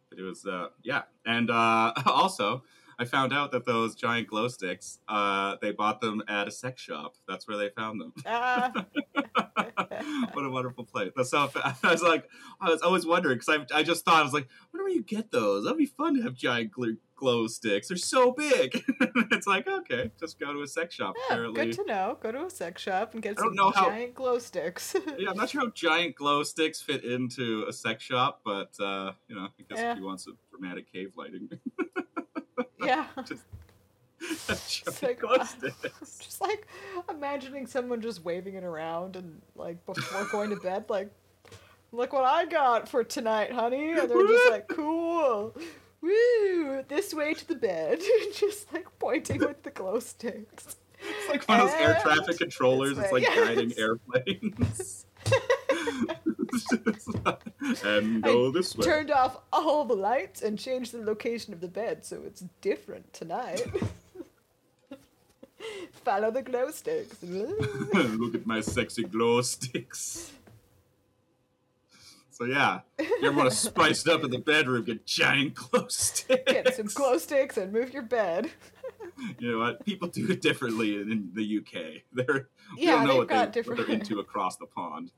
But 0.10 0.19
it 0.19 0.24
was 0.24 0.45
uh 0.45 0.68
yeah, 0.84 1.03
and 1.26 1.49
uh 1.49 1.94
also 2.06 2.64
I 2.99 3.06
found 3.06 3.32
out 3.32 3.53
that 3.53 3.65
those 3.65 3.95
giant 3.95 4.28
glow 4.28 4.49
sticks 4.49 4.99
uh 5.07 5.56
they 5.61 5.72
bought 5.72 6.02
them 6.02 6.22
at 6.28 6.49
a 6.49 6.52
sex 6.52 6.82
shop. 6.82 7.15
That's 7.30 7.48
where 7.48 7.56
they 7.56 7.69
found 7.69 8.02
them. 8.02 8.14
Ah. 8.26 8.74
what 10.34 10.45
a 10.45 10.49
wonderful 10.49 10.84
place. 10.84 11.14
That's 11.15 11.30
so. 11.30 11.49
I 11.56 11.76
was 11.84 12.03
like, 12.03 12.30
I 12.60 12.69
was 12.69 12.82
always 12.82 13.06
wondering 13.06 13.40
because 13.40 13.65
I, 13.72 13.80
I 13.80 13.84
just 13.84 14.03
thought 14.03 14.19
I 14.19 14.24
was 14.24 14.34
like, 14.34 14.49
wonder 14.74 14.84
where 14.84 14.94
you 14.94 15.02
get 15.02 15.32
those. 15.32 15.64
That'd 15.64 15.78
be 15.78 15.86
fun 15.86 16.15
to 16.18 16.24
have 16.24 16.34
giant 16.34 16.74
glow 17.18 17.48
sticks. 17.48 17.89
They're 17.89 17.98
so 17.98 18.31
big. 18.31 18.81
it's 19.31 19.45
like 19.48 19.68
okay, 19.68 20.11
just 20.19 20.39
go 20.39 20.53
to 20.53 20.61
a 20.61 20.68
sex 20.68 20.95
shop. 20.95 21.15
Yeah, 21.18 21.35
apparently, 21.35 21.65
good 21.65 21.73
to 21.76 21.85
know. 21.85 22.18
Go 22.22 22.31
to 22.31 22.45
a 22.45 22.49
sex 22.49 22.81
shop 22.81 23.14
and 23.14 23.22
get 23.22 23.38
some 23.38 23.53
know 23.53 23.72
how- 23.72 23.89
giant 23.89 24.15
glow 24.15 24.39
sticks. 24.39 24.95
yeah, 25.18 25.31
I'm 25.31 25.35
not 25.38 25.49
sure 25.49 25.61
how 25.61 25.72
giant 25.72 26.15
glow 26.15 26.44
sticks 26.44 26.81
fit 26.81 27.03
into 27.03 27.65
a 27.68 27.73
sex 27.73 28.03
shop, 28.03 28.41
but 28.45 28.72
uh, 28.80 29.11
you 29.27 29.35
know, 29.35 29.48
I 29.60 29.64
guess 29.68 29.77
Yeah. 29.80 29.91
if 29.91 29.98
you 29.98 30.06
want 30.06 30.22
some 30.22 30.38
dramatic 30.49 30.91
cave 30.91 31.11
lighting, 31.18 31.49
yeah. 32.80 33.07
giant 34.48 35.02
like, 35.03 35.19
glow 35.19 35.35
uh, 35.35 35.44
sticks. 35.44 36.19
just 36.19 36.41
like 36.41 36.68
imagining 37.10 37.68
someone 37.68 38.02
just 38.02 38.23
waving 38.23 38.56
it 38.56 38.64
around 38.64 39.15
and 39.15 39.41
like 39.56 39.84
before 39.85 40.26
going 40.31 40.49
to 40.52 40.56
bed, 40.57 40.85
like, 40.89 41.11
look 41.91 42.14
what 42.14 42.26
I 42.26 42.45
got 42.45 42.88
for 42.88 43.03
tonight, 43.03 43.52
honey. 43.52 43.91
And 43.91 44.10
they're 44.10 44.27
just 44.27 44.52
like, 44.52 44.68
cool. 44.68 45.56
Woo! 46.07 46.84
This 46.88 47.13
way 47.13 47.34
to 47.34 47.47
the 47.47 47.55
bed. 47.55 47.99
just 48.34 48.71
like 48.73 48.88
pointing 48.99 49.39
with 49.39 49.63
the 49.63 49.71
glow 49.71 49.99
sticks. 49.99 50.77
It's 50.99 51.29
like 51.29 51.47
one 51.47 51.59
of 51.59 51.69
those 51.69 51.79
air 51.79 51.99
traffic 52.01 52.38
controllers. 52.38 52.97
It's 52.97 53.11
like 53.11 53.23
guiding 53.23 53.69
yes. 53.71 53.79
airplanes. 53.79 55.05
and 57.84 58.23
go 58.23 58.51
this 58.51 58.75
way. 58.75 58.85
Turned 58.85 59.11
off 59.11 59.38
all 59.51 59.85
the 59.85 59.95
lights 59.95 60.41
and 60.41 60.57
changed 60.57 60.93
the 60.93 61.03
location 61.03 61.53
of 61.53 61.61
the 61.61 61.67
bed 61.67 62.05
so 62.05 62.21
it's 62.25 62.43
different 62.61 63.13
tonight. 63.13 63.61
Follow 66.05 66.31
the 66.31 66.41
glow 66.41 66.71
sticks. 66.71 67.21
Look 67.21 68.34
at 68.35 68.45
my 68.45 68.61
sexy 68.61 69.03
glow 69.03 69.41
sticks. 69.41 70.31
So 72.38 72.43
yeah, 72.45 72.81
you 72.99 73.07
ever 73.23 73.35
want 73.35 73.49
to 73.49 73.55
spice 73.55 74.05
it 74.05 74.14
up 74.14 74.23
in 74.23 74.30
the 74.30 74.38
bedroom? 74.38 74.84
Get 74.84 75.07
giant 75.07 75.55
glow 75.55 75.88
sticks. 75.88 76.43
Get 76.53 76.76
some 76.76 76.85
glow 76.85 77.18
sticks 77.18 77.57
and 77.57 77.73
move 77.73 77.91
your 77.93 78.03
bed. 78.03 78.51
You 79.39 79.53
know 79.53 79.57
what? 79.57 79.84
People 79.84 80.09
do 80.09 80.30
it 80.30 80.43
differently 80.43 80.93
in, 81.01 81.31
the 81.34 81.57
UK. 81.57 82.03
They're 82.14 82.49
we 82.77 82.84
Yeah, 82.85 82.97
don't 82.97 83.07
know 83.07 83.18
what, 83.18 83.27
they, 83.30 83.34
got 83.34 83.45
what 83.47 83.51
different. 83.53 83.88
they're 83.88 83.95
into 83.95 84.19
across 84.19 84.57
the 84.57 84.68
pond. 84.68 85.09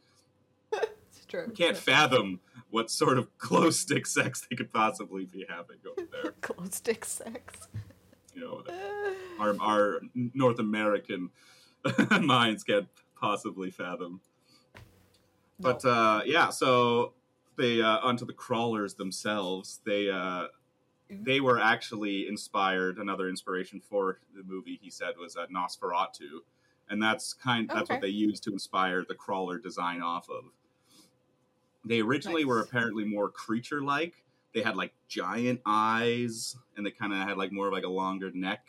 It's 0.73 1.25
true. 1.27 1.43
We 1.49 1.53
can't 1.53 1.75
fathom 1.75 2.39
what 2.69 2.89
sort 2.89 3.17
of 3.17 3.27
glow 3.37 3.69
stick 3.71 4.07
sex 4.07 4.47
they 4.49 4.55
could 4.55 4.71
possibly 4.71 5.25
be 5.25 5.45
having 5.49 5.77
over 5.85 6.07
there. 6.09 6.33
glow 6.41 6.65
stick 6.71 7.03
sex. 7.03 7.67
you 8.33 8.41
know 8.41 8.63
our 9.39 9.55
our 9.59 9.99
North 10.15 10.59
American 10.59 11.31
minds 12.21 12.63
can't 12.63 12.87
possibly 13.19 13.69
fathom. 13.71 14.21
But 15.59 15.83
uh, 15.83 16.21
yeah, 16.25 16.49
so 16.49 17.13
they 17.57 17.81
uh, 17.81 17.99
onto 17.99 18.25
the 18.25 18.33
crawlers 18.33 18.93
themselves. 18.93 19.81
They 19.85 20.09
uh, 20.09 20.47
they 21.09 21.41
were 21.41 21.59
actually 21.59 22.27
inspired. 22.27 22.97
Another 22.97 23.27
inspiration 23.27 23.81
for 23.81 24.19
the 24.35 24.43
movie, 24.43 24.79
he 24.81 24.89
said, 24.89 25.15
was 25.19 25.35
uh, 25.35 25.47
Nosferatu, 25.47 26.41
and 26.89 27.01
that's 27.01 27.33
kind. 27.33 27.69
That's 27.73 27.89
what 27.89 28.01
they 28.01 28.07
used 28.07 28.43
to 28.43 28.51
inspire 28.51 29.03
the 29.07 29.15
crawler 29.15 29.57
design 29.57 30.01
off 30.01 30.29
of. 30.29 30.45
They 31.85 31.99
originally 31.99 32.45
were 32.45 32.61
apparently 32.61 33.05
more 33.05 33.29
creature-like. 33.29 34.23
They 34.53 34.61
had 34.61 34.75
like 34.75 34.93
giant 35.07 35.61
eyes, 35.65 36.55
and 36.77 36.85
they 36.85 36.91
kind 36.91 37.13
of 37.13 37.19
had 37.19 37.37
like 37.37 37.51
more 37.51 37.67
of 37.67 37.73
like 37.73 37.85
a 37.85 37.89
longer 37.89 38.31
neck. 38.33 38.65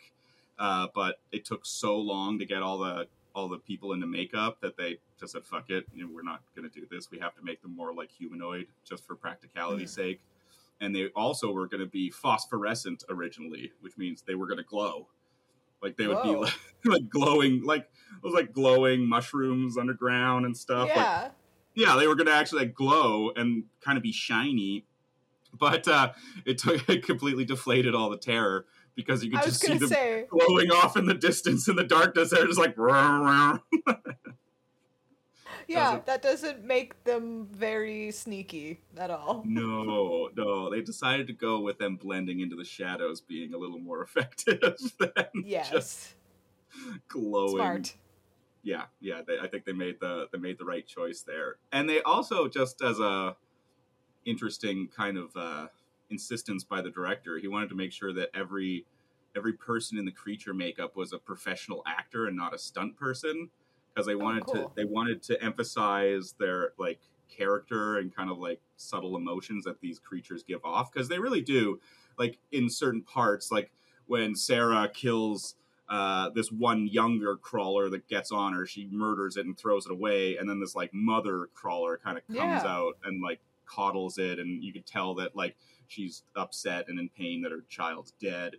Uh, 0.59 0.87
but 0.93 1.19
it 1.31 1.43
took 1.45 1.65
so 1.65 1.97
long 1.97 2.37
to 2.39 2.45
get 2.45 2.61
all 2.61 2.77
the 2.77 3.07
all 3.33 3.47
the 3.47 3.57
people 3.57 3.93
into 3.93 4.07
makeup 4.07 4.57
that 4.61 4.77
they 4.77 4.99
just 5.19 5.33
said, 5.33 5.45
"Fuck 5.45 5.69
it, 5.69 5.85
you 5.93 6.03
know, 6.03 6.09
we're 6.13 6.23
not 6.23 6.41
going 6.55 6.69
to 6.69 6.79
do 6.79 6.85
this. 6.89 7.11
We 7.11 7.19
have 7.19 7.35
to 7.35 7.43
make 7.43 7.61
them 7.61 7.75
more 7.75 7.93
like 7.93 8.11
humanoid, 8.11 8.67
just 8.87 9.05
for 9.05 9.15
practicality's 9.15 9.91
sake." 9.91 10.21
And 10.79 10.95
they 10.95 11.07
also 11.15 11.51
were 11.51 11.67
going 11.67 11.81
to 11.81 11.89
be 11.89 12.09
phosphorescent 12.09 13.03
originally, 13.09 13.71
which 13.81 13.97
means 13.97 14.23
they 14.23 14.35
were 14.35 14.47
going 14.47 14.57
to 14.57 14.63
glow, 14.63 15.07
like 15.81 15.97
they 15.97 16.07
would 16.07 16.21
be 16.23 16.29
like, 16.29 16.53
like 16.85 17.09
glowing, 17.09 17.63
like 17.63 17.81
it 17.81 18.23
was 18.23 18.33
like 18.33 18.53
glowing 18.53 19.07
mushrooms 19.07 19.77
underground 19.77 20.45
and 20.45 20.55
stuff. 20.55 20.87
Like, 20.89 20.97
yeah. 20.97 21.29
yeah, 21.75 21.95
they 21.97 22.07
were 22.07 22.15
going 22.15 22.27
to 22.27 22.33
actually 22.33 22.65
like 22.65 22.73
glow 22.73 23.31
and 23.35 23.63
kind 23.83 23.97
of 23.97 24.03
be 24.03 24.11
shiny, 24.11 24.85
but 25.57 25.87
uh, 25.87 26.11
it 26.45 26.59
took 26.59 26.87
it 26.89 27.03
completely 27.03 27.45
deflated 27.45 27.95
all 27.95 28.09
the 28.09 28.17
terror 28.17 28.65
because 28.95 29.23
you 29.23 29.31
could 29.31 29.43
just 29.43 29.61
see 29.61 29.77
them 29.77 29.87
say. 29.87 30.25
glowing 30.29 30.71
off 30.71 30.97
in 30.97 31.05
the 31.05 31.13
distance 31.13 31.67
in 31.67 31.75
the 31.75 31.83
darkness. 31.83 32.29
They're 32.31 32.45
just 32.45 32.59
like. 32.59 32.75
Yeah, 35.67 35.99
that 36.05 36.21
doesn't 36.21 36.63
make 36.65 37.03
them 37.05 37.47
very 37.49 38.11
sneaky 38.11 38.81
at 38.97 39.09
all. 39.09 39.43
no, 39.47 40.29
no. 40.35 40.69
They 40.69 40.81
decided 40.81 41.27
to 41.27 41.33
go 41.33 41.59
with 41.61 41.77
them 41.77 41.95
blending 41.95 42.41
into 42.41 42.55
the 42.55 42.65
shadows 42.65 43.21
being 43.21 43.53
a 43.53 43.57
little 43.57 43.79
more 43.79 44.01
effective 44.03 44.59
than 44.99 45.13
just 45.33 45.45
Yes. 45.45 46.15
glowing. 47.07 47.55
Smart. 47.55 47.95
yeah, 48.63 48.83
yeah. 48.99 49.21
They, 49.25 49.39
I 49.39 49.47
think 49.47 49.65
they 49.65 49.73
made 49.73 49.99
the 50.01 50.27
they 50.31 50.39
made 50.39 50.57
the 50.57 50.65
right 50.65 50.85
choice 50.85 51.21
there, 51.21 51.55
and 51.71 51.87
they 51.89 52.01
also 52.01 52.47
just 52.47 52.81
as 52.81 52.99
a 52.99 53.35
interesting 54.25 54.87
kind 54.95 55.17
of 55.17 55.35
uh, 55.35 55.67
insistence 56.11 56.63
by 56.63 56.81
the 56.81 56.89
director, 56.89 57.37
he 57.37 57.47
wanted 57.47 57.69
to 57.69 57.75
make 57.75 57.91
sure 57.91 58.13
that 58.13 58.29
every 58.33 58.85
every 59.35 59.53
person 59.53 59.97
in 59.97 60.05
the 60.05 60.11
creature 60.11 60.53
makeup 60.53 60.95
was 60.95 61.13
a 61.13 61.17
professional 61.17 61.81
actor 61.87 62.27
and 62.27 62.35
not 62.35 62.53
a 62.53 62.57
stunt 62.59 62.97
person, 62.97 63.49
because 63.93 64.05
they 64.05 64.15
wanted 64.15 64.47
to 64.47 64.67
cool. 64.67 64.73
they 64.75 64.85
wanted 64.85 65.21
to 65.23 65.41
emphasize 65.43 66.33
their 66.39 66.73
like 66.77 67.01
character 67.29 67.97
and 67.97 68.13
kind 68.15 68.29
of 68.29 68.37
like 68.37 68.61
subtle 68.75 69.15
emotions 69.15 69.63
that 69.63 69.79
these 69.79 69.99
creatures 69.99 70.43
give 70.43 70.63
off 70.65 70.91
because 70.91 71.07
they 71.07 71.19
really 71.19 71.41
do 71.41 71.79
like 72.17 72.37
in 72.51 72.69
certain 72.69 73.01
parts 73.01 73.51
like 73.51 73.71
when 74.05 74.35
sarah 74.35 74.89
kills 74.93 75.55
uh, 75.87 76.29
this 76.29 76.49
one 76.51 76.87
younger 76.87 77.35
crawler 77.35 77.89
that 77.89 78.07
gets 78.07 78.31
on 78.31 78.53
her. 78.53 78.65
She 78.65 78.87
murders 78.89 79.35
it 79.35 79.45
and 79.45 79.57
throws 79.57 79.85
it 79.85 79.91
away, 79.91 80.37
and 80.37 80.49
then 80.49 80.61
this 80.61 80.73
like 80.73 80.93
mother 80.93 81.49
crawler 81.53 81.97
kind 81.97 82.17
of 82.17 82.23
comes 82.29 82.63
Yeah. 82.63 82.65
out 82.65 82.93
and 83.03 83.21
like 83.21 83.41
coddles 83.65 84.17
it, 84.17 84.39
and 84.39 84.63
you 84.63 84.71
could 84.71 84.85
tell 84.85 85.15
that 85.15 85.35
like 85.35 85.57
she's 85.91 86.23
upset 86.35 86.85
and 86.87 86.97
in 86.99 87.09
pain 87.09 87.41
that 87.41 87.51
her 87.51 87.63
child's 87.69 88.13
dead. 88.21 88.55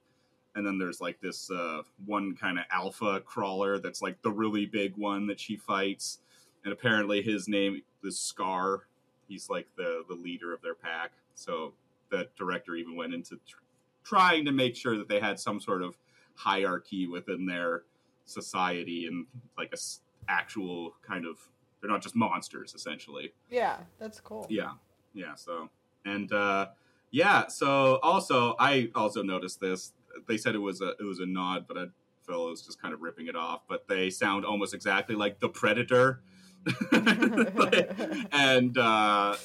And 0.54 0.66
then 0.66 0.78
there's 0.78 1.00
like 1.00 1.18
this 1.20 1.50
uh, 1.50 1.80
one 2.04 2.36
kind 2.36 2.58
of 2.58 2.64
alpha 2.70 3.20
crawler 3.20 3.78
that's 3.78 4.02
like 4.02 4.20
the 4.20 4.30
really 4.30 4.66
big 4.66 4.94
one 4.98 5.26
that 5.28 5.40
she 5.40 5.56
fights, 5.56 6.18
and 6.64 6.72
apparently 6.74 7.22
his 7.22 7.48
name 7.48 7.80
is 8.04 8.18
Scar. 8.18 8.82
He's 9.28 9.48
like 9.48 9.66
the 9.78 10.04
the 10.08 10.14
leader 10.14 10.52
of 10.52 10.60
their 10.60 10.74
pack. 10.74 11.12
So 11.34 11.72
the 12.10 12.28
director 12.36 12.74
even 12.74 12.96
went 12.96 13.14
into 13.14 13.36
tr- 13.48 13.56
trying 14.04 14.44
to 14.44 14.52
make 14.52 14.76
sure 14.76 14.98
that 14.98 15.08
they 15.08 15.20
had 15.20 15.40
some 15.40 15.58
sort 15.58 15.82
of 15.82 15.96
hierarchy 16.34 17.06
within 17.06 17.46
their 17.46 17.84
society 18.26 19.06
and 19.06 19.24
like 19.56 19.70
a 19.70 19.76
s- 19.76 20.00
actual 20.28 20.92
kind 21.06 21.24
of 21.26 21.38
they're 21.80 21.90
not 21.90 22.02
just 22.02 22.14
monsters 22.14 22.74
essentially 22.74 23.32
Yeah, 23.50 23.78
that's 23.98 24.20
cool. 24.20 24.46
yeah 24.50 24.72
yeah 25.14 25.34
so 25.34 25.70
and 26.04 26.30
uh 26.32 26.66
yeah 27.12 27.46
so 27.46 28.00
also 28.02 28.56
i 28.58 28.90
also 28.96 29.22
noticed 29.22 29.60
this. 29.60 29.92
They 30.28 30.36
said 30.36 30.54
it 30.54 30.58
was 30.58 30.80
a 30.80 30.90
it 31.00 31.04
was 31.04 31.20
a 31.20 31.26
nod 31.26 31.66
but 31.68 31.78
i 31.78 31.84
felt 32.26 32.46
it 32.48 32.50
was 32.50 32.62
just 32.62 32.80
kind 32.82 32.94
of 32.94 33.00
ripping 33.02 33.26
it 33.26 33.34
off. 33.36 33.62
But 33.68 33.88
they 33.88 34.08
sound 34.10 34.44
almost 34.44 34.74
exactly 34.74 35.14
like 35.16 35.40
the 35.40 35.48
predator. 35.48 36.20
And 38.32 38.76
uh 38.78 39.36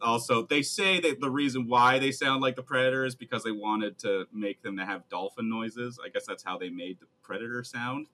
also 0.00 0.46
they 0.46 0.62
say 0.62 1.00
that 1.00 1.20
the 1.20 1.30
reason 1.30 1.66
why 1.66 1.98
they 1.98 2.12
sound 2.12 2.42
like 2.42 2.56
the 2.56 2.62
predator 2.62 3.04
is 3.04 3.14
because 3.14 3.42
they 3.42 3.50
wanted 3.52 3.98
to 4.00 4.26
make 4.32 4.62
them 4.62 4.76
to 4.76 4.84
have 4.84 5.08
dolphin 5.08 5.48
noises. 5.48 5.98
I 6.04 6.08
guess 6.08 6.26
that's 6.26 6.44
how 6.44 6.58
they 6.58 6.68
made 6.70 7.00
the 7.00 7.06
predator 7.22 7.64
sound. 7.64 8.08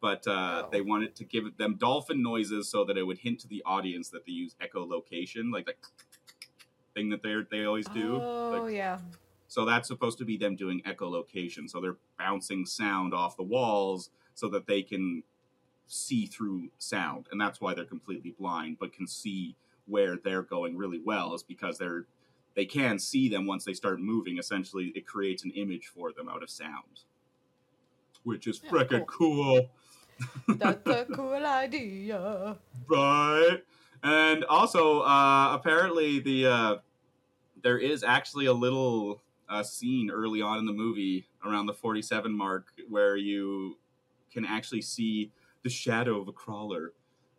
But 0.00 0.26
uh, 0.26 0.64
Oh. 0.66 0.68
they 0.70 0.80
wanted 0.80 1.16
to 1.16 1.24
give 1.24 1.56
them 1.56 1.76
dolphin 1.76 2.22
noises 2.22 2.68
so 2.68 2.84
that 2.84 2.96
it 2.96 3.02
would 3.04 3.18
hint 3.18 3.40
to 3.40 3.48
the 3.48 3.62
audience 3.66 4.10
that 4.10 4.26
they 4.26 4.32
use 4.32 4.54
echolocation 4.62 5.52
like 5.52 5.66
that 5.66 5.76
thing 6.98 7.10
that 7.10 7.22
they 7.22 7.34
they 7.50 7.64
always 7.66 7.88
do 7.88 8.26
Oh 8.50 8.66
Like, 8.66 8.66
yeah. 8.66 8.98
so 9.48 9.64
that's 9.64 9.88
supposed 9.88 10.18
to 10.18 10.24
be 10.24 10.36
them 10.36 10.56
doing 10.56 10.82
echolocation. 10.82 11.68
So 11.68 11.80
they're 11.80 11.98
bouncing 12.18 12.66
sound 12.66 13.14
off 13.14 13.36
the 13.36 13.42
walls 13.42 14.10
so 14.34 14.48
that 14.50 14.66
they 14.66 14.82
can 14.82 15.22
see 15.86 16.26
through 16.26 16.70
sound. 16.78 17.28
And 17.30 17.40
that's 17.40 17.60
why 17.60 17.74
they're 17.74 17.84
completely 17.84 18.32
blind, 18.38 18.78
but 18.80 18.92
can 18.92 19.06
see 19.06 19.56
where 19.86 20.16
they're 20.16 20.42
going 20.42 20.76
really 20.76 21.00
well 21.04 21.34
is 21.34 21.42
because 21.42 21.78
they're 21.78 22.06
they 22.56 22.66
can 22.66 22.98
see 22.98 23.28
them 23.28 23.46
once 23.46 23.64
they 23.64 23.74
start 23.74 24.00
moving. 24.00 24.38
Essentially, 24.38 24.92
it 24.96 25.06
creates 25.06 25.44
an 25.44 25.52
image 25.52 25.86
for 25.88 26.12
them 26.12 26.28
out 26.28 26.42
of 26.42 26.50
sound. 26.50 27.04
Which 28.22 28.46
is 28.46 28.60
Yeah, 28.62 28.70
frickin' 28.70 29.06
cool. 29.06 29.70
That's 30.52 30.88
a 30.88 31.06
cool 31.10 31.46
idea. 31.46 32.58
right 32.88 33.62
and 34.02 34.44
also 34.44 35.00
uh 35.00 35.50
apparently 35.54 36.20
the 36.20 36.46
uh 36.46 36.76
there 37.62 37.78
is 37.78 38.02
actually 38.02 38.46
a 38.46 38.52
little 38.52 39.22
uh, 39.48 39.62
scene 39.62 40.10
early 40.10 40.42
on 40.42 40.58
in 40.58 40.66
the 40.66 40.72
movie 40.72 41.26
around 41.44 41.66
the 41.66 41.74
47 41.74 42.32
mark 42.32 42.66
where 42.88 43.16
you 43.16 43.78
can 44.32 44.44
actually 44.44 44.82
see 44.82 45.32
the 45.62 45.70
shadow 45.70 46.20
of 46.20 46.28
a 46.28 46.32
crawler 46.32 46.92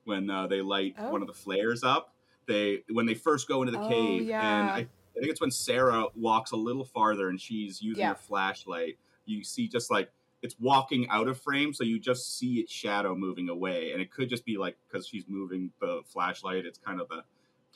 when 0.06 0.30
uh, 0.30 0.48
they 0.48 0.62
light 0.62 0.96
one 1.12 1.22
of 1.22 1.28
the 1.28 1.34
flares 1.34 1.84
up 1.84 2.16
they 2.48 2.84
when 2.92 3.06
they 3.06 3.14
first 3.14 3.48
go 3.48 3.62
into 3.62 3.72
the 3.72 3.78
Oh, 3.80 3.88
cave 3.88 4.30
and. 4.40 4.70
I, 4.72 4.88
I 5.18 5.22
think 5.22 5.32
it's 5.32 5.42
when 5.42 5.52
sarah 5.52 6.06
walks 6.16 6.52
a 6.52 6.56
little 6.56 6.86
farther 6.86 7.28
and 7.30 7.42
she's 7.42 7.82
using 7.82 8.04
Yeah. 8.04 8.10
her 8.10 8.16
flashlight 8.16 8.98
you 9.26 9.44
see 9.44 9.68
just 9.68 9.92
like 9.92 10.10
it's 10.42 10.56
walking 10.60 11.10
out 11.10 11.28
of 11.28 11.38
frame, 11.42 11.74
so 11.74 11.84
you 11.84 12.00
just 12.00 12.38
see 12.38 12.62
its 12.62 12.72
shadow 12.72 13.14
moving 13.14 13.50
away, 13.50 13.92
and 13.92 14.02
it 14.02 14.10
could 14.10 14.30
just 14.30 14.46
be 14.46 14.58
like 14.58 14.78
because 14.88 15.06
she's 15.06 15.26
moving 15.28 15.70
the 15.82 16.02
flashlight. 16.06 16.66
It's 16.66 16.80
kind 16.80 17.02
of 17.02 17.10
the 17.10 17.24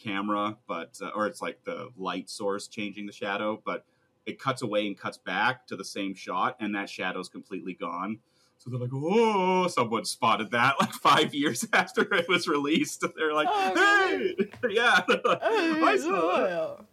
camera, 0.02 0.57
but 0.68 0.98
uh, 1.02 1.10
or 1.15 1.28
it's 1.28 1.41
like 1.41 1.64
the 1.64 1.90
light 1.98 2.30
source 2.30 2.68
changing 2.68 3.06
the 3.06 3.11
shadow, 3.14 3.61
but 3.65 3.86
it 4.26 4.40
cuts 4.40 4.61
away 4.61 4.88
and 4.88 4.98
cuts 4.98 5.18
back 5.18 5.68
to 5.68 5.76
the 5.76 5.84
same 5.86 6.15
shot, 6.15 6.56
and 6.60 6.74
that 6.76 6.90
shadow's 6.90 7.30
completely 7.30 7.74
gone. 7.74 8.20
So 8.57 8.70
they're 8.70 8.80
like, 8.80 8.91
"Oh, 8.94 9.68
someone 9.68 10.06
spotted 10.06 10.52
that!" 10.52 10.76
Like 10.80 10.94
five 10.94 11.34
years 11.34 11.65
after 11.74 12.02
it 12.14 12.30
was 12.30 12.48
released, 12.48 13.03
they're 13.18 13.34
like, 13.34 13.48
Oh, 13.52 14.07
"Hey, 14.07 14.36
yeah, 14.70 15.02
Oh, 15.07 15.86
I 15.86 15.98
saw 15.98 16.38
that. 16.38 16.86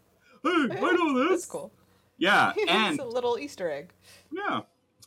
Hey, 0.43 0.77
I 0.79 0.93
know 0.93 1.19
this." 1.21 1.29
That's 1.31 1.47
cool. 1.47 1.73
Yeah, 2.19 2.53
it's 2.57 2.71
and 2.71 3.01
a 3.01 3.05
little 3.05 3.39
Easter 3.39 3.71
egg. 3.71 3.93
yeah. 4.33 4.61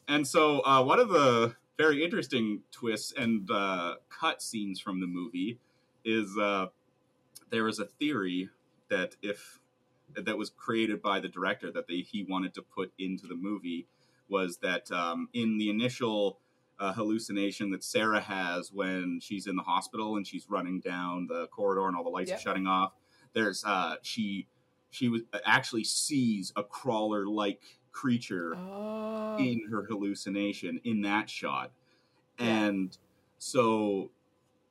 And 0.07 0.27
so 0.27 0.59
uh, 0.65 0.83
one 0.83 0.99
of 0.99 1.09
the 1.09 1.55
very 1.77 2.03
interesting 2.03 2.61
twists 2.71 3.13
and 3.15 3.49
uh, 3.51 3.95
cut 4.09 4.41
scenes 4.41 4.79
from 4.79 4.99
the 4.99 5.07
movie 5.07 5.59
is 6.03 6.37
uh, 6.37 6.67
there 7.53 7.63
was 7.63 7.77
a 7.79 7.85
theory 7.85 8.49
that 8.89 9.15
if 9.21 9.59
that 10.15 10.37
was 10.37 10.49
created 10.49 11.01
by 11.03 11.19
the 11.19 11.27
director 11.29 11.71
that 11.71 11.87
they, 11.87 11.97
he 11.97 12.25
wanted 12.27 12.53
to 12.55 12.61
put 12.63 12.91
into 12.97 13.27
the 13.27 13.35
movie 13.35 13.85
was 14.27 14.57
that 14.57 14.91
um, 14.91 15.29
in 15.33 15.57
the 15.59 15.69
initial 15.69 16.39
uh, 16.79 16.91
hallucination 16.93 17.69
that 17.71 17.83
Sarah 17.83 18.19
has 18.21 18.71
when 18.73 19.19
she's 19.21 19.45
in 19.45 19.55
the 19.55 19.61
hospital 19.63 20.15
and 20.17 20.25
she's 20.25 20.49
running 20.49 20.79
down 20.79 21.27
the 21.27 21.45
corridor 21.47 21.87
and 21.87 21.95
all 21.95 22.03
the 22.03 22.09
lights 22.09 22.31
Yep. 22.31 22.39
are 22.39 22.41
shutting 22.41 22.65
off, 22.67 22.93
there's 23.33 23.63
uh, 23.63 23.95
she 24.01 24.47
she 24.89 25.09
was 25.09 25.21
actually 25.45 25.83
sees 25.83 26.51
a 26.55 26.63
crawler 26.63 27.27
like 27.27 27.61
creature 27.91 28.55
Oh. 28.57 29.37
in 29.39 29.67
her 29.69 29.83
hallucination 29.83 30.81
in 30.83 31.01
that 31.01 31.29
shot. 31.29 31.71
Yeah. 32.39 32.45
And 32.65 32.97
so 33.37 34.09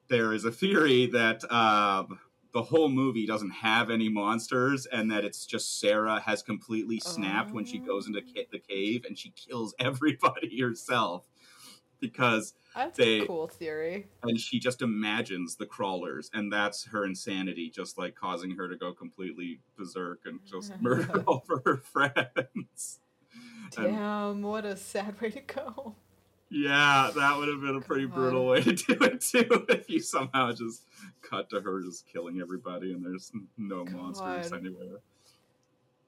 there 0.08 0.32
is 0.32 0.44
a 0.44 0.50
theory 0.52 1.06
that 1.06 1.44
um, 1.52 2.18
the 2.52 2.62
whole 2.62 2.88
movie 2.88 3.26
doesn't 3.26 3.50
have 3.50 3.88
any 3.90 4.08
monsters 4.08 4.86
and 4.86 5.10
that 5.10 5.24
it's 5.24 5.46
just 5.46 5.80
Sarah 5.80 6.20
has 6.20 6.42
completely 6.42 7.00
snapped 7.00 7.50
when 7.52 7.64
she 7.64 7.78
goes 7.78 8.06
into 8.06 8.20
ca- 8.20 8.46
the 8.52 8.58
cave 8.58 9.04
and 9.06 9.16
she 9.18 9.30
kills 9.30 9.74
everybody 9.78 10.60
herself 10.60 11.24
because 12.00 12.54
That's 12.74 12.98
they- 12.98 13.20
a 13.20 13.26
cool 13.26 13.48
theory. 13.48 14.08
and 14.22 14.38
she 14.38 14.58
just 14.58 14.82
imagines 14.82 15.56
the 15.56 15.66
crawlers 15.66 16.30
and 16.34 16.52
that's 16.52 16.84
her 16.88 17.04
insanity 17.06 17.70
just 17.74 17.96
like 17.96 18.14
causing 18.16 18.50
her 18.56 18.68
to 18.68 18.76
go 18.76 18.92
completely 18.92 19.60
berserk 19.78 20.20
and 20.26 20.40
just 20.44 20.72
murder 20.82 21.22
all 21.26 21.44
of 21.50 21.62
her 21.64 21.76
friends 21.78 22.98
And- 23.78 23.96
Damn, 23.96 24.42
what 24.42 24.64
a 24.66 24.76
sad 24.76 25.18
way 25.20 25.30
to 25.30 25.40
go. 25.40 25.94
Yeah 26.52 27.10
that 27.16 27.36
would 27.38 27.48
have 27.48 27.60
been 27.60 27.76
a 27.76 27.80
pretty 27.80 28.06
God. 28.06 28.14
brutal 28.14 28.46
way 28.46 28.62
to 28.62 28.72
do 28.72 28.98
it 29.00 29.20
too 29.20 29.64
if 29.70 29.88
you 29.88 30.00
somehow 30.00 30.52
just 30.52 30.82
cut 31.22 31.48
to 31.50 31.60
her 31.60 31.80
just 31.80 32.06
killing 32.06 32.40
everybody 32.40 32.92
and 32.92 33.04
there's 33.04 33.32
no 33.56 33.84
monsters 33.86 34.52
anywhere 34.52 35.00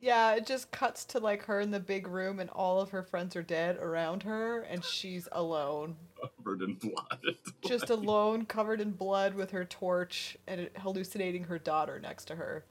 Yeah, 0.01 0.35
it 0.35 0.47
just 0.47 0.71
cuts 0.71 1.07
to 1.07 1.19
like 1.19 1.45
her 1.45 1.61
in 1.61 1.71
the 1.71 1.81
big 1.81 2.07
room 2.07 2.39
and 2.39 2.51
all 2.51 2.79
of 2.79 2.91
her 2.91 3.03
friends 3.03 3.35
are 3.37 3.43
dead 3.43 3.79
around 3.79 4.23
her 4.25 4.61
and 4.61 4.85
she's 4.85 5.27
alone. 5.33 5.97
covered 6.21 6.61
in 6.61 6.75
blood 6.75 7.37
Just 7.67 7.89
alone, 7.89 8.45
covered 8.45 8.83
in 8.83 8.91
blood 8.91 9.35
with 9.35 9.53
her 9.53 9.65
torch 9.65 10.37
and 10.47 10.69
hallucinating 10.77 11.45
her 11.45 11.59
daughter 11.59 11.99
next 11.99 12.27
to 12.27 12.35
her. 12.37 12.67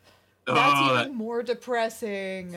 That's 0.45 0.59
oh, 0.79 1.01
even 1.01 1.15
more 1.15 1.41
depressing. 1.41 2.55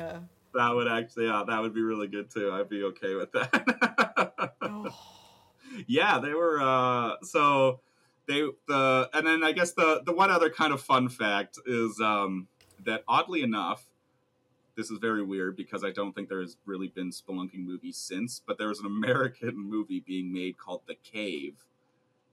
That 0.54 0.74
would 0.74 0.88
actually 0.88 1.26
yeah 1.26 1.44
that 1.46 1.60
would 1.60 1.74
be 1.74 1.82
really 1.82 2.08
good 2.08 2.30
too. 2.30 2.50
I'd 2.52 2.68
be 2.68 2.82
okay 2.84 3.14
with 3.14 3.32
that. 3.32 4.54
Oh, 4.62 4.94
yeah 5.86 6.18
they 6.18 6.32
were 6.32 6.60
uh 6.60 7.16
so 7.22 7.80
they 8.26 8.42
the 8.66 9.08
and 9.12 9.26
then 9.26 9.44
i 9.44 9.52
guess 9.52 9.72
the 9.72 10.02
the 10.04 10.12
one 10.12 10.30
other 10.30 10.50
kind 10.50 10.72
of 10.72 10.80
fun 10.80 11.08
fact 11.08 11.58
is 11.66 12.00
um 12.00 12.48
that 12.84 13.04
oddly 13.06 13.42
enough 13.42 13.84
this 14.76 14.90
is 14.90 14.98
very 14.98 15.22
weird 15.22 15.56
because 15.56 15.84
i 15.84 15.90
don't 15.90 16.14
think 16.14 16.28
there's 16.28 16.56
really 16.66 16.88
been 16.88 17.10
spelunking 17.10 17.64
movies 17.64 17.96
since 17.96 18.40
but 18.46 18.58
there 18.58 18.68
was 18.68 18.80
an 18.80 18.86
american 18.86 19.58
movie 19.70 20.00
being 20.00 20.32
made 20.32 20.56
called 20.56 20.82
the 20.86 20.94
cave 20.94 21.54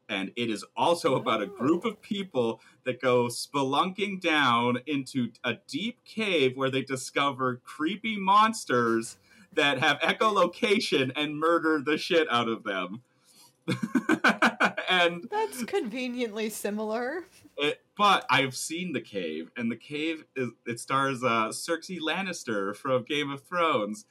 and 0.09 0.31
it 0.35 0.49
is 0.49 0.65
also 0.75 1.15
about 1.15 1.41
a 1.41 1.47
group 1.47 1.85
of 1.85 2.01
people 2.01 2.61
that 2.85 3.01
go 3.01 3.25
spelunking 3.25 4.21
down 4.21 4.77
into 4.85 5.29
a 5.43 5.55
deep 5.67 6.03
cave 6.05 6.55
where 6.55 6.69
they 6.69 6.81
discover 6.81 7.61
creepy 7.63 8.17
monsters 8.17 9.17
that 9.53 9.79
have 9.79 9.99
echolocation 9.99 11.11
and 11.15 11.37
murder 11.37 11.81
the 11.83 11.97
shit 11.97 12.27
out 12.31 12.47
of 12.47 12.63
them. 12.63 13.01
and 14.89 15.25
that's 15.31 15.63
conveniently 15.63 16.49
similar. 16.49 17.23
it, 17.57 17.81
but 17.97 18.25
I've 18.29 18.55
seen 18.57 18.91
the 18.91 18.99
cave, 18.99 19.51
and 19.55 19.71
the 19.71 19.77
cave 19.77 20.25
is 20.35 20.49
it 20.65 20.81
stars 20.81 21.23
uh, 21.23 21.47
Cersei 21.47 21.99
Lannister 21.99 22.75
from 22.75 23.03
Game 23.03 23.31
of 23.31 23.41
Thrones 23.43 24.05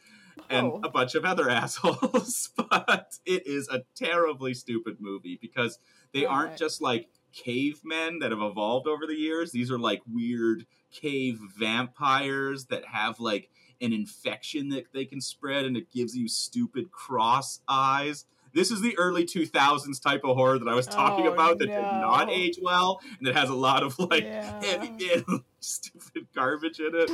and 0.51 0.67
Oh. 0.67 0.81
a 0.85 0.89
bunch 0.91 1.15
of 1.15 1.25
other 1.25 1.49
assholes. 1.63 2.51
but 2.57 3.19
it 3.25 3.47
is 3.47 3.69
a 3.69 3.83
terribly 3.95 4.55
stupid 4.55 4.97
movie 5.01 5.39
because 5.41 5.79
they 6.13 6.25
aren't 6.27 6.45
Alright. 6.45 6.59
just 6.59 6.81
like 6.83 7.09
cavemen 7.33 8.19
that 8.21 8.31
have 8.31 8.43
evolved 8.43 8.87
over 8.87 9.07
the 9.07 9.15
years. 9.17 9.53
These 9.53 9.71
are 9.71 9.79
like 9.79 10.03
weird 10.07 10.67
cave 10.91 11.41
vampires 11.59 12.67
that 12.67 12.85
have 12.87 13.19
like 13.19 13.49
an 13.81 13.93
infection 13.93 14.69
that 14.69 14.93
they 14.93 15.05
can 15.05 15.21
spread 15.21 15.65
and 15.65 15.77
it 15.77 15.91
gives 15.91 16.17
you 16.17 16.29
stupid 16.29 16.91
cross 16.91 17.61
eyes. 17.67 18.27
This 18.55 18.71
is 18.71 18.83
the 18.83 18.97
early 18.99 19.25
2000s 19.25 19.99
type 20.03 20.21
of 20.25 20.37
horror 20.37 20.59
that 20.59 20.69
I 20.69 20.75
was 20.75 20.87
talking 20.87 21.27
Oh, 21.27 21.33
about 21.33 21.59
that 21.59 21.69
did 21.69 21.93
not 22.01 22.31
age 22.31 22.59
well 22.63 23.01
and 23.19 23.27
that 23.27 23.35
has 23.35 23.49
a 23.49 23.55
lot 23.55 23.83
of 23.83 23.99
like 23.99 24.25
Yeah. 24.27 24.53
heavy 24.61 24.91
metal 24.91 25.41
stupid 25.69 26.27
garbage 26.35 26.81
in 26.81 26.93
it. 26.95 27.11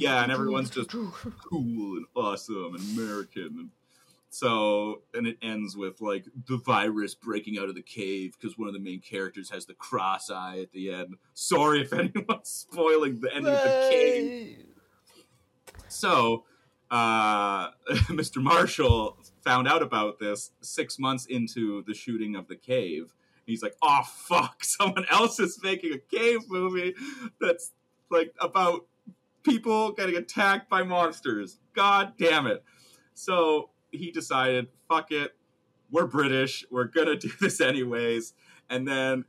Yeah, 0.00 0.22
and 0.22 0.32
everyone's 0.32 0.70
just 0.70 0.90
cool 0.90 1.96
and 1.96 2.06
awesome 2.14 2.74
and 2.74 2.98
American. 2.98 3.70
So, 4.34 5.02
and 5.14 5.28
it 5.28 5.38
ends 5.42 5.76
with 5.76 6.00
like 6.00 6.24
the 6.48 6.56
virus 6.56 7.14
breaking 7.14 7.56
out 7.56 7.68
of 7.68 7.76
the 7.76 7.82
cave 7.82 8.34
because 8.36 8.58
one 8.58 8.66
of 8.66 8.74
the 8.74 8.80
main 8.80 9.00
characters 9.00 9.50
has 9.50 9.64
the 9.66 9.74
cross 9.74 10.28
eye 10.28 10.58
at 10.60 10.72
the 10.72 10.92
end. 10.92 11.14
Sorry 11.34 11.82
if 11.82 11.92
anyone's 11.92 12.48
spoiling 12.48 13.20
the 13.20 13.32
end 13.32 13.46
of 13.46 13.62
the 13.62 13.88
cave. 13.90 14.66
So, 15.86 16.44
uh, 16.90 17.70
Mr. 18.10 18.42
Marshall 18.42 19.18
found 19.44 19.68
out 19.68 19.82
about 19.82 20.18
this 20.18 20.50
six 20.60 20.98
months 20.98 21.26
into 21.26 21.84
the 21.84 21.94
shooting 21.94 22.34
of 22.34 22.48
the 22.48 22.56
cave. 22.56 23.14
He's 23.46 23.62
like, 23.62 23.74
"Oh 23.82 24.02
fuck! 24.02 24.64
Someone 24.64 25.04
else 25.10 25.38
is 25.40 25.60
making 25.62 25.92
a 25.92 25.98
cave 25.98 26.40
movie 26.48 26.94
that's 27.40 27.72
like 28.10 28.34
about 28.40 28.86
people 29.42 29.92
getting 29.92 30.16
attacked 30.16 30.68
by 30.68 30.82
monsters. 30.82 31.58
God 31.74 32.14
damn 32.18 32.46
it!" 32.46 32.64
So 33.14 33.70
he 33.90 34.10
decided, 34.10 34.68
"Fuck 34.88 35.12
it, 35.12 35.36
we're 35.90 36.06
British. 36.06 36.64
We're 36.70 36.84
gonna 36.84 37.16
do 37.16 37.30
this 37.40 37.60
anyways." 37.60 38.34
And 38.70 38.88
then 38.88 39.24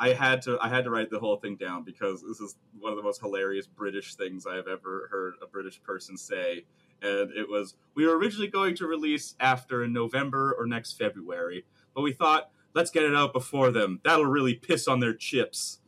I 0.00 0.14
had 0.14 0.40
to 0.42 0.58
I 0.62 0.68
had 0.70 0.84
to 0.84 0.90
write 0.90 1.10
the 1.10 1.18
whole 1.18 1.36
thing 1.36 1.56
down 1.56 1.84
because 1.84 2.22
this 2.22 2.40
is 2.40 2.56
one 2.78 2.90
of 2.90 2.96
the 2.96 3.02
most 3.02 3.20
hilarious 3.20 3.66
British 3.66 4.14
things 4.14 4.46
I 4.46 4.56
have 4.56 4.66
ever 4.66 5.08
heard 5.10 5.34
a 5.42 5.46
British 5.46 5.82
person 5.82 6.16
say. 6.16 6.64
And 7.02 7.30
it 7.32 7.48
was 7.48 7.74
we 7.94 8.06
were 8.06 8.16
originally 8.16 8.48
going 8.48 8.74
to 8.76 8.86
release 8.86 9.34
after 9.40 9.84
in 9.84 9.92
November 9.92 10.56
or 10.58 10.66
next 10.66 10.94
February, 10.94 11.66
but 11.94 12.00
we 12.00 12.12
thought 12.12 12.50
let's 12.74 12.90
get 12.90 13.04
it 13.04 13.14
out 13.14 13.32
before 13.32 13.70
them. 13.70 14.00
That'll 14.04 14.26
really 14.26 14.54
piss 14.54 14.88
on 14.88 15.00
their 15.00 15.14
chips. 15.14 15.78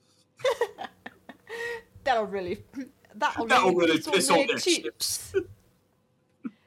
That'll 2.05 2.25
really, 2.25 2.65
that'll, 3.15 3.47
That'll 3.47 3.75
really, 3.75 3.99
piss, 3.99 4.09
piss 4.09 4.31
on 4.31 4.39
their 4.39 4.47
their 4.49 4.59
chips. 4.59 5.35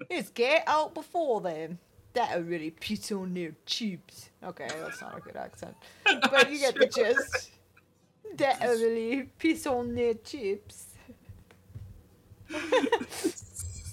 Let's 0.10 0.30
get 0.34 0.64
out 0.66 0.94
before 0.94 1.42
then. 1.42 1.78
That'll 2.14 2.44
really 2.44 2.72
piss 2.72 3.12
on 3.12 3.34
their 3.34 3.54
chips. 3.66 4.30
Okay, 4.42 4.68
that's 4.82 5.02
not 5.02 5.18
a 5.18 5.20
good 5.20 5.36
accent, 5.36 5.76
but 6.06 6.50
you 6.50 6.60
get 6.60 6.76
the 6.76 6.88
gist. 6.96 7.52
That'll 8.38 8.76
really 8.76 9.24
piss 9.38 9.68
on 9.68 9.94
their 9.94 10.14
chips. 10.14 10.94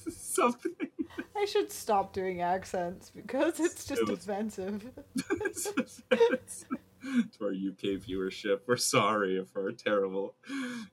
Something. 0.07 0.73
I 1.37 1.45
should 1.47 1.73
stop 1.73 2.13
doing 2.13 2.41
accents 2.41 3.11
because 3.11 3.59
it's 3.61 3.85
just 3.85 4.03
was- 4.09 4.19
offensive. 4.21 4.91
to 7.37 7.45
our 7.45 7.51
UK 7.51 7.99
viewership, 8.01 8.61
we're 8.67 8.77
sorry 8.77 9.45
for 9.53 9.63
our 9.65 9.73
terrible 9.73 10.35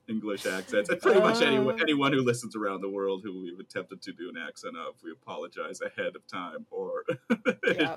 English 0.08 0.44
accents. 0.46 0.88
And 0.88 1.00
pretty 1.00 1.20
much 1.20 1.40
anyone, 1.42 1.74
Uh. 1.76 1.82
anyone 1.82 2.12
who 2.12 2.20
listens 2.22 2.56
around 2.56 2.80
the 2.80 2.88
world 2.88 3.22
who 3.22 3.40
we've 3.42 3.58
attempted 3.60 4.02
to 4.02 4.12
do 4.12 4.28
an 4.28 4.36
accent 4.36 4.76
of, 4.76 4.94
we 5.04 5.12
apologize 5.12 5.80
ahead 5.80 6.16
of 6.16 6.26
time 6.26 6.66
or 6.70 7.04
Yeah. 7.74 7.96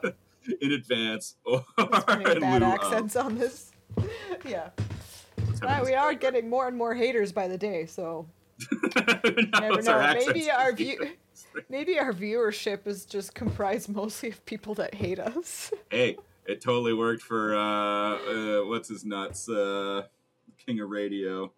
in 0.61 0.71
advance 0.73 1.35
or 1.45 1.65
Plenty 1.77 2.25
of 2.25 2.31
in 2.37 2.39
bad 2.41 2.61
of. 2.63 2.69
accents 2.73 3.15
on 3.15 3.37
this. 3.37 3.71
yeah. 4.45 4.69
Have 5.61 5.81
Uh, 5.81 5.85
we 5.85 5.93
are 5.95 6.13
getting 6.13 6.49
more 6.49 6.67
and 6.67 6.77
more 6.77 6.93
haters 6.93 7.31
by 7.31 7.47
the 7.47 7.57
day, 7.57 7.85
so 7.85 8.27
No, 8.95 9.11
never 9.59 9.81
know. 9.81 10.13
Maybe 10.27 10.51
our 10.51 10.73
view. 10.73 10.99
maybe 11.69 11.99
our 11.99 12.13
viewership 12.13 12.87
is 12.87 13.05
just 13.05 13.33
comprised 13.33 13.89
mostly 13.89 14.29
of 14.29 14.43
people 14.45 14.73
that 14.75 14.93
hate 14.95 15.19
us. 15.19 15.71
Hey, 15.89 16.17
it 16.45 16.59
totally 16.61 16.93
worked 16.93 17.21
for 17.21 17.55
uh, 17.55 17.59
uh 17.61 18.65
what's 18.65 18.89
his 18.89 19.05
nuts, 19.05 19.47
uh, 19.47 20.03
King 20.65 20.79
of 20.79 20.89
Radio, 20.89 21.51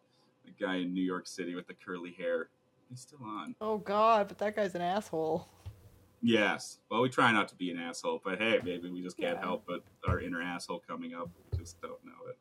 the 0.45 0.51
guy 0.59 0.75
in 0.77 0.93
New 0.93 1.03
York 1.03 1.25
City 1.27 1.55
with 1.55 1.67
the 1.67 1.73
curly 1.73 2.11
hair. 2.11 2.49
He's 2.89 3.01
still 3.01 3.19
on. 3.23 3.55
Oh 3.61 3.77
God, 3.77 4.27
but 4.27 4.37
that 4.39 4.55
guy's 4.55 4.75
an 4.75 4.81
asshole. 4.81 5.47
Yes. 6.21 6.79
Well, 6.89 7.01
we 7.01 7.09
try 7.09 7.31
not 7.31 7.47
to 7.49 7.55
be 7.55 7.71
an 7.71 7.77
asshole, 7.77 8.21
but 8.23 8.39
hey, 8.39 8.59
maybe 8.63 8.89
we 8.89 9.01
just 9.01 9.17
can't 9.17 9.37
Yeah. 9.37 9.41
help 9.45 9.63
but 9.67 9.83
our 10.07 10.19
inner 10.19 10.41
asshole 10.41 10.81
coming 10.87 11.13
up. 11.13 11.29
We 11.51 11.59
just 11.59 11.81
don't 11.81 12.03
know 12.03 12.29
it. 12.29 12.37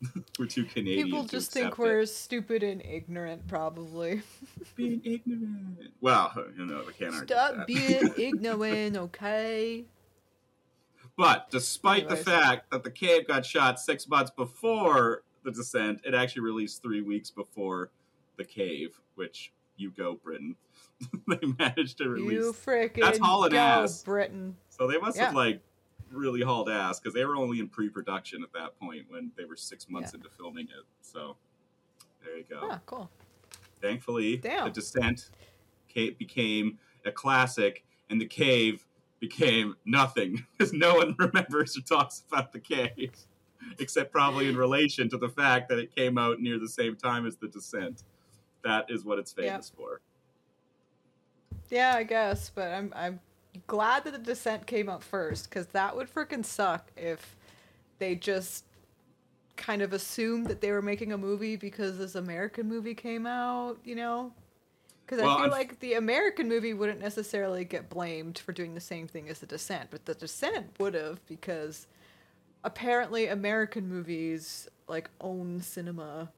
we're 0.38 0.46
too 0.46 0.64
Canadian. 0.64 1.06
People 1.06 1.24
just 1.24 1.52
think 1.52 1.78
we're 1.78 2.00
it. 2.00 2.08
stupid 2.08 2.62
and 2.62 2.82
ignorant, 2.82 3.46
probably. 3.48 4.22
being 4.76 5.00
ignorant. 5.04 5.92
Well, 6.00 6.32
you 6.56 6.66
know, 6.66 6.84
we 6.86 6.92
can't 6.92 7.14
argue 7.14 7.26
Stop 7.26 7.66
being 7.66 8.12
ignorant, 8.18 8.96
okay? 8.96 9.84
But 11.16 11.50
despite 11.50 12.04
Anyways. 12.04 12.24
the 12.24 12.30
fact 12.30 12.70
that 12.70 12.84
the 12.84 12.90
cave 12.90 13.26
got 13.26 13.46
shot 13.46 13.80
six 13.80 14.06
months 14.06 14.30
before 14.30 15.22
the 15.44 15.50
descent, 15.50 16.00
it 16.04 16.14
actually 16.14 16.42
released 16.42 16.82
three 16.82 17.00
weeks 17.00 17.30
before 17.30 17.90
the 18.36 18.44
cave, 18.44 19.00
which 19.14 19.52
you 19.76 19.90
go, 19.90 20.18
Britain. 20.22 20.56
they 21.26 21.38
managed 21.58 21.98
to 21.98 22.08
release. 22.08 22.32
You 22.32 22.52
frickin' 22.52 23.00
That's 23.00 23.18
hauling 23.18 23.52
go, 23.52 23.58
ass. 23.58 24.02
Britain. 24.02 24.56
So 24.68 24.86
they 24.86 24.98
must 24.98 25.18
have 25.18 25.34
like 25.34 25.60
really 26.16 26.42
hauled 26.42 26.68
ass 26.68 26.98
because 26.98 27.14
they 27.14 27.24
were 27.24 27.36
only 27.36 27.60
in 27.60 27.68
pre-production 27.68 28.42
at 28.42 28.52
that 28.52 28.78
point 28.80 29.04
when 29.08 29.30
they 29.36 29.44
were 29.44 29.56
six 29.56 29.88
months 29.88 30.12
Yeah. 30.12 30.18
into 30.18 30.30
filming 30.30 30.66
it. 30.66 30.84
So 31.02 31.36
there 32.24 32.36
you 32.36 32.44
go. 32.48 32.60
Ah, 32.62 32.80
cool. 32.86 33.10
Thankfully, 33.80 34.38
Damn. 34.38 34.64
the 34.64 34.70
descent 34.70 35.30
became 35.94 36.78
a 37.06 37.12
classic, 37.12 37.84
and 38.10 38.20
the 38.20 38.26
cave 38.26 38.84
became 39.20 39.74
nothing 39.86 40.44
because 40.58 40.72
no 40.74 40.96
one 40.96 41.14
remembers 41.18 41.76
or 41.76 41.80
talks 41.80 42.22
about 42.30 42.52
the 42.52 42.60
cave. 42.60 43.12
except 43.78 44.12
probably 44.12 44.48
in 44.48 44.56
relation 44.56 45.08
to 45.08 45.16
the 45.16 45.28
fact 45.28 45.68
that 45.68 45.78
it 45.78 45.94
came 45.96 46.18
out 46.18 46.38
near 46.40 46.58
the 46.58 46.68
same 46.68 46.94
time 46.94 47.26
as 47.26 47.36
The 47.36 47.48
Descent. 47.48 48.02
That 48.62 48.84
is 48.90 49.04
what 49.04 49.18
it's 49.18 49.32
famous 49.32 49.70
for. 49.74 50.00
Yeah, 51.70 51.94
I 51.96 52.02
guess, 52.04 52.50
but 52.54 52.70
I'm 52.72 52.92
I'm 52.94 53.20
glad 53.66 54.04
that 54.04 54.12
the 54.12 54.18
Descent 54.18 54.66
came 54.66 54.88
out 54.88 55.02
first 55.02 55.48
because 55.48 55.66
that 55.68 55.96
would 55.96 56.12
freaking 56.12 56.44
suck 56.44 56.90
if 56.96 57.36
they 57.98 58.14
just 58.14 58.64
kind 59.56 59.82
of 59.82 59.92
assumed 59.92 60.46
that 60.48 60.60
they 60.60 60.70
were 60.70 60.82
making 60.82 61.12
a 61.12 61.18
movie 61.18 61.56
because 61.56 61.98
this 61.98 62.14
American 62.14 62.68
movie 62.68 62.94
came 62.94 63.26
out, 63.26 63.78
you 63.84 63.94
know? 63.94 64.32
Because 65.04 65.22
Well, 65.22 65.30
I 65.30 65.40
feel 65.42 65.48
unf- 65.48 65.52
like 65.52 65.80
the 65.80 65.94
American 65.94 66.48
movie 66.48 66.74
wouldn't 66.74 67.00
necessarily 67.00 67.64
get 67.64 67.88
blamed 67.88 68.38
for 68.38 68.52
doing 68.52 68.74
the 68.74 68.80
same 68.80 69.06
thing 69.06 69.28
as 69.28 69.38
The 69.38 69.46
Descent, 69.46 69.88
but 69.90 70.04
The 70.04 70.14
Descent 70.14 70.78
would 70.78 70.94
have 70.94 71.24
because 71.26 71.86
apparently 72.64 73.26
American 73.26 73.88
movies 73.88 74.68
like 74.88 75.08
own 75.20 75.60
cinema. 75.60 76.30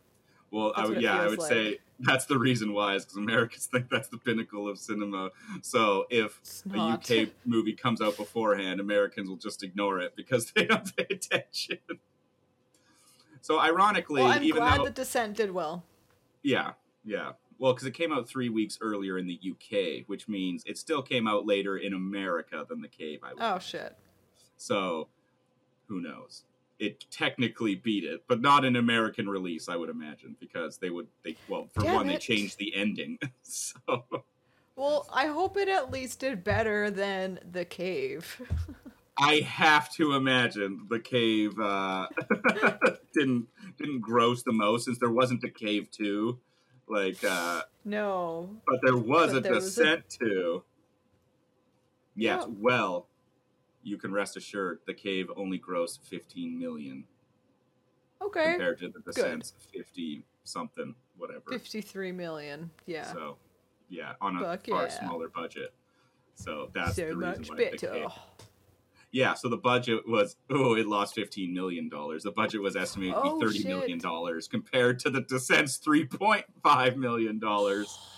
Well, 0.50 0.72
I 0.76 0.86
would, 0.86 1.02
yeah, 1.02 1.20
I 1.20 1.26
would 1.26 1.38
like. 1.38 1.48
say 1.48 1.78
that's 2.00 2.24
the 2.26 2.38
reason 2.38 2.72
why 2.72 2.94
is 2.94 3.04
because 3.04 3.18
Americans 3.18 3.66
think 3.72 3.90
that's 3.90 4.08
the 4.08 4.18
pinnacle 4.18 4.68
of 4.68 4.78
cinema. 4.78 5.30
So 5.62 6.06
if 6.10 6.40
a. 6.72 6.78
UK 6.78 7.28
movie 7.44 7.74
comes 7.74 8.00
out 8.00 8.16
beforehand, 8.16 8.80
Americans 8.80 9.28
will 9.28 9.36
just 9.36 9.62
ignore 9.62 10.00
it 10.00 10.14
because 10.16 10.50
they 10.56 10.66
don't 10.66 10.94
pay 10.96 11.06
attention. 11.10 11.78
So 13.40 13.60
ironically, 13.60 14.22
Well, 14.22 14.32
I'm 14.32 14.42
even 14.42 14.62
glad 14.62 14.80
though 14.80 14.84
The 14.86 14.90
Descent 14.90 15.36
did 15.36 15.50
well. 15.52 15.84
yeah, 16.42 16.72
yeah, 17.04 17.32
well, 17.58 17.72
because 17.72 17.86
it 17.86 17.92
came 17.94 18.12
out 18.12 18.28
three 18.28 18.48
weeks 18.48 18.78
earlier 18.80 19.18
in 19.18 19.26
the 19.26 19.38
UK, 19.42 20.04
which 20.06 20.28
means 20.28 20.62
it 20.66 20.78
still 20.78 21.02
came 21.02 21.26
out 21.26 21.46
later 21.46 21.76
in 21.76 21.94
America 21.94 22.64
than 22.68 22.80
the 22.82 22.88
Cave. 22.88 23.20
I 23.22 23.32
would 23.34 23.42
Oh 23.42 23.58
shit. 23.58 23.96
So, 24.56 25.08
who 25.86 26.00
knows? 26.00 26.44
It 26.78 27.04
technically 27.10 27.74
beat 27.74 28.04
it, 28.04 28.22
but 28.28 28.40
not 28.40 28.64
an 28.64 28.76
American 28.76 29.28
release, 29.28 29.68
I 29.68 29.74
would 29.76 29.88
imagine, 29.90 30.36
because 30.38 30.78
they 30.78 30.90
would 30.90 31.08
they 31.24 31.36
well, 31.48 31.68
for 31.74 31.82
Damn 31.82 31.94
one, 31.96 32.06
they 32.06 32.18
changed 32.18 32.58
the 32.58 32.72
ending. 32.76 33.18
so, 33.42 34.04
Well, 34.76 35.08
I 35.12 35.26
hope 35.26 35.56
it 35.56 35.68
at 35.68 35.90
least 35.90 36.20
did 36.20 36.44
better 36.44 36.88
than 36.90 37.40
The 37.50 37.64
Cave. 37.64 38.40
I 39.20 39.40
have 39.40 39.92
to 39.94 40.12
imagine 40.12 40.86
the 40.88 41.00
cave 41.00 41.58
uh, 41.58 42.06
didn't 43.14 43.48
didn't 43.76 43.98
gross 44.00 44.44
the 44.44 44.52
most 44.52 44.84
since 44.84 44.98
there 44.98 45.10
wasn't 45.10 45.42
a 45.42 45.50
cave 45.50 45.90
two, 45.90 46.38
like, 46.88 47.18
uh, 47.24 47.62
no. 47.84 48.48
but 48.64 48.78
there 48.84 48.96
was 48.96 49.32
But 49.32 49.38
a 49.38 49.40
there 49.40 49.54
was 49.54 49.76
a- 49.76 49.82
descent 49.84 50.04
two. 50.08 50.62
Yes, 52.14 52.44
Yeah. 52.46 52.54
well, 52.60 53.07
you 53.88 53.96
can 53.96 54.12
rest 54.12 54.36
assured 54.36 54.78
the 54.86 54.94
cave 54.94 55.30
only 55.36 55.58
grossed 55.58 56.00
fifteen 56.02 56.58
million. 56.58 57.04
Okay. 58.20 58.50
compared 58.50 58.78
to 58.80 58.88
the 58.88 58.98
descent's 59.00 59.54
50 59.72 60.24
something 60.42 60.92
whatever 61.16 61.42
53 61.50 62.10
million. 62.10 62.68
Yeah. 62.84 63.04
so 63.12 63.36
yeah 63.88 64.14
on 64.20 64.36
a 64.36 64.40
Fuck 64.40 64.66
far 64.66 64.82
yeah. 64.88 64.98
smaller 65.06 65.28
budget 65.28 65.72
so 66.34 66.68
that's 66.74 66.96
so 66.96 67.02
the 67.06 67.16
reason 67.16 67.38
much 67.42 67.48
why 67.50 67.56
better. 67.56 67.66
it 67.68 67.80
became- 67.80 68.06
oh. 68.08 68.22
yeah 69.12 69.34
so 69.34 69.48
the 69.48 69.56
budget 69.56 70.00
was 70.08 70.34
oh 70.50 70.74
it 70.74 70.88
lost 70.88 71.14
15 71.14 71.54
million 71.54 71.88
dollars 71.88 72.24
the 72.24 72.32
budget 72.32 72.60
was 72.60 72.74
estimated 72.74 73.14
to 73.14 73.20
Oh, 73.22 73.38
be 73.38 73.46
30 73.46 73.64
million 73.68 73.98
shit. 73.98 74.02
dollars 74.02 74.48
compared 74.48 74.98
to 75.00 75.10
the 75.10 75.20
descent's 75.22 75.78
3.5 75.78 76.96
million 76.96 77.38
dollars 77.38 77.96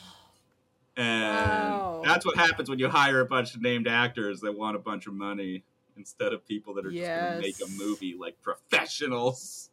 and 1.01 1.73
Wow. 1.73 2.03
that's 2.05 2.27
what 2.27 2.37
happens 2.37 2.69
when 2.69 2.79
you 2.79 2.89
hire 2.89 3.21
a 3.21 3.25
bunch 3.27 3.55
of 3.55 3.63
named 3.63 3.89
actors 3.89 4.41
that 4.41 4.57
want 4.57 4.77
a 4.77 4.79
bunch 4.79 5.07
of 5.07 5.15
money 5.15 5.65
instead 5.97 6.33
of 6.33 6.47
people 6.47 6.75
that 6.75 6.87
are 6.87 6.91
just 6.91 7.07
going 7.07 7.35
to 7.35 7.41
make 7.41 7.57
a 7.61 7.71
movie 7.83 8.15
like 8.19 8.41
professionals 8.43 9.71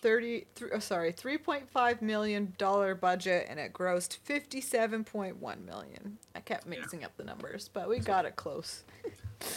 30 0.00 0.46
th- 0.54 0.70
oh, 0.74 0.78
sorry, 0.78 1.12
3.5 1.12 2.02
million 2.02 2.54
dollar 2.56 2.94
budget 2.94 3.46
and 3.48 3.58
it 3.58 3.72
grossed 3.72 4.18
57.1 4.28 5.34
million. 5.64 6.18
I 6.34 6.40
kept 6.40 6.66
mixing 6.66 7.04
up 7.04 7.16
the 7.16 7.24
numbers, 7.24 7.68
but 7.72 7.88
we 7.88 7.98
got 7.98 8.24
it 8.24 8.36
close. 8.36 8.84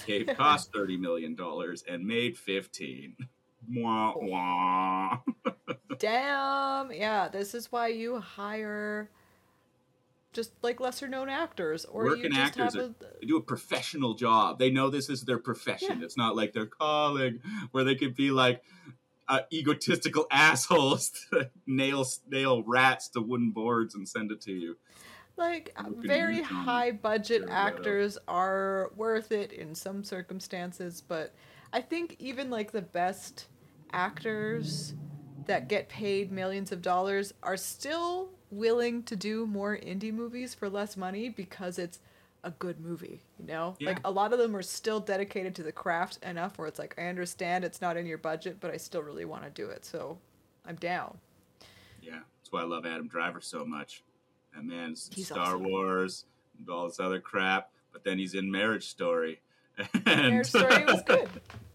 Cave 0.06 0.30
cost 0.38 0.72
thirty 0.73 0.98
million 0.98 1.35
dollars 1.35 1.84
and 1.88 2.06
made 2.06 2.38
fifteen. 2.38 3.15
Wah, 3.72 4.14
oh. 4.15 4.26
wah. 4.26 5.18
Damn. 5.99 6.91
Yeah, 6.91 7.27
this 7.27 7.53
is 7.53 7.72
why 7.72 7.88
you 7.88 8.19
hire 8.19 9.10
just 10.34 10.52
like 10.62 10.80
lesser 10.80 11.08
known 11.08 11.30
actors 11.30 11.86
or 11.86 12.03
you 12.06 12.10
Working 12.12 12.32
just 12.32 12.40
actors 12.40 12.74
have 12.76 12.84
are- 12.84 13.06
a 13.22 13.26
do 13.26 13.38
a 13.38 13.41
professional 13.41 14.14
job. 14.14 14.60
They 14.60 14.70
know 14.72 14.90
this 14.90 15.10
is 15.10 15.24
their 15.24 15.38
profession. 15.40 15.99
Yeah. 15.99 16.06
It's 16.06 16.18
not 16.18 16.36
like 16.36 16.53
their 16.53 16.66
calling 16.66 17.40
where 17.72 17.84
they 17.84 17.95
could 17.95 18.16
be 18.16 18.32
like 18.32 18.64
uh, 19.28 19.41
egotistical 19.53 20.28
assholes 20.32 21.12
that 21.32 21.52
nail 21.68 22.06
nail 22.30 22.64
rats 22.64 23.10
to 23.10 23.22
wooden 23.22 23.52
boards 23.52 23.95
and 23.95 24.08
send 24.08 24.32
it 24.32 24.41
to 24.41 24.52
you. 24.52 24.78
like 25.38 25.74
very 25.99 26.41
high 26.41 26.91
budget 26.91 27.44
actors 27.49 28.18
are 28.28 28.91
worth 28.95 29.32
it 29.32 29.52
in 29.53 29.74
some 29.74 30.03
circumstances 30.03 31.02
but 31.08 31.34
i 31.72 31.80
think 31.82 32.16
even 32.20 32.49
like 32.49 32.72
the 32.72 32.82
best 32.82 33.48
actors 33.94 34.94
that 35.45 35.68
get 35.70 35.88
paid 35.90 36.32
millions 36.32 36.72
of 36.72 36.82
dollars 36.82 37.34
are 37.41 37.56
still 37.58 38.30
willing 38.52 39.02
to 39.03 39.15
do 39.15 39.45
more 39.48 39.78
indie 39.78 40.14
movies 40.14 40.53
for 40.53 40.69
less 40.69 40.95
money 40.98 41.30
because 41.30 41.80
it's 41.80 41.99
a 42.44 42.52
good 42.52 42.80
movie 42.80 43.22
you 43.40 43.45
know 43.45 43.76
Yeah. 43.80 43.90
like 43.90 43.99
a 44.03 44.10
lot 44.11 44.34
of 44.34 44.40
them 44.40 44.56
are 44.56 44.64
still 44.64 44.99
dedicated 44.99 45.53
to 45.56 45.64
the 45.64 45.72
craft 45.72 46.18
enough 46.23 46.57
where 46.57 46.68
it's 46.68 46.80
like 46.80 46.95
i 46.98 47.03
understand 47.03 47.64
it's 47.64 47.82
not 47.82 47.98
in 47.98 48.06
your 48.07 48.18
budget 48.18 48.57
but 48.60 48.72
i 48.72 48.78
still 48.78 49.03
really 49.03 49.26
want 49.26 49.44
to 49.44 49.49
do 49.52 49.69
it 49.69 49.86
so 49.86 50.18
i'm 50.65 50.76
down 50.76 51.18
Yeah, 52.02 52.19
that's 52.40 52.52
why 52.52 52.61
I 52.61 52.65
love 52.65 52.86
Adam 52.86 53.07
Driver 53.07 53.41
so 53.41 53.64
much. 53.64 54.03
That 54.56 54.65
man's 54.65 55.10
He's 55.14 55.28
Star 55.28 55.56
awesome. 55.56 55.64
Wars 55.72 56.26
and 56.57 56.68
all 56.69 56.88
this 56.88 56.99
other 56.99 57.19
crap, 57.22 57.69
but 57.94 58.03
then 58.03 58.18
he's 58.18 58.34
in 58.34 58.49
Marriage 58.52 58.88
Story. 58.88 59.40
And 59.94 60.32
Marriage 60.32 60.48
Story 60.48 60.84
was 60.86 61.02
good. 61.06 61.30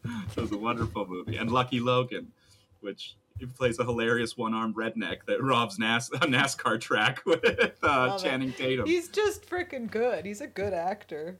it 0.05 0.36
was 0.36 0.51
a 0.53 0.59
wonderful 0.59 1.07
movie. 1.07 1.36
And 1.36 1.51
Lucky 1.51 1.78
Logan, 1.81 2.32
which 2.81 3.15
he 3.39 3.47
plays 3.47 3.79
a 3.79 3.85
hilarious 3.85 4.37
one-armed 4.37 4.75
redneck 4.75 5.19
that 5.27 5.43
robs 5.43 5.79
NAS- 5.79 6.11
a 6.13 6.19
NASCAR 6.27 6.81
track 6.81 7.21
with 7.27 7.45
uh, 7.45 7.87
Love 7.87 8.21
it. 8.21 8.25
Channing 8.25 8.53
Tatum. 8.53 8.87
he's 8.87 9.09
just 9.09 9.49
freaking 9.49 9.91
good 9.91 10.25
he's 10.25 10.41
a 10.41 10.47
good 10.47 10.73
actor 10.73 11.39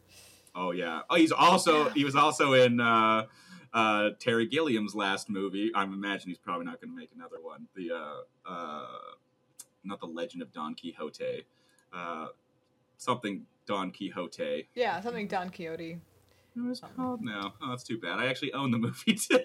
Oh 0.57 0.71
yeah. 0.71 1.03
Oh, 1.11 1.17
he's 1.17 1.33
also 1.33 1.91
he 1.91 2.05
was 2.05 2.17
also 2.17 2.55
in 2.55 2.81
uh, 2.81 3.27
uh, 3.75 4.11
Terry 4.19 4.47
Gilliam's 4.47 4.95
last 4.95 5.29
movie. 5.29 5.71
I'm 5.75 5.93
imagining 5.93 6.29
he's 6.29 6.39
probably 6.39 6.65
not 6.65 6.81
going 6.81 6.91
to 6.91 6.97
make 6.97 7.11
another 7.15 7.37
one. 7.43 7.67
The 7.77 7.91
uh, 7.95 8.51
uh, 8.51 8.87
not 9.85 10.01
the 10.01 10.07
Legend 10.07 10.43
of 10.43 10.53
Don 10.53 10.75
Quixote, 10.75 11.45
uh, 11.93 12.29
something 12.97 13.43
Don 13.67 13.93
Quixote. 13.93 14.69
Yeah, 14.75 15.01
something 15.03 15.29
Don 15.29 15.51
Quixote. 15.51 15.99
Is 16.57 16.81
was 16.83 16.91
called 16.97 17.23
now? 17.23 17.55
Oh, 17.63 17.69
that's 17.71 17.83
too 17.85 17.99
bad. 17.99 18.19
I 18.19 18.27
actually 18.27 18.53
own 18.55 18.71
the 18.71 18.79
movie 18.87 19.15
too. 19.15 19.41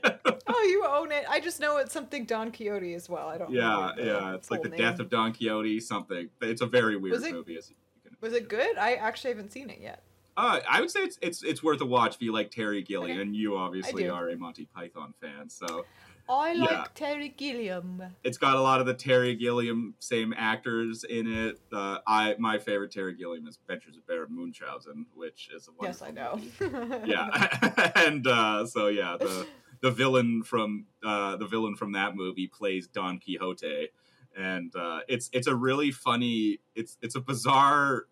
Oh, 0.47 0.63
you 0.63 0.85
own 0.87 1.11
it. 1.11 1.25
I 1.29 1.39
just 1.39 1.59
know 1.59 1.77
it's 1.77 1.93
something 1.93 2.25
Don 2.25 2.51
Quixote 2.51 2.93
as 2.93 3.09
well. 3.09 3.27
I 3.27 3.37
don't. 3.37 3.51
yeah, 3.51 3.91
yeah. 3.97 4.33
It's 4.35 4.49
like 4.49 4.61
the 4.63 4.69
full 4.69 4.77
death 4.77 4.99
of 4.99 5.09
Don 5.09 5.33
Quixote. 5.33 5.79
Something. 5.81 6.29
It's 6.41 6.61
a 6.61 6.65
very 6.65 6.95
weird 6.97 7.21
it- 7.23 7.31
movie. 7.33 7.57
As 7.57 7.69
you 7.69 7.75
can 8.03 8.15
Was 8.21 8.33
it 8.33 8.47
good? 8.49 8.77
I 8.77 8.93
actually 8.95 9.31
haven't 9.31 9.51
seen 9.51 9.69
it 9.69 9.79
yet. 9.81 10.03
Uh, 10.37 10.61
I 10.69 10.79
would 10.79 10.89
say 10.89 11.01
it's 11.01 11.19
it's 11.21 11.43
it's 11.43 11.61
worth 11.61 11.81
a 11.81 11.85
watch 11.85 12.15
if 12.15 12.21
you 12.21 12.31
like 12.31 12.51
Terry 12.51 12.81
Gilliam, 12.81 13.17
Okay. 13.17 13.21
and 13.21 13.35
you 13.35 13.57
obviously 13.57 14.07
are 14.07 14.29
a 14.29 14.37
Monty 14.37 14.65
Python 14.73 15.13
fan. 15.21 15.49
So 15.49 15.85
I 16.31 16.53
like 16.53 16.69
Yeah. 16.71 16.85
Terry 16.95 17.29
Gilliam. 17.29 18.01
it's 18.23 18.37
got 18.37 18.55
a 18.55 18.61
lot 18.61 18.79
of 18.79 18.85
the 18.85 18.93
Terry 18.93 19.35
Gilliam 19.35 19.95
same 19.99 20.33
actors 20.37 21.03
in 21.03 21.27
it. 21.31 21.59
Uh, 21.71 21.97
I 22.07 22.35
my 22.39 22.57
favorite 22.57 22.91
Terry 22.91 23.15
Gilliam 23.15 23.45
is 23.47 23.57
Adventures 23.57 23.97
of 23.97 24.07
Baron 24.07 24.29
Munchausen, 24.35 25.07
which 25.13 25.49
is 25.55 25.67
a 25.67 25.71
Yes, 25.83 26.01
I 26.01 26.11
know. 26.11 26.39
Yeah, 27.05 27.91
and 27.95 28.25
uh, 28.25 28.65
so 28.65 28.87
yeah, 28.87 29.17
the 29.19 29.45
the 29.81 29.91
villain 29.91 30.43
from 30.43 30.85
uh, 31.03 31.35
the 31.37 31.47
villain 31.47 31.75
from 31.75 31.91
that 31.93 32.15
movie 32.15 32.47
plays 32.47 32.87
Don 32.87 33.19
Quixote, 33.19 33.89
and 34.37 34.73
uh, 34.75 34.99
it's 35.09 35.29
it's 35.33 35.47
a 35.47 35.55
really 35.55 35.91
funny. 35.91 36.59
It's 36.75 36.97
it's 37.01 37.15
a 37.15 37.19
bizarre 37.21 38.05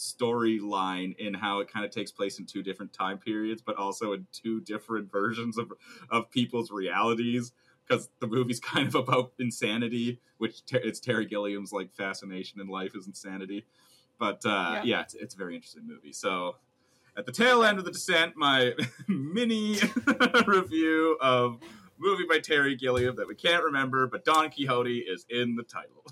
storyline 0.00 1.14
in 1.16 1.34
how 1.34 1.60
it 1.60 1.70
kind 1.72 1.84
of 1.84 1.90
takes 1.90 2.10
place 2.10 2.38
in 2.38 2.46
two 2.46 2.62
different 2.62 2.92
time 2.92 3.18
periods, 3.18 3.62
but 3.62 3.76
also 3.76 4.12
in 4.12 4.26
two 4.32 4.60
different 4.60 5.12
versions 5.20 5.58
of 5.58 5.72
of 6.10 6.30
people's 6.30 6.70
realities. 6.70 7.52
Because 7.86 8.08
the 8.20 8.26
movie's 8.28 8.60
kind 8.74 8.86
of 8.88 8.94
about 8.94 9.32
insanity, 9.38 10.20
which 10.38 10.64
ter- 10.64 10.78
it's 10.78 11.00
Terry 11.00 11.26
Gilliam's 11.26 11.72
like 11.72 11.92
fascination 11.92 12.60
in 12.60 12.68
life 12.68 12.94
is 12.94 13.06
insanity. 13.06 13.66
But 14.18 14.44
uh, 14.46 14.72
Yeah. 14.76 14.82
yeah, 14.84 15.00
it's, 15.02 15.14
it's 15.14 15.34
a 15.34 15.38
very 15.38 15.54
interesting 15.56 15.86
movie. 15.86 16.12
So 16.12 16.56
at 17.16 17.26
the 17.26 17.32
tail 17.32 17.64
end 17.64 17.78
of 17.78 17.84
the 17.84 17.90
descent, 17.90 18.34
my 18.36 18.74
mini 19.08 19.78
review 20.46 21.16
of 21.20 21.58
movie 22.00 22.24
by 22.28 22.38
Terry 22.38 22.74
Gilliam 22.76 23.14
that 23.16 23.28
we 23.28 23.34
can't 23.34 23.62
remember, 23.62 24.06
but 24.06 24.24
Don 24.24 24.50
Quixote 24.50 24.98
is 24.98 25.26
in 25.28 25.54
the 25.56 25.62
title. 25.62 26.04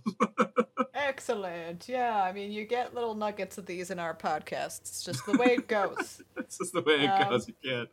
Excellent. 0.95 1.89
Yeah, 1.89 2.23
I 2.23 2.33
mean, 2.33 2.53
you 2.53 2.65
get 2.65 2.95
little 2.95 3.15
nuggets 3.15 3.59
of 3.59 3.67
these 3.67 3.91
in 3.91 3.99
our 3.99 4.15
podcasts. 4.15 4.81
It's 4.81 5.03
just 5.05 5.25
the 5.27 5.37
way 5.39 5.55
it 5.55 5.69
goes. 5.69 6.23
That's 6.37 6.59
just 6.59 6.73
the 6.73 6.83
way 6.83 7.05
it 7.05 7.09
Um, 7.09 7.31
goes. 7.31 7.49
You 7.49 7.55
can't, 7.65 7.89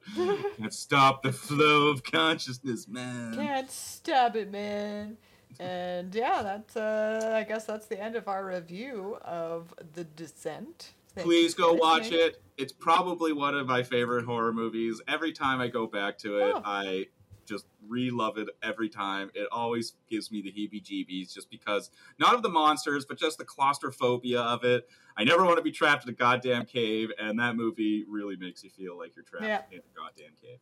can't 0.58 0.74
stop 0.74 1.24
the 1.24 1.32
flow 1.32 1.88
of 1.88 2.04
consciousness, 2.04 2.88
man. 2.88 3.36
Can't 3.36 3.70
stop 3.72 4.36
it, 4.36 4.52
man. 4.52 5.18
And 5.58 6.14
yeah, 6.14 6.42
that's 6.44 6.76
uh 6.76 7.32
I 7.34 7.44
guess 7.48 7.64
that's 7.64 7.86
the 7.86 7.98
end 7.98 8.18
of 8.18 8.28
our 8.28 8.46
review 8.46 9.18
of 9.22 9.74
The 9.94 10.04
Descent. 10.04 10.92
Thank 11.14 11.26
Please 11.26 11.54
go 11.54 11.72
watch 11.74 12.12
it. 12.12 12.42
It's 12.58 12.74
probably 12.74 13.32
one 13.32 13.56
of 13.56 13.66
my 13.66 13.82
favorite 13.82 14.26
horror 14.26 14.52
movies. 14.52 15.02
Every 15.08 15.32
time 15.32 15.62
I 15.62 15.70
go 15.70 15.88
back 15.88 16.18
to 16.20 16.40
it, 16.40 16.54
Oh. 16.58 16.62
I 16.66 17.06
just 17.46 17.66
re-love 17.88 18.38
it 18.38 18.50
every 18.64 18.90
time. 18.90 19.30
It 19.34 19.48
always 19.52 19.94
gives 20.10 20.32
me 20.32 20.42
the 20.42 20.52
heebie-jeebies 20.52 21.34
just 21.34 21.50
because 21.50 21.92
not 22.20 22.34
of 22.36 22.42
the 22.44 22.50
monsters, 22.50 23.06
but 23.06 23.18
just 23.18 23.38
the 23.38 23.46
claustrophobia 23.46 24.40
of 24.42 24.64
it. 24.64 24.88
I 25.18 25.24
never 25.24 25.46
want 25.46 25.58
to 25.58 25.64
be 25.64 25.72
trapped 25.72 26.04
in 26.04 26.10
a 26.10 26.14
goddamn 26.14 26.66
cave, 26.66 27.10
and 27.20 27.40
that 27.40 27.56
movie 27.56 28.06
really 28.10 28.36
makes 28.36 28.64
you 28.64 28.70
feel 28.70 28.98
like 28.98 29.16
you're 29.16 29.24
trapped 29.26 29.46
Yeah. 29.46 29.62
in 29.72 29.80
a 29.80 29.98
goddamn 30.00 30.34
cave. 30.42 30.58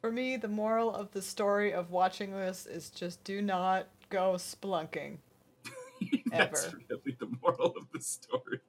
For 0.00 0.10
me, 0.10 0.36
the 0.36 0.48
moral 0.48 0.94
of 0.94 1.12
the 1.12 1.20
story 1.22 1.72
of 1.74 1.90
watching 1.90 2.32
this 2.32 2.66
is 2.66 2.90
just 2.90 3.22
do 3.22 3.42
not 3.42 3.86
go 4.08 4.32
splunking. 4.34 5.18
That's 6.30 6.66
Ever. 6.66 6.78
really 6.88 7.16
the 7.18 7.28
moral 7.42 7.74
of 7.76 7.86
the 7.92 8.00
story. 8.00 8.60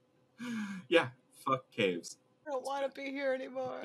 Yeah, 0.90 1.08
fuck 1.46 1.72
caves. 1.72 2.18
I 2.46 2.52
don't 2.52 2.66
want 2.66 2.84
to 2.94 3.02
be 3.02 3.12
here 3.12 3.34
anymore. 3.34 3.80